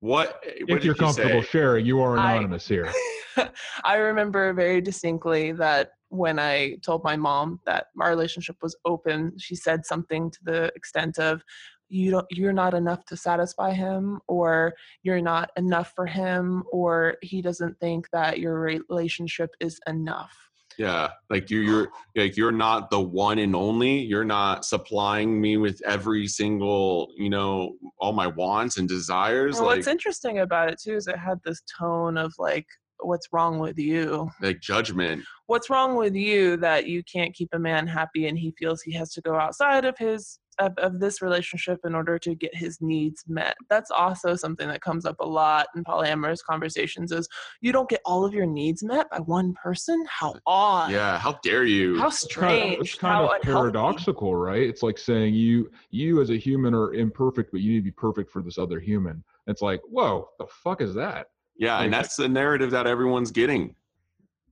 What? 0.00 0.40
Eh, 0.46 0.64
what 0.66 0.78
if 0.78 0.84
you're 0.84 0.94
comfortable 0.94 1.42
say? 1.42 1.48
sharing, 1.48 1.86
you 1.86 2.00
are 2.00 2.14
anonymous 2.14 2.70
I, 2.70 2.74
here. 2.74 2.92
I 3.84 3.96
remember 3.96 4.52
very 4.52 4.80
distinctly 4.80 5.52
that 5.52 5.90
when 6.08 6.38
I 6.38 6.76
told 6.82 7.04
my 7.04 7.16
mom 7.16 7.60
that 7.66 7.86
our 8.00 8.08
relationship 8.08 8.56
was 8.62 8.76
open, 8.84 9.32
she 9.38 9.54
said 9.54 9.84
something 9.84 10.30
to 10.30 10.38
the 10.44 10.72
extent 10.74 11.18
of, 11.18 11.42
you 11.88 12.10
don't 12.10 12.26
you're 12.30 12.52
not 12.52 12.74
enough 12.74 13.04
to 13.06 13.16
satisfy 13.16 13.72
him 13.72 14.20
or 14.28 14.74
you're 15.02 15.22
not 15.22 15.50
enough 15.56 15.92
for 15.96 16.06
him 16.06 16.62
or 16.70 17.16
he 17.22 17.40
doesn't 17.40 17.78
think 17.80 18.08
that 18.12 18.38
your 18.38 18.60
relationship 18.60 19.50
is 19.60 19.80
enough 19.86 20.47
yeah 20.78 21.10
like 21.28 21.50
you're 21.50 21.62
you're 21.62 21.88
like 22.16 22.36
you're 22.36 22.52
not 22.52 22.90
the 22.90 23.00
one 23.00 23.38
and 23.38 23.54
only. 23.54 23.98
You're 23.98 24.24
not 24.24 24.64
supplying 24.64 25.40
me 25.40 25.56
with 25.56 25.82
every 25.84 26.26
single 26.26 27.08
you 27.16 27.28
know 27.28 27.74
all 28.00 28.12
my 28.12 28.28
wants 28.28 28.78
and 28.78 28.88
desires 28.88 29.56
well, 29.56 29.66
like, 29.66 29.76
what's 29.76 29.88
interesting 29.88 30.38
about 30.38 30.70
it 30.70 30.80
too 30.80 30.94
is 30.94 31.08
it 31.08 31.18
had 31.18 31.38
this 31.44 31.62
tone 31.78 32.16
of 32.16 32.32
like 32.38 32.66
what's 33.00 33.28
wrong 33.32 33.58
with 33.58 33.78
you? 33.78 34.28
Like 34.40 34.60
judgment. 34.60 35.24
What's 35.46 35.70
wrong 35.70 35.96
with 35.96 36.14
you 36.14 36.56
that 36.58 36.86
you 36.86 37.02
can't 37.04 37.34
keep 37.34 37.48
a 37.52 37.58
man 37.58 37.86
happy 37.86 38.26
and 38.26 38.38
he 38.38 38.52
feels 38.58 38.82
he 38.82 38.92
has 38.94 39.12
to 39.14 39.20
go 39.20 39.34
outside 39.36 39.84
of 39.84 39.96
his 39.98 40.38
of, 40.58 40.72
of 40.78 41.00
this 41.00 41.22
relationship 41.22 41.80
in 41.84 41.94
order 41.94 42.18
to 42.18 42.34
get 42.34 42.54
his 42.54 42.80
needs 42.80 43.24
met. 43.28 43.56
That's 43.68 43.90
also 43.90 44.34
something 44.34 44.68
that 44.68 44.80
comes 44.80 45.04
up 45.04 45.16
a 45.20 45.26
lot 45.26 45.68
in 45.76 45.84
polyamorous 45.84 46.42
conversations 46.42 47.12
is 47.12 47.28
you 47.60 47.72
don't 47.72 47.88
get 47.88 48.00
all 48.04 48.24
of 48.24 48.34
your 48.34 48.46
needs 48.46 48.82
met 48.82 49.08
by 49.10 49.18
one 49.20 49.54
person? 49.54 50.04
How 50.08 50.34
odd. 50.46 50.90
yeah 50.90 51.18
how 51.18 51.38
dare 51.42 51.64
you. 51.64 51.98
How 51.98 52.10
strange 52.10 52.78
it's 52.80 52.94
kind 52.94 53.24
of, 53.24 53.30
it's 53.30 53.42
kind 53.42 53.42
of 53.42 53.42
paradoxical 53.42 54.34
right? 54.34 54.62
It's 54.62 54.82
like 54.82 54.98
saying 54.98 55.34
you 55.34 55.70
you 55.90 56.20
as 56.20 56.30
a 56.30 56.36
human 56.36 56.74
are 56.74 56.94
imperfect 56.94 57.52
but 57.52 57.60
you 57.60 57.72
need 57.72 57.78
to 57.78 57.84
be 57.84 57.90
perfect 57.90 58.30
for 58.30 58.42
this 58.42 58.58
other 58.58 58.80
human. 58.80 59.22
It's 59.46 59.62
like 59.62 59.80
whoa 59.84 60.28
the 60.38 60.46
fuck 60.46 60.80
is 60.80 60.94
that? 60.94 61.28
Yeah, 61.58 61.80
and 61.80 61.92
that's 61.92 62.14
the 62.14 62.28
narrative 62.28 62.70
that 62.70 62.86
everyone's 62.86 63.32
getting. 63.32 63.74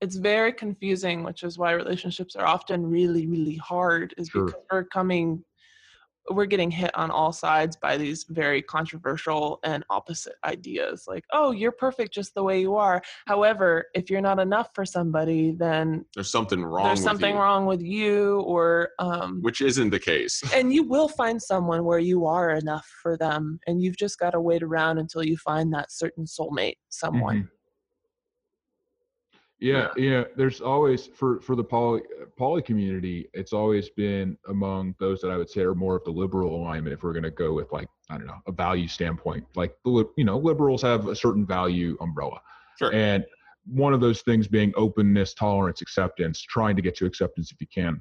It's 0.01 0.17
very 0.17 0.53
confusing, 0.53 1.23
which 1.23 1.43
is 1.43 1.57
why 1.57 1.73
relationships 1.73 2.37
are 2.37 2.45
often 2.45 2.85
really, 2.85 3.27
really 3.27 3.57
hard, 3.57 4.13
is 4.19 4.29
sure. 4.29 4.47
because 4.47 4.61
we're 4.71 4.85
coming 4.85 5.43
we're 6.31 6.47
getting 6.47 6.71
hit 6.71 6.91
on 6.97 7.11
all 7.11 7.33
sides 7.33 7.77
by 7.77 7.97
these 7.97 8.25
very 8.29 8.63
controversial 8.63 9.59
and 9.65 9.85
opposite 9.91 10.35
ideas 10.45 11.05
like 11.07 11.25
oh 11.33 11.51
you're 11.51 11.73
perfect 11.73 12.13
just 12.13 12.35
the 12.35 12.43
way 12.43 12.61
you 12.61 12.75
are 12.77 13.03
however 13.27 13.87
if 13.95 14.11
you're 14.11 14.21
not 14.21 14.39
enough 14.39 14.69
for 14.75 14.85
somebody 14.85 15.53
then 15.53 16.05
there's 16.15 16.31
something 16.31 16.65
wrong 16.65 16.85
there's 16.85 17.03
something 17.03 17.35
you. 17.35 17.41
wrong 17.41 17.67
with 17.67 17.83
you 17.83 18.41
or 18.41 18.91
um, 18.99 19.39
which 19.43 19.61
isn't 19.61 19.91
the 19.91 19.99
case 19.99 20.43
and 20.55 20.73
you 20.73 20.83
will 20.83 21.09
find 21.09 21.41
someone 21.41 21.85
where 21.85 21.99
you 21.99 22.27
are 22.27 22.51
enough 22.51 22.87
for 23.03 23.17
them 23.17 23.59
and 23.67 23.83
you've 23.83 23.97
just 23.97 24.19
got 24.19 24.31
to 24.31 24.41
wait 24.41 24.63
around 24.63 24.99
until 24.99 25.23
you 25.23 25.37
find 25.37 25.73
that 25.73 25.91
certain 25.91 26.25
soulmate 26.25 26.77
someone 26.89 27.37
mm-hmm. 27.37 27.56
Yeah, 29.59 29.89
yeah. 29.97 30.25
There's 30.37 30.61
always 30.61 31.07
for 31.07 31.41
for 31.41 31.57
the 31.57 31.65
poly 31.65 32.03
poly 32.37 32.61
community, 32.61 33.29
it's 33.33 33.55
always 33.55 33.89
been 33.89 34.37
among 34.49 34.95
those 34.99 35.21
that 35.23 35.31
I 35.31 35.37
would 35.39 35.49
say 35.49 35.63
are 35.63 35.75
more 35.75 35.97
of 35.97 36.05
the 36.05 36.11
liberal 36.11 36.55
alignment. 36.55 36.93
If 36.93 37.03
we're 37.03 37.15
going 37.15 37.23
to 37.23 37.31
go 37.31 37.55
with 37.55 37.73
like 37.73 37.89
I 38.11 38.19
don't 38.19 38.27
know 38.27 38.41
a 38.47 38.53
value 38.53 38.87
standpoint, 38.87 39.47
like 39.55 39.75
the 39.85 40.05
you 40.17 40.25
know 40.25 40.37
liberals 40.37 40.83
have 40.83 41.09
a 41.09 41.17
certain 41.17 41.47
value 41.47 41.97
umbrella, 42.01 42.41
sure. 42.79 42.93
and 42.93 43.25
one 43.65 43.95
of 43.95 44.01
those 44.01 44.21
things 44.23 44.47
being 44.47 44.73
openness, 44.77 45.33
tolerance, 45.33 45.81
acceptance, 45.81 46.41
trying 46.43 46.77
to 46.77 46.83
get 46.83 46.95
to 46.97 47.07
acceptance 47.07 47.51
if 47.51 47.61
you 47.61 47.67
can. 47.67 48.01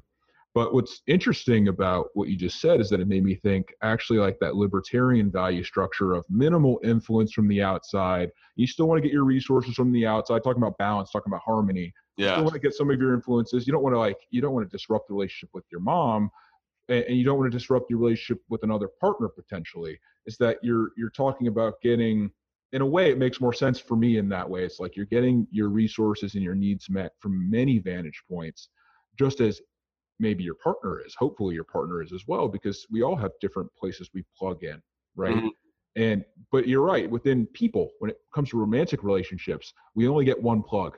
But 0.56 0.72
what's 0.72 1.02
interesting 1.06 1.68
about 1.68 2.08
what 2.14 2.28
you 2.30 2.36
just 2.36 2.62
said 2.62 2.80
is 2.80 2.88
that 2.88 2.98
it 2.98 3.08
made 3.08 3.22
me 3.22 3.34
think 3.34 3.74
actually 3.82 4.18
like 4.20 4.38
that 4.40 4.56
libertarian 4.56 5.30
value 5.30 5.62
structure 5.62 6.14
of 6.14 6.24
minimal 6.30 6.80
influence 6.82 7.34
from 7.34 7.46
the 7.46 7.60
outside. 7.62 8.30
You 8.54 8.66
still 8.66 8.88
want 8.88 8.96
to 8.96 9.06
get 9.06 9.12
your 9.12 9.24
resources 9.24 9.74
from 9.74 9.92
the 9.92 10.06
outside, 10.06 10.42
talking 10.42 10.62
about 10.62 10.78
balance, 10.78 11.10
talking 11.10 11.30
about 11.30 11.42
harmony. 11.44 11.92
Yeah. 12.16 12.28
You 12.28 12.32
still 12.32 12.44
want 12.44 12.54
to 12.54 12.60
get 12.60 12.72
some 12.72 12.90
of 12.90 12.98
your 12.98 13.12
influences. 13.12 13.66
You 13.66 13.74
don't 13.74 13.82
want 13.82 13.96
to 13.96 13.98
like, 13.98 14.16
you 14.30 14.40
don't 14.40 14.54
want 14.54 14.66
to 14.66 14.74
disrupt 14.74 15.08
the 15.08 15.12
relationship 15.12 15.50
with 15.52 15.64
your 15.70 15.82
mom 15.82 16.30
and, 16.88 17.04
and 17.04 17.18
you 17.18 17.24
don't 17.26 17.38
want 17.38 17.52
to 17.52 17.58
disrupt 17.58 17.90
your 17.90 17.98
relationship 17.98 18.42
with 18.48 18.62
another 18.62 18.88
partner 18.98 19.28
potentially. 19.28 20.00
Is 20.24 20.38
that 20.38 20.56
you're, 20.62 20.92
you're 20.96 21.10
talking 21.10 21.48
about 21.48 21.74
getting, 21.82 22.30
in 22.72 22.80
a 22.80 22.86
way, 22.86 23.10
it 23.10 23.18
makes 23.18 23.42
more 23.42 23.52
sense 23.52 23.78
for 23.78 23.94
me 23.94 24.16
in 24.16 24.30
that 24.30 24.48
way. 24.48 24.64
It's 24.64 24.80
like 24.80 24.96
you're 24.96 25.04
getting 25.04 25.46
your 25.50 25.68
resources 25.68 26.34
and 26.34 26.42
your 26.42 26.54
needs 26.54 26.88
met 26.88 27.12
from 27.20 27.50
many 27.50 27.78
vantage 27.78 28.22
points, 28.26 28.70
just 29.18 29.42
as 29.42 29.60
maybe 30.18 30.42
your 30.44 30.54
partner 30.54 31.00
is 31.04 31.14
hopefully 31.18 31.54
your 31.54 31.64
partner 31.64 32.02
is 32.02 32.12
as 32.12 32.24
well 32.26 32.48
because 32.48 32.86
we 32.90 33.02
all 33.02 33.16
have 33.16 33.32
different 33.40 33.70
places 33.78 34.10
we 34.14 34.24
plug 34.36 34.62
in 34.62 34.80
right 35.14 35.34
mm-hmm. 35.34 35.48
and 35.96 36.24
but 36.50 36.66
you're 36.66 36.82
right 36.82 37.10
within 37.10 37.46
people 37.46 37.90
when 37.98 38.10
it 38.10 38.18
comes 38.34 38.50
to 38.50 38.58
romantic 38.58 39.02
relationships 39.02 39.72
we 39.94 40.08
only 40.08 40.24
get 40.24 40.40
one 40.40 40.62
plug 40.62 40.96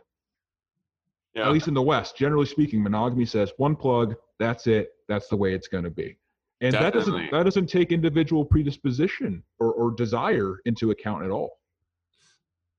yeah. 1.34 1.46
at 1.46 1.52
least 1.52 1.68
in 1.68 1.74
the 1.74 1.82
west 1.82 2.16
generally 2.16 2.46
speaking 2.46 2.82
monogamy 2.82 3.24
says 3.24 3.52
one 3.56 3.76
plug 3.76 4.14
that's 4.38 4.66
it 4.66 4.90
that's 5.08 5.28
the 5.28 5.36
way 5.36 5.54
it's 5.54 5.68
going 5.68 5.84
to 5.84 5.90
be 5.90 6.16
and 6.60 6.72
Definitely. 6.72 6.90
that 6.90 6.98
doesn't 6.98 7.30
that 7.30 7.42
doesn't 7.44 7.66
take 7.66 7.92
individual 7.92 8.44
predisposition 8.44 9.42
or, 9.58 9.72
or 9.72 9.90
desire 9.92 10.58
into 10.64 10.90
account 10.90 11.24
at 11.24 11.30
all 11.30 11.58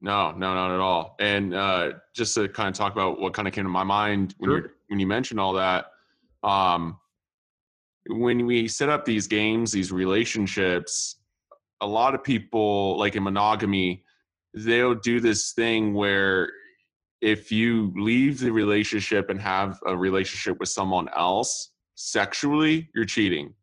no, 0.02 0.32
no, 0.32 0.54
not 0.54 0.74
at 0.74 0.80
all. 0.80 1.16
And 1.20 1.54
uh, 1.54 1.92
just 2.14 2.34
to 2.36 2.48
kind 2.48 2.70
of 2.70 2.76
talk 2.76 2.94
about 2.94 3.20
what 3.20 3.34
kind 3.34 3.48
of 3.48 3.54
came 3.54 3.66
to 3.66 3.70
my 3.70 3.84
mind 3.84 4.36
when 4.38 4.50
sure. 4.50 4.58
you 4.58 4.70
when 4.88 5.00
you 5.00 5.08
mentioned 5.08 5.40
all 5.40 5.54
that, 5.54 5.88
um, 6.44 6.98
when 8.08 8.46
we 8.46 8.68
set 8.68 8.90
up 8.90 9.06
these 9.06 9.28
games, 9.28 9.72
these 9.72 9.92
relationships, 9.92 11.18
a 11.82 11.88
lot 11.88 12.16
of 12.16 12.24
people, 12.24 12.98
like 12.98 13.16
in 13.16 13.24
monogamy, 13.24 14.04
they'll 14.54 14.96
do 14.96 15.20
this 15.20 15.54
thing 15.54 15.94
where 15.94 16.52
if 17.22 17.52
you 17.52 17.94
leave 17.96 18.40
the 18.40 18.52
relationship 18.52 19.30
and 19.30 19.40
have 19.42 19.80
a 19.86 19.96
relationship 19.96 20.60
with 20.60 20.70
someone 20.70 21.10
else 21.16 21.72
sexually, 21.96 22.90
you're 22.96 23.06
cheating. 23.06 23.54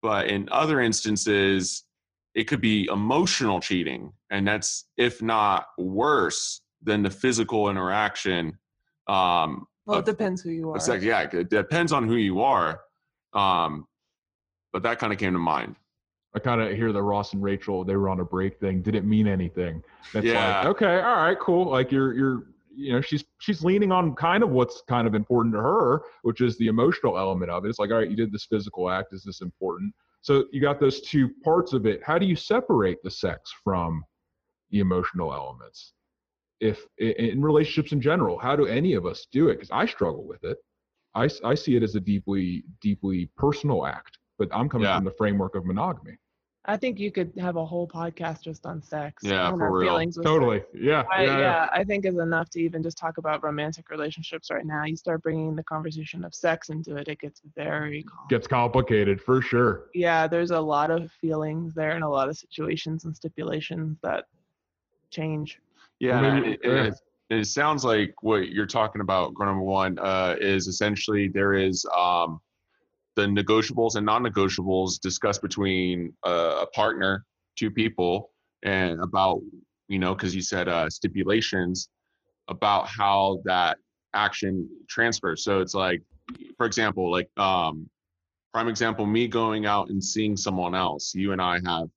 But 0.00 0.28
in 0.28 0.48
other 0.52 0.80
instances, 0.80 1.84
it 2.34 2.44
could 2.44 2.60
be 2.60 2.88
emotional 2.90 3.60
cheating. 3.60 4.12
And 4.30 4.46
that's, 4.46 4.84
if 4.96 5.20
not 5.20 5.66
worse 5.76 6.60
than 6.82 7.02
the 7.02 7.10
physical 7.10 7.68
interaction 7.68 8.56
um, 9.08 9.66
well, 9.88 9.98
it 10.00 10.04
depends 10.04 10.42
who 10.42 10.50
you 10.50 10.70
are. 10.70 10.76
Exactly. 10.76 11.08
Yeah, 11.08 11.22
it 11.32 11.48
depends 11.50 11.92
on 11.92 12.06
who 12.06 12.16
you 12.16 12.42
are. 12.42 12.80
Um, 13.32 13.86
but 14.72 14.82
that 14.82 14.98
kind 14.98 15.12
of 15.12 15.18
came 15.18 15.32
to 15.32 15.38
mind. 15.38 15.76
I 16.34 16.40
kind 16.40 16.60
of 16.60 16.76
hear 16.76 16.92
the 16.92 17.02
Ross 17.02 17.32
and 17.32 17.42
Rachel 17.42 17.84
they 17.84 17.96
were 17.96 18.08
on 18.10 18.20
a 18.20 18.24
break 18.24 18.60
thing 18.60 18.82
didn't 18.82 19.08
mean 19.08 19.26
anything. 19.26 19.82
It's 20.14 20.26
Yeah. 20.26 20.58
like 20.58 20.66
okay, 20.68 21.00
all 21.00 21.16
right, 21.16 21.38
cool. 21.40 21.70
Like 21.70 21.90
you're 21.90 22.12
you're 22.12 22.42
you 22.76 22.92
know 22.92 23.00
she's 23.00 23.24
she's 23.38 23.64
leaning 23.64 23.90
on 23.90 24.14
kind 24.14 24.42
of 24.42 24.50
what's 24.50 24.82
kind 24.88 25.06
of 25.08 25.14
important 25.14 25.54
to 25.54 25.60
her, 25.60 26.02
which 26.22 26.42
is 26.42 26.58
the 26.58 26.66
emotional 26.66 27.16
element 27.18 27.50
of 27.50 27.64
it. 27.64 27.68
It's 27.70 27.78
like 27.78 27.90
all 27.90 27.96
right, 27.96 28.10
you 28.10 28.16
did 28.16 28.30
this 28.30 28.44
physical 28.44 28.90
act. 28.90 29.14
Is 29.14 29.24
this 29.24 29.40
important? 29.40 29.94
So 30.20 30.44
you 30.52 30.60
got 30.60 30.78
those 30.80 31.00
two 31.00 31.30
parts 31.42 31.72
of 31.72 31.86
it. 31.86 32.02
How 32.04 32.18
do 32.18 32.26
you 32.26 32.36
separate 32.36 32.98
the 33.02 33.10
sex 33.10 33.50
from 33.64 34.04
the 34.70 34.80
emotional 34.80 35.32
elements? 35.32 35.94
If 36.60 36.84
in 36.98 37.40
relationships 37.40 37.92
in 37.92 38.00
general, 38.00 38.38
how 38.38 38.56
do 38.56 38.66
any 38.66 38.94
of 38.94 39.06
us 39.06 39.26
do 39.30 39.48
it? 39.48 39.54
Because 39.54 39.70
I 39.70 39.86
struggle 39.86 40.24
with 40.26 40.42
it. 40.44 40.58
I 41.14 41.54
see 41.54 41.74
it 41.76 41.82
as 41.82 41.94
a 41.96 42.00
deeply 42.00 42.64
deeply 42.80 43.30
personal 43.36 43.86
act, 43.86 44.18
but 44.38 44.48
I'm 44.52 44.68
coming 44.68 44.86
Yeah. 44.86 44.96
from 44.96 45.04
the 45.04 45.10
framework 45.12 45.54
of 45.56 45.64
monogamy. 45.66 46.16
I 46.64 46.76
think 46.76 46.98
you 47.00 47.10
could 47.10 47.32
have 47.38 47.56
a 47.56 47.64
whole 47.64 47.88
podcast 47.88 48.42
just 48.42 48.66
on 48.66 48.82
sex. 48.82 49.22
Yeah, 49.24 49.48
and 49.48 49.56
for 49.56 49.64
our 49.64 49.72
real. 49.72 49.88
feelings 49.92 50.18
with 50.18 50.26
Totally. 50.26 50.58
sex. 50.58 50.70
Yeah. 50.74 51.02
I, 51.10 51.24
yeah, 51.24 51.30
yeah, 51.30 51.38
yeah. 51.38 51.68
I 51.72 51.82
think 51.82 52.04
is 52.04 52.18
enough 52.18 52.50
to 52.50 52.60
even 52.60 52.82
just 52.82 52.98
talk 52.98 53.16
about 53.16 53.42
romantic 53.42 53.88
relationships 53.88 54.50
right 54.50 54.66
now. 54.66 54.84
You 54.84 54.94
start 54.94 55.22
bringing 55.22 55.56
the 55.56 55.62
conversation 55.64 56.24
of 56.24 56.34
sex 56.34 56.68
into 56.68 56.96
it, 56.96 57.08
it 57.08 57.20
gets 57.20 57.40
very 57.56 58.02
complex. 58.02 58.28
Gets 58.28 58.46
complicated 58.48 59.20
for 59.22 59.40
sure. 59.40 59.86
yeah, 59.94 60.26
there's 60.26 60.50
a 60.50 60.60
lot 60.60 60.90
of 60.90 61.10
feelings 61.12 61.72
there 61.72 61.92
and 61.92 62.04
a 62.04 62.08
lot 62.08 62.28
of 62.28 62.36
situations 62.36 63.06
and 63.06 63.16
stipulations 63.16 63.96
that 64.02 64.26
change. 65.10 65.60
Yeah, 66.00 66.20
maybe- 66.20 66.52
it, 66.52 66.60
it- 66.62 66.66
yeah. 66.72 66.84
it- 66.84 66.94
it 67.30 67.44
sounds 67.46 67.84
like 67.84 68.14
what 68.22 68.48
you're 68.48 68.66
talking 68.66 69.02
about, 69.02 69.34
number 69.38 69.60
one, 69.60 69.98
uh, 69.98 70.34
is 70.40 70.66
essentially 70.66 71.28
there 71.28 71.52
is 71.52 71.84
um, 71.94 72.40
the 73.16 73.22
negotiables 73.26 73.96
and 73.96 74.06
non-negotiables 74.06 74.98
discussed 74.98 75.42
between 75.42 76.14
uh, 76.26 76.60
a 76.62 76.66
partner, 76.68 77.26
two 77.56 77.70
people, 77.70 78.30
and 78.62 78.98
about 79.02 79.42
you 79.88 79.98
know 79.98 80.14
because 80.14 80.34
you 80.34 80.40
said 80.40 80.68
uh, 80.68 80.88
stipulations 80.88 81.90
about 82.48 82.88
how 82.88 83.42
that 83.44 83.76
action 84.14 84.66
transfers. 84.88 85.44
So 85.44 85.60
it's 85.60 85.74
like, 85.74 86.00
for 86.56 86.64
example, 86.64 87.10
like 87.10 87.28
um, 87.38 87.90
prime 88.54 88.68
example, 88.68 89.04
me 89.04 89.28
going 89.28 89.66
out 89.66 89.90
and 89.90 90.02
seeing 90.02 90.34
someone 90.34 90.74
else. 90.74 91.14
You 91.14 91.32
and 91.32 91.42
I 91.42 91.60
have 91.66 91.88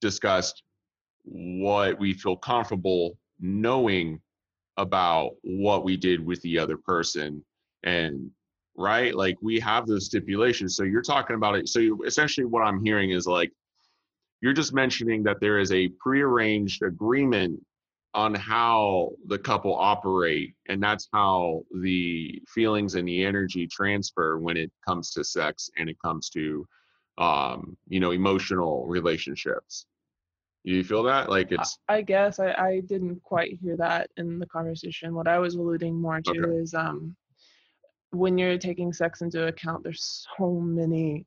discussed 0.00 0.62
what 1.24 1.98
we 1.98 2.14
feel 2.14 2.36
comfortable 2.36 3.16
knowing 3.40 4.20
about 4.76 5.32
what 5.42 5.84
we 5.84 5.96
did 5.96 6.24
with 6.24 6.40
the 6.42 6.58
other 6.58 6.76
person 6.76 7.44
and 7.82 8.30
right 8.76 9.14
like 9.14 9.36
we 9.42 9.58
have 9.58 9.86
those 9.86 10.06
stipulations. 10.06 10.76
So 10.76 10.84
you're 10.84 11.02
talking 11.02 11.36
about 11.36 11.56
it 11.56 11.68
so 11.68 11.80
you, 11.80 12.02
essentially 12.04 12.46
what 12.46 12.62
i'm 12.62 12.84
hearing 12.84 13.10
is 13.10 13.26
like 13.26 13.52
you're 14.40 14.52
just 14.52 14.72
mentioning 14.72 15.22
that 15.24 15.40
there 15.40 15.58
is 15.58 15.72
a 15.72 15.88
prearranged 16.00 16.82
agreement 16.82 17.60
on 18.14 18.34
how 18.34 19.10
the 19.26 19.38
couple 19.38 19.74
operate 19.74 20.54
and 20.68 20.82
that's 20.82 21.08
how 21.12 21.62
the 21.82 22.40
feelings 22.48 22.94
and 22.94 23.06
the 23.06 23.24
energy 23.24 23.66
transfer 23.66 24.38
when 24.38 24.56
it 24.56 24.70
comes 24.86 25.10
to 25.12 25.24
sex 25.24 25.68
and 25.76 25.90
it 25.90 25.96
comes 26.02 26.30
to 26.30 26.66
um 27.18 27.76
you 27.88 28.00
know 28.00 28.12
emotional 28.12 28.86
relationships 28.86 29.86
you 30.64 30.84
feel 30.84 31.02
that 31.04 31.28
like 31.30 31.52
it's 31.52 31.78
I 31.88 32.02
guess 32.02 32.38
I, 32.40 32.52
I 32.52 32.80
didn't 32.80 33.22
quite 33.22 33.58
hear 33.60 33.76
that 33.76 34.10
in 34.16 34.38
the 34.38 34.46
conversation. 34.46 35.14
What 35.14 35.28
I 35.28 35.38
was 35.38 35.54
alluding 35.54 35.94
more 36.00 36.20
to 36.20 36.30
Okay. 36.30 36.56
is 36.56 36.74
um, 36.74 37.16
when 38.10 38.38
you're 38.38 38.58
taking 38.58 38.92
sex 38.92 39.20
into 39.20 39.46
account, 39.46 39.82
there's 39.84 40.26
so 40.36 40.54
many 40.60 41.26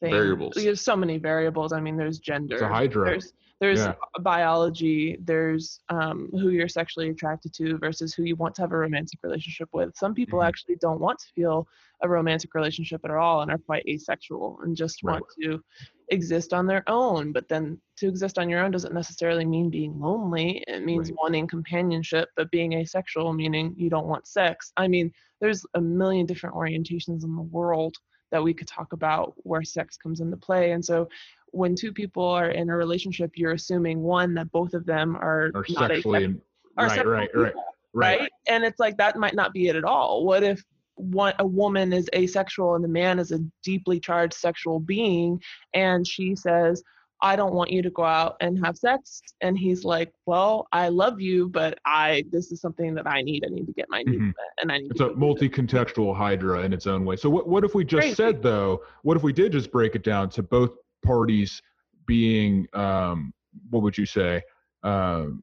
things. 0.00 0.12
Variables. 0.12 0.54
There's 0.54 0.80
so 0.80 0.96
many 0.96 1.18
variables. 1.18 1.72
I 1.72 1.80
mean, 1.80 1.96
there's 1.96 2.18
gender. 2.18 2.54
It's 2.56 2.62
a 2.62 2.68
hydra. 2.68 3.04
There's 3.04 3.32
there's 3.60 3.78
Yeah. 3.80 3.94
biology. 4.20 5.16
There's 5.22 5.80
um, 5.88 6.28
who 6.32 6.50
you're 6.50 6.68
sexually 6.68 7.08
attracted 7.08 7.54
to 7.54 7.78
versus 7.78 8.12
who 8.12 8.24
you 8.24 8.36
want 8.36 8.54
to 8.56 8.62
have 8.62 8.72
a 8.72 8.76
romantic 8.76 9.18
relationship 9.22 9.68
with. 9.72 9.96
Some 9.96 10.14
people 10.14 10.40
Mhm. 10.40 10.48
actually 10.48 10.76
don't 10.76 11.00
want 11.00 11.18
to 11.20 11.26
feel 11.34 11.66
a 12.02 12.08
romantic 12.08 12.54
relationship 12.54 13.00
at 13.04 13.10
all 13.10 13.40
and 13.42 13.50
are 13.50 13.58
quite 13.58 13.84
asexual 13.88 14.58
and 14.62 14.76
just 14.76 15.02
Right. 15.02 15.14
want 15.14 15.24
to 15.42 15.62
exist 16.08 16.52
on 16.52 16.66
their 16.66 16.84
own. 16.88 17.32
But 17.32 17.48
then 17.48 17.80
to 17.96 18.08
exist 18.08 18.38
on 18.38 18.48
your 18.48 18.60
own 18.62 18.70
doesn't 18.70 18.94
necessarily 18.94 19.44
mean 19.44 19.70
being 19.70 19.98
lonely. 19.98 20.62
It 20.68 20.84
means 20.84 21.10
Right. 21.10 21.18
wanting 21.22 21.46
companionship, 21.48 22.28
but 22.36 22.50
being 22.50 22.74
asexual, 22.74 23.32
meaning 23.32 23.74
you 23.76 23.88
don't 23.90 24.06
want 24.06 24.26
sex. 24.26 24.72
I 24.76 24.88
mean, 24.88 25.10
there's 25.40 25.64
a 25.74 25.80
million 25.80 26.26
different 26.26 26.54
orientations 26.54 27.24
in 27.24 27.34
the 27.34 27.42
world 27.42 27.96
that 28.30 28.42
we 28.42 28.52
could 28.52 28.68
talk 28.68 28.92
about 28.92 29.34
where 29.38 29.62
sex 29.62 29.96
comes 29.96 30.20
into 30.20 30.36
play. 30.36 30.72
And 30.72 30.84
so 30.84 31.08
when 31.52 31.74
two 31.74 31.92
people 31.92 32.24
are 32.24 32.50
in 32.50 32.68
a 32.70 32.76
relationship, 32.76 33.32
you're 33.36 33.52
assuming 33.52 34.02
one, 34.02 34.34
that 34.34 34.50
both 34.52 34.74
of 34.74 34.84
them 34.84 35.16
are, 35.16 35.50
Or 35.54 35.64
not 35.70 35.90
sexually. 35.90 36.20
asex- 36.20 36.24
and- 36.24 36.40
are 36.76 36.84
right, 36.86 36.94
sexual 36.94 37.12
right, 37.12 37.30
right, 37.34 37.54
right. 37.94 38.20
right? 38.20 38.30
And 38.48 38.64
it's 38.64 38.78
like 38.78 38.96
that 38.98 39.16
might 39.16 39.34
not 39.34 39.52
be 39.54 39.68
it 39.68 39.76
at 39.76 39.84
all. 39.84 40.26
What 40.26 40.42
if 40.42 40.62
one 40.96 41.34
a 41.38 41.46
woman 41.46 41.92
is 41.92 42.08
asexual 42.14 42.74
and 42.74 42.84
the 42.84 42.88
man 42.88 43.18
is 43.18 43.30
a 43.32 43.38
deeply 43.62 44.00
charged 44.00 44.34
sexual 44.34 44.80
being 44.80 45.40
and 45.74 46.06
she 46.06 46.34
says 46.34 46.82
I 47.22 47.34
don't 47.34 47.54
want 47.54 47.70
you 47.70 47.80
to 47.80 47.88
go 47.90 48.04
out 48.04 48.36
and 48.40 48.62
have 48.62 48.76
sex 48.76 49.22
and 49.40 49.58
he's 49.58 49.84
like, 49.86 50.12
"Well, 50.26 50.68
I 50.72 50.88
love 50.88 51.18
you, 51.18 51.48
but 51.48 51.78
I 51.86 52.24
this 52.30 52.52
is 52.52 52.60
something 52.60 52.94
that 52.94 53.06
I 53.06 53.22
need. 53.22 53.42
I 53.46 53.48
need 53.48 53.66
to 53.66 53.72
get 53.72 53.86
my 53.88 54.02
needs 54.02 54.20
Mhm. 54.20 54.26
met 54.26 54.52
and 54.60 54.70
I 54.70 54.78
need 54.78 54.90
It's 54.90 54.98
to 54.98 55.04
a 55.04 55.08
go 55.08 55.14
do 55.14 55.14
this." 55.14 55.20
multi-contextual 55.20 56.14
hydra 56.14 56.60
in 56.60 56.74
its 56.74 56.86
own 56.86 57.06
way. 57.06 57.16
So 57.16 57.30
what, 57.30 57.48
what 57.48 57.64
if 57.64 57.74
we 57.74 57.84
just 57.86 58.02
Crazy. 58.02 58.14
said 58.16 58.42
though, 58.42 58.82
what 59.02 59.16
if 59.16 59.22
we 59.22 59.32
did 59.32 59.52
just 59.52 59.72
break 59.72 59.94
it 59.94 60.02
down 60.04 60.28
to 60.30 60.42
both 60.42 60.72
parties 61.02 61.62
being 62.06 62.66
um 62.74 63.32
what 63.70 63.82
would 63.82 63.96
you 63.96 64.06
say? 64.06 64.42
Um 64.82 65.42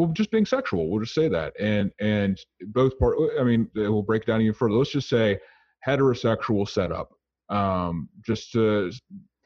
well 0.00 0.12
just 0.12 0.30
being 0.30 0.46
sexual, 0.46 0.88
we'll 0.88 1.00
just 1.00 1.14
say 1.14 1.28
that. 1.28 1.52
And 1.60 1.92
and 2.00 2.38
both 2.68 2.98
part 2.98 3.16
I 3.38 3.44
mean 3.44 3.68
we'll 3.74 4.02
break 4.02 4.22
it 4.22 4.26
down 4.26 4.40
even 4.40 4.54
further. 4.54 4.74
Let's 4.74 4.90
just 4.90 5.08
say 5.08 5.38
heterosexual 5.86 6.68
setup. 6.68 7.10
Um 7.50 8.08
just 8.24 8.52
to 8.52 8.90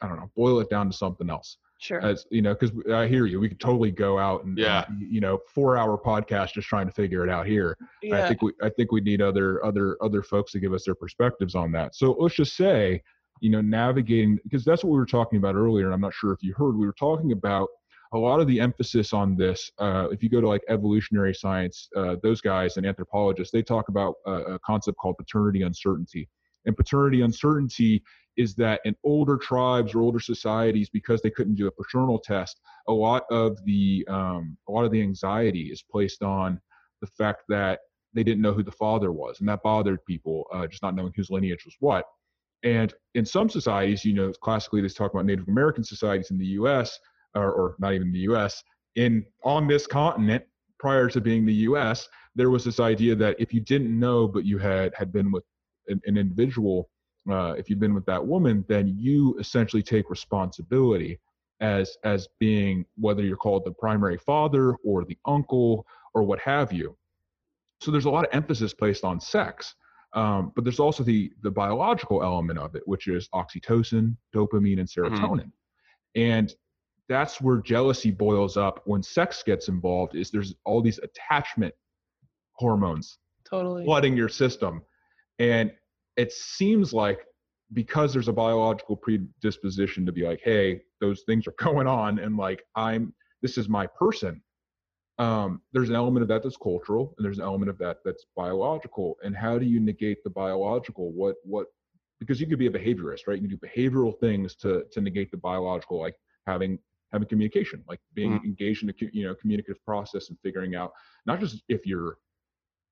I 0.00 0.08
don't 0.08 0.16
know, 0.18 0.30
boil 0.36 0.60
it 0.60 0.70
down 0.70 0.90
to 0.90 0.96
something 0.96 1.28
else. 1.30 1.58
Sure. 1.80 2.00
As 2.00 2.24
you 2.30 2.40
know, 2.40 2.54
because 2.54 2.72
I 2.92 3.06
hear 3.06 3.26
you. 3.26 3.40
We 3.40 3.48
could 3.48 3.60
totally 3.60 3.90
go 3.90 4.18
out 4.18 4.44
and, 4.44 4.56
Yeah. 4.56 4.84
and, 4.88 5.00
you 5.02 5.20
know, 5.20 5.40
four 5.54 5.76
hour 5.76 5.98
podcast 5.98 6.54
just 6.54 6.68
trying 6.68 6.86
to 6.86 6.92
figure 6.92 7.24
it 7.24 7.30
out 7.30 7.46
here. 7.46 7.76
Yeah. 8.02 8.24
I 8.24 8.28
think 8.28 8.42
we 8.42 8.52
I 8.62 8.70
think 8.70 8.92
we 8.92 9.00
need 9.00 9.20
other 9.20 9.62
other 9.64 9.96
other 10.00 10.22
folks 10.22 10.52
to 10.52 10.60
give 10.60 10.72
us 10.72 10.84
their 10.84 10.94
perspectives 10.94 11.54
on 11.54 11.72
that. 11.72 11.94
So 11.94 12.12
let's 12.18 12.36
just 12.36 12.56
say, 12.56 13.02
you 13.40 13.50
know, 13.50 13.60
navigating 13.60 14.38
because 14.44 14.64
that's 14.64 14.84
what 14.84 14.92
we 14.92 14.98
were 14.98 15.04
talking 15.06 15.36
about 15.36 15.56
earlier, 15.56 15.86
and 15.86 15.94
I'm 15.94 16.00
not 16.00 16.14
sure 16.14 16.32
if 16.32 16.42
you 16.42 16.54
heard. 16.54 16.76
We 16.76 16.86
were 16.86 16.94
talking 16.98 17.32
about 17.32 17.68
a 18.12 18.18
lot 18.18 18.40
of 18.40 18.46
the 18.46 18.60
emphasis 18.60 19.12
on 19.12 19.36
this. 19.36 19.70
Uh, 19.78 20.08
if 20.10 20.22
you 20.22 20.28
go 20.28 20.40
to 20.40 20.48
like 20.48 20.62
evolutionary 20.68 21.34
science, 21.34 21.88
uh, 21.96 22.16
those 22.22 22.40
guys 22.40 22.76
and 22.76 22.86
anthropologists, 22.86 23.52
they 23.52 23.62
talk 23.62 23.88
about 23.88 24.14
a, 24.26 24.32
a 24.32 24.58
concept 24.60 24.98
called 24.98 25.16
paternity 25.16 25.62
uncertainty. 25.62 26.28
And 26.66 26.76
paternity 26.76 27.22
uncertainty 27.22 28.02
is 28.36 28.54
that 28.56 28.80
in 28.84 28.96
older 29.04 29.36
tribes 29.36 29.94
or 29.94 30.00
older 30.00 30.20
societies, 30.20 30.88
because 30.90 31.22
they 31.22 31.30
couldn't 31.30 31.54
do 31.54 31.66
a 31.66 31.70
paternal 31.70 32.18
test, 32.18 32.60
a 32.88 32.92
lot 32.92 33.24
of 33.30 33.62
the 33.64 34.04
um, 34.08 34.56
a 34.68 34.72
lot 34.72 34.84
of 34.84 34.90
the 34.90 35.00
anxiety 35.00 35.70
is 35.70 35.82
placed 35.82 36.22
on 36.22 36.60
the 37.00 37.06
fact 37.06 37.42
that 37.48 37.80
they 38.12 38.22
didn't 38.22 38.42
know 38.42 38.52
who 38.52 38.62
the 38.62 38.72
father 38.72 39.12
was, 39.12 39.40
and 39.40 39.48
that 39.48 39.62
bothered 39.62 40.04
people, 40.04 40.46
uh, 40.52 40.66
just 40.66 40.82
not 40.82 40.94
knowing 40.94 41.12
whose 41.16 41.30
lineage 41.30 41.64
was 41.64 41.76
what. 41.80 42.06
And 42.62 42.94
in 43.14 43.26
some 43.26 43.50
societies, 43.50 44.04
you 44.04 44.14
know, 44.14 44.32
classically 44.42 44.80
they 44.80 44.88
talk 44.88 45.12
about 45.12 45.26
Native 45.26 45.48
American 45.48 45.84
societies 45.84 46.30
in 46.30 46.38
the 46.38 46.46
U.S. 46.46 46.98
or, 47.34 47.52
or 47.52 47.76
not 47.78 47.92
even 47.94 48.12
the 48.12 48.20
U.S. 48.20 48.62
in 48.96 49.24
on 49.44 49.66
this 49.66 49.86
continent 49.86 50.44
prior 50.78 51.08
to 51.08 51.20
being 51.20 51.46
the 51.46 51.54
U.S. 51.68 52.08
There 52.34 52.50
was 52.50 52.64
this 52.64 52.80
idea 52.80 53.14
that 53.16 53.36
if 53.38 53.54
you 53.54 53.60
didn't 53.60 53.98
know, 53.98 54.28
but 54.28 54.44
you 54.44 54.58
had 54.58 54.92
had 54.94 55.12
been 55.12 55.30
with 55.32 55.44
an, 55.88 56.00
an 56.06 56.16
individual, 56.16 56.88
uh, 57.30 57.54
if 57.56 57.70
you've 57.70 57.80
been 57.80 57.94
with 57.94 58.06
that 58.06 58.24
woman, 58.24 58.64
then 58.68 58.94
you 58.98 59.36
essentially 59.38 59.82
take 59.82 60.10
responsibility 60.10 61.18
as 61.60 61.96
as 62.04 62.28
being 62.40 62.84
whether 62.96 63.22
you're 63.22 63.36
called 63.36 63.64
the 63.64 63.72
primary 63.72 64.18
father 64.18 64.74
or 64.84 65.04
the 65.04 65.16
uncle 65.26 65.86
or 66.14 66.22
what 66.22 66.38
have 66.40 66.72
you. 66.72 66.96
So 67.80 67.90
there's 67.90 68.04
a 68.04 68.10
lot 68.10 68.24
of 68.24 68.34
emphasis 68.34 68.74
placed 68.74 69.04
on 69.04 69.20
sex, 69.20 69.74
um, 70.14 70.52
but 70.54 70.64
there's 70.64 70.80
also 70.80 71.02
the 71.02 71.30
the 71.42 71.50
biological 71.50 72.22
element 72.22 72.58
of 72.58 72.74
it, 72.74 72.82
which 72.86 73.08
is 73.08 73.28
oxytocin, 73.34 74.16
dopamine, 74.34 74.80
and 74.80 74.88
serotonin, 74.88 75.50
and 76.14 76.54
that's 77.08 77.40
where 77.40 77.58
jealousy 77.58 78.10
boils 78.10 78.56
up 78.56 78.80
when 78.84 79.02
sex 79.02 79.42
gets 79.42 79.68
involved. 79.68 80.14
Is 80.14 80.30
there's 80.30 80.54
all 80.64 80.82
these 80.82 80.98
attachment 80.98 81.74
hormones 82.52 83.18
totally. 83.44 83.84
flooding 83.84 84.16
your 84.16 84.28
system, 84.28 84.82
and 85.38 85.72
it 86.16 86.32
seems 86.32 86.92
like 86.92 87.20
because 87.72 88.12
there's 88.12 88.28
a 88.28 88.32
biological 88.32 88.96
predisposition 88.96 90.06
to 90.06 90.12
be 90.12 90.22
like, 90.22 90.40
hey, 90.44 90.82
those 91.00 91.22
things 91.26 91.46
are 91.46 91.54
going 91.58 91.86
on, 91.86 92.18
and 92.18 92.36
like 92.36 92.62
I'm 92.74 93.12
this 93.42 93.58
is 93.58 93.68
my 93.68 93.86
person 93.86 94.40
um, 95.18 95.60
there's 95.72 95.88
an 95.88 95.94
element 95.94 96.22
of 96.22 96.28
that 96.28 96.42
that's 96.42 96.56
cultural 96.56 97.14
and 97.16 97.24
there's 97.24 97.38
an 97.38 97.44
element 97.44 97.70
of 97.70 97.78
that 97.78 97.98
that's 98.04 98.26
biological 98.36 99.16
and 99.22 99.36
how 99.36 99.58
do 99.58 99.64
you 99.64 99.78
negate 99.78 100.24
the 100.24 100.30
biological 100.30 101.12
what 101.12 101.36
what 101.44 101.68
because 102.18 102.40
you 102.40 102.46
could 102.46 102.58
be 102.58 102.66
a 102.66 102.70
behaviorist 102.70 103.20
right 103.26 103.40
you 103.40 103.48
can 103.48 103.56
do 103.56 103.58
behavioral 103.58 104.18
things 104.18 104.56
to 104.56 104.84
to 104.90 105.00
negate 105.00 105.30
the 105.30 105.36
biological 105.36 106.00
like 106.00 106.16
having 106.46 106.78
having 107.14 107.28
communication, 107.28 107.82
like 107.88 108.00
being 108.14 108.32
Mhm. 108.32 108.44
engaged 108.44 108.82
in 108.82 108.90
a 108.90 108.94
you 109.12 109.24
know 109.24 109.34
communicative 109.34 109.82
process 109.84 110.28
and 110.30 110.38
figuring 110.42 110.74
out 110.74 110.92
not 111.26 111.40
just 111.40 111.62
if 111.68 111.86
your 111.86 112.18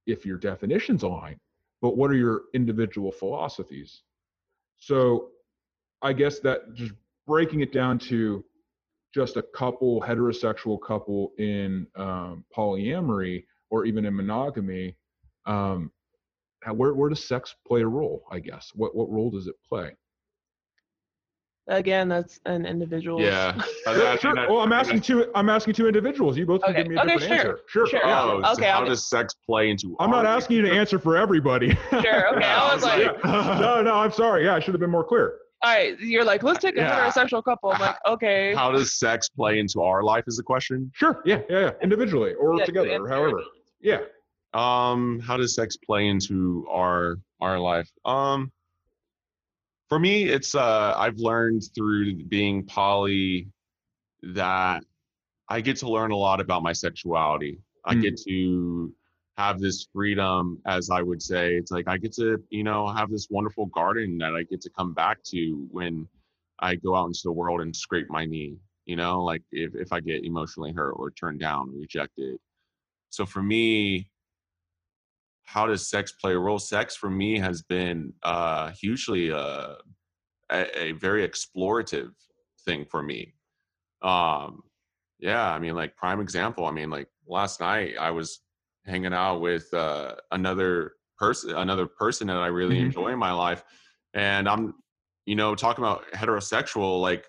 if 0.07 0.24
your 0.27 0.39
definitions 0.39 1.03
align, 1.03 1.39
but 1.82 1.97
what 1.97 2.11
are 2.11 2.15
your 2.15 2.43
individual 2.55 3.12
philosophies. 3.12 4.03
So 4.78 5.31
I 6.03 6.12
guess 6.12 6.40
that 6.40 6.74
just 6.74 6.93
breaking 7.27 7.61
it 7.61 7.73
down 7.73 7.99
to 8.11 8.44
just 9.15 9.36
a 9.36 9.43
couple 9.43 10.01
heterosexual 10.01 10.81
couple 10.81 11.32
in 11.39 11.86
um, 11.97 12.44
polyamory 12.57 13.44
or 13.70 13.85
even 13.85 14.05
in 14.07 14.15
monogamy 14.16 14.97
um, 15.47 15.90
how- 16.62 16.74
where, 16.74 16.94
where 16.94 17.11
does 17.11 17.23
sex 17.24 17.55
play 17.66 17.82
a 17.82 17.86
role 17.86 18.24
i 18.31 18.39
guess 18.39 18.73
what, 18.74 18.94
what 18.97 19.11
role 19.11 19.31
does 19.31 19.47
it 19.47 19.55
play 19.69 19.94
Again, 21.68 22.09
that's 22.09 22.40
an 22.47 22.66
individual. 22.66 23.20
Yeah. 23.20 23.55
I- 23.86 23.94
Sure, 23.94 24.02
I 24.06 24.09
think 24.10 24.20
sure. 24.20 24.34
that- 24.34 24.48
well 24.51 24.60
i'm 24.60 24.72
asking 24.72 25.01
two 25.01 25.30
i'm 25.34 25.48
asking 25.48 25.74
two 25.74 25.86
individuals 25.86 26.36
you 26.39 26.47
both 26.47 26.62
can 26.62 26.70
Okay, 26.72 26.82
give 26.82 26.90
me 26.90 26.97
a 26.97 27.01
okay, 27.01 27.14
different 27.18 27.28
sure, 27.28 27.36
answer 27.52 27.60
sure, 27.68 27.86
sure. 27.86 28.01
yeah. 28.05 28.22
Oh, 28.22 28.40
so 28.43 28.52
Okay, 28.52 28.70
how 28.70 28.80
I'll- 28.80 28.86
does 28.86 29.09
sex 29.09 29.34
play 29.47 29.70
into? 29.70 29.94
i'm 30.01 30.10
not 30.10 30.24
our 30.26 30.36
asking 30.36 30.56
you 30.56 30.62
to 30.62 30.72
answer 30.72 30.98
for 30.98 31.16
everybody 31.16 31.68
Sure. 31.90 32.28
Okay. 32.30 32.40
Yeah, 32.40 32.62
I 32.62 32.74
was 32.74 32.82
like, 32.82 33.02
Yeah. 33.02 33.59
no 33.60 33.82
no 33.82 33.94
i'm 33.97 34.12
sorry 34.12 34.44
yeah 34.44 34.55
i 34.55 34.60
should 34.60 34.74
have 34.74 34.80
been 34.80 34.90
more 34.90 35.05
clear 35.05 35.34
all 35.64 35.72
right. 35.72 35.97
You're 36.01 36.24
like, 36.24 36.43
let's 36.43 36.59
take 36.59 36.74
a 36.74 36.78
Yeah. 36.80 37.09
heterosexual 37.09 37.44
couple. 37.44 37.70
I'm 37.70 37.80
like, 37.80 37.94
okay. 38.05 38.52
How 38.52 38.72
does 38.72 38.98
sex 38.98 39.28
play 39.28 39.60
into 39.60 39.80
our 39.80 40.02
life? 40.02 40.24
Is 40.26 40.36
the 40.36 40.43
question. 40.43 40.90
sure 40.93 41.22
yeah 41.24 41.43
yeah, 41.48 41.60
yeah. 41.60 41.70
individually 41.82 42.34
or 42.34 42.59
Yeah, 42.59 42.64
together 42.64 42.97
or 43.01 43.09
however 43.09 43.40
yeah 43.80 44.01
Um, 44.55 45.20
how 45.20 45.36
does 45.36 45.55
sex 45.55 45.76
play 45.76 46.09
into 46.09 46.66
our 46.68 47.16
our 47.40 47.59
life? 47.60 47.89
Um, 48.05 48.51
for 49.93 49.98
me, 49.98 50.24
it's 50.24 50.55
uh, 50.55 50.94
I've 50.97 51.19
learned 51.19 51.64
through 51.74 52.14
being 52.24 52.64
poly 52.64 53.48
that 54.23 54.82
I 55.51 55.60
get 55.60 55.77
to 55.81 55.90
learn 55.90 56.12
a 56.12 56.16
lot 56.16 56.40
about 56.40 56.62
my 56.62 56.73
sexuality. 56.73 57.59
I 57.85 57.97
Mm. 57.97 58.01
get 58.01 58.16
to 58.27 58.94
have 59.36 59.60
this 59.60 59.86
freedom, 59.93 60.62
as 60.64 60.89
I 60.89 61.02
would 61.02 61.20
say. 61.20 61.56
It's 61.56 61.70
like 61.70 61.89
I 61.89 61.98
get 61.98 62.14
to, 62.14 62.43
you 62.48 62.64
know, 62.64 62.89
have 62.89 63.10
this 63.10 63.28
wonderful 63.28 63.66
garden 63.66 64.16
that 64.16 64.35
I 64.35 64.44
get 64.44 64.62
to 64.62 64.70
come 64.70 64.94
back 64.94 65.23
to 65.24 65.69
when 65.70 66.09
I 66.59 66.77
go 66.77 66.97
out 66.97 67.09
into 67.09 67.20
the 67.24 67.32
world 67.32 67.60
and 67.60 67.77
scrape 67.77 68.09
my 68.09 68.24
knee. 68.24 68.56
You 68.86 68.97
know, 68.97 69.23
like 69.23 69.43
if 69.52 69.74
if 69.74 69.93
I 69.93 70.01
get 70.01 70.24
emotionally 70.24 70.73
hurt 70.73 70.93
or 70.93 71.10
turned 71.10 71.40
down, 71.40 71.70
rejected. 71.78 72.39
So 73.10 73.27
for 73.27 73.43
me, 73.43 74.09
how 75.53 75.66
does 75.66 75.87
sex 75.87 76.12
play 76.12 76.33
a 76.33 76.39
role? 76.39 76.59
Sex 76.59 76.97
for 76.97 77.11
me 77.11 77.39
has 77.39 77.62
been 77.62 78.15
uh, 78.23 78.70
hugely 78.70 79.31
uh, 79.31 79.74
a, 80.51 80.83
a 80.83 80.93
very 80.93 81.29
explorative 81.29 82.12
thing 82.65 82.87
for 82.91 83.03
me. 83.03 83.35
Um, 84.01 84.62
yeah, 85.19 85.53
I 85.53 85.59
mean, 85.59 85.74
like 85.74 85.95
prime 85.97 86.20
example. 86.20 86.65
I 86.65 86.70
mean, 86.73 86.89
like 86.89 87.09
last 87.27 87.61
night 87.61 87.95
I 88.01 88.11
was 88.11 88.41
hanging 88.87 89.12
out 89.12 89.41
with 89.41 89.73
uh, 89.74 90.16
another 90.31 90.93
person, 91.19 91.55
another 91.55 91.87
person 91.87 92.29
that 92.29 92.39
I 92.39 92.47
really 92.47 92.79
Mhm. 92.79 92.87
enjoy 92.87 93.09
in 93.09 93.19
my 93.19 93.33
life, 93.33 93.62
and 94.15 94.49
I'm, 94.49 94.74
you 95.27 95.37
know, 95.37 95.55
talking 95.55 95.85
about 95.85 96.11
heterosexual. 96.12 97.01
Like, 97.01 97.27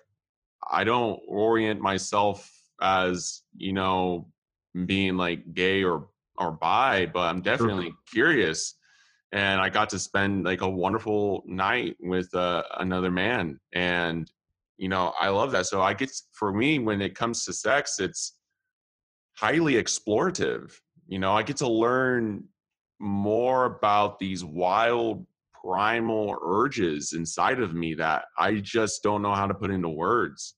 I 0.70 0.82
don't 0.84 1.20
orient 1.28 1.80
myself 1.80 2.50
as 2.80 3.42
you 3.56 3.72
know 3.74 4.32
being 4.86 5.16
like 5.16 5.52
gay 5.54 5.84
or 5.84 6.08
or 6.38 6.52
bi, 6.52 7.06
but 7.06 7.20
I'm 7.20 7.40
definitely 7.40 7.94
curious. 8.12 8.76
And 9.32 9.60
I 9.60 9.68
got 9.68 9.90
to 9.90 9.98
spend 9.98 10.44
like 10.44 10.60
a 10.60 10.68
wonderful 10.68 11.42
night 11.46 11.96
with 12.00 12.32
uh, 12.34 12.62
another 12.78 13.10
man, 13.10 13.58
and 13.72 14.30
you 14.76 14.88
know 14.88 15.12
I 15.18 15.28
love 15.28 15.50
that. 15.52 15.66
So 15.66 15.82
I 15.82 15.94
get 15.94 16.10
for 16.32 16.52
me 16.52 16.78
when 16.78 17.02
it 17.02 17.16
comes 17.16 17.44
to 17.44 17.52
sex, 17.52 17.98
it's 17.98 18.36
highly 19.36 19.74
explorative. 19.74 20.72
You 21.08 21.18
know, 21.18 21.32
I 21.32 21.42
get 21.42 21.56
to 21.58 21.68
learn 21.68 22.44
more 23.00 23.64
about 23.64 24.18
these 24.18 24.44
wild 24.44 25.26
primal 25.64 26.36
urges 26.44 27.12
inside 27.12 27.60
of 27.60 27.74
me 27.74 27.94
that 27.94 28.26
I 28.38 28.56
just 28.56 29.02
don't 29.02 29.22
know 29.22 29.34
how 29.34 29.46
to 29.46 29.54
put 29.54 29.70
into 29.70 29.88
words. 29.88 30.54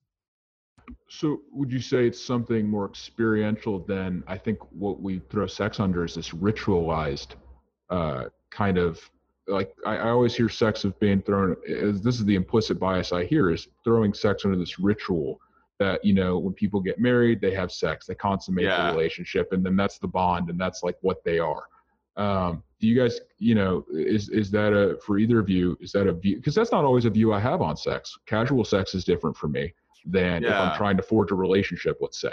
So 1.08 1.40
would 1.52 1.72
you 1.72 1.80
say 1.80 2.06
it's 2.06 2.22
something 2.22 2.68
more 2.68 2.86
experiential 2.88 3.78
than 3.80 4.22
I 4.26 4.36
think 4.38 4.58
what 4.72 5.00
we 5.00 5.20
throw 5.30 5.46
sex 5.46 5.80
under 5.80 6.04
is 6.04 6.14
this 6.14 6.30
ritualized 6.30 7.34
uh, 7.90 8.24
kind 8.50 8.78
of 8.78 8.98
like 9.48 9.72
I, 9.86 9.96
I 9.98 10.10
always 10.10 10.34
hear 10.34 10.48
sex 10.48 10.84
of 10.84 10.98
being 10.98 11.22
thrown 11.22 11.56
is 11.64 12.02
this 12.02 12.16
is 12.18 12.24
the 12.24 12.34
implicit 12.34 12.80
bias 12.80 13.12
I 13.12 13.24
hear 13.24 13.50
is 13.50 13.68
throwing 13.84 14.12
sex 14.12 14.44
under 14.44 14.56
this 14.58 14.78
ritual 14.78 15.40
that 15.78 16.04
you 16.04 16.14
know 16.14 16.38
when 16.38 16.52
people 16.54 16.80
get 16.80 16.98
married 16.98 17.40
they 17.40 17.54
have 17.54 17.70
sex 17.70 18.06
they 18.06 18.14
consummate 18.14 18.64
Yeah. 18.64 18.86
the 18.90 18.96
relationship 18.96 19.52
and 19.52 19.64
then 19.64 19.76
that's 19.76 19.98
the 19.98 20.08
bond 20.08 20.50
and 20.50 20.58
that's 20.60 20.82
like 20.82 20.96
what 21.02 21.22
they 21.24 21.38
are. 21.38 21.64
Um, 22.16 22.62
do 22.80 22.88
you 22.88 23.00
guys 23.00 23.20
you 23.38 23.54
know 23.54 23.84
is 23.92 24.28
is 24.30 24.50
that 24.50 24.72
a 24.72 24.98
for 25.04 25.18
either 25.18 25.38
of 25.38 25.48
you 25.48 25.76
is 25.80 25.92
that 25.92 26.08
a 26.08 26.12
view 26.12 26.36
because 26.36 26.54
that's 26.54 26.72
not 26.72 26.84
always 26.84 27.04
a 27.04 27.10
view 27.10 27.32
I 27.32 27.38
have 27.40 27.62
on 27.62 27.76
sex. 27.76 28.16
Casual 28.26 28.64
sex 28.64 28.94
is 28.94 29.04
different 29.04 29.36
for 29.36 29.48
me 29.48 29.72
than 30.06 30.44
if 30.44 30.58
I'm 30.60 30.76
trying 30.76 30.96
to 30.96 31.02
forge 31.02 31.30
a 31.32 31.34
relationship, 31.34 31.98
let's 32.00 32.20
say. 32.20 32.32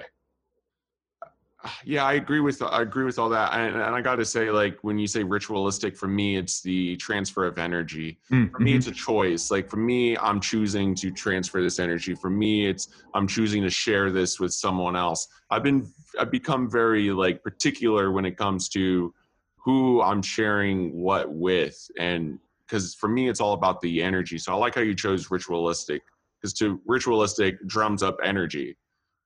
Yeah, 1.85 2.03
I 2.03 2.13
agree 2.13 2.41
with 2.41 2.61
I 2.61 2.81
agree 2.81 3.05
with 3.05 3.17
all 3.17 3.29
that, 3.29 3.53
and, 3.53 3.75
and 3.75 3.95
I 3.95 4.01
got 4.01 4.17
to 4.17 4.25
say, 4.25 4.51
like 4.51 4.77
when 4.81 4.99
you 4.99 5.07
say 5.07 5.23
ritualistic, 5.23 5.95
for 5.95 6.07
me, 6.07 6.35
it's 6.35 6.61
the 6.61 6.97
transfer 6.97 7.45
of 7.45 7.57
energy. 7.57 8.19
For 8.27 8.35
Mm-hmm. 8.35 8.63
me, 8.65 8.75
it's 8.75 8.87
a 8.87 8.91
choice. 8.91 9.49
Like 9.49 9.69
for 9.69 9.77
me, 9.77 10.17
I'm 10.17 10.41
choosing 10.41 10.93
to 10.95 11.09
transfer 11.09 11.63
this 11.63 11.79
energy. 11.79 12.15
For 12.15 12.29
me, 12.29 12.67
it's 12.67 12.89
I'm 13.13 13.27
choosing 13.27 13.63
to 13.63 13.69
share 13.69 14.11
this 14.11 14.39
with 14.39 14.53
someone 14.53 14.95
else. 14.95 15.27
I've 15.49 15.63
been 15.63 15.89
I've 16.19 16.31
become 16.31 16.69
very 16.69 17.11
like 17.11 17.41
particular 17.41 18.11
when 18.11 18.25
it 18.25 18.37
comes 18.37 18.67
to 18.69 19.13
who 19.55 20.01
I'm 20.01 20.21
sharing 20.21 20.93
what 20.93 21.31
with, 21.33 21.89
and 21.97 22.39
because 22.67 22.93
for 22.93 23.07
me, 23.07 23.29
it's 23.29 23.39
all 23.39 23.53
about 23.53 23.79
the 23.79 24.03
energy. 24.03 24.37
So 24.37 24.51
I 24.51 24.55
like 24.55 24.75
how 24.75 24.81
you 24.81 24.95
chose 24.95 25.31
ritualistic, 25.31 26.01
because 26.43 26.53
to 26.53 26.81
ritualistic 26.85 27.65
drums 27.67 28.03
up 28.03 28.17
energy, 28.23 28.77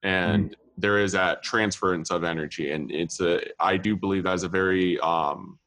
and 0.04 0.56
there 0.78 1.00
is 1.00 1.12
that 1.14 1.42
transference 1.42 2.12
of 2.12 2.24
energy, 2.24 2.72
and 2.72 2.92
it's 2.92 3.20
a 3.20 3.42
I 3.60 3.78
do 3.78 3.96
believe 3.96 4.24
that 4.24 4.36
is 4.36 4.44
a 4.44 4.50
very 4.50 5.00
um 5.00 5.58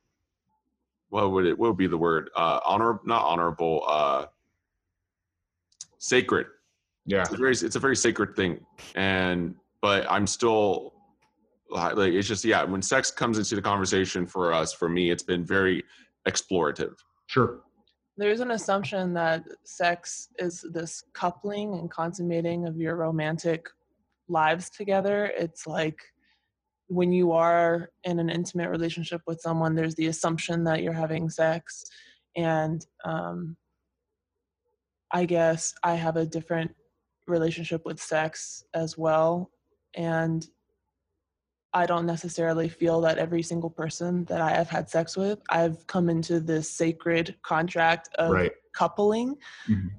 what 1.08 1.32
would 1.32 1.44
it 1.44 1.58
what 1.58 1.70
would 1.70 1.76
be 1.76 1.88
the 1.88 1.98
word? 1.98 2.30
Uh 2.36 2.60
honor 2.64 3.00
not 3.04 3.24
honorable 3.24 3.84
uh 3.88 4.26
sacred. 5.98 6.46
Yeah. 7.06 7.22
it's 7.22 7.32
a 7.32 7.36
very 7.36 7.52
it's 7.52 7.76
a 7.76 7.80
very 7.80 7.96
sacred 7.96 8.36
thing. 8.36 8.64
And 8.94 9.56
but 9.82 10.06
i'm 10.10 10.26
still 10.26 10.92
like, 11.70 11.96
it's 11.96 12.28
just 12.28 12.44
yeah 12.44 12.62
when 12.62 12.82
sex 12.82 13.10
comes 13.10 13.38
into 13.38 13.56
the 13.56 13.62
conversation 13.62 14.26
for 14.26 14.52
us 14.52 14.72
for 14.72 14.88
me 14.88 15.10
it's 15.10 15.22
been 15.22 15.44
very 15.44 15.82
explorative. 16.28 16.94
Sure. 17.26 17.60
There's 18.16 18.40
an 18.40 18.50
assumption 18.50 19.14
that 19.14 19.44
sex 19.64 20.28
is 20.38 20.64
this 20.72 21.02
coupling 21.14 21.74
and 21.74 21.90
consummating 21.90 22.66
of 22.66 22.76
your 22.76 22.96
romantic 22.96 23.66
lives 24.28 24.68
together. 24.70 25.32
It's 25.36 25.66
like 25.66 25.98
when 26.88 27.12
you 27.12 27.32
are 27.32 27.90
in 28.04 28.18
an 28.18 28.28
intimate 28.28 28.68
relationship 28.68 29.22
with 29.26 29.40
someone, 29.40 29.74
there's 29.74 29.94
the 29.94 30.08
assumption 30.08 30.64
that 30.64 30.82
you're 30.82 30.92
having 30.92 31.30
sex. 31.30 31.84
And 32.36 32.84
um, 33.04 33.56
I 35.12 35.24
guess 35.24 35.72
I 35.82 35.94
have 35.94 36.16
a 36.16 36.26
different 36.26 36.74
relationship 37.26 37.84
with 37.84 38.00
sex 38.00 38.64
as 38.74 38.98
well. 38.98 39.50
And 39.94 40.46
I 41.72 41.86
don't 41.86 42.06
necessarily 42.06 42.68
feel 42.68 43.00
that 43.02 43.18
every 43.18 43.42
single 43.42 43.70
person 43.70 44.24
that 44.24 44.40
I 44.40 44.50
have 44.50 44.68
had 44.68 44.90
sex 44.90 45.16
with, 45.16 45.38
I've 45.50 45.86
come 45.86 46.08
into 46.10 46.40
this 46.40 46.70
sacred 46.70 47.36
contract 47.42 48.08
of 48.16 48.30
Right. 48.32 48.52
coupling. 48.74 49.36
Mhm. 49.68 49.90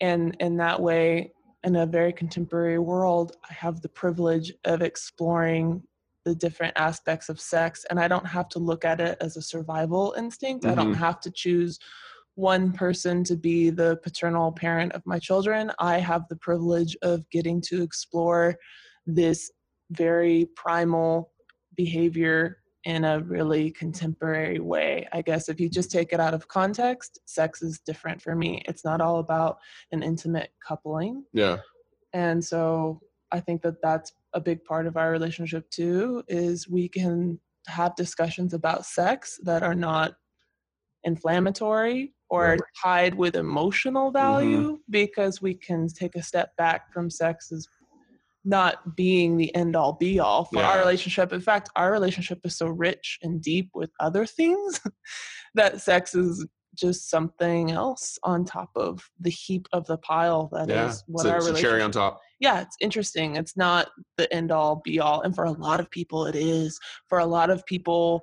And 0.00 0.36
in 0.40 0.56
that 0.58 0.80
way, 0.80 1.32
in 1.64 1.76
a 1.76 1.86
very 1.86 2.12
contemporary 2.12 2.78
world, 2.78 3.36
I 3.48 3.52
have 3.52 3.80
the 3.80 3.88
privilege 3.88 4.52
of 4.64 4.82
exploring 4.82 5.82
the 6.24 6.34
different 6.34 6.74
aspects 6.76 7.28
of 7.28 7.40
sex. 7.40 7.84
And 7.88 7.98
I 7.98 8.08
don't 8.08 8.26
have 8.26 8.48
to 8.50 8.58
look 8.58 8.84
at 8.84 9.00
it 9.00 9.16
as 9.20 9.36
a 9.36 9.42
survival 9.42 10.14
instinct. 10.16 10.66
I 10.66 10.74
don't 10.74 10.92
Mhm. 10.92 10.98
have 10.98 11.20
to 11.20 11.30
choose 11.30 11.78
one 12.34 12.72
person 12.72 13.24
to 13.24 13.36
be 13.36 13.70
the 13.70 13.96
paternal 13.98 14.52
parent 14.52 14.92
of 14.92 15.04
my 15.04 15.18
children. 15.18 15.70
I 15.78 15.98
have 15.98 16.26
the 16.28 16.36
privilege 16.36 16.96
of 17.02 17.28
getting 17.30 17.60
to 17.62 17.82
explore 17.82 18.56
this 19.06 19.50
very 19.92 20.48
primal 20.56 21.30
behavior 21.76 22.58
in 22.84 23.04
a 23.04 23.20
really 23.20 23.70
contemporary 23.70 24.58
way. 24.58 25.06
I 25.12 25.22
guess 25.22 25.48
if 25.48 25.60
you 25.60 25.68
just 25.68 25.90
take 25.90 26.12
it 26.12 26.18
out 26.20 26.34
of 26.34 26.48
context, 26.48 27.20
sex 27.26 27.62
is 27.62 27.78
different 27.78 28.20
for 28.20 28.34
me. 28.34 28.62
It's 28.66 28.84
not 28.84 29.00
all 29.00 29.18
about 29.20 29.58
an 29.92 30.02
intimate 30.02 30.50
coupling. 30.66 31.24
yeah 31.32 31.58
And 32.12 32.44
so 32.44 33.00
I 33.30 33.40
think 33.40 33.62
that 33.62 33.80
that's 33.82 34.12
a 34.34 34.40
big 34.40 34.64
part 34.64 34.86
of 34.86 34.96
our 34.96 35.10
relationship 35.10 35.70
too 35.70 36.24
is 36.28 36.68
we 36.68 36.88
can 36.88 37.38
have 37.68 37.94
discussions 37.94 38.52
about 38.52 38.84
sex 38.84 39.38
that 39.44 39.62
are 39.62 39.74
not 39.76 40.14
inflammatory 41.04 42.14
or 42.28 42.56
tied 42.82 43.14
with 43.14 43.36
emotional 43.36 44.12
Mm-hmm. 44.12 44.26
value 44.26 44.78
because 44.90 45.40
we 45.40 45.54
can 45.54 45.86
take 45.88 46.16
a 46.16 46.22
step 46.22 46.56
back 46.56 46.92
from 46.92 47.10
sex 47.10 47.52
as 47.52 47.66
not 48.44 48.96
being 48.96 49.36
the 49.36 49.54
end 49.54 49.76
all 49.76 49.92
be 49.92 50.18
all 50.18 50.44
for 50.46 50.62
our 50.62 50.78
relationship. 50.78 51.32
In 51.32 51.40
fact, 51.40 51.70
our 51.76 51.92
relationship 51.92 52.40
is 52.44 52.56
so 52.56 52.66
rich 52.66 53.18
and 53.22 53.40
deep 53.40 53.70
with 53.74 53.90
other 54.00 54.26
things 54.26 54.80
that 55.54 55.80
sex 55.80 56.14
is 56.14 56.46
just 56.74 57.10
something 57.10 57.70
else 57.70 58.18
on 58.22 58.44
top 58.44 58.70
of 58.76 59.08
the 59.20 59.30
heap 59.30 59.68
of 59.72 59.86
the 59.86 59.98
pile 59.98 60.48
that 60.52 60.70
is 60.70 60.70
yeah, 60.70 60.92
what 61.06 61.26
it's, 61.26 61.30
our 61.30 61.36
it's 61.36 61.46
a 61.46 61.48
relationship 61.48 61.70
cherry 61.70 61.82
on 61.82 61.90
top. 61.90 62.20
yeah, 62.40 62.60
it's 62.62 62.76
interesting. 62.80 63.36
It's 63.36 63.56
not 63.56 63.88
the 64.16 64.32
end 64.34 64.50
all 64.50 64.80
be 64.82 64.98
all. 64.98 65.20
And 65.20 65.34
for 65.34 65.44
a 65.44 65.52
lot 65.52 65.80
of 65.80 65.90
people, 65.90 66.26
it 66.26 66.34
is. 66.34 66.78
For 67.08 67.18
a 67.18 67.26
lot 67.26 67.50
of 67.50 67.64
people, 67.66 68.22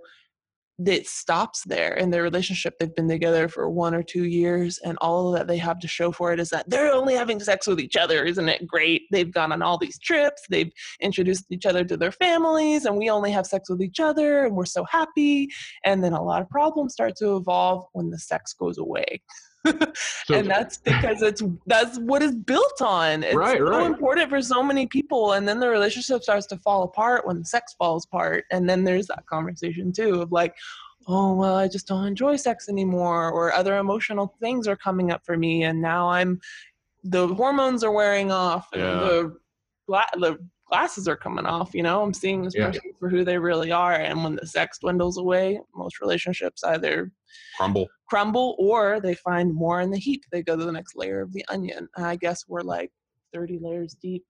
it 0.85 1.07
stops 1.07 1.63
there 1.63 1.93
in 1.95 2.09
their 2.09 2.23
relationship. 2.23 2.77
They've 2.79 2.95
been 2.95 3.07
together 3.07 3.47
for 3.47 3.69
one 3.69 3.93
or 3.93 4.03
two 4.03 4.25
years, 4.25 4.79
and 4.79 4.97
all 5.01 5.31
that 5.31 5.47
they 5.47 5.57
have 5.57 5.79
to 5.79 5.87
show 5.87 6.11
for 6.11 6.31
it 6.31 6.39
is 6.39 6.49
that 6.49 6.69
they're 6.69 6.93
only 6.93 7.15
having 7.15 7.39
sex 7.39 7.67
with 7.67 7.79
each 7.79 7.95
other. 7.95 8.23
Isn't 8.23 8.49
it 8.49 8.67
great? 8.67 9.03
They've 9.11 9.31
gone 9.31 9.51
on 9.51 9.61
all 9.61 9.77
these 9.77 9.99
trips, 9.99 10.43
they've 10.49 10.71
introduced 11.01 11.45
each 11.49 11.65
other 11.65 11.83
to 11.83 11.97
their 11.97 12.11
families, 12.11 12.85
and 12.85 12.97
we 12.97 13.09
only 13.09 13.31
have 13.31 13.45
sex 13.45 13.69
with 13.69 13.81
each 13.81 13.99
other, 13.99 14.45
and 14.45 14.55
we're 14.55 14.65
so 14.65 14.85
happy. 14.85 15.49
And 15.83 16.03
then 16.03 16.13
a 16.13 16.23
lot 16.23 16.41
of 16.41 16.49
problems 16.49 16.93
start 16.93 17.15
to 17.17 17.35
evolve 17.35 17.85
when 17.93 18.09
the 18.09 18.19
sex 18.19 18.53
goes 18.53 18.77
away. 18.77 19.21
So- 19.65 20.35
and 20.35 20.49
that's 20.49 20.77
because 20.77 21.21
it's 21.21 21.43
that's 21.65 21.97
what 21.99 22.21
it's 22.21 22.35
built 22.35 22.81
on. 22.81 23.23
It's 23.23 23.35
Right, 23.35 23.57
so 23.57 23.63
right. 23.65 23.85
important 23.85 24.29
for 24.29 24.41
so 24.41 24.63
many 24.63 24.87
people, 24.87 25.33
and 25.33 25.47
then 25.47 25.59
the 25.59 25.69
relationship 25.69 26.23
starts 26.23 26.45
to 26.47 26.57
fall 26.57 26.83
apart 26.83 27.25
when 27.27 27.39
the 27.39 27.45
sex 27.45 27.73
falls 27.77 28.05
apart. 28.05 28.45
And 28.51 28.69
then 28.69 28.83
there's 28.83 29.07
that 29.07 29.25
conversation 29.25 29.91
too 29.91 30.21
of 30.21 30.31
like, 30.31 30.55
oh 31.07 31.33
well, 31.33 31.55
I 31.55 31.67
just 31.67 31.87
don't 31.87 32.05
enjoy 32.05 32.35
sex 32.37 32.69
anymore, 32.69 33.31
or 33.31 33.51
other 33.53 33.77
emotional 33.77 34.35
things 34.39 34.67
are 34.67 34.75
coming 34.77 35.11
up 35.11 35.25
for 35.25 35.35
me, 35.37 35.63
and 35.63 35.81
now 35.81 36.09
I'm 36.09 36.39
the 37.03 37.27
hormones 37.27 37.83
are 37.83 37.91
wearing 37.91 38.31
off, 38.31 38.67
and 38.73 38.81
Yeah. 38.81 38.99
the 38.99 39.37
the 40.17 40.39
glasses 40.69 41.07
are 41.07 41.15
coming 41.15 41.45
off. 41.45 41.73
You 41.73 41.83
know, 41.83 42.01
I'm 42.01 42.13
seeing 42.13 42.43
this 42.43 42.55
Yeah. 42.55 42.67
person 42.67 42.91
for 42.99 43.09
who 43.09 43.23
they 43.25 43.37
really 43.37 43.71
are, 43.71 43.93
and 43.93 44.23
when 44.23 44.35
the 44.35 44.45
sex 44.47 44.79
dwindles 44.79 45.17
away, 45.17 45.59
most 45.75 45.99
relationships 46.01 46.63
either 46.63 47.11
Crumble. 47.57 47.87
crumble 48.07 48.55
or 48.59 48.99
they 48.99 49.15
find 49.15 49.53
more 49.53 49.81
in 49.81 49.91
the 49.91 49.97
heap. 49.99 50.23
They 50.31 50.41
go 50.43 50.55
to 50.55 50.63
the 50.63 50.71
next 50.71 50.95
layer 50.95 51.21
of 51.21 51.33
the 51.33 51.45
onion. 51.49 51.89
And 51.95 52.05
I 52.05 52.15
guess 52.15 52.45
we're 52.47 52.61
like 52.61 52.91
30 53.33 53.59
layers 53.59 53.93
deep. 53.95 54.25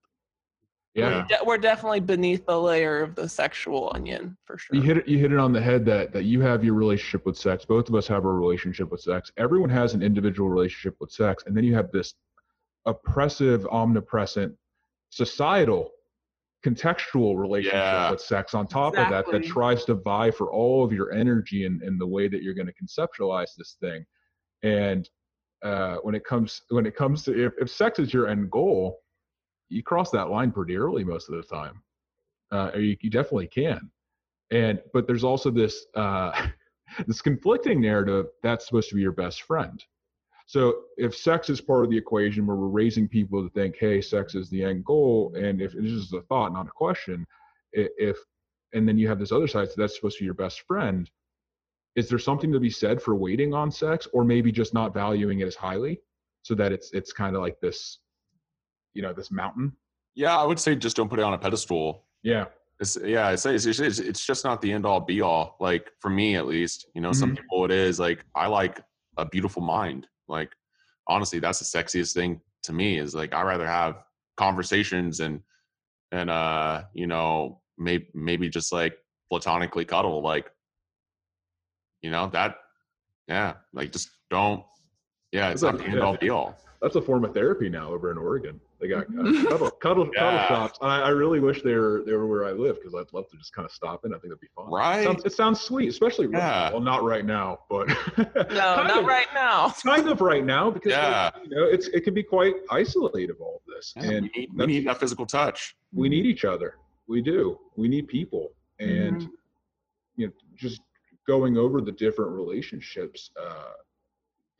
yeah. 0.94 1.24
De- 1.28 1.44
we're 1.44 1.56
definitely 1.56 2.00
beneath 2.00 2.44
the 2.46 2.60
layer 2.60 3.00
of 3.00 3.14
the 3.14 3.28
sexual 3.28 3.92
onion 3.94 4.36
for 4.44 4.58
sure. 4.58 4.74
You 4.76 4.82
hit 4.82 4.96
it. 4.98 5.06
You 5.08 5.18
hit 5.18 5.30
it 5.32 5.38
on 5.38 5.52
the 5.52 5.60
head 5.60 5.84
that 5.86 6.12
that 6.12 6.24
you 6.24 6.40
have 6.40 6.64
your 6.64 6.74
relationship 6.74 7.24
with 7.24 7.36
sex. 7.38 7.64
Both 7.64 7.88
of 7.88 7.94
us 7.94 8.08
have 8.08 8.24
a 8.24 8.32
relationship 8.32 8.90
with 8.90 9.00
sex. 9.00 9.30
Everyone 9.36 9.70
has 9.70 9.94
an 9.94 10.02
individual 10.02 10.48
relationship 10.50 10.96
with 11.00 11.12
sex, 11.12 11.44
and 11.46 11.56
then 11.56 11.62
you 11.64 11.74
have 11.76 11.92
this 11.92 12.14
oppressive, 12.86 13.66
omnipresent, 13.70 14.54
societal, 15.10 15.90
contextual 16.64 17.38
relationship 17.38 17.74
Yeah. 17.74 18.10
with 18.10 18.20
sex 18.20 18.54
on 18.54 18.66
top 18.66 18.98
of 18.98 19.08
that 19.10 19.24
that 19.30 19.44
tries 19.44 19.84
to 19.86 19.94
vie 19.94 20.30
for 20.30 20.52
all 20.52 20.84
of 20.84 20.92
your 20.92 21.12
energy 21.12 21.64
and, 21.64 21.82
and 21.82 22.00
the 22.00 22.06
way 22.06 22.28
that 22.28 22.42
you're 22.42 22.54
going 22.54 22.66
to 22.66 22.74
conceptualize 22.74 23.54
this 23.56 23.76
thing. 23.80 24.04
And 24.62 25.08
uh, 25.62 25.96
when 26.02 26.14
it 26.14 26.24
comes 26.24 26.62
when 26.68 26.86
it 26.86 26.94
comes 26.96 27.22
to 27.24 27.46
if, 27.46 27.52
if 27.58 27.70
sex 27.70 27.98
is 27.98 28.12
your 28.12 28.28
end 28.28 28.50
goal, 28.50 29.00
you 29.68 29.82
cross 29.82 30.10
that 30.10 30.30
line 30.30 30.52
pretty 30.52 30.76
early 30.76 31.04
most 31.04 31.28
of 31.28 31.36
the 31.36 31.42
time. 31.42 31.82
Uh, 32.52 32.70
or 32.74 32.80
you, 32.80 32.96
you 33.00 33.10
definitely 33.10 33.46
can 33.46 33.90
and 34.50 34.80
but 34.92 35.06
there's 35.06 35.24
also 35.24 35.50
this 35.50 35.86
uh 35.94 36.48
this 37.06 37.20
conflicting 37.20 37.80
narrative 37.80 38.26
that's 38.42 38.66
supposed 38.66 38.88
to 38.88 38.94
be 38.94 39.00
your 39.00 39.12
best 39.12 39.42
friend 39.42 39.84
so 40.50 40.80
if 40.96 41.16
sex 41.16 41.48
is 41.48 41.60
part 41.60 41.84
of 41.84 41.90
the 41.90 41.96
equation 41.96 42.44
where 42.44 42.56
we're 42.56 42.66
raising 42.66 43.06
people 43.06 43.42
to 43.42 43.50
think 43.50 43.76
hey 43.78 44.00
sex 44.00 44.34
is 44.34 44.50
the 44.50 44.64
end 44.64 44.84
goal 44.84 45.32
and 45.36 45.60
if 45.60 45.72
this 45.72 45.92
is 45.92 46.12
a 46.12 46.22
thought 46.22 46.52
not 46.52 46.66
a 46.66 46.70
question 46.70 47.26
if 47.72 48.16
and 48.72 48.88
then 48.88 48.98
you 48.98 49.08
have 49.08 49.18
this 49.18 49.32
other 49.32 49.46
side 49.48 49.68
so 49.68 49.74
that's 49.76 49.96
supposed 49.96 50.16
to 50.16 50.22
be 50.22 50.26
your 50.26 50.34
best 50.34 50.62
friend 50.62 51.10
is 51.96 52.08
there 52.08 52.18
something 52.18 52.52
to 52.52 52.60
be 52.60 52.70
said 52.70 53.00
for 53.02 53.14
waiting 53.14 53.52
on 53.54 53.70
sex 53.70 54.08
or 54.12 54.24
maybe 54.24 54.50
just 54.50 54.74
not 54.74 54.94
valuing 54.94 55.40
it 55.40 55.46
as 55.46 55.54
highly 55.56 56.00
so 56.42 56.54
that 56.54 56.72
it's 56.72 56.90
it's 56.92 57.12
kind 57.12 57.36
of 57.36 57.42
like 57.42 57.60
this 57.60 57.98
you 58.94 59.02
know 59.02 59.12
this 59.12 59.30
mountain 59.30 59.72
Yeah, 60.14 60.36
I 60.36 60.44
would 60.44 60.58
say 60.58 60.74
just 60.74 60.96
don't 60.96 61.08
put 61.08 61.18
it 61.18 61.24
on 61.24 61.34
a 61.34 61.38
pedestal. 61.38 62.04
yeah 62.22 62.46
It's, 62.80 62.96
yeah, 63.04 63.30
it's, 63.30 63.46
it's, 63.46 63.66
it's, 63.66 63.98
it's 63.98 64.24
just 64.24 64.44
not 64.44 64.60
the 64.60 64.72
end 64.72 64.86
all 64.86 65.00
be 65.00 65.20
all. 65.20 65.56
Like 65.60 65.90
for 66.00 66.10
me, 66.10 66.36
at 66.36 66.46
least, 66.46 66.86
you 66.94 67.00
know, 67.00 67.12
some 67.12 67.30
mm-hmm. 67.30 67.42
people 67.42 67.64
it 67.66 67.70
is 67.70 68.00
like, 68.00 68.24
I 68.34 68.46
like 68.46 68.80
a 69.16 69.24
beautiful 69.24 69.62
mind. 69.62 70.06
Like, 70.30 70.52
honestly, 71.06 71.40
that's 71.40 71.58
the 71.58 71.78
sexiest 71.78 72.14
thing 72.14 72.40
to 72.62 72.72
me 72.72 72.98
is 72.98 73.14
like, 73.14 73.34
I 73.34 73.42
rather 73.42 73.66
have 73.66 74.04
conversations 74.36 75.20
and, 75.20 75.42
and, 76.12 76.30
uh, 76.30 76.84
you 76.94 77.06
know, 77.06 77.60
maybe, 77.76 78.06
maybe 78.14 78.48
just 78.48 78.72
like 78.72 78.96
platonically 79.30 79.84
cuddle. 79.84 80.22
Like, 80.22 80.50
you 82.02 82.10
know, 82.10 82.28
that, 82.28 82.56
yeah, 83.28 83.54
like 83.72 83.92
just 83.92 84.10
don't, 84.30 84.64
yeah, 85.32 85.50
it's 85.50 85.60
That's 85.60 85.78
not 85.78 85.84
the 85.84 85.90
end 85.90 86.00
all 86.00 86.16
be 86.16 86.30
all. 86.30 86.56
that's 86.82 86.96
a 86.96 87.02
form 87.02 87.24
of 87.24 87.34
therapy 87.34 87.68
now 87.68 87.90
over 87.90 88.10
in 88.10 88.18
Oregon. 88.18 88.60
They 88.80 88.88
got 88.88 89.02
uh, 89.08 89.22
cuddle, 89.48 89.70
cuddle, 89.70 90.10
Yeah. 90.14 90.20
cuddle 90.20 90.38
shops. 90.48 90.78
I, 90.80 91.00
I 91.02 91.08
really 91.10 91.38
wish 91.40 91.62
they 91.62 91.74
were 91.74 92.02
they 92.06 92.12
were 92.12 92.26
where 92.26 92.46
I 92.46 92.52
live 92.52 92.76
because 92.76 92.94
I'd 92.94 93.12
love 93.12 93.28
to 93.30 93.36
just 93.36 93.52
kind 93.52 93.66
of 93.66 93.72
stop 93.72 94.04
in. 94.04 94.12
I 94.12 94.16
think 94.16 94.24
that'd 94.32 94.40
be 94.40 94.48
fun. 94.56 94.70
Right. 94.70 95.04
Sounds, 95.04 95.24
it 95.24 95.32
sounds 95.32 95.60
sweet, 95.60 95.88
especially 95.88 96.26
right 96.26 96.38
Yeah. 96.38 96.48
now. 96.68 96.72
well, 96.72 96.80
not 96.80 97.04
right 97.04 97.24
now, 97.24 97.60
but 97.68 97.88
no, 98.18 98.24
kind 98.24 98.48
not 98.88 98.98
of, 99.00 99.04
right 99.04 99.26
now. 99.34 99.68
Kind 99.82 100.08
of 100.08 100.20
right 100.20 100.44
now 100.44 100.70
because 100.70 100.92
Yeah. 100.92 101.30
you 101.44 101.50
know 101.50 101.64
it's 101.64 101.88
it 101.88 102.04
can 102.04 102.14
be 102.14 102.22
quite 102.22 102.54
isolated 102.70 103.36
all 103.40 103.60
of 103.66 103.74
this, 103.74 103.92
Yeah, 103.96 104.02
and 104.10 104.30
we, 104.34 104.40
need, 104.40 104.50
we 104.54 104.66
need 104.66 104.86
that 104.86 104.98
physical 104.98 105.26
touch. 105.26 105.76
we 105.92 106.08
need 106.08 106.24
each 106.26 106.44
other. 106.44 106.74
We 107.06 107.20
do. 107.20 107.58
We 107.76 107.88
need 107.88 108.08
people, 108.08 108.52
and 108.78 109.20
Mhm. 109.22 109.30
you 110.16 110.26
know, 110.28 110.32
just 110.56 110.80
going 111.26 111.56
over 111.58 111.80
the 111.80 111.92
different 111.92 112.30
relationships. 112.32 113.30
Uh, 113.40 113.72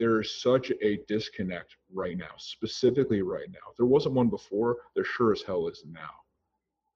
there 0.00 0.18
is 0.18 0.40
such 0.40 0.72
a 0.82 0.96
disconnect 1.06 1.76
right 1.92 2.16
now, 2.16 2.32
specifically 2.38 3.20
right 3.20 3.48
now. 3.52 3.70
If 3.70 3.76
there 3.76 3.86
wasn't 3.86 4.14
one 4.14 4.28
before, 4.28 4.78
there 4.94 5.04
sure 5.04 5.30
as 5.30 5.42
hell 5.42 5.68
is 5.68 5.84
now. 5.86 6.10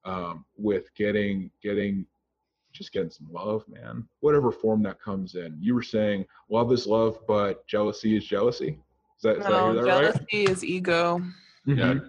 Um, 0.03 0.45
with 0.57 0.93
getting 0.95 1.49
getting 1.63 2.05
just 2.73 2.91
getting 2.91 3.09
some 3.09 3.31
love, 3.31 3.63
man. 3.69 4.05
Whatever 4.19 4.51
form 4.51 4.83
that 4.83 5.01
comes 5.01 5.35
in. 5.35 5.55
You 5.61 5.75
were 5.75 5.81
saying 5.83 6.25
love 6.49 6.73
is 6.73 6.85
love, 6.85 7.19
but 7.27 7.65
jealousy 7.67 8.17
is 8.17 8.25
jealousy. 8.25 8.79
Is 9.17 9.23
that, 9.23 9.37
is 9.37 9.43
that, 9.45 9.49
No, 9.49 9.65
hear 9.65 9.75
that 9.75 9.85
jealousy 9.85 10.19
right? 10.19 10.49
is 10.49 10.65
ego. 10.65 11.21
Yeah. 11.65 11.99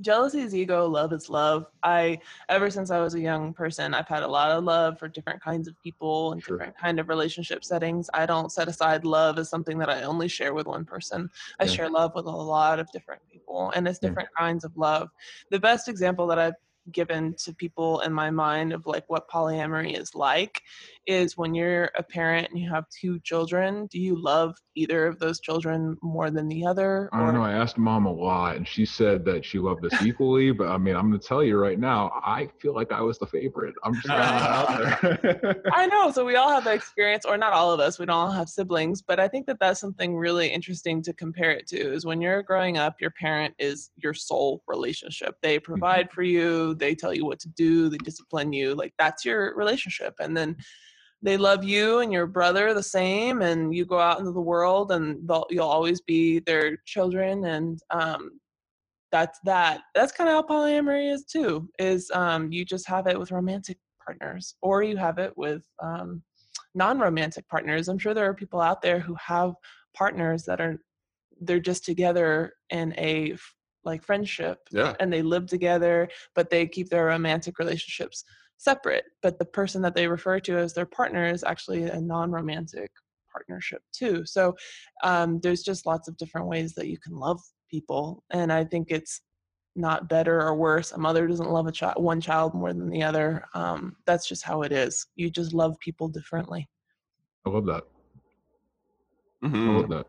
Jealousy 0.00 0.40
is 0.40 0.54
ego 0.54 0.86
love 0.88 1.12
is 1.12 1.28
love 1.28 1.66
i 1.82 2.18
ever 2.48 2.70
since 2.70 2.90
i 2.90 2.98
was 3.00 3.14
a 3.14 3.20
young 3.20 3.52
person 3.52 3.92
i've 3.92 4.08
had 4.08 4.22
a 4.22 4.28
lot 4.28 4.50
of 4.50 4.64
love 4.64 4.98
for 4.98 5.08
different 5.08 5.42
kinds 5.42 5.68
of 5.68 5.78
people 5.82 6.32
and 6.32 6.42
Sure. 6.42 6.56
different 6.56 6.76
kind 6.78 6.98
of 6.98 7.08
relationship 7.08 7.64
settings 7.64 8.08
i 8.14 8.24
don't 8.24 8.50
set 8.50 8.66
aside 8.68 9.04
love 9.04 9.38
as 9.38 9.50
something 9.50 9.78
that 9.78 9.90
i 9.90 10.02
only 10.02 10.28
share 10.28 10.54
with 10.54 10.66
one 10.66 10.84
person 10.84 11.28
i 11.58 11.64
Yeah. 11.64 11.70
share 11.70 11.90
love 11.90 12.12
with 12.14 12.24
a 12.26 12.30
lot 12.30 12.78
of 12.78 12.90
different 12.92 13.20
people 13.30 13.70
and 13.74 13.86
it's 13.86 13.98
Yeah. 14.00 14.08
different 14.08 14.30
kinds 14.38 14.64
of 14.64 14.74
love 14.76 15.08
the 15.50 15.60
best 15.60 15.86
example 15.88 16.26
that 16.28 16.38
i've 16.38 16.54
given 16.92 17.34
to 17.44 17.54
people 17.54 18.00
in 18.00 18.12
my 18.12 18.30
mind 18.30 18.72
of 18.72 18.86
like 18.86 19.04
what 19.08 19.28
polyamory 19.28 19.98
is 19.98 20.14
like 20.14 20.62
is 21.06 21.36
when 21.36 21.54
you're 21.54 21.90
a 21.96 22.02
parent 22.02 22.48
and 22.50 22.58
you 22.58 22.70
have 22.70 22.84
two 22.88 23.18
children 23.20 23.86
do 23.86 23.98
you 23.98 24.20
love 24.20 24.54
either 24.74 25.06
of 25.06 25.18
those 25.18 25.40
children 25.40 25.96
more 26.02 26.30
than 26.30 26.48
the 26.48 26.64
other 26.66 27.10
I 27.12 27.24
don't 27.24 27.34
know. 27.34 27.42
I 27.42 27.52
asked 27.52 27.78
mom 27.78 28.06
a 28.06 28.12
lot, 28.12 28.56
and 28.56 28.66
she 28.66 28.86
said 28.86 29.24
that 29.24 29.44
she 29.44 29.58
loved 29.58 29.84
us 29.84 30.02
equally. 30.02 30.52
But 30.52 30.68
I 30.68 30.78
mean, 30.78 30.96
I'm 30.96 31.08
going 31.08 31.20
to 31.20 31.26
tell 31.26 31.42
you 31.42 31.58
right 31.58 31.78
now, 31.78 32.10
I 32.24 32.48
feel 32.60 32.74
like 32.74 32.92
I 32.92 33.00
was 33.00 33.18
the 33.18 33.26
favorite. 33.26 33.74
I'm 33.84 33.94
just 33.94 34.06
throwing 34.06 34.22
it 34.22 34.26
out 34.26 35.22
there. 35.22 35.62
I 35.72 35.86
know. 35.86 36.10
So 36.10 36.24
we 36.24 36.36
all 36.36 36.48
have 36.48 36.64
that 36.64 36.74
experience, 36.74 37.24
or 37.24 37.36
not 37.36 37.52
all 37.52 37.72
of 37.72 37.80
us. 37.80 37.98
We 37.98 38.06
don't 38.06 38.16
all 38.16 38.30
have 38.30 38.48
siblings, 38.48 39.02
but 39.02 39.18
I 39.18 39.28
think 39.28 39.46
that 39.46 39.58
that's 39.58 39.80
something 39.80 40.16
really 40.16 40.48
interesting 40.48 41.02
to 41.02 41.12
compare 41.12 41.50
it 41.50 41.66
to. 41.68 41.92
Is 41.92 42.06
when 42.06 42.20
you're 42.20 42.42
growing 42.42 42.78
up, 42.78 43.00
your 43.00 43.10
parent 43.10 43.54
is 43.58 43.90
your 43.96 44.14
sole 44.14 44.62
relationship. 44.66 45.36
They 45.42 45.56
mm-hmm. 45.56 45.64
provide 45.64 46.10
for 46.10 46.22
you. 46.22 46.74
They 46.80 46.94
tell 46.94 47.14
you 47.14 47.24
what 47.24 47.38
to 47.40 47.48
do. 47.50 47.88
They 47.88 47.98
discipline 47.98 48.52
you. 48.52 48.74
Like 48.74 48.92
that's 48.98 49.24
your 49.24 49.54
relationship, 49.56 50.14
and 50.20 50.36
then 50.36 50.56
they 51.22 51.36
love 51.36 51.62
you 51.64 51.98
and 51.98 52.12
your 52.12 52.26
brother 52.26 52.72
the 52.72 52.82
same. 52.82 53.42
And 53.42 53.74
you 53.74 53.84
go 53.84 54.00
out 54.00 54.18
into 54.18 54.32
the 54.32 54.40
world, 54.40 54.90
and 54.92 55.28
you'll 55.50 55.64
always 55.64 56.00
be 56.00 56.40
their 56.40 56.78
children. 56.86 57.44
And 57.44 57.78
um, 57.90 58.40
that's 59.12 59.38
that. 59.44 59.82
That's 59.94 60.12
kind 60.12 60.28
of 60.30 60.34
how 60.34 60.42
polyamory 60.42 61.12
is 61.12 61.24
too. 61.24 61.68
Is 61.78 62.10
um, 62.14 62.50
you 62.50 62.64
just 62.64 62.88
have 62.88 63.06
it 63.06 63.18
with 63.18 63.32
romantic 63.32 63.78
partners, 64.04 64.54
or 64.62 64.82
you 64.82 64.96
have 64.96 65.18
it 65.18 65.32
with 65.36 65.62
um, 65.82 66.22
non-romantic 66.74 67.48
partners. 67.48 67.88
I'm 67.88 67.98
sure 67.98 68.14
there 68.14 68.28
are 68.28 68.34
people 68.34 68.60
out 68.60 68.82
there 68.82 69.00
who 69.00 69.14
have 69.14 69.54
partners 69.94 70.44
that 70.44 70.60
are 70.60 70.78
they're 71.40 71.60
just 71.60 71.84
together 71.84 72.52
in 72.70 72.94
a 72.98 73.36
like 73.84 74.02
friendship 74.02 74.58
Yeah. 74.70 74.94
and 75.00 75.12
they 75.12 75.22
live 75.22 75.46
together, 75.46 76.08
but 76.34 76.50
they 76.50 76.66
keep 76.66 76.88
their 76.88 77.06
romantic 77.06 77.58
relationships 77.58 78.24
separate. 78.58 79.04
But 79.22 79.38
the 79.38 79.44
person 79.46 79.80
that 79.82 79.94
they 79.94 80.06
refer 80.06 80.38
to 80.40 80.58
as 80.58 80.74
their 80.74 80.86
partner 80.86 81.26
is 81.26 81.44
actually 81.44 81.84
a 81.84 82.00
non-romantic 82.00 82.90
partnership 83.32 83.80
too 83.92 84.26
so 84.26 84.56
um, 85.04 85.38
there's 85.38 85.62
just 85.62 85.86
lots 85.86 86.08
of 86.08 86.16
different 86.16 86.48
ways 86.48 86.74
that 86.74 86.88
you 86.88 86.98
can 86.98 87.14
love 87.14 87.40
people 87.70 88.24
and 88.30 88.52
i 88.52 88.64
think 88.64 88.88
it's 88.90 89.20
not 89.76 90.08
better 90.08 90.40
or 90.40 90.56
worse 90.56 90.90
a 90.90 90.98
mother 90.98 91.28
doesn't 91.28 91.52
love 91.52 91.68
a 91.68 91.70
child 91.70 92.02
one 92.02 92.20
child 92.20 92.52
more 92.54 92.72
than 92.72 92.90
the 92.90 93.04
other 93.04 93.44
um, 93.54 93.94
that's 94.04 94.26
just 94.26 94.42
how 94.42 94.62
it 94.62 94.72
is 94.72 95.06
you 95.14 95.30
just 95.30 95.54
love 95.54 95.76
people 95.78 96.08
differently 96.08 96.68
I 97.46 97.50
love 97.50 97.66
that. 97.66 97.84
I 99.44 99.46
Mhm. 99.46 99.76
love 99.80 99.88
that. 99.90 100.06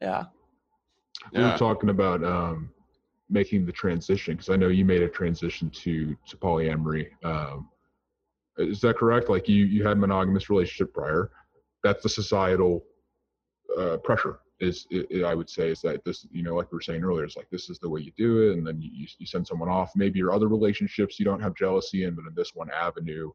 yeah 0.00 0.24
We 1.34 1.42
were 1.42 1.58
talking 1.58 1.90
about 1.90 2.24
um, 2.24 2.70
making 3.30 3.66
the 3.66 3.72
transition 3.72 4.34
because 4.34 4.48
I 4.50 4.56
know 4.56 4.68
you 4.68 4.84
made 4.84 5.02
a 5.02 5.08
transition 5.08 5.70
to 5.70 6.16
to 6.26 6.36
polyamory. 6.36 7.08
Um, 7.24 7.68
is 8.58 8.80
that 8.80 8.96
correct? 8.96 9.28
Like 9.28 9.48
you 9.48 9.64
you 9.64 9.86
had 9.86 9.98
monogamous 9.98 10.50
relationship 10.50 10.92
prior. 10.94 11.30
That's 11.84 12.02
the 12.02 12.08
societal 12.08 12.84
uh, 13.78 13.98
pressure. 13.98 14.40
Is 14.60 14.86
i 14.92 15.04
i 15.16 15.30
I 15.30 15.34
would 15.34 15.48
say 15.48 15.70
is 15.70 15.80
that 15.82 16.04
this 16.04 16.26
you 16.32 16.42
know 16.42 16.56
like 16.56 16.70
we 16.72 16.76
were 16.76 16.80
saying 16.80 17.04
earlier 17.04 17.24
it's 17.24 17.36
like 17.36 17.48
this 17.50 17.70
is 17.70 17.78
the 17.78 17.88
way 17.88 18.00
you 18.00 18.12
do 18.16 18.50
it 18.50 18.56
and 18.56 18.66
then 18.66 18.80
you 18.80 19.06
you- 19.18 19.26
send 19.26 19.46
someone 19.46 19.68
off. 19.68 19.92
Maybe 19.94 20.18
your 20.18 20.32
other 20.32 20.48
relationships 20.48 21.18
you 21.18 21.24
don't 21.24 21.40
have 21.40 21.54
jealousy 21.54 22.04
in, 22.04 22.14
but 22.14 22.26
in 22.26 22.34
this 22.34 22.52
one 22.54 22.70
avenue 22.70 23.30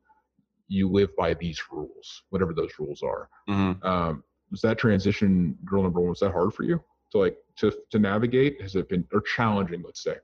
you 0.68 0.90
live 0.90 1.16
by 1.16 1.34
these 1.36 1.62
rules, 1.72 2.24
whatever 2.30 2.54
those 2.54 2.72
rules 2.80 3.04
are 3.04 3.30
Mhm. 3.48 3.84
um, 3.86 4.24
was 4.50 4.62
that 4.62 4.78
transition 4.78 5.58
girl 5.66 5.84
number 5.84 6.00
one 6.00 6.10
was 6.10 6.20
that 6.22 6.32
hard 6.32 6.54
for 6.54 6.64
you 6.64 6.84
to 7.14 7.20
like 7.20 7.38
to 7.56 7.72
to 7.92 8.00
navigate 8.00 8.62
has 8.62 8.76
it 8.76 8.90
been 8.90 9.06
or 9.14 9.22
challenging 9.22 9.82
let's 9.86 10.04
say 10.04 10.18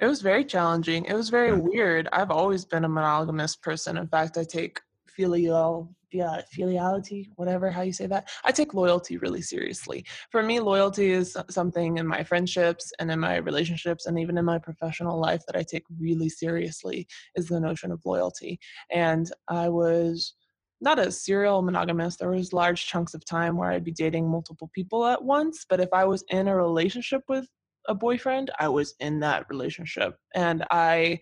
It 0.00 0.06
was 0.06 0.22
very 0.22 0.44
challenging. 0.46 1.04
It 1.04 1.14
was 1.14 1.28
very 1.28 1.52
weird. 1.52 2.08
I've 2.10 2.30
always 2.30 2.64
been 2.64 2.84
a 2.86 2.88
monogamous 2.88 3.54
person. 3.54 3.98
In 3.98 4.08
fact, 4.08 4.38
I 4.38 4.44
take 4.44 4.80
filial, 5.14 5.94
yeah, 6.10 6.40
filiality, 6.56 7.28
whatever 7.36 7.70
how 7.70 7.82
you 7.82 7.92
say 7.92 8.06
that. 8.06 8.30
I 8.48 8.50
take 8.52 8.72
loyalty 8.72 9.18
really 9.18 9.42
seriously. 9.42 10.06
For 10.32 10.42
me, 10.42 10.58
loyalty 10.58 11.10
is 11.10 11.36
something 11.50 11.98
in 11.98 12.06
my 12.06 12.22
friendships 12.24 12.92
and 12.98 13.10
in 13.10 13.20
my 13.20 13.36
relationships 13.36 14.06
and 14.06 14.18
even 14.18 14.38
in 14.38 14.44
my 14.46 14.58
professional 14.58 15.20
life 15.20 15.42
that 15.46 15.58
I 15.60 15.64
take 15.72 15.84
really 16.00 16.30
seriously 16.30 17.06
is 17.34 17.48
the 17.48 17.60
notion 17.60 17.92
of 17.92 18.00
loyalty. 18.06 18.58
And 18.90 19.30
I 19.48 19.68
was 19.68 20.34
not 20.80 20.98
a 20.98 21.12
serial 21.12 21.62
monogamous. 21.62 22.16
There 22.16 22.30
was 22.30 22.52
large 22.52 22.86
chunks 22.86 23.14
of 23.14 23.24
time 23.24 23.56
where 23.56 23.70
I'd 23.70 23.84
be 23.84 23.92
dating 23.92 24.28
multiple 24.28 24.70
people 24.74 25.06
at 25.06 25.22
once, 25.22 25.66
but 25.68 25.80
if 25.80 25.88
I 25.92 26.04
was 26.04 26.24
in 26.30 26.48
a 26.48 26.56
relationship 26.56 27.22
with 27.28 27.46
a 27.86 27.94
boyfriend, 27.94 28.50
I 28.58 28.68
was 28.68 28.94
in 29.00 29.20
that 29.20 29.46
relationship. 29.50 30.16
And 30.34 30.64
I 30.70 31.20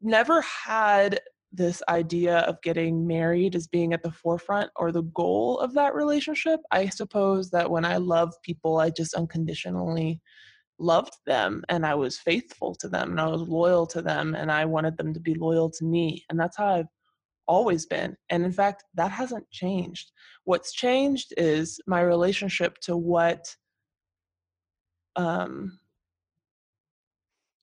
never 0.00 0.40
had 0.42 1.20
this 1.52 1.82
idea 1.88 2.38
of 2.40 2.60
getting 2.62 3.06
married 3.06 3.54
as 3.54 3.66
being 3.66 3.92
at 3.92 4.02
the 4.02 4.12
forefront 4.12 4.70
or 4.76 4.92
the 4.92 5.02
goal 5.02 5.58
of 5.60 5.74
that 5.74 5.94
relationship. 5.94 6.60
I 6.70 6.88
suppose 6.88 7.50
that 7.50 7.70
when 7.70 7.84
I 7.84 7.96
love 7.96 8.34
people, 8.42 8.78
I 8.78 8.90
just 8.90 9.14
unconditionally 9.14 10.20
loved 10.78 11.14
them 11.26 11.64
and 11.68 11.84
I 11.84 11.94
was 11.94 12.18
faithful 12.18 12.74
to 12.76 12.88
them 12.88 13.10
and 13.10 13.20
I 13.20 13.26
was 13.26 13.42
loyal 13.42 13.86
to 13.88 14.02
them 14.02 14.34
and 14.34 14.52
I 14.52 14.64
wanted 14.64 14.96
them 14.96 15.14
to 15.14 15.20
be 15.20 15.34
loyal 15.34 15.70
to 15.70 15.84
me. 15.84 16.24
And 16.28 16.38
that's 16.38 16.56
how 16.56 16.66
I've 16.66 16.86
always 17.48 17.86
been. 17.86 18.16
And 18.30 18.44
in 18.44 18.52
fact, 18.52 18.84
that 18.94 19.10
hasn't 19.10 19.50
changed. 19.50 20.12
What's 20.44 20.72
changed 20.72 21.32
is 21.36 21.80
my 21.86 22.00
relationship 22.02 22.78
to 22.82 22.96
what 22.96 23.56
um 25.16 25.78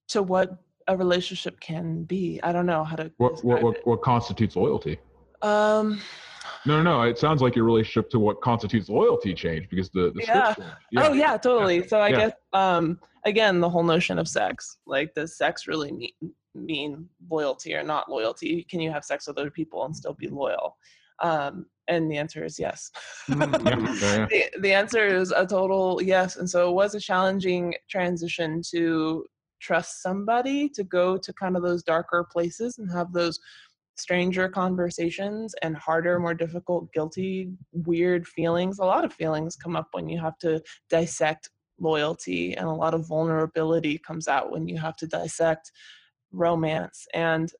to 0.09 0.21
what 0.21 0.57
a 0.87 0.97
relationship 0.97 1.59
can 1.59 2.03
be. 2.03 2.39
I 2.43 2.51
don't 2.51 2.65
know 2.65 2.83
how 2.83 2.97
to 2.97 3.11
what 3.17 3.43
what 3.43 3.63
what, 3.63 3.87
what 3.87 4.01
constitutes 4.01 4.55
loyalty 4.55 4.97
Um 5.41 6.01
no 6.65 6.81
no 6.81 6.83
no 6.83 7.01
it 7.03 7.17
sounds 7.17 7.41
like 7.41 7.55
your 7.55 7.65
relationship 7.65 8.09
to 8.11 8.19
what 8.19 8.41
constitutes 8.41 8.89
loyalty 8.89 9.33
changed 9.33 9.69
because 9.69 9.89
the, 9.89 10.11
the 10.15 10.21
Yeah. 10.27 10.53
switch 10.53 10.67
changed. 10.67 10.77
Oh 10.97 11.13
yeah, 11.13 11.37
totally. 11.37 11.87
So 11.87 11.99
I 11.99 12.09
Yeah. 12.09 12.17
guess 12.17 12.33
um 12.53 12.99
again 13.25 13.59
the 13.59 13.69
whole 13.69 13.83
notion 13.83 14.19
of 14.19 14.27
sex. 14.27 14.77
Like 14.85 15.13
does 15.13 15.37
sex 15.37 15.67
really 15.67 15.91
mean 15.91 16.11
mean 16.53 17.09
loyalty 17.29 17.75
or 17.75 17.83
not 17.83 18.09
loyalty? 18.09 18.65
Can 18.69 18.79
you 18.79 18.89
have 18.91 19.03
sex 19.03 19.27
with 19.27 19.37
other 19.37 19.51
people 19.51 19.83
and 19.85 19.95
still 19.95 20.13
be 20.13 20.27
loyal? 20.27 20.77
Um 21.21 21.65
and 21.87 22.09
the 22.11 22.17
answer 22.17 22.43
is 22.43 22.57
yes. 22.59 22.89
Mm, 23.29 23.63
yeah, 23.63 23.77
yeah, 24.01 24.17
yeah. 24.17 24.25
the, 24.51 24.61
the 24.61 24.73
answer 24.73 25.05
is 25.05 25.31
a 25.31 25.45
total 25.45 26.01
yes. 26.01 26.37
And 26.37 26.49
so 26.49 26.69
it 26.69 26.73
was 26.73 26.95
a 26.95 26.99
challenging 26.99 27.75
transition 27.89 28.61
to 28.71 29.25
trust 29.61 30.01
somebody 30.01 30.69
to 30.69 30.83
go 30.83 31.17
to 31.17 31.33
kind 31.33 31.55
of 31.55 31.63
those 31.63 31.83
darker 31.83 32.27
places 32.31 32.77
and 32.77 32.91
have 32.91 33.11
those 33.13 33.39
stranger 33.95 34.47
conversations 34.49 35.55
and 35.61 35.75
harder, 35.75 36.19
more 36.19 36.33
difficult, 36.33 36.91
guilty, 36.93 37.51
weird 37.71 38.27
feelings. 38.27 38.79
A 38.79 38.85
lot 38.85 39.05
of 39.05 39.13
feelings 39.13 39.55
come 39.55 39.75
up 39.75 39.87
when 39.91 40.07
you 40.07 40.19
have 40.19 40.37
to 40.39 40.61
dissect 40.89 41.49
loyalty, 41.79 42.55
and 42.55 42.67
a 42.67 42.71
lot 42.71 42.93
of 42.93 43.07
vulnerability 43.07 43.97
comes 43.97 44.27
out 44.27 44.51
when 44.51 44.67
you 44.67 44.77
have 44.77 44.95
to 44.97 45.07
dissect 45.07 45.71
romance. 46.31 47.07
And 47.13 47.51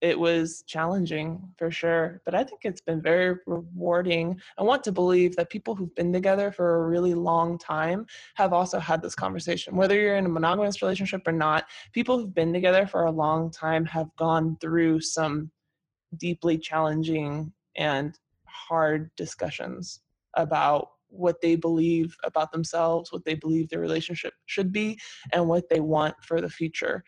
it 0.00 0.18
was 0.18 0.64
challenging 0.66 1.42
for 1.58 1.70
sure, 1.70 2.22
but 2.24 2.34
I 2.34 2.42
think 2.42 2.62
it's 2.64 2.80
been 2.80 3.02
very 3.02 3.36
rewarding. 3.46 4.40
I 4.58 4.62
want 4.62 4.82
to 4.84 4.92
believe 4.92 5.36
that 5.36 5.50
people 5.50 5.74
who've 5.74 5.94
been 5.94 6.12
together 6.12 6.50
for 6.50 6.76
a 6.76 6.88
really 6.88 7.14
long 7.14 7.58
time 7.58 8.06
have 8.36 8.52
also 8.52 8.78
had 8.78 9.02
this 9.02 9.14
conversation. 9.14 9.76
Whether 9.76 10.00
you're 10.00 10.16
in 10.16 10.26
a 10.26 10.30
monogamous 10.30 10.80
relationship 10.80 11.26
or 11.26 11.32
not, 11.32 11.66
people 11.92 12.18
who've 12.18 12.34
been 12.34 12.52
together 12.52 12.86
for 12.86 13.04
a 13.04 13.10
long 13.10 13.50
time 13.50 13.84
have 13.86 14.08
gone 14.16 14.56
through 14.60 15.00
some 15.02 15.50
deeply 16.16 16.56
challenging 16.56 17.52
and 17.76 18.18
hard 18.46 19.10
discussions 19.16 20.00
about 20.34 20.88
what 21.08 21.40
they 21.40 21.56
believe 21.56 22.16
about 22.24 22.52
themselves, 22.52 23.12
what 23.12 23.24
they 23.24 23.34
believe 23.34 23.68
their 23.68 23.80
relationship 23.80 24.32
should 24.46 24.72
be, 24.72 24.98
and 25.32 25.46
what 25.46 25.68
they 25.68 25.80
want 25.80 26.14
for 26.22 26.40
the 26.40 26.48
future 26.48 27.04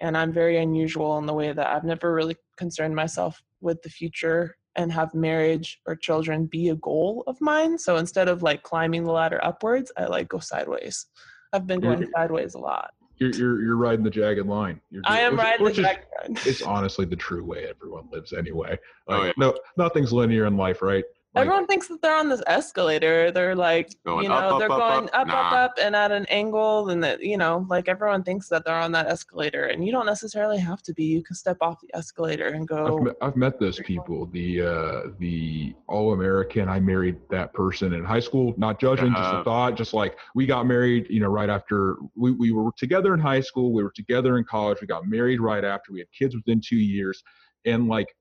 and 0.00 0.16
I'm 0.16 0.32
very 0.32 0.58
unusual 0.58 1.18
in 1.18 1.26
the 1.26 1.34
way 1.34 1.52
that 1.52 1.66
I've 1.66 1.84
never 1.84 2.12
really 2.14 2.36
concerned 2.56 2.94
myself 2.94 3.42
with 3.60 3.82
the 3.82 3.90
future 3.90 4.56
and 4.76 4.92
have 4.92 5.12
marriage 5.14 5.80
or 5.86 5.96
children 5.96 6.46
be 6.46 6.68
a 6.68 6.76
goal 6.76 7.24
of 7.26 7.36
mine. 7.40 7.76
So 7.78 7.96
instead 7.96 8.28
of 8.28 8.42
like 8.42 8.62
climbing 8.62 9.04
the 9.04 9.10
ladder 9.12 9.40
upwards, 9.44 9.90
I 9.96 10.04
like 10.06 10.28
go 10.28 10.38
sideways. 10.38 11.06
I've 11.52 11.66
been 11.66 11.80
going 11.80 11.98
You're- 12.00 12.12
sideways 12.14 12.54
a 12.54 12.58
lot. 12.58 12.90
you're, 13.16 13.30
you're 13.30 13.62
you're 13.62 13.76
riding 13.76 14.04
the 14.04 14.10
jagged 14.10 14.46
line 14.46 14.80
you're 14.90 15.02
I 15.04 15.20
am 15.20 15.32
which- 15.32 15.40
riding 15.44 15.58
the 15.58 15.64
which 15.64 15.78
is- 15.78 15.84
dragon 15.84 16.04
ride. 16.20 16.46
it's 16.46 16.62
honestly 16.62 17.04
the 17.04 17.16
true 17.16 17.44
way 17.44 17.66
everyone 17.68 18.04
lives 18.12 18.32
anyway 18.32 18.78
Oh, 19.08 19.24
yeah. 19.24 19.32
no 19.36 19.56
nothing's 19.76 20.12
linear 20.12 20.46
in 20.46 20.56
life 20.56 20.82
right 20.82 21.04
Like, 21.38 21.46
Everyone 21.46 21.66
thinks 21.66 21.88
that 21.88 22.02
they're 22.02 22.16
on 22.16 22.28
this 22.28 22.42
escalator. 22.46 23.30
They're 23.30 23.54
like, 23.54 23.94
you 24.04 24.28
know, 24.28 24.34
up, 24.34 24.58
they're 24.58 24.70
up, 24.72 24.78
going 24.78 25.08
up. 25.10 25.14
up, 25.14 25.20
up, 25.20 25.26
Nah. 25.28 25.50
up, 25.64 25.78
and 25.80 25.94
at 25.96 26.10
an 26.10 26.26
angle, 26.26 26.90
and 26.90 27.02
that, 27.04 27.22
you 27.22 27.36
know, 27.36 27.64
like 27.68 27.88
everyone 27.88 28.22
thinks 28.22 28.48
that 28.48 28.64
they're 28.64 28.74
on 28.74 28.92
that 28.92 29.06
escalator, 29.08 29.64
and 29.66 29.84
you 29.86 29.92
don't 29.92 30.06
necessarily 30.06 30.58
have 30.58 30.82
to 30.82 30.92
be. 30.94 31.04
You 31.04 31.22
can 31.22 31.36
step 31.36 31.58
off 31.60 31.80
the 31.80 31.88
escalator 31.96 32.46
and 32.48 32.62
I've 32.62 32.66
go. 32.68 32.98
met, 33.00 33.16
I've 33.22 33.36
met 33.36 33.58
those 33.60 33.78
people. 33.80 34.26
The 34.26 34.62
uh, 34.62 35.00
the 35.18 35.74
all 35.88 36.12
American. 36.12 36.68
I 36.68 36.80
married 36.80 37.16
that 37.30 37.52
person 37.54 37.92
in 37.94 38.04
high 38.04 38.20
school. 38.20 38.54
Not 38.56 38.80
judging, 38.80 39.10
just 39.10 39.18
Uh-huh. 39.20 39.40
a 39.40 39.44
thought. 39.44 39.76
Just 39.76 39.94
like 39.94 40.18
we 40.34 40.46
got 40.46 40.66
married, 40.66 41.06
you 41.10 41.20
know, 41.20 41.28
right 41.28 41.50
after 41.50 41.96
we, 42.16 42.32
we 42.32 42.50
were 42.52 42.70
together 42.76 43.14
in 43.14 43.20
high 43.20 43.40
school. 43.40 43.72
We 43.72 43.82
were 43.82 43.92
together 43.94 44.38
in 44.38 44.44
college. 44.44 44.78
We 44.80 44.86
got 44.86 45.06
married 45.06 45.40
right 45.40 45.64
after. 45.64 45.92
We 45.92 46.00
had 46.00 46.10
kids 46.12 46.34
within 46.34 46.60
two 46.60 46.76
years. 46.76 47.22
And 47.64 47.88
like, 47.88 48.14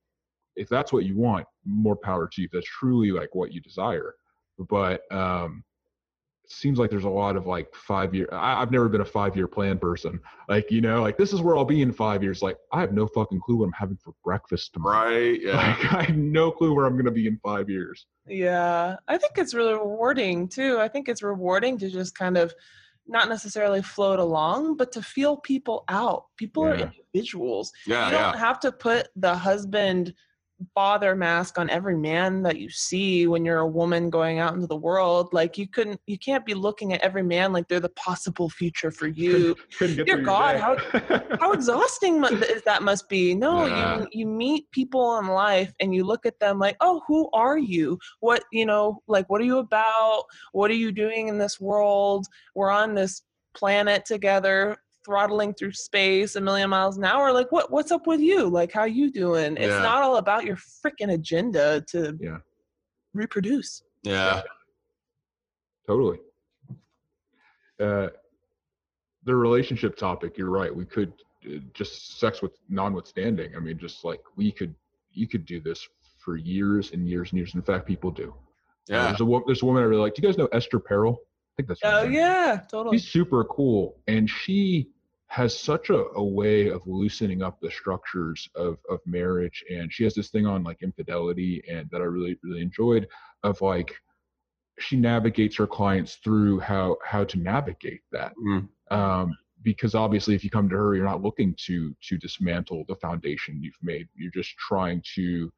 if 0.58 0.68
that's 0.70 0.92
what 0.92 1.06
you 1.06 1.16
want, 1.16 1.46
more 1.66 1.96
power 1.96 2.28
to 2.32 2.42
you. 2.42 2.46
If 2.46 2.52
that's 2.52 2.68
truly 2.68 3.12
like 3.12 3.34
what 3.34 3.52
you 3.54 3.62
desire. 3.62 4.16
But 4.70 5.02
um, 5.12 5.64
it 6.44 6.52
seems 6.52 6.80
like 6.80 6.90
there's 6.90 7.04
a 7.04 7.10
lot 7.10 7.36
of 7.36 7.46
like 7.46 7.74
five 7.76 8.16
year. 8.16 8.28
I, 8.32 8.62
I've 8.62 8.72
never 8.72 8.90
been 8.90 9.02
a 9.02 9.06
five 9.06 9.36
year 9.36 9.48
plan 9.48 9.78
person. 9.78 10.20
Like 10.50 10.72
you 10.72 10.82
know, 10.82 11.02
like 11.02 11.18
this 11.18 11.34
is 11.34 11.42
where 11.42 11.58
I'll 11.58 11.66
be 11.66 11.82
in 11.82 11.92
five 11.92 12.24
years. 12.24 12.42
Like 12.42 12.58
I 12.72 12.82
have 12.82 12.94
no 12.94 13.06
fucking 13.08 13.42
clue 13.42 13.58
what 13.58 13.66
I'm 13.66 13.72
having 13.74 13.98
for 13.98 14.14
breakfast 14.24 14.74
tomorrow. 14.74 15.10
Right? 15.10 15.42
Yeah. 15.42 15.56
Like 15.58 15.94
I 15.94 16.04
have 16.04 16.18
no 16.18 16.52
clue 16.52 16.74
where 16.74 16.86
I'm 16.86 16.98
gonna 16.98 17.12
be 17.12 17.28
in 17.28 17.38
five 17.44 17.70
years. 17.70 18.06
Yeah, 18.28 18.96
I 19.08 19.18
think 19.18 19.34
it's 19.38 19.54
really 19.54 19.74
rewarding 19.74 20.48
too. 20.48 20.80
I 20.80 20.88
think 20.88 21.08
it's 21.08 21.22
rewarding 21.24 21.78
to 21.80 21.90
just 21.90 22.18
kind 22.18 22.38
of 22.38 22.54
not 23.08 23.30
necessarily 23.30 23.82
float 23.82 24.20
along, 24.20 24.76
but 24.76 24.92
to 24.94 25.02
feel 25.02 25.38
people 25.38 25.86
out. 25.88 26.26
People 26.38 26.66
are 26.66 26.76
individuals. 26.76 27.72
Yeah. 27.86 28.06
you 28.08 28.12
don't 28.12 28.34
Yeah. 28.34 28.38
have 28.38 28.60
to 28.62 28.72
put 28.72 29.08
the 29.16 29.36
husband 29.36 30.14
bother 30.74 31.16
mask 31.16 31.60
on 31.60 31.70
every 31.70 31.96
man 31.96 32.42
that 32.44 32.58
you 32.60 32.70
see 32.70 33.28
when 33.28 33.46
you're 33.46 33.60
a 33.60 33.68
woman 33.68 34.10
going 34.10 34.40
out 34.40 34.54
into 34.56 34.68
the 34.68 34.76
world. 34.76 35.30
Like 35.32 35.58
you 35.58 35.68
couldn't 35.68 36.00
you 36.08 36.18
can't 36.18 36.46
be 36.46 36.54
looking 36.54 36.94
at 36.94 37.02
every 37.02 37.24
man 37.24 37.54
like 37.54 37.68
they're 37.68 37.80
the 37.80 37.90
possible 37.90 38.50
future 38.50 38.92
for 38.92 39.08
you. 39.24 39.56
Dear 39.80 40.18
God, 40.22 40.58
how- 40.58 40.78
how 41.40 41.52
exhausting 41.58 42.24
is 42.24 42.62
that 42.64 42.82
must 42.84 43.08
be. 43.10 43.36
No 43.36 43.66
Yeah. 43.66 44.00
you 44.00 44.08
you 44.12 44.26
meet 44.28 44.70
people 44.72 45.20
in 45.20 45.28
life 45.28 45.74
and 45.80 45.94
you 45.94 46.04
look 46.04 46.26
at 46.26 46.40
them 46.40 46.60
like 46.60 46.78
oh 46.82 47.02
who 47.08 47.30
are 47.34 47.58
you? 47.58 48.00
What 48.20 48.44
you 48.52 48.66
know 48.66 49.02
like 49.08 49.30
what 49.30 49.42
are 49.42 49.46
you 49.46 49.60
about? 49.60 50.24
What 50.54 50.72
are 50.72 50.76
you 50.76 50.92
doing 50.92 51.28
in 51.28 51.38
this 51.38 51.60
world? 51.60 52.26
We're 52.56 52.72
on 52.72 52.96
this 52.96 53.22
planet 53.56 54.06
together 54.06 54.78
throttling 55.08 55.54
through 55.54 55.72
space 55.72 56.36
a 56.36 56.42
million 56.42 56.70
miles 56.70 56.98
an 56.98 57.06
hour 57.06 57.32
like 57.32 57.50
what 57.54 57.72
what's 57.72 57.92
up 57.94 58.06
with 58.08 58.20
you 58.20 58.46
like 58.50 58.74
how 58.74 58.84
you 58.84 59.10
doing 59.10 59.56
it's 59.56 59.68
Yeah. 59.68 59.80
not 59.80 60.04
all 60.04 60.18
about 60.18 60.44
your 60.44 60.58
freaking 60.58 61.14
agenda 61.14 61.82
to 61.92 62.18
Yeah. 62.20 62.40
reproduce. 63.14 63.84
Yeah. 64.04 64.42
Totally. 65.88 66.20
Uh, 67.80 68.08
the 69.24 69.34
relationship 69.36 69.96
topic, 69.96 70.38
you're 70.38 70.50
right. 70.50 70.74
We 70.76 70.84
could 70.86 71.14
uh, 71.46 71.60
just 71.74 72.20
sex 72.20 72.42
with 72.42 72.52
notwithstanding. 72.70 73.56
I 73.56 73.60
mean, 73.60 73.78
just 73.78 74.04
like 74.04 74.20
we 74.36 74.52
could, 74.52 74.76
you 75.12 75.26
could 75.28 75.46
do 75.46 75.62
this 75.62 75.88
for 76.18 76.36
years 76.36 76.92
and 76.92 77.08
years 77.08 77.32
and 77.32 77.38
years. 77.40 77.56
In 77.56 77.62
fact, 77.62 77.86
people 77.88 78.12
do. 78.12 78.30
Uh, 78.30 78.94
Yeah. 78.94 79.04
there's 79.08 79.22
a 79.22 79.40
there's 79.46 79.62
a 79.62 79.66
woman 79.66 79.84
I 79.84 79.86
really 79.86 80.02
like. 80.02 80.14
Do 80.16 80.22
you 80.22 80.28
guys 80.28 80.38
know 80.38 80.48
Esther 80.52 80.80
Perel? 80.80 81.16
I 81.16 81.52
think 81.56 81.68
that's. 81.70 81.80
Oh 81.84 82.04
yeah, 82.04 82.62
totally. 82.70 82.98
She's 82.98 83.08
super 83.08 83.44
cool, 83.46 83.98
and 84.08 84.30
she 84.30 84.90
has 85.28 85.58
such 85.58 85.90
a, 85.90 86.06
a 86.16 86.24
way 86.24 86.70
of 86.70 86.82
loosening 86.86 87.42
up 87.44 87.60
the 87.60 87.72
structures 87.72 88.50
of 88.56 88.78
of 88.90 89.00
marriage. 89.06 89.64
And 89.70 89.92
she 89.94 90.04
has 90.04 90.16
this 90.16 90.30
thing 90.30 90.46
on 90.46 90.64
like 90.64 90.82
infidelity, 90.82 91.64
and 91.70 91.90
that 91.92 92.02
I 92.02 92.06
really 92.06 92.38
really 92.44 92.62
enjoyed. 92.62 93.08
Of 93.44 93.62
like, 93.62 93.94
she 94.80 94.96
navigates 94.96 95.56
her 95.58 95.68
clients 95.68 96.16
through 96.16 96.60
how 96.60 96.98
how 97.04 97.24
to 97.26 97.38
navigate 97.40 98.02
that. 98.12 98.34
Mm. 98.46 98.70
Um, 98.90 99.38
because 99.64 99.96
obviously, 99.96 100.34
if 100.36 100.44
you 100.44 100.50
come 100.50 100.70
to 100.70 100.76
her, 100.76 100.96
you're 100.96 101.06
not 101.06 101.22
looking 101.24 101.56
to 101.66 101.96
to 102.08 102.18
dismantle 102.18 102.86
the 102.88 102.96
foundation 102.96 103.62
you've 103.62 103.74
made. 103.82 104.08
You're 104.16 104.32
just 104.32 104.56
trying 104.58 105.04
to 105.16 105.52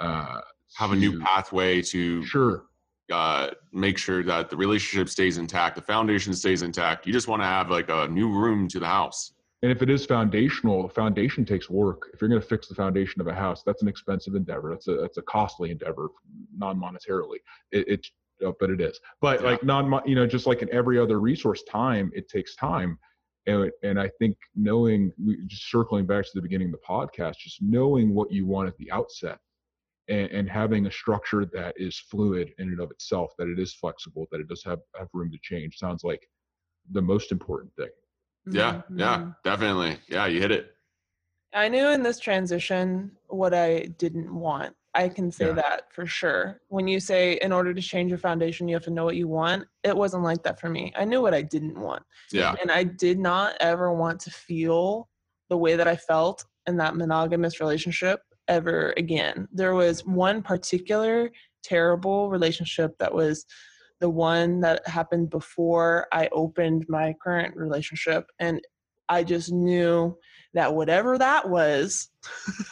uh, 0.00 0.40
Have 0.76 0.92
a 0.92 0.96
new 0.96 1.20
pathway 1.20 1.82
to 1.82 2.24
Sure. 2.24 2.64
Uh, 3.12 3.50
make 3.72 3.98
sure 3.98 4.22
that 4.24 4.50
the 4.50 4.56
relationship 4.56 5.08
stays 5.08 5.38
intact, 5.38 5.76
the 5.76 5.82
foundation 5.82 6.32
stays 6.34 6.62
intact. 6.62 7.06
You 7.06 7.12
just 7.12 7.28
want 7.28 7.42
to 7.42 7.46
have 7.46 7.70
like 7.70 7.88
a 7.88 8.08
new 8.08 8.30
room 8.30 8.66
to 8.68 8.80
the 8.80 8.86
house. 8.86 9.32
And 9.62 9.70
if 9.70 9.80
it 9.80 9.88
is 9.88 10.04
foundational, 10.04 10.82
the 10.82 10.92
foundation 10.92 11.44
takes 11.44 11.70
work. 11.70 12.08
If 12.12 12.20
you're 12.20 12.28
going 12.28 12.40
to 12.40 12.46
fix 12.46 12.66
the 12.66 12.74
foundation 12.74 13.20
of 13.20 13.28
a 13.28 13.34
house, 13.34 13.62
that's 13.64 13.80
an 13.82 13.86
expensive 13.88 14.34
endeavor. 14.34 14.70
That's 14.70 14.88
a 14.88 14.94
that's 14.96 15.18
a 15.18 15.22
costly 15.22 15.70
endeavor, 15.70 16.08
non-monetarily. 16.56 17.36
It, 17.70 17.86
it's 17.86 18.10
uh, 18.44 18.50
but 18.58 18.70
it 18.70 18.80
is. 18.80 18.98
But 19.20 19.40
Yeah. 19.40 19.50
like 19.50 19.62
non, 19.62 20.00
you 20.04 20.16
know, 20.16 20.26
just 20.26 20.46
like 20.48 20.62
in 20.62 20.72
every 20.72 20.98
other 20.98 21.20
resource, 21.20 21.62
time 21.62 22.10
it 22.12 22.28
takes 22.28 22.56
time. 22.56 22.98
And 23.46 23.70
and 23.84 24.00
I 24.00 24.08
think 24.18 24.36
knowing, 24.56 25.12
we- 25.24 25.46
just 25.46 25.70
circling 25.70 26.06
back 26.06 26.24
to 26.24 26.30
the 26.34 26.42
beginning 26.42 26.68
of 26.68 26.72
the 26.72 26.86
podcast, 26.88 27.36
just 27.38 27.62
knowing 27.62 28.14
what 28.14 28.32
you 28.32 28.46
want 28.46 28.66
at 28.68 28.76
the 28.78 28.90
outset, 28.90 29.38
and, 30.08 30.30
and 30.30 30.48
having 30.50 30.86
a 30.86 30.90
structure 30.92 31.44
that 31.46 31.74
is 31.76 31.98
fluid 31.98 32.52
in 32.58 32.68
and 32.68 32.80
of 32.80 32.90
itself, 32.90 33.32
that 33.38 33.48
it 33.48 33.58
is 33.58 33.74
flexible, 33.74 34.26
that 34.30 34.40
it 34.40 34.48
does 34.48 34.62
have 34.64 34.80
have 34.98 35.08
room 35.12 35.30
to 35.30 35.38
change, 35.42 35.78
sounds 35.78 36.04
like 36.04 36.28
the 36.90 37.02
most 37.02 37.32
important 37.32 37.74
thing. 37.76 37.88
Yeah, 38.50 38.82
yeah, 38.96 39.18
Mhm. 39.18 39.36
definitely. 39.44 39.98
Yeah, 40.08 40.26
you 40.26 40.40
hit 40.40 40.50
it. 40.50 40.74
I 41.54 41.68
knew 41.68 41.88
in 41.88 42.02
this 42.02 42.18
transition 42.18 43.16
what 43.28 43.54
I 43.54 43.80
didn't 43.98 44.34
want. 44.34 44.74
I 44.94 45.08
can 45.08 45.30
say 45.30 45.46
Yeah. 45.46 45.52
that 45.54 45.92
for 45.92 46.04
sure. 46.06 46.60
When 46.68 46.88
you 46.88 46.98
say 47.00 47.34
in 47.40 47.52
order 47.52 47.72
to 47.72 47.80
change 47.80 48.10
your 48.10 48.18
foundation, 48.18 48.68
you 48.68 48.74
have 48.74 48.84
to 48.84 48.90
know 48.90 49.04
what 49.04 49.16
you 49.16 49.28
want, 49.28 49.66
it 49.84 49.96
wasn't 49.96 50.22
like 50.24 50.42
that 50.42 50.60
for 50.60 50.68
me. 50.68 50.92
I 50.96 51.04
knew 51.04 51.22
what 51.22 51.34
I 51.34 51.42
didn't 51.42 51.78
want. 51.78 52.02
Yeah. 52.30 52.54
And 52.60 52.70
I 52.70 52.84
did 52.84 53.18
not 53.18 53.56
ever 53.60 53.92
want 53.92 54.20
to 54.22 54.30
feel 54.30 55.08
the 55.48 55.56
way 55.56 55.76
that 55.76 55.88
I 55.88 55.96
felt 55.96 56.44
in 56.66 56.76
that 56.78 56.96
monogamous 56.96 57.60
relationship 57.60 58.20
ever 58.56 58.92
again. 58.96 59.48
There 59.52 59.74
was 59.74 60.04
one 60.04 60.42
particular 60.42 61.30
terrible 61.62 62.28
relationship 62.30 62.90
that 62.98 63.12
was 63.14 63.46
the 64.00 64.10
one 64.10 64.60
that 64.60 64.86
happened 64.86 65.30
before 65.30 66.06
I 66.12 66.28
opened 66.32 66.84
my 66.88 67.14
current 67.22 67.56
relationship. 67.56 68.26
And 68.38 68.60
I 69.08 69.22
just 69.24 69.52
knew 69.52 70.16
that 70.54 70.74
whatever 70.74 71.16
that 71.18 71.48
was, 71.48 72.10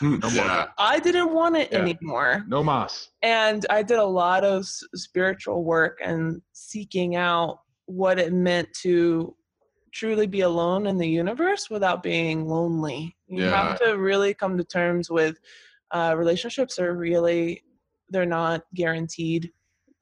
hmm, 0.01 0.17
yeah. 0.33 0.67
I 0.79 0.99
didn't 0.99 1.33
want 1.33 1.57
it 1.57 1.69
Yeah. 1.73 1.79
anymore 1.79 2.45
No 2.47 2.63
mas. 2.63 3.09
and 3.23 3.65
i 3.71 3.83
did 3.83 3.99
a 3.99 4.05
lot 4.23 4.45
of 4.45 4.63
s- 4.63 4.83
spiritual 4.95 5.65
work 5.65 5.99
and 6.05 6.43
seeking 6.53 7.17
out 7.17 7.61
what 7.87 8.19
it 8.19 8.33
meant 8.35 8.69
to 8.83 9.35
truly 9.93 10.27
be 10.27 10.43
alone 10.43 10.87
in 10.87 10.99
the 10.99 11.09
universe 11.09 11.65
without 11.71 12.03
being 12.03 12.47
lonely 12.47 13.17
you 13.27 13.45
Yeah. 13.45 13.51
have 13.69 13.81
to 13.81 13.97
really 13.99 14.35
come 14.35 14.59
to 14.59 14.65
terms 14.65 15.09
with 15.11 15.37
uh, 15.93 16.15
relationships 16.17 16.79
are 16.79 16.95
really 16.95 17.63
they're 18.11 18.27
not 18.27 18.63
guaranteed 18.75 19.51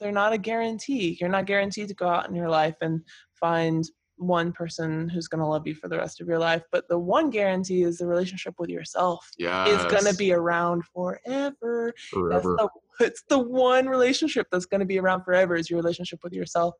they're 0.01 0.13
not 0.13 0.33
a 0.33 0.39
guarantee 0.39 1.17
you're 1.21 1.31
not 1.31 1.47
guaranteed 1.47 1.89
to 1.89 1.95
go 1.95 2.09
out 2.09 2.29
in 2.29 2.35
your 2.35 2.49
life 2.49 2.77
and 2.81 3.01
find 3.35 3.85
one 4.17 4.51
person 4.53 5.09
who's 5.09 5.29
going 5.29 5.41
to 5.41 5.47
love 5.47 5.65
you 5.67 5.75
for 5.75 5.87
the 5.89 5.97
rest 5.97 6.21
of 6.21 6.27
your 6.27 6.39
life 6.41 6.63
but 6.73 6.89
the 6.89 6.99
one 6.99 7.31
guarantee 7.31 7.83
is 7.83 7.99
the 7.99 8.07
relationship 8.07 8.55
with 8.59 8.69
yourself 8.69 9.31
Yeah. 9.39 9.67
is 9.67 9.85
going 9.93 10.11
to 10.13 10.17
be 10.17 10.33
around 10.33 10.83
forever 10.93 11.93
forever. 12.11 12.57
the, 12.59 12.69
it's 13.01 13.23
the 13.29 13.39
one 13.39 13.89
relationship 13.89 14.49
that's 14.51 14.67
going 14.67 14.81
to 14.81 14.87
be 14.87 14.99
around 14.99 15.23
forever 15.23 15.55
is 15.55 15.71
your 15.71 15.79
relationship 15.79 16.19
with 16.25 16.33
yourself. 16.33 16.75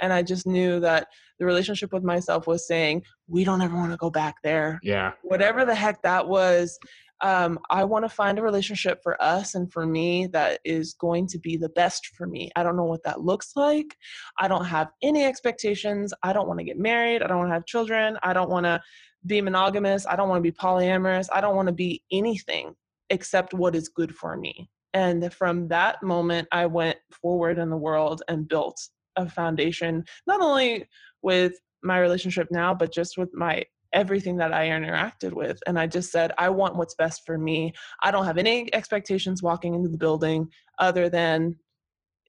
And 0.00 0.12
I 0.12 0.20
just 0.22 0.44
knew 0.44 0.80
that 0.80 1.06
the 1.38 1.46
relationship 1.46 1.92
with 1.92 2.02
myself 2.02 2.48
was 2.48 2.66
saying, 2.66 3.04
we 3.28 3.44
don't 3.44 3.62
ever 3.62 3.76
want 3.76 3.92
to 3.92 3.96
go 3.96 4.10
back 4.10 4.34
there. 4.42 4.80
yeah. 4.82 5.12
Whatever 5.22 5.64
the 5.64 5.76
heck 5.76 6.02
that 6.02 6.26
was, 6.26 6.76
um, 7.22 7.58
I 7.68 7.84
want 7.84 8.04
to 8.04 8.08
find 8.08 8.38
a 8.38 8.42
relationship 8.42 9.02
for 9.02 9.20
us 9.22 9.54
and 9.54 9.70
for 9.72 9.86
me 9.86 10.26
that 10.28 10.60
is 10.64 10.94
going 10.94 11.26
to 11.28 11.38
be 11.38 11.56
the 11.56 11.68
best 11.70 12.06
for 12.16 12.26
me. 12.26 12.50
I 12.56 12.62
don't 12.62 12.76
know 12.76 12.84
what 12.84 13.02
that 13.04 13.20
looks 13.20 13.52
like. 13.56 13.96
I 14.38 14.48
don't 14.48 14.64
have 14.64 14.90
any 15.02 15.24
expectations. 15.24 16.14
I 16.22 16.32
don't 16.32 16.48
want 16.48 16.58
to 16.60 16.64
get 16.64 16.78
married. 16.78 17.22
I 17.22 17.26
don't 17.26 17.38
want 17.38 17.50
to 17.50 17.54
have 17.54 17.66
children. 17.66 18.16
I 18.22 18.32
don't 18.32 18.50
want 18.50 18.64
to 18.64 18.80
be 19.26 19.40
monogamous. 19.40 20.06
I 20.06 20.16
don't 20.16 20.28
want 20.28 20.38
to 20.38 20.50
be 20.50 20.56
polyamorous. 20.56 21.28
I 21.32 21.40
don't 21.40 21.56
want 21.56 21.68
to 21.68 21.74
be 21.74 22.02
anything 22.10 22.74
except 23.10 23.52
what 23.52 23.74
is 23.74 23.88
good 23.88 24.14
for 24.14 24.36
me. 24.36 24.70
And 24.94 25.32
from 25.32 25.68
that 25.68 26.02
moment, 26.02 26.48
I 26.52 26.66
went 26.66 26.98
forward 27.10 27.58
in 27.58 27.70
the 27.70 27.76
world 27.76 28.22
and 28.28 28.48
built 28.48 28.80
a 29.16 29.28
foundation, 29.28 30.04
not 30.26 30.40
only 30.40 30.86
with 31.22 31.52
my 31.82 31.98
relationship 31.98 32.48
now, 32.50 32.74
but 32.74 32.92
just 32.92 33.18
with 33.18 33.30
my 33.34 33.64
everything 33.92 34.36
that 34.36 34.52
I 34.52 34.68
interacted 34.68 35.32
with. 35.32 35.60
And 35.66 35.78
I 35.78 35.86
just 35.86 36.12
said, 36.12 36.32
I 36.38 36.48
want 36.48 36.76
what's 36.76 36.94
best 36.94 37.22
for 37.26 37.38
me. 37.38 37.72
I 38.02 38.10
don't 38.10 38.24
have 38.24 38.38
any 38.38 38.72
expectations 38.74 39.42
walking 39.42 39.74
into 39.74 39.88
the 39.88 39.98
building 39.98 40.48
other 40.78 41.08
than 41.08 41.56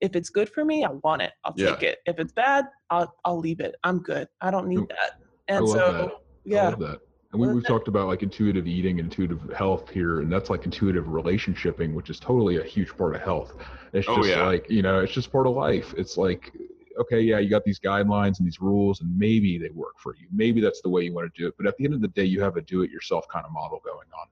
if 0.00 0.16
it's 0.16 0.30
good 0.30 0.48
for 0.48 0.64
me, 0.64 0.84
I 0.84 0.90
want 1.04 1.22
it. 1.22 1.32
I'll 1.44 1.54
Yeah. 1.56 1.70
take 1.70 1.84
it. 1.84 1.98
If 2.06 2.18
it's 2.18 2.32
bad, 2.32 2.66
I'll 2.90 3.14
I'll 3.24 3.38
leave 3.38 3.60
it. 3.60 3.76
I'm 3.84 4.00
good. 4.00 4.26
I 4.40 4.50
don't 4.50 4.66
need 4.66 4.80
Ooh, 4.80 4.88
that. 4.88 5.12
I 5.48 5.58
And 5.58 5.66
love 5.68 5.76
so 5.76 5.92
that. 5.92 6.04
I 6.04 6.10
yeah. 6.44 6.68
love 6.70 6.78
that. 6.80 6.98
And 7.32 7.40
we, 7.40 7.48
we've 7.48 7.64
talked 7.64 7.88
about 7.88 8.08
like 8.08 8.22
intuitive 8.22 8.66
eating 8.66 8.98
and 8.98 9.06
intuitive 9.10 9.40
health 9.56 9.88
here, 9.88 10.20
and 10.20 10.30
that's 10.30 10.50
like 10.50 10.64
intuitive 10.66 11.04
relationshiping, 11.06 11.94
which 11.94 12.10
is 12.10 12.18
totally 12.20 12.58
a 12.58 12.64
huge 12.64 12.94
part 12.96 13.14
of 13.14 13.22
health. 13.22 13.54
It's 13.92 14.06
Oh, 14.08 14.16
just 14.16 14.28
yeah. 14.28 14.44
like, 14.44 14.68
you 14.68 14.82
know, 14.82 14.98
it's 14.98 15.12
just 15.12 15.30
part 15.32 15.46
of 15.46 15.54
life. 15.54 15.94
It's 15.96 16.18
like, 16.18 16.52
okay, 16.98 17.20
yeah, 17.20 17.38
you 17.38 17.48
got 17.48 17.64
these 17.64 17.78
guidelines 17.80 18.38
and 18.38 18.46
these 18.46 18.60
rules, 18.60 19.00
and 19.00 19.18
maybe 19.18 19.58
they 19.58 19.70
work 19.70 19.94
for 19.98 20.14
you. 20.16 20.26
Maybe 20.32 20.60
that's 20.60 20.80
the 20.82 20.88
way 20.88 21.02
you 21.02 21.12
want 21.12 21.32
to 21.32 21.40
do 21.40 21.48
it. 21.48 21.54
But 21.56 21.66
at 21.66 21.76
the 21.76 21.84
end 21.84 21.94
of 21.94 22.00
the 22.00 22.08
day, 22.08 22.24
you 22.24 22.40
have 22.42 22.56
a 22.56 22.62
do 22.62 22.82
it 22.82 22.90
yourself 22.90 23.26
kind 23.28 23.44
of 23.46 23.52
model 23.52 23.80
going 23.84 24.08
on. 24.20 24.26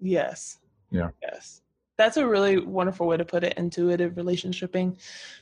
Yes. 0.00 0.58
Yeah. 0.90 1.08
Yes. 1.22 1.62
That's 1.98 2.16
a 2.16 2.26
really 2.26 2.58
wonderful 2.58 3.06
way 3.06 3.16
to 3.16 3.24
put 3.24 3.44
it. 3.44 3.54
Intuitive 3.58 4.14
relationshiping. 4.14 4.98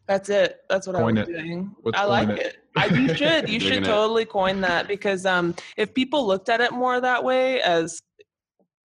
That's 0.07 0.29
it. 0.29 0.63
That's 0.69 0.87
what 0.87 0.97
Coin 0.97 1.17
I 1.17 1.21
was 1.23 1.29
it. 1.29 1.33
doing. 1.33 1.75
Let's 1.85 1.99
I 1.99 2.05
like 2.05 2.29
it. 2.31 2.39
it. 2.39 2.57
I, 2.77 2.87
you 2.87 3.09
should. 3.15 3.49
You 3.49 3.59
Digging 3.59 3.61
should 3.61 3.83
it. 3.85 3.87
totally 3.87 4.25
coin 4.25 4.61
that 4.63 4.89
because 4.89 5.25
um, 5.27 5.55
if 5.77 5.95
people 5.95 6.27
looked 6.27 6.49
at 6.49 6.61
it 6.61 6.73
more 6.73 7.01
that 7.01 7.23
way 7.25 7.63
as 7.63 8.01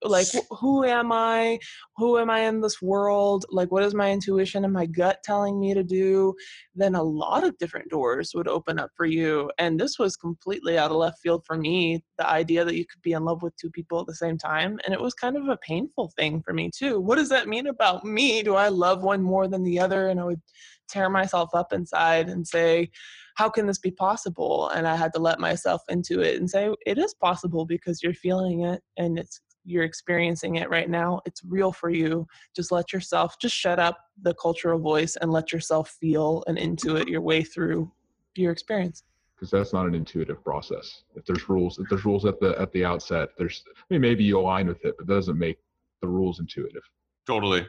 like 0.04 0.28
who 0.60 0.84
am 0.84 1.12
i? 1.12 1.60
Who 1.98 2.18
am 2.18 2.30
i 2.30 2.42
in 2.42 2.62
this 2.62 2.82
world? 2.82 3.46
Like 3.50 3.72
what 3.72 3.84
is 3.84 3.94
my 3.94 4.12
intuition 4.12 4.64
and 4.64 4.74
my 4.74 4.86
gut 4.86 5.20
telling 5.24 5.60
me 5.60 5.74
to 5.74 5.84
do? 5.84 6.34
Then 6.76 6.96
a 6.96 7.04
lot 7.04 7.44
of 7.44 7.58
different 7.58 7.90
doors 7.90 8.32
would 8.36 8.48
open 8.48 8.80
up 8.80 8.92
for 8.96 9.06
you 9.06 9.50
and 9.58 9.80
this 9.80 9.98
was 9.98 10.16
completely 10.16 10.78
out 10.78 10.92
of 10.92 10.98
left 10.98 11.20
field 11.22 11.44
for 11.46 11.58
me 11.58 12.04
the 12.18 12.28
idea 12.28 12.66
that 12.66 12.76
you 12.76 12.86
could 12.86 13.02
be 13.02 13.14
in 13.14 13.26
love 13.26 13.42
with 13.42 13.56
two 13.58 13.70
people 13.70 14.00
at 14.00 14.08
the 14.08 14.16
same 14.16 14.38
time 14.38 14.80
and 14.86 14.94
it 14.94 15.02
was 15.02 15.14
kind 15.14 15.38
of 15.38 15.48
a 15.48 15.58
painful 15.58 16.12
thing 16.16 16.42
for 16.42 16.54
me 16.54 16.70
too. 16.76 17.00
What 17.00 17.16
does 17.16 17.30
that 17.30 17.48
mean 17.48 17.68
about 17.68 18.04
me? 18.04 18.44
Do 18.44 18.56
i 18.56 18.68
love 18.68 19.04
one 19.04 19.22
more 19.22 19.48
than 19.48 19.64
the 19.64 19.80
other 19.80 20.10
and 20.10 20.20
i 20.20 20.24
would 20.24 20.42
tear 20.88 21.10
myself 21.10 21.50
up 21.54 21.74
inside 21.74 22.30
and 22.30 22.48
say 22.48 22.90
how 23.36 23.50
can 23.50 23.68
this 23.68 23.80
be 23.80 23.92
possible? 23.92 24.70
And 24.70 24.88
i 24.88 24.96
had 24.96 25.14
to 25.14 25.20
let 25.20 25.40
myself 25.40 25.82
into 25.90 26.22
it 26.22 26.40
and 26.40 26.50
say 26.50 26.70
it 26.86 26.98
is 26.98 27.14
possible 27.16 27.66
because 27.66 28.02
you're 28.04 28.14
feeling 28.14 28.62
it 28.62 28.82
and 28.98 29.18
it's 29.20 29.42
you're 29.66 29.84
experiencing 29.84 30.56
it 30.56 30.70
right 30.70 30.90
now 30.90 31.20
it's 31.26 31.44
real 31.44 31.72
for 31.72 31.90
you 31.90 32.28
just 32.56 32.72
let 32.72 32.94
yourself 32.94 33.38
just 33.40 33.56
shut 33.56 33.80
up 33.80 33.98
the 34.22 34.34
cultural 34.36 34.80
voice 34.80 35.16
and 35.18 35.32
let 35.32 35.52
yourself 35.52 35.90
feel 36.00 36.44
and 36.48 36.58
intuit 36.58 37.08
your 37.08 37.22
way 37.22 37.44
through 37.44 37.92
your 38.36 38.52
experience 38.52 39.04
because 39.36 39.52
that's 39.52 39.74
not 39.74 39.86
an 39.86 39.96
intuitive 39.96 40.44
process. 40.44 41.04
If 41.16 41.26
there's 41.26 41.50
rules, 41.50 41.78
if 41.80 41.90
there's 41.90 42.06
rules 42.06 42.26
at 42.26 42.40
the 42.40 42.60
at 42.60 42.72
the 42.72 42.86
outset, 42.86 43.30
there's 43.38 43.64
I 43.78 43.82
mean 43.90 44.02
maybe 44.02 44.24
you 44.24 44.40
align 44.40 44.68
with 44.68 44.84
it, 44.86 44.96
but 44.98 45.08
that 45.08 45.14
doesn't 45.14 45.38
make 45.38 45.58
the 46.02 46.08
rules 46.08 46.40
intuitive. 46.40 46.84
Totally. 47.28 47.68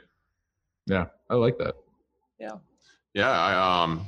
Yeah, 0.86 1.06
I 1.28 1.34
like 1.34 1.58
that. 1.58 1.74
Yeah. 2.38 2.56
Yeah. 3.14 3.30
I 3.30 3.82
um 3.82 4.06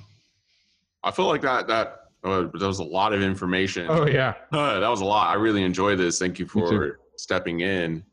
I 1.03 1.11
feel 1.11 1.27
like 1.27 1.43
that 1.43 1.67
that 1.69 2.05
uh, 2.25 2.49
that 2.53 2.67
was 2.67 2.79
a 2.79 2.85
lot 2.85 3.13
of 3.13 3.23
information. 3.23 3.87
Oh 3.89 4.07
yeah, 4.07 4.35
Uh, 4.53 4.81
that 4.81 4.89
was 4.89 5.01
a 5.01 5.05
lot. 5.05 5.29
I 5.29 5.35
really 5.35 5.63
enjoyed 5.63 5.99
this. 5.99 6.19
Thank 6.19 6.39
you 6.39 6.47
for 6.47 6.99
stepping 7.19 7.61
in. 7.61 8.05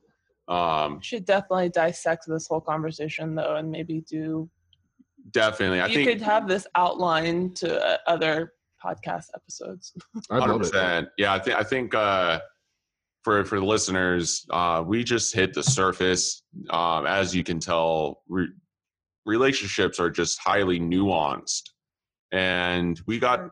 Um, 0.48 1.02
should 1.02 1.26
definitely 1.26 1.70
dissect 1.70 2.26
this 2.28 2.48
whole 2.48 2.62
conversation 2.62 3.34
though 3.34 3.56
and 3.56 3.72
maybe 3.72 4.02
do 4.02 4.50
Definitely. 5.32 5.82
I 5.82 5.88
you 5.88 5.96
think 5.96 6.08
you 6.08 6.14
could 6.14 6.22
have 6.22 6.48
this 6.48 6.68
outline 6.76 7.54
to 7.56 7.84
uh, 7.84 7.98
other 8.08 8.54
podcast 8.84 9.26
episodes. 9.34 9.94
I 10.30 10.38
love 10.38 10.62
it. 10.62 10.72
100%. 10.72 11.08
Yeah, 11.18 11.34
I 11.34 11.40
think 11.40 11.58
I 11.58 11.64
think 11.64 11.96
uh 11.96 12.40
for 13.24 13.44
for 13.44 13.60
the 13.60 13.66
listeners, 13.66 14.46
uh 14.52 14.84
we 14.86 15.04
just 15.04 15.34
hit 15.34 15.54
the 15.54 15.64
surface. 15.64 16.44
Um 16.70 17.08
as 17.08 17.36
you 17.36 17.44
can 17.44 17.60
tell, 17.60 18.22
re- 18.28 18.54
relationships 19.26 20.00
are 20.00 20.12
just 20.12 20.40
highly 20.40 20.80
nuanced. 20.80 21.64
And 22.32 23.02
we 23.08 23.18
got 23.18 23.50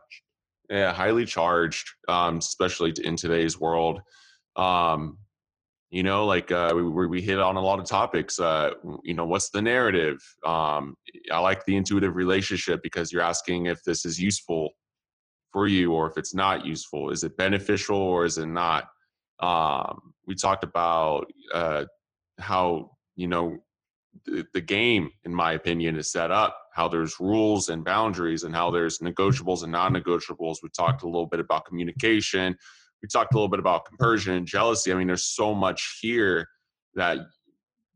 yeah, 0.70 0.92
highly 0.92 1.26
charged, 1.26 1.88
um, 2.08 2.38
especially 2.38 2.92
in 3.02 3.16
today's 3.16 3.60
world. 3.60 4.00
Um, 4.56 5.18
you 5.94 6.02
know, 6.02 6.26
like 6.26 6.50
uh, 6.50 6.72
we 6.74 7.06
we 7.06 7.22
hit 7.22 7.38
on 7.38 7.54
a 7.54 7.60
lot 7.60 7.78
of 7.78 7.86
topics. 7.86 8.40
Uh, 8.40 8.70
you 9.04 9.14
know, 9.14 9.24
what's 9.24 9.50
the 9.50 9.62
narrative? 9.62 10.18
Um, 10.44 10.96
I 11.30 11.38
like 11.38 11.64
the 11.66 11.76
intuitive 11.76 12.16
relationship 12.16 12.80
because 12.82 13.12
you're 13.12 13.22
asking 13.22 13.66
if 13.66 13.80
this 13.84 14.04
is 14.04 14.20
useful 14.20 14.70
for 15.52 15.68
you 15.68 15.92
or 15.92 16.10
if 16.10 16.18
it's 16.18 16.34
not 16.34 16.66
useful. 16.66 17.10
Is 17.10 17.22
it 17.22 17.36
beneficial 17.36 17.96
or 17.96 18.24
is 18.24 18.38
it 18.38 18.46
not? 18.46 18.88
Um, 19.38 20.12
we 20.26 20.34
talked 20.34 20.64
about 20.64 21.32
uh, 21.52 21.84
how 22.40 22.90
you 23.14 23.28
know 23.28 23.58
the, 24.24 24.44
the 24.52 24.60
game, 24.60 25.10
in 25.22 25.32
my 25.32 25.52
opinion, 25.52 25.96
is 25.96 26.10
set 26.10 26.32
up. 26.32 26.58
How 26.74 26.88
there's 26.88 27.20
rules 27.20 27.68
and 27.68 27.84
boundaries, 27.84 28.42
and 28.42 28.52
how 28.52 28.72
there's 28.72 28.98
negotiables 28.98 29.62
and 29.62 29.70
non-negotiables. 29.70 30.56
We 30.60 30.70
talked 30.70 31.04
a 31.04 31.06
little 31.06 31.28
bit 31.28 31.38
about 31.38 31.66
communication. 31.66 32.56
We 33.04 33.08
talked 33.08 33.34
a 33.34 33.36
little 33.36 33.50
bit 33.50 33.60
about 33.60 33.84
compersion 33.84 34.32
and 34.32 34.46
jealousy. 34.46 34.90
I 34.90 34.94
mean, 34.94 35.06
there's 35.08 35.26
so 35.26 35.54
much 35.54 35.98
here 36.00 36.48
that 36.94 37.18
You 37.18 37.24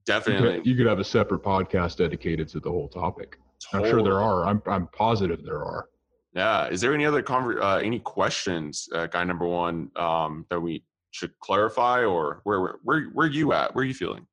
definitely. 0.04 0.56
could, 0.58 0.66
you 0.66 0.76
could 0.76 0.84
have 0.84 0.98
a 0.98 1.04
separate 1.04 1.42
podcast 1.42 1.96
dedicated 1.96 2.46
to 2.48 2.60
the 2.60 2.70
whole 2.70 2.88
topic. 2.88 3.38
I'm 3.72 3.84
sure 3.86 4.02
there 4.02 4.20
are. 4.20 4.44
I'm 4.44 4.60
I'm 4.66 4.86
positive 4.88 5.42
there 5.42 5.64
are. 5.64 5.88
Yeah. 6.34 6.68
Is 6.68 6.82
there 6.82 6.92
any 6.92 7.06
other 7.06 7.22
conver- 7.22 7.62
uh, 7.62 7.78
any 7.78 8.00
questions, 8.00 8.86
uh, 8.94 9.06
guy 9.06 9.24
number 9.24 9.46
one, 9.46 9.90
um, 9.96 10.44
that 10.50 10.60
we 10.60 10.84
should 11.10 11.32
clarify, 11.40 12.04
or 12.04 12.42
where 12.44 12.60
where 12.60 12.74
where 12.82 13.04
where 13.14 13.26
you 13.28 13.54
at? 13.54 13.74
Where 13.74 13.84
are 13.84 13.86
you 13.86 13.94
feeling? 13.94 14.26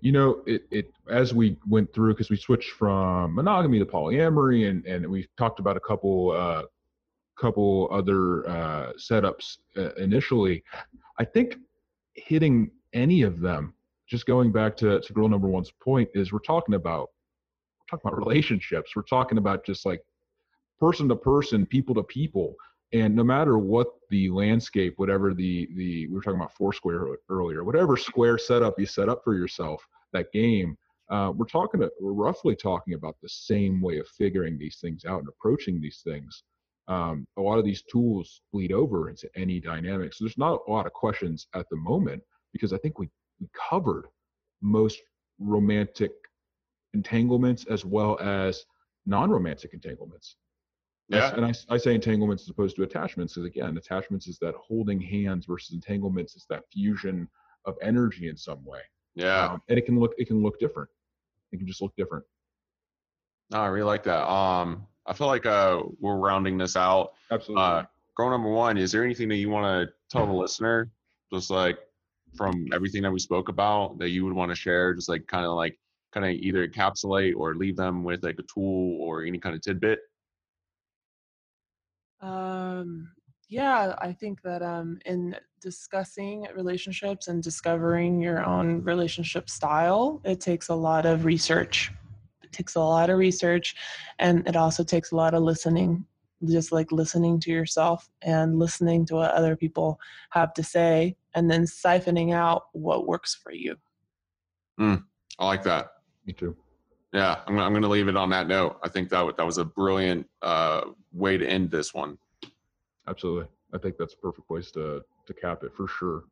You 0.00 0.12
know, 0.12 0.42
it, 0.46 0.62
it 0.70 0.92
as 1.08 1.34
we 1.34 1.56
went 1.68 1.92
through 1.92 2.12
because 2.14 2.30
we 2.30 2.36
switched 2.36 2.70
from 2.70 3.34
monogamy 3.34 3.80
to 3.80 3.84
polyamory, 3.84 4.70
and 4.70 4.86
and 4.86 5.04
we 5.08 5.26
talked 5.36 5.58
about 5.58 5.76
a 5.76 5.80
couple 5.80 6.30
uh, 6.30 6.62
couple 7.40 7.88
other 7.90 8.48
uh, 8.48 8.92
setups 8.98 9.58
uh, 9.76 9.94
initially. 9.94 10.62
I 11.18 11.24
think 11.24 11.56
hitting 12.14 12.70
any 12.92 13.22
of 13.22 13.40
them, 13.40 13.74
just 14.08 14.26
going 14.26 14.52
back 14.52 14.76
to 14.78 15.00
to 15.00 15.12
girl 15.12 15.28
number 15.28 15.48
one's 15.48 15.72
point, 15.82 16.08
is 16.14 16.32
we're 16.32 16.40
talking 16.40 16.74
about 16.74 17.10
we're 17.80 17.96
talking 17.96 18.08
about 18.08 18.18
relationships. 18.18 18.94
We're 18.94 19.02
talking 19.02 19.38
about 19.38 19.64
just 19.64 19.86
like 19.86 20.02
person 20.78 21.08
to 21.08 21.16
person, 21.16 21.66
people 21.66 21.94
to 21.96 22.02
people. 22.02 22.54
And 22.92 23.14
no 23.14 23.22
matter 23.22 23.56
what 23.56 23.86
the 24.10 24.30
landscape, 24.30 24.94
whatever 24.96 25.32
the 25.32 25.68
the 25.76 26.06
we 26.08 26.14
were 26.14 26.22
talking 26.22 26.40
about 26.40 26.54
Foursquare 26.54 27.06
earlier, 27.28 27.64
whatever 27.64 27.96
square 27.96 28.36
setup 28.38 28.78
you 28.78 28.86
set 28.86 29.08
up 29.08 29.22
for 29.22 29.34
yourself, 29.34 29.86
that 30.12 30.32
game, 30.32 30.76
uh, 31.10 31.32
we're 31.36 31.46
talking, 31.46 31.80
we're 32.00 32.12
roughly 32.12 32.54
talking 32.54 32.94
about 32.94 33.16
the 33.20 33.28
same 33.28 33.80
way 33.80 33.98
of 33.98 34.06
figuring 34.08 34.56
these 34.56 34.78
things 34.80 35.04
out 35.04 35.18
and 35.18 35.28
approaching 35.28 35.80
these 35.80 36.02
things. 36.04 36.44
Um, 36.90 37.24
a 37.38 37.40
lot 37.40 37.58
of 37.58 37.64
these 37.64 37.82
tools 37.82 38.42
bleed 38.52 38.72
over 38.72 39.08
into 39.10 39.30
any 39.36 39.60
dynamic. 39.60 40.12
So 40.12 40.24
there's 40.24 40.36
not 40.36 40.60
a 40.66 40.70
lot 40.70 40.86
of 40.86 40.92
questions 40.92 41.46
at 41.54 41.68
the 41.70 41.76
moment 41.76 42.20
because 42.52 42.72
I 42.72 42.78
think 42.78 42.98
we, 42.98 43.08
we 43.40 43.48
covered 43.70 44.06
most 44.60 44.98
romantic 45.38 46.10
entanglements 46.92 47.64
as 47.70 47.84
well 47.84 48.18
as 48.18 48.64
non-romantic 49.06 49.72
entanglements. 49.72 50.34
Yeah. 51.08 51.32
And 51.34 51.44
I, 51.44 51.52
I 51.68 51.76
say 51.76 51.94
entanglements 51.94 52.42
as 52.42 52.50
opposed 52.50 52.74
to 52.76 52.82
attachments 52.82 53.34
because 53.34 53.46
again, 53.46 53.76
attachments 53.76 54.26
is 54.26 54.38
that 54.40 54.54
holding 54.56 55.00
hands 55.00 55.46
versus 55.46 55.74
entanglements 55.74 56.34
is 56.34 56.44
that 56.50 56.64
fusion 56.72 57.28
of 57.66 57.76
energy 57.82 58.28
in 58.28 58.36
some 58.36 58.64
way. 58.64 58.80
Yeah. 59.14 59.52
Um, 59.52 59.62
and 59.68 59.78
it 59.78 59.86
can 59.86 59.98
look 59.98 60.12
it 60.18 60.26
can 60.26 60.42
look 60.42 60.58
different. 60.58 60.88
It 61.52 61.58
can 61.58 61.68
just 61.68 61.82
look 61.82 61.94
different. 61.96 62.24
No, 63.52 63.58
I 63.58 63.66
really 63.66 63.86
like 63.86 64.04
that. 64.04 64.28
Um, 64.28 64.86
I 65.10 65.12
feel 65.12 65.26
like 65.26 65.44
uh, 65.44 65.82
we're 65.98 66.16
rounding 66.16 66.56
this 66.56 66.76
out. 66.76 67.14
Absolutely. 67.32 67.60
Uh, 67.60 67.82
girl 68.16 68.30
number 68.30 68.48
one, 68.48 68.78
is 68.78 68.92
there 68.92 69.04
anything 69.04 69.28
that 69.30 69.36
you 69.36 69.50
want 69.50 69.66
to 69.66 69.92
tell 70.08 70.24
the 70.24 70.32
listener, 70.32 70.88
just 71.32 71.50
like 71.50 71.78
from 72.36 72.68
everything 72.72 73.02
that 73.02 73.10
we 73.10 73.18
spoke 73.18 73.48
about, 73.48 73.98
that 73.98 74.10
you 74.10 74.24
would 74.24 74.34
want 74.34 74.52
to 74.52 74.54
share, 74.54 74.94
just 74.94 75.08
like 75.08 75.26
kind 75.26 75.44
of 75.44 75.56
like 75.56 75.76
kind 76.12 76.24
of 76.24 76.32
either 76.32 76.66
encapsulate 76.66 77.34
or 77.36 77.56
leave 77.56 77.76
them 77.76 78.04
with 78.04 78.22
like 78.22 78.38
a 78.38 78.44
tool 78.44 78.98
or 79.00 79.24
any 79.24 79.38
kind 79.38 79.56
of 79.56 79.62
tidbit? 79.62 79.98
Um, 82.20 83.10
yeah, 83.48 83.96
I 83.98 84.12
think 84.12 84.42
that 84.42 84.62
um, 84.62 85.00
in 85.06 85.34
discussing 85.60 86.46
relationships 86.54 87.26
and 87.26 87.42
discovering 87.42 88.22
your 88.22 88.46
own 88.46 88.84
relationship 88.84 89.50
style, 89.50 90.20
it 90.24 90.40
takes 90.40 90.68
a 90.68 90.74
lot 90.74 91.04
of 91.04 91.24
research. 91.24 91.90
It 92.50 92.56
takes 92.56 92.74
a 92.74 92.80
lot 92.80 93.10
of 93.10 93.18
research, 93.18 93.76
and 94.18 94.46
it 94.48 94.56
also 94.56 94.82
takes 94.82 95.12
a 95.12 95.16
lot 95.16 95.34
of 95.34 95.42
listening. 95.42 96.04
Just 96.46 96.72
like 96.72 96.90
listening 96.90 97.38
to 97.40 97.50
yourself 97.50 98.08
and 98.22 98.58
listening 98.58 99.04
to 99.06 99.14
what 99.16 99.32
other 99.32 99.56
people 99.56 100.00
have 100.30 100.54
to 100.54 100.62
say, 100.62 101.16
and 101.34 101.50
then 101.50 101.64
siphoning 101.64 102.32
out 102.34 102.64
what 102.72 103.06
works 103.06 103.34
for 103.34 103.52
you. 103.52 103.76
I 105.38 105.46
like 105.46 105.62
that. 105.64 105.92
Me 106.26 106.32
too. 106.32 106.56
Yeah, 107.12 107.40
I'm, 107.46 107.54
gonna- 107.54 107.66
I'm 107.66 107.72
going 107.72 107.82
to 107.82 107.88
leave 107.88 108.08
it 108.08 108.16
on 108.16 108.30
that 108.30 108.46
note. 108.46 108.78
I 108.82 108.88
think 108.88 109.10
that 109.10 109.36
that 109.36 109.44
was 109.46 109.58
a 109.58 109.64
brilliant 109.64 110.26
uh, 110.42 110.82
way 111.12 111.36
to 111.36 111.46
end 111.46 111.70
this 111.70 111.92
one. 111.92 112.18
Absolutely. 113.08 113.48
I 113.74 113.78
think 113.78 113.96
that's 113.98 114.14
a 114.14 114.18
perfect 114.18 114.48
place 114.48 114.70
to 114.72 115.02
to 115.26 115.34
cap 115.34 115.62
it 115.62 115.74
for 115.74 115.86
sure. 115.86 116.24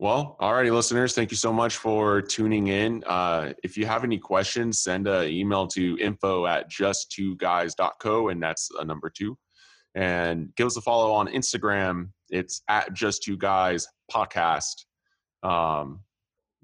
Well, 0.00 0.38
alrighty, 0.40 0.72
listeners, 0.72 1.14
thank 1.14 1.30
you 1.30 1.36
so 1.36 1.52
much 1.52 1.76
for 1.76 2.22
tuning 2.22 2.68
in. 2.68 3.04
Uh, 3.06 3.52
if 3.62 3.76
you 3.76 3.84
have 3.84 4.02
any 4.02 4.16
questions, 4.16 4.80
send 4.80 5.06
an 5.06 5.28
email 5.28 5.66
to 5.68 5.98
info 6.00 6.46
at 6.46 6.70
just2guys.co, 6.70 8.28
and 8.30 8.42
that's 8.42 8.70
a 8.78 8.84
number 8.86 9.10
two. 9.10 9.36
And 9.94 10.54
give 10.56 10.66
us 10.66 10.78
a 10.78 10.80
follow 10.80 11.12
on 11.12 11.28
Instagram. 11.28 12.12
It's 12.30 12.62
at 12.66 12.94
just 12.94 13.22
two 13.22 13.36
guys 13.36 13.86
podcast. 14.10 14.86
Um, 15.42 16.00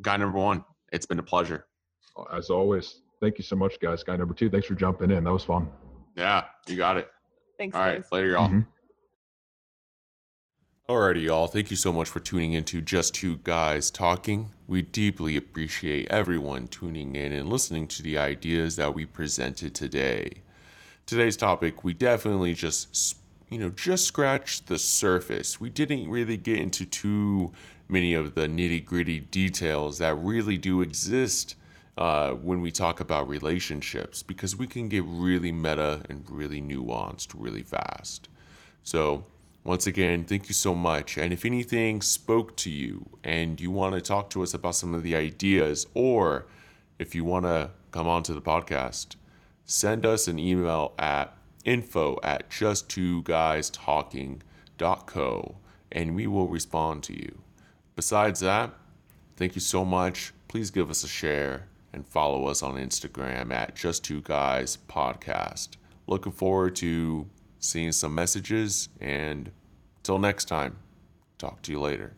guy 0.01 0.17
number 0.17 0.39
one, 0.39 0.65
it's 0.91 1.05
been 1.05 1.19
a 1.19 1.23
pleasure. 1.23 1.67
As 2.33 2.49
always, 2.49 3.03
thank 3.21 3.37
you 3.37 3.45
so 3.45 3.55
much, 3.55 3.79
guys. 3.81 4.03
Guy 4.03 4.17
number 4.17 4.33
two, 4.33 4.49
thanks 4.49 4.67
for 4.67 4.77
jumping 4.77 5.11
in. 5.11 5.25
That 5.25 5.33
was 5.35 5.45
fun. 5.45 5.69
Yeah, 6.17 6.45
you 6.67 6.77
got 6.79 6.97
it. 6.97 7.11
Thanks, 7.59 7.77
All 7.77 7.83
right, 7.83 7.97
guys. 8.01 8.13
later, 8.13 8.29
y'all. 8.29 8.49
Mhm. 8.49 8.67
Alrighty, 10.89 11.25
y'all. 11.25 11.49
Thank 11.49 11.73
you 11.73 11.77
so 11.77 11.93
much 11.93 12.09
for 12.09 12.21
tuning 12.21 12.53
into 12.53 12.81
Just 12.81 13.13
Two 13.13 13.39
Guys 13.39 13.91
Talking. 13.91 14.51
We 14.69 14.83
deeply 14.83 15.37
appreciate 15.37 16.07
everyone 16.13 16.69
tuning 16.69 17.17
in 17.17 17.33
and 17.33 17.49
listening 17.49 17.89
to 17.89 18.05
the 18.05 18.17
ideas 18.19 18.77
that 18.77 18.95
we 18.95 19.05
presented 19.05 19.75
today. 19.75 20.31
Today's 21.05 21.37
topic, 21.37 21.83
we 21.83 21.93
definitely 21.93 22.55
just, 22.55 23.17
you 23.51 23.59
know, 23.59 23.71
just 23.71 24.07
scratched 24.07 24.69
the 24.69 24.79
surface. 24.79 25.61
We 25.61 25.71
didn't 25.71 26.09
really 26.09 26.37
get 26.37 26.61
into 26.61 26.87
too 26.87 27.51
many 27.89 28.15
of 28.15 28.37
the 28.37 28.47
nitty 28.47 28.85
gritty 28.85 29.19
details 29.19 29.99
that 29.99 30.15
really 30.15 30.57
do 30.57 30.83
exist 30.83 31.57
uh, 31.99 32.31
when 32.35 32.61
we 32.61 32.71
talk 32.71 33.01
about 33.01 33.29
relationships 33.29 34.23
because 34.23 34.55
we 34.55 34.69
can 34.69 34.89
get 34.89 35.03
really 35.05 35.51
meta 35.51 36.03
and 36.09 36.31
really 36.31 36.63
nuanced 36.63 37.35
really 37.35 37.65
fast. 37.65 38.29
So, 38.85 39.25
once 39.67 39.85
again, 39.85 40.23
thank 40.23 40.49
you 40.49 40.55
so 40.55 40.77
much. 40.77 41.19
And 41.19 41.33
if 41.33 41.45
anything 41.45 42.01
spoke 42.01 42.57
to 42.59 42.71
you 42.71 43.05
and 43.25 43.61
you 43.61 43.73
want 43.73 43.97
to 43.97 44.01
talk 44.01 44.31
to 44.31 44.45
us 44.45 44.55
about 44.55 44.77
some 44.77 44.95
of 44.95 45.03
the 45.03 45.17
ideas, 45.17 45.89
or 45.93 46.47
if 47.01 47.17
you 47.17 47.25
want 47.25 47.47
to 47.47 47.71
come 47.91 48.07
on 48.07 48.23
to 48.23 48.33
the 48.33 48.41
podcast, 48.41 49.17
send 49.65 50.07
us 50.07 50.29
an 50.29 50.39
email 50.39 50.95
at 51.01 51.37
info 51.65 52.17
at 52.23 52.49
just 52.49 52.89
two 52.89 53.23
guys 53.25 53.69
talking.co 53.71 55.57
and 55.91 56.15
we 56.15 56.29
will 56.29 56.47
respond 56.47 57.03
to 57.03 57.13
you. 57.13 57.39
Besides 57.97 58.39
that, 58.41 58.73
thank 59.37 59.57
you 59.57 59.61
so 59.61 59.85
much. 59.85 60.33
Please 60.47 60.71
give 60.71 60.91
us 60.91 61.03
a 61.03 61.09
share 61.09 61.67
and 61.93 62.07
follow 62.07 62.47
us 62.47 62.63
on 62.63 62.77
Instagram 62.77 63.53
at 63.53 63.75
just 63.75 64.05
two 64.05 64.21
guys 64.21 64.79
podcast. 64.89 65.71
Looking 66.07 66.31
forward 66.31 66.77
to 66.77 67.27
seeing 67.59 67.93
some 67.93 68.15
messages 68.15 68.89
and 69.01 69.51
till 70.03 70.19
next 70.19 70.47
time, 70.47 70.79
talk 71.39 71.63
to 71.63 71.73
you 71.73 71.81
later. 71.81 72.15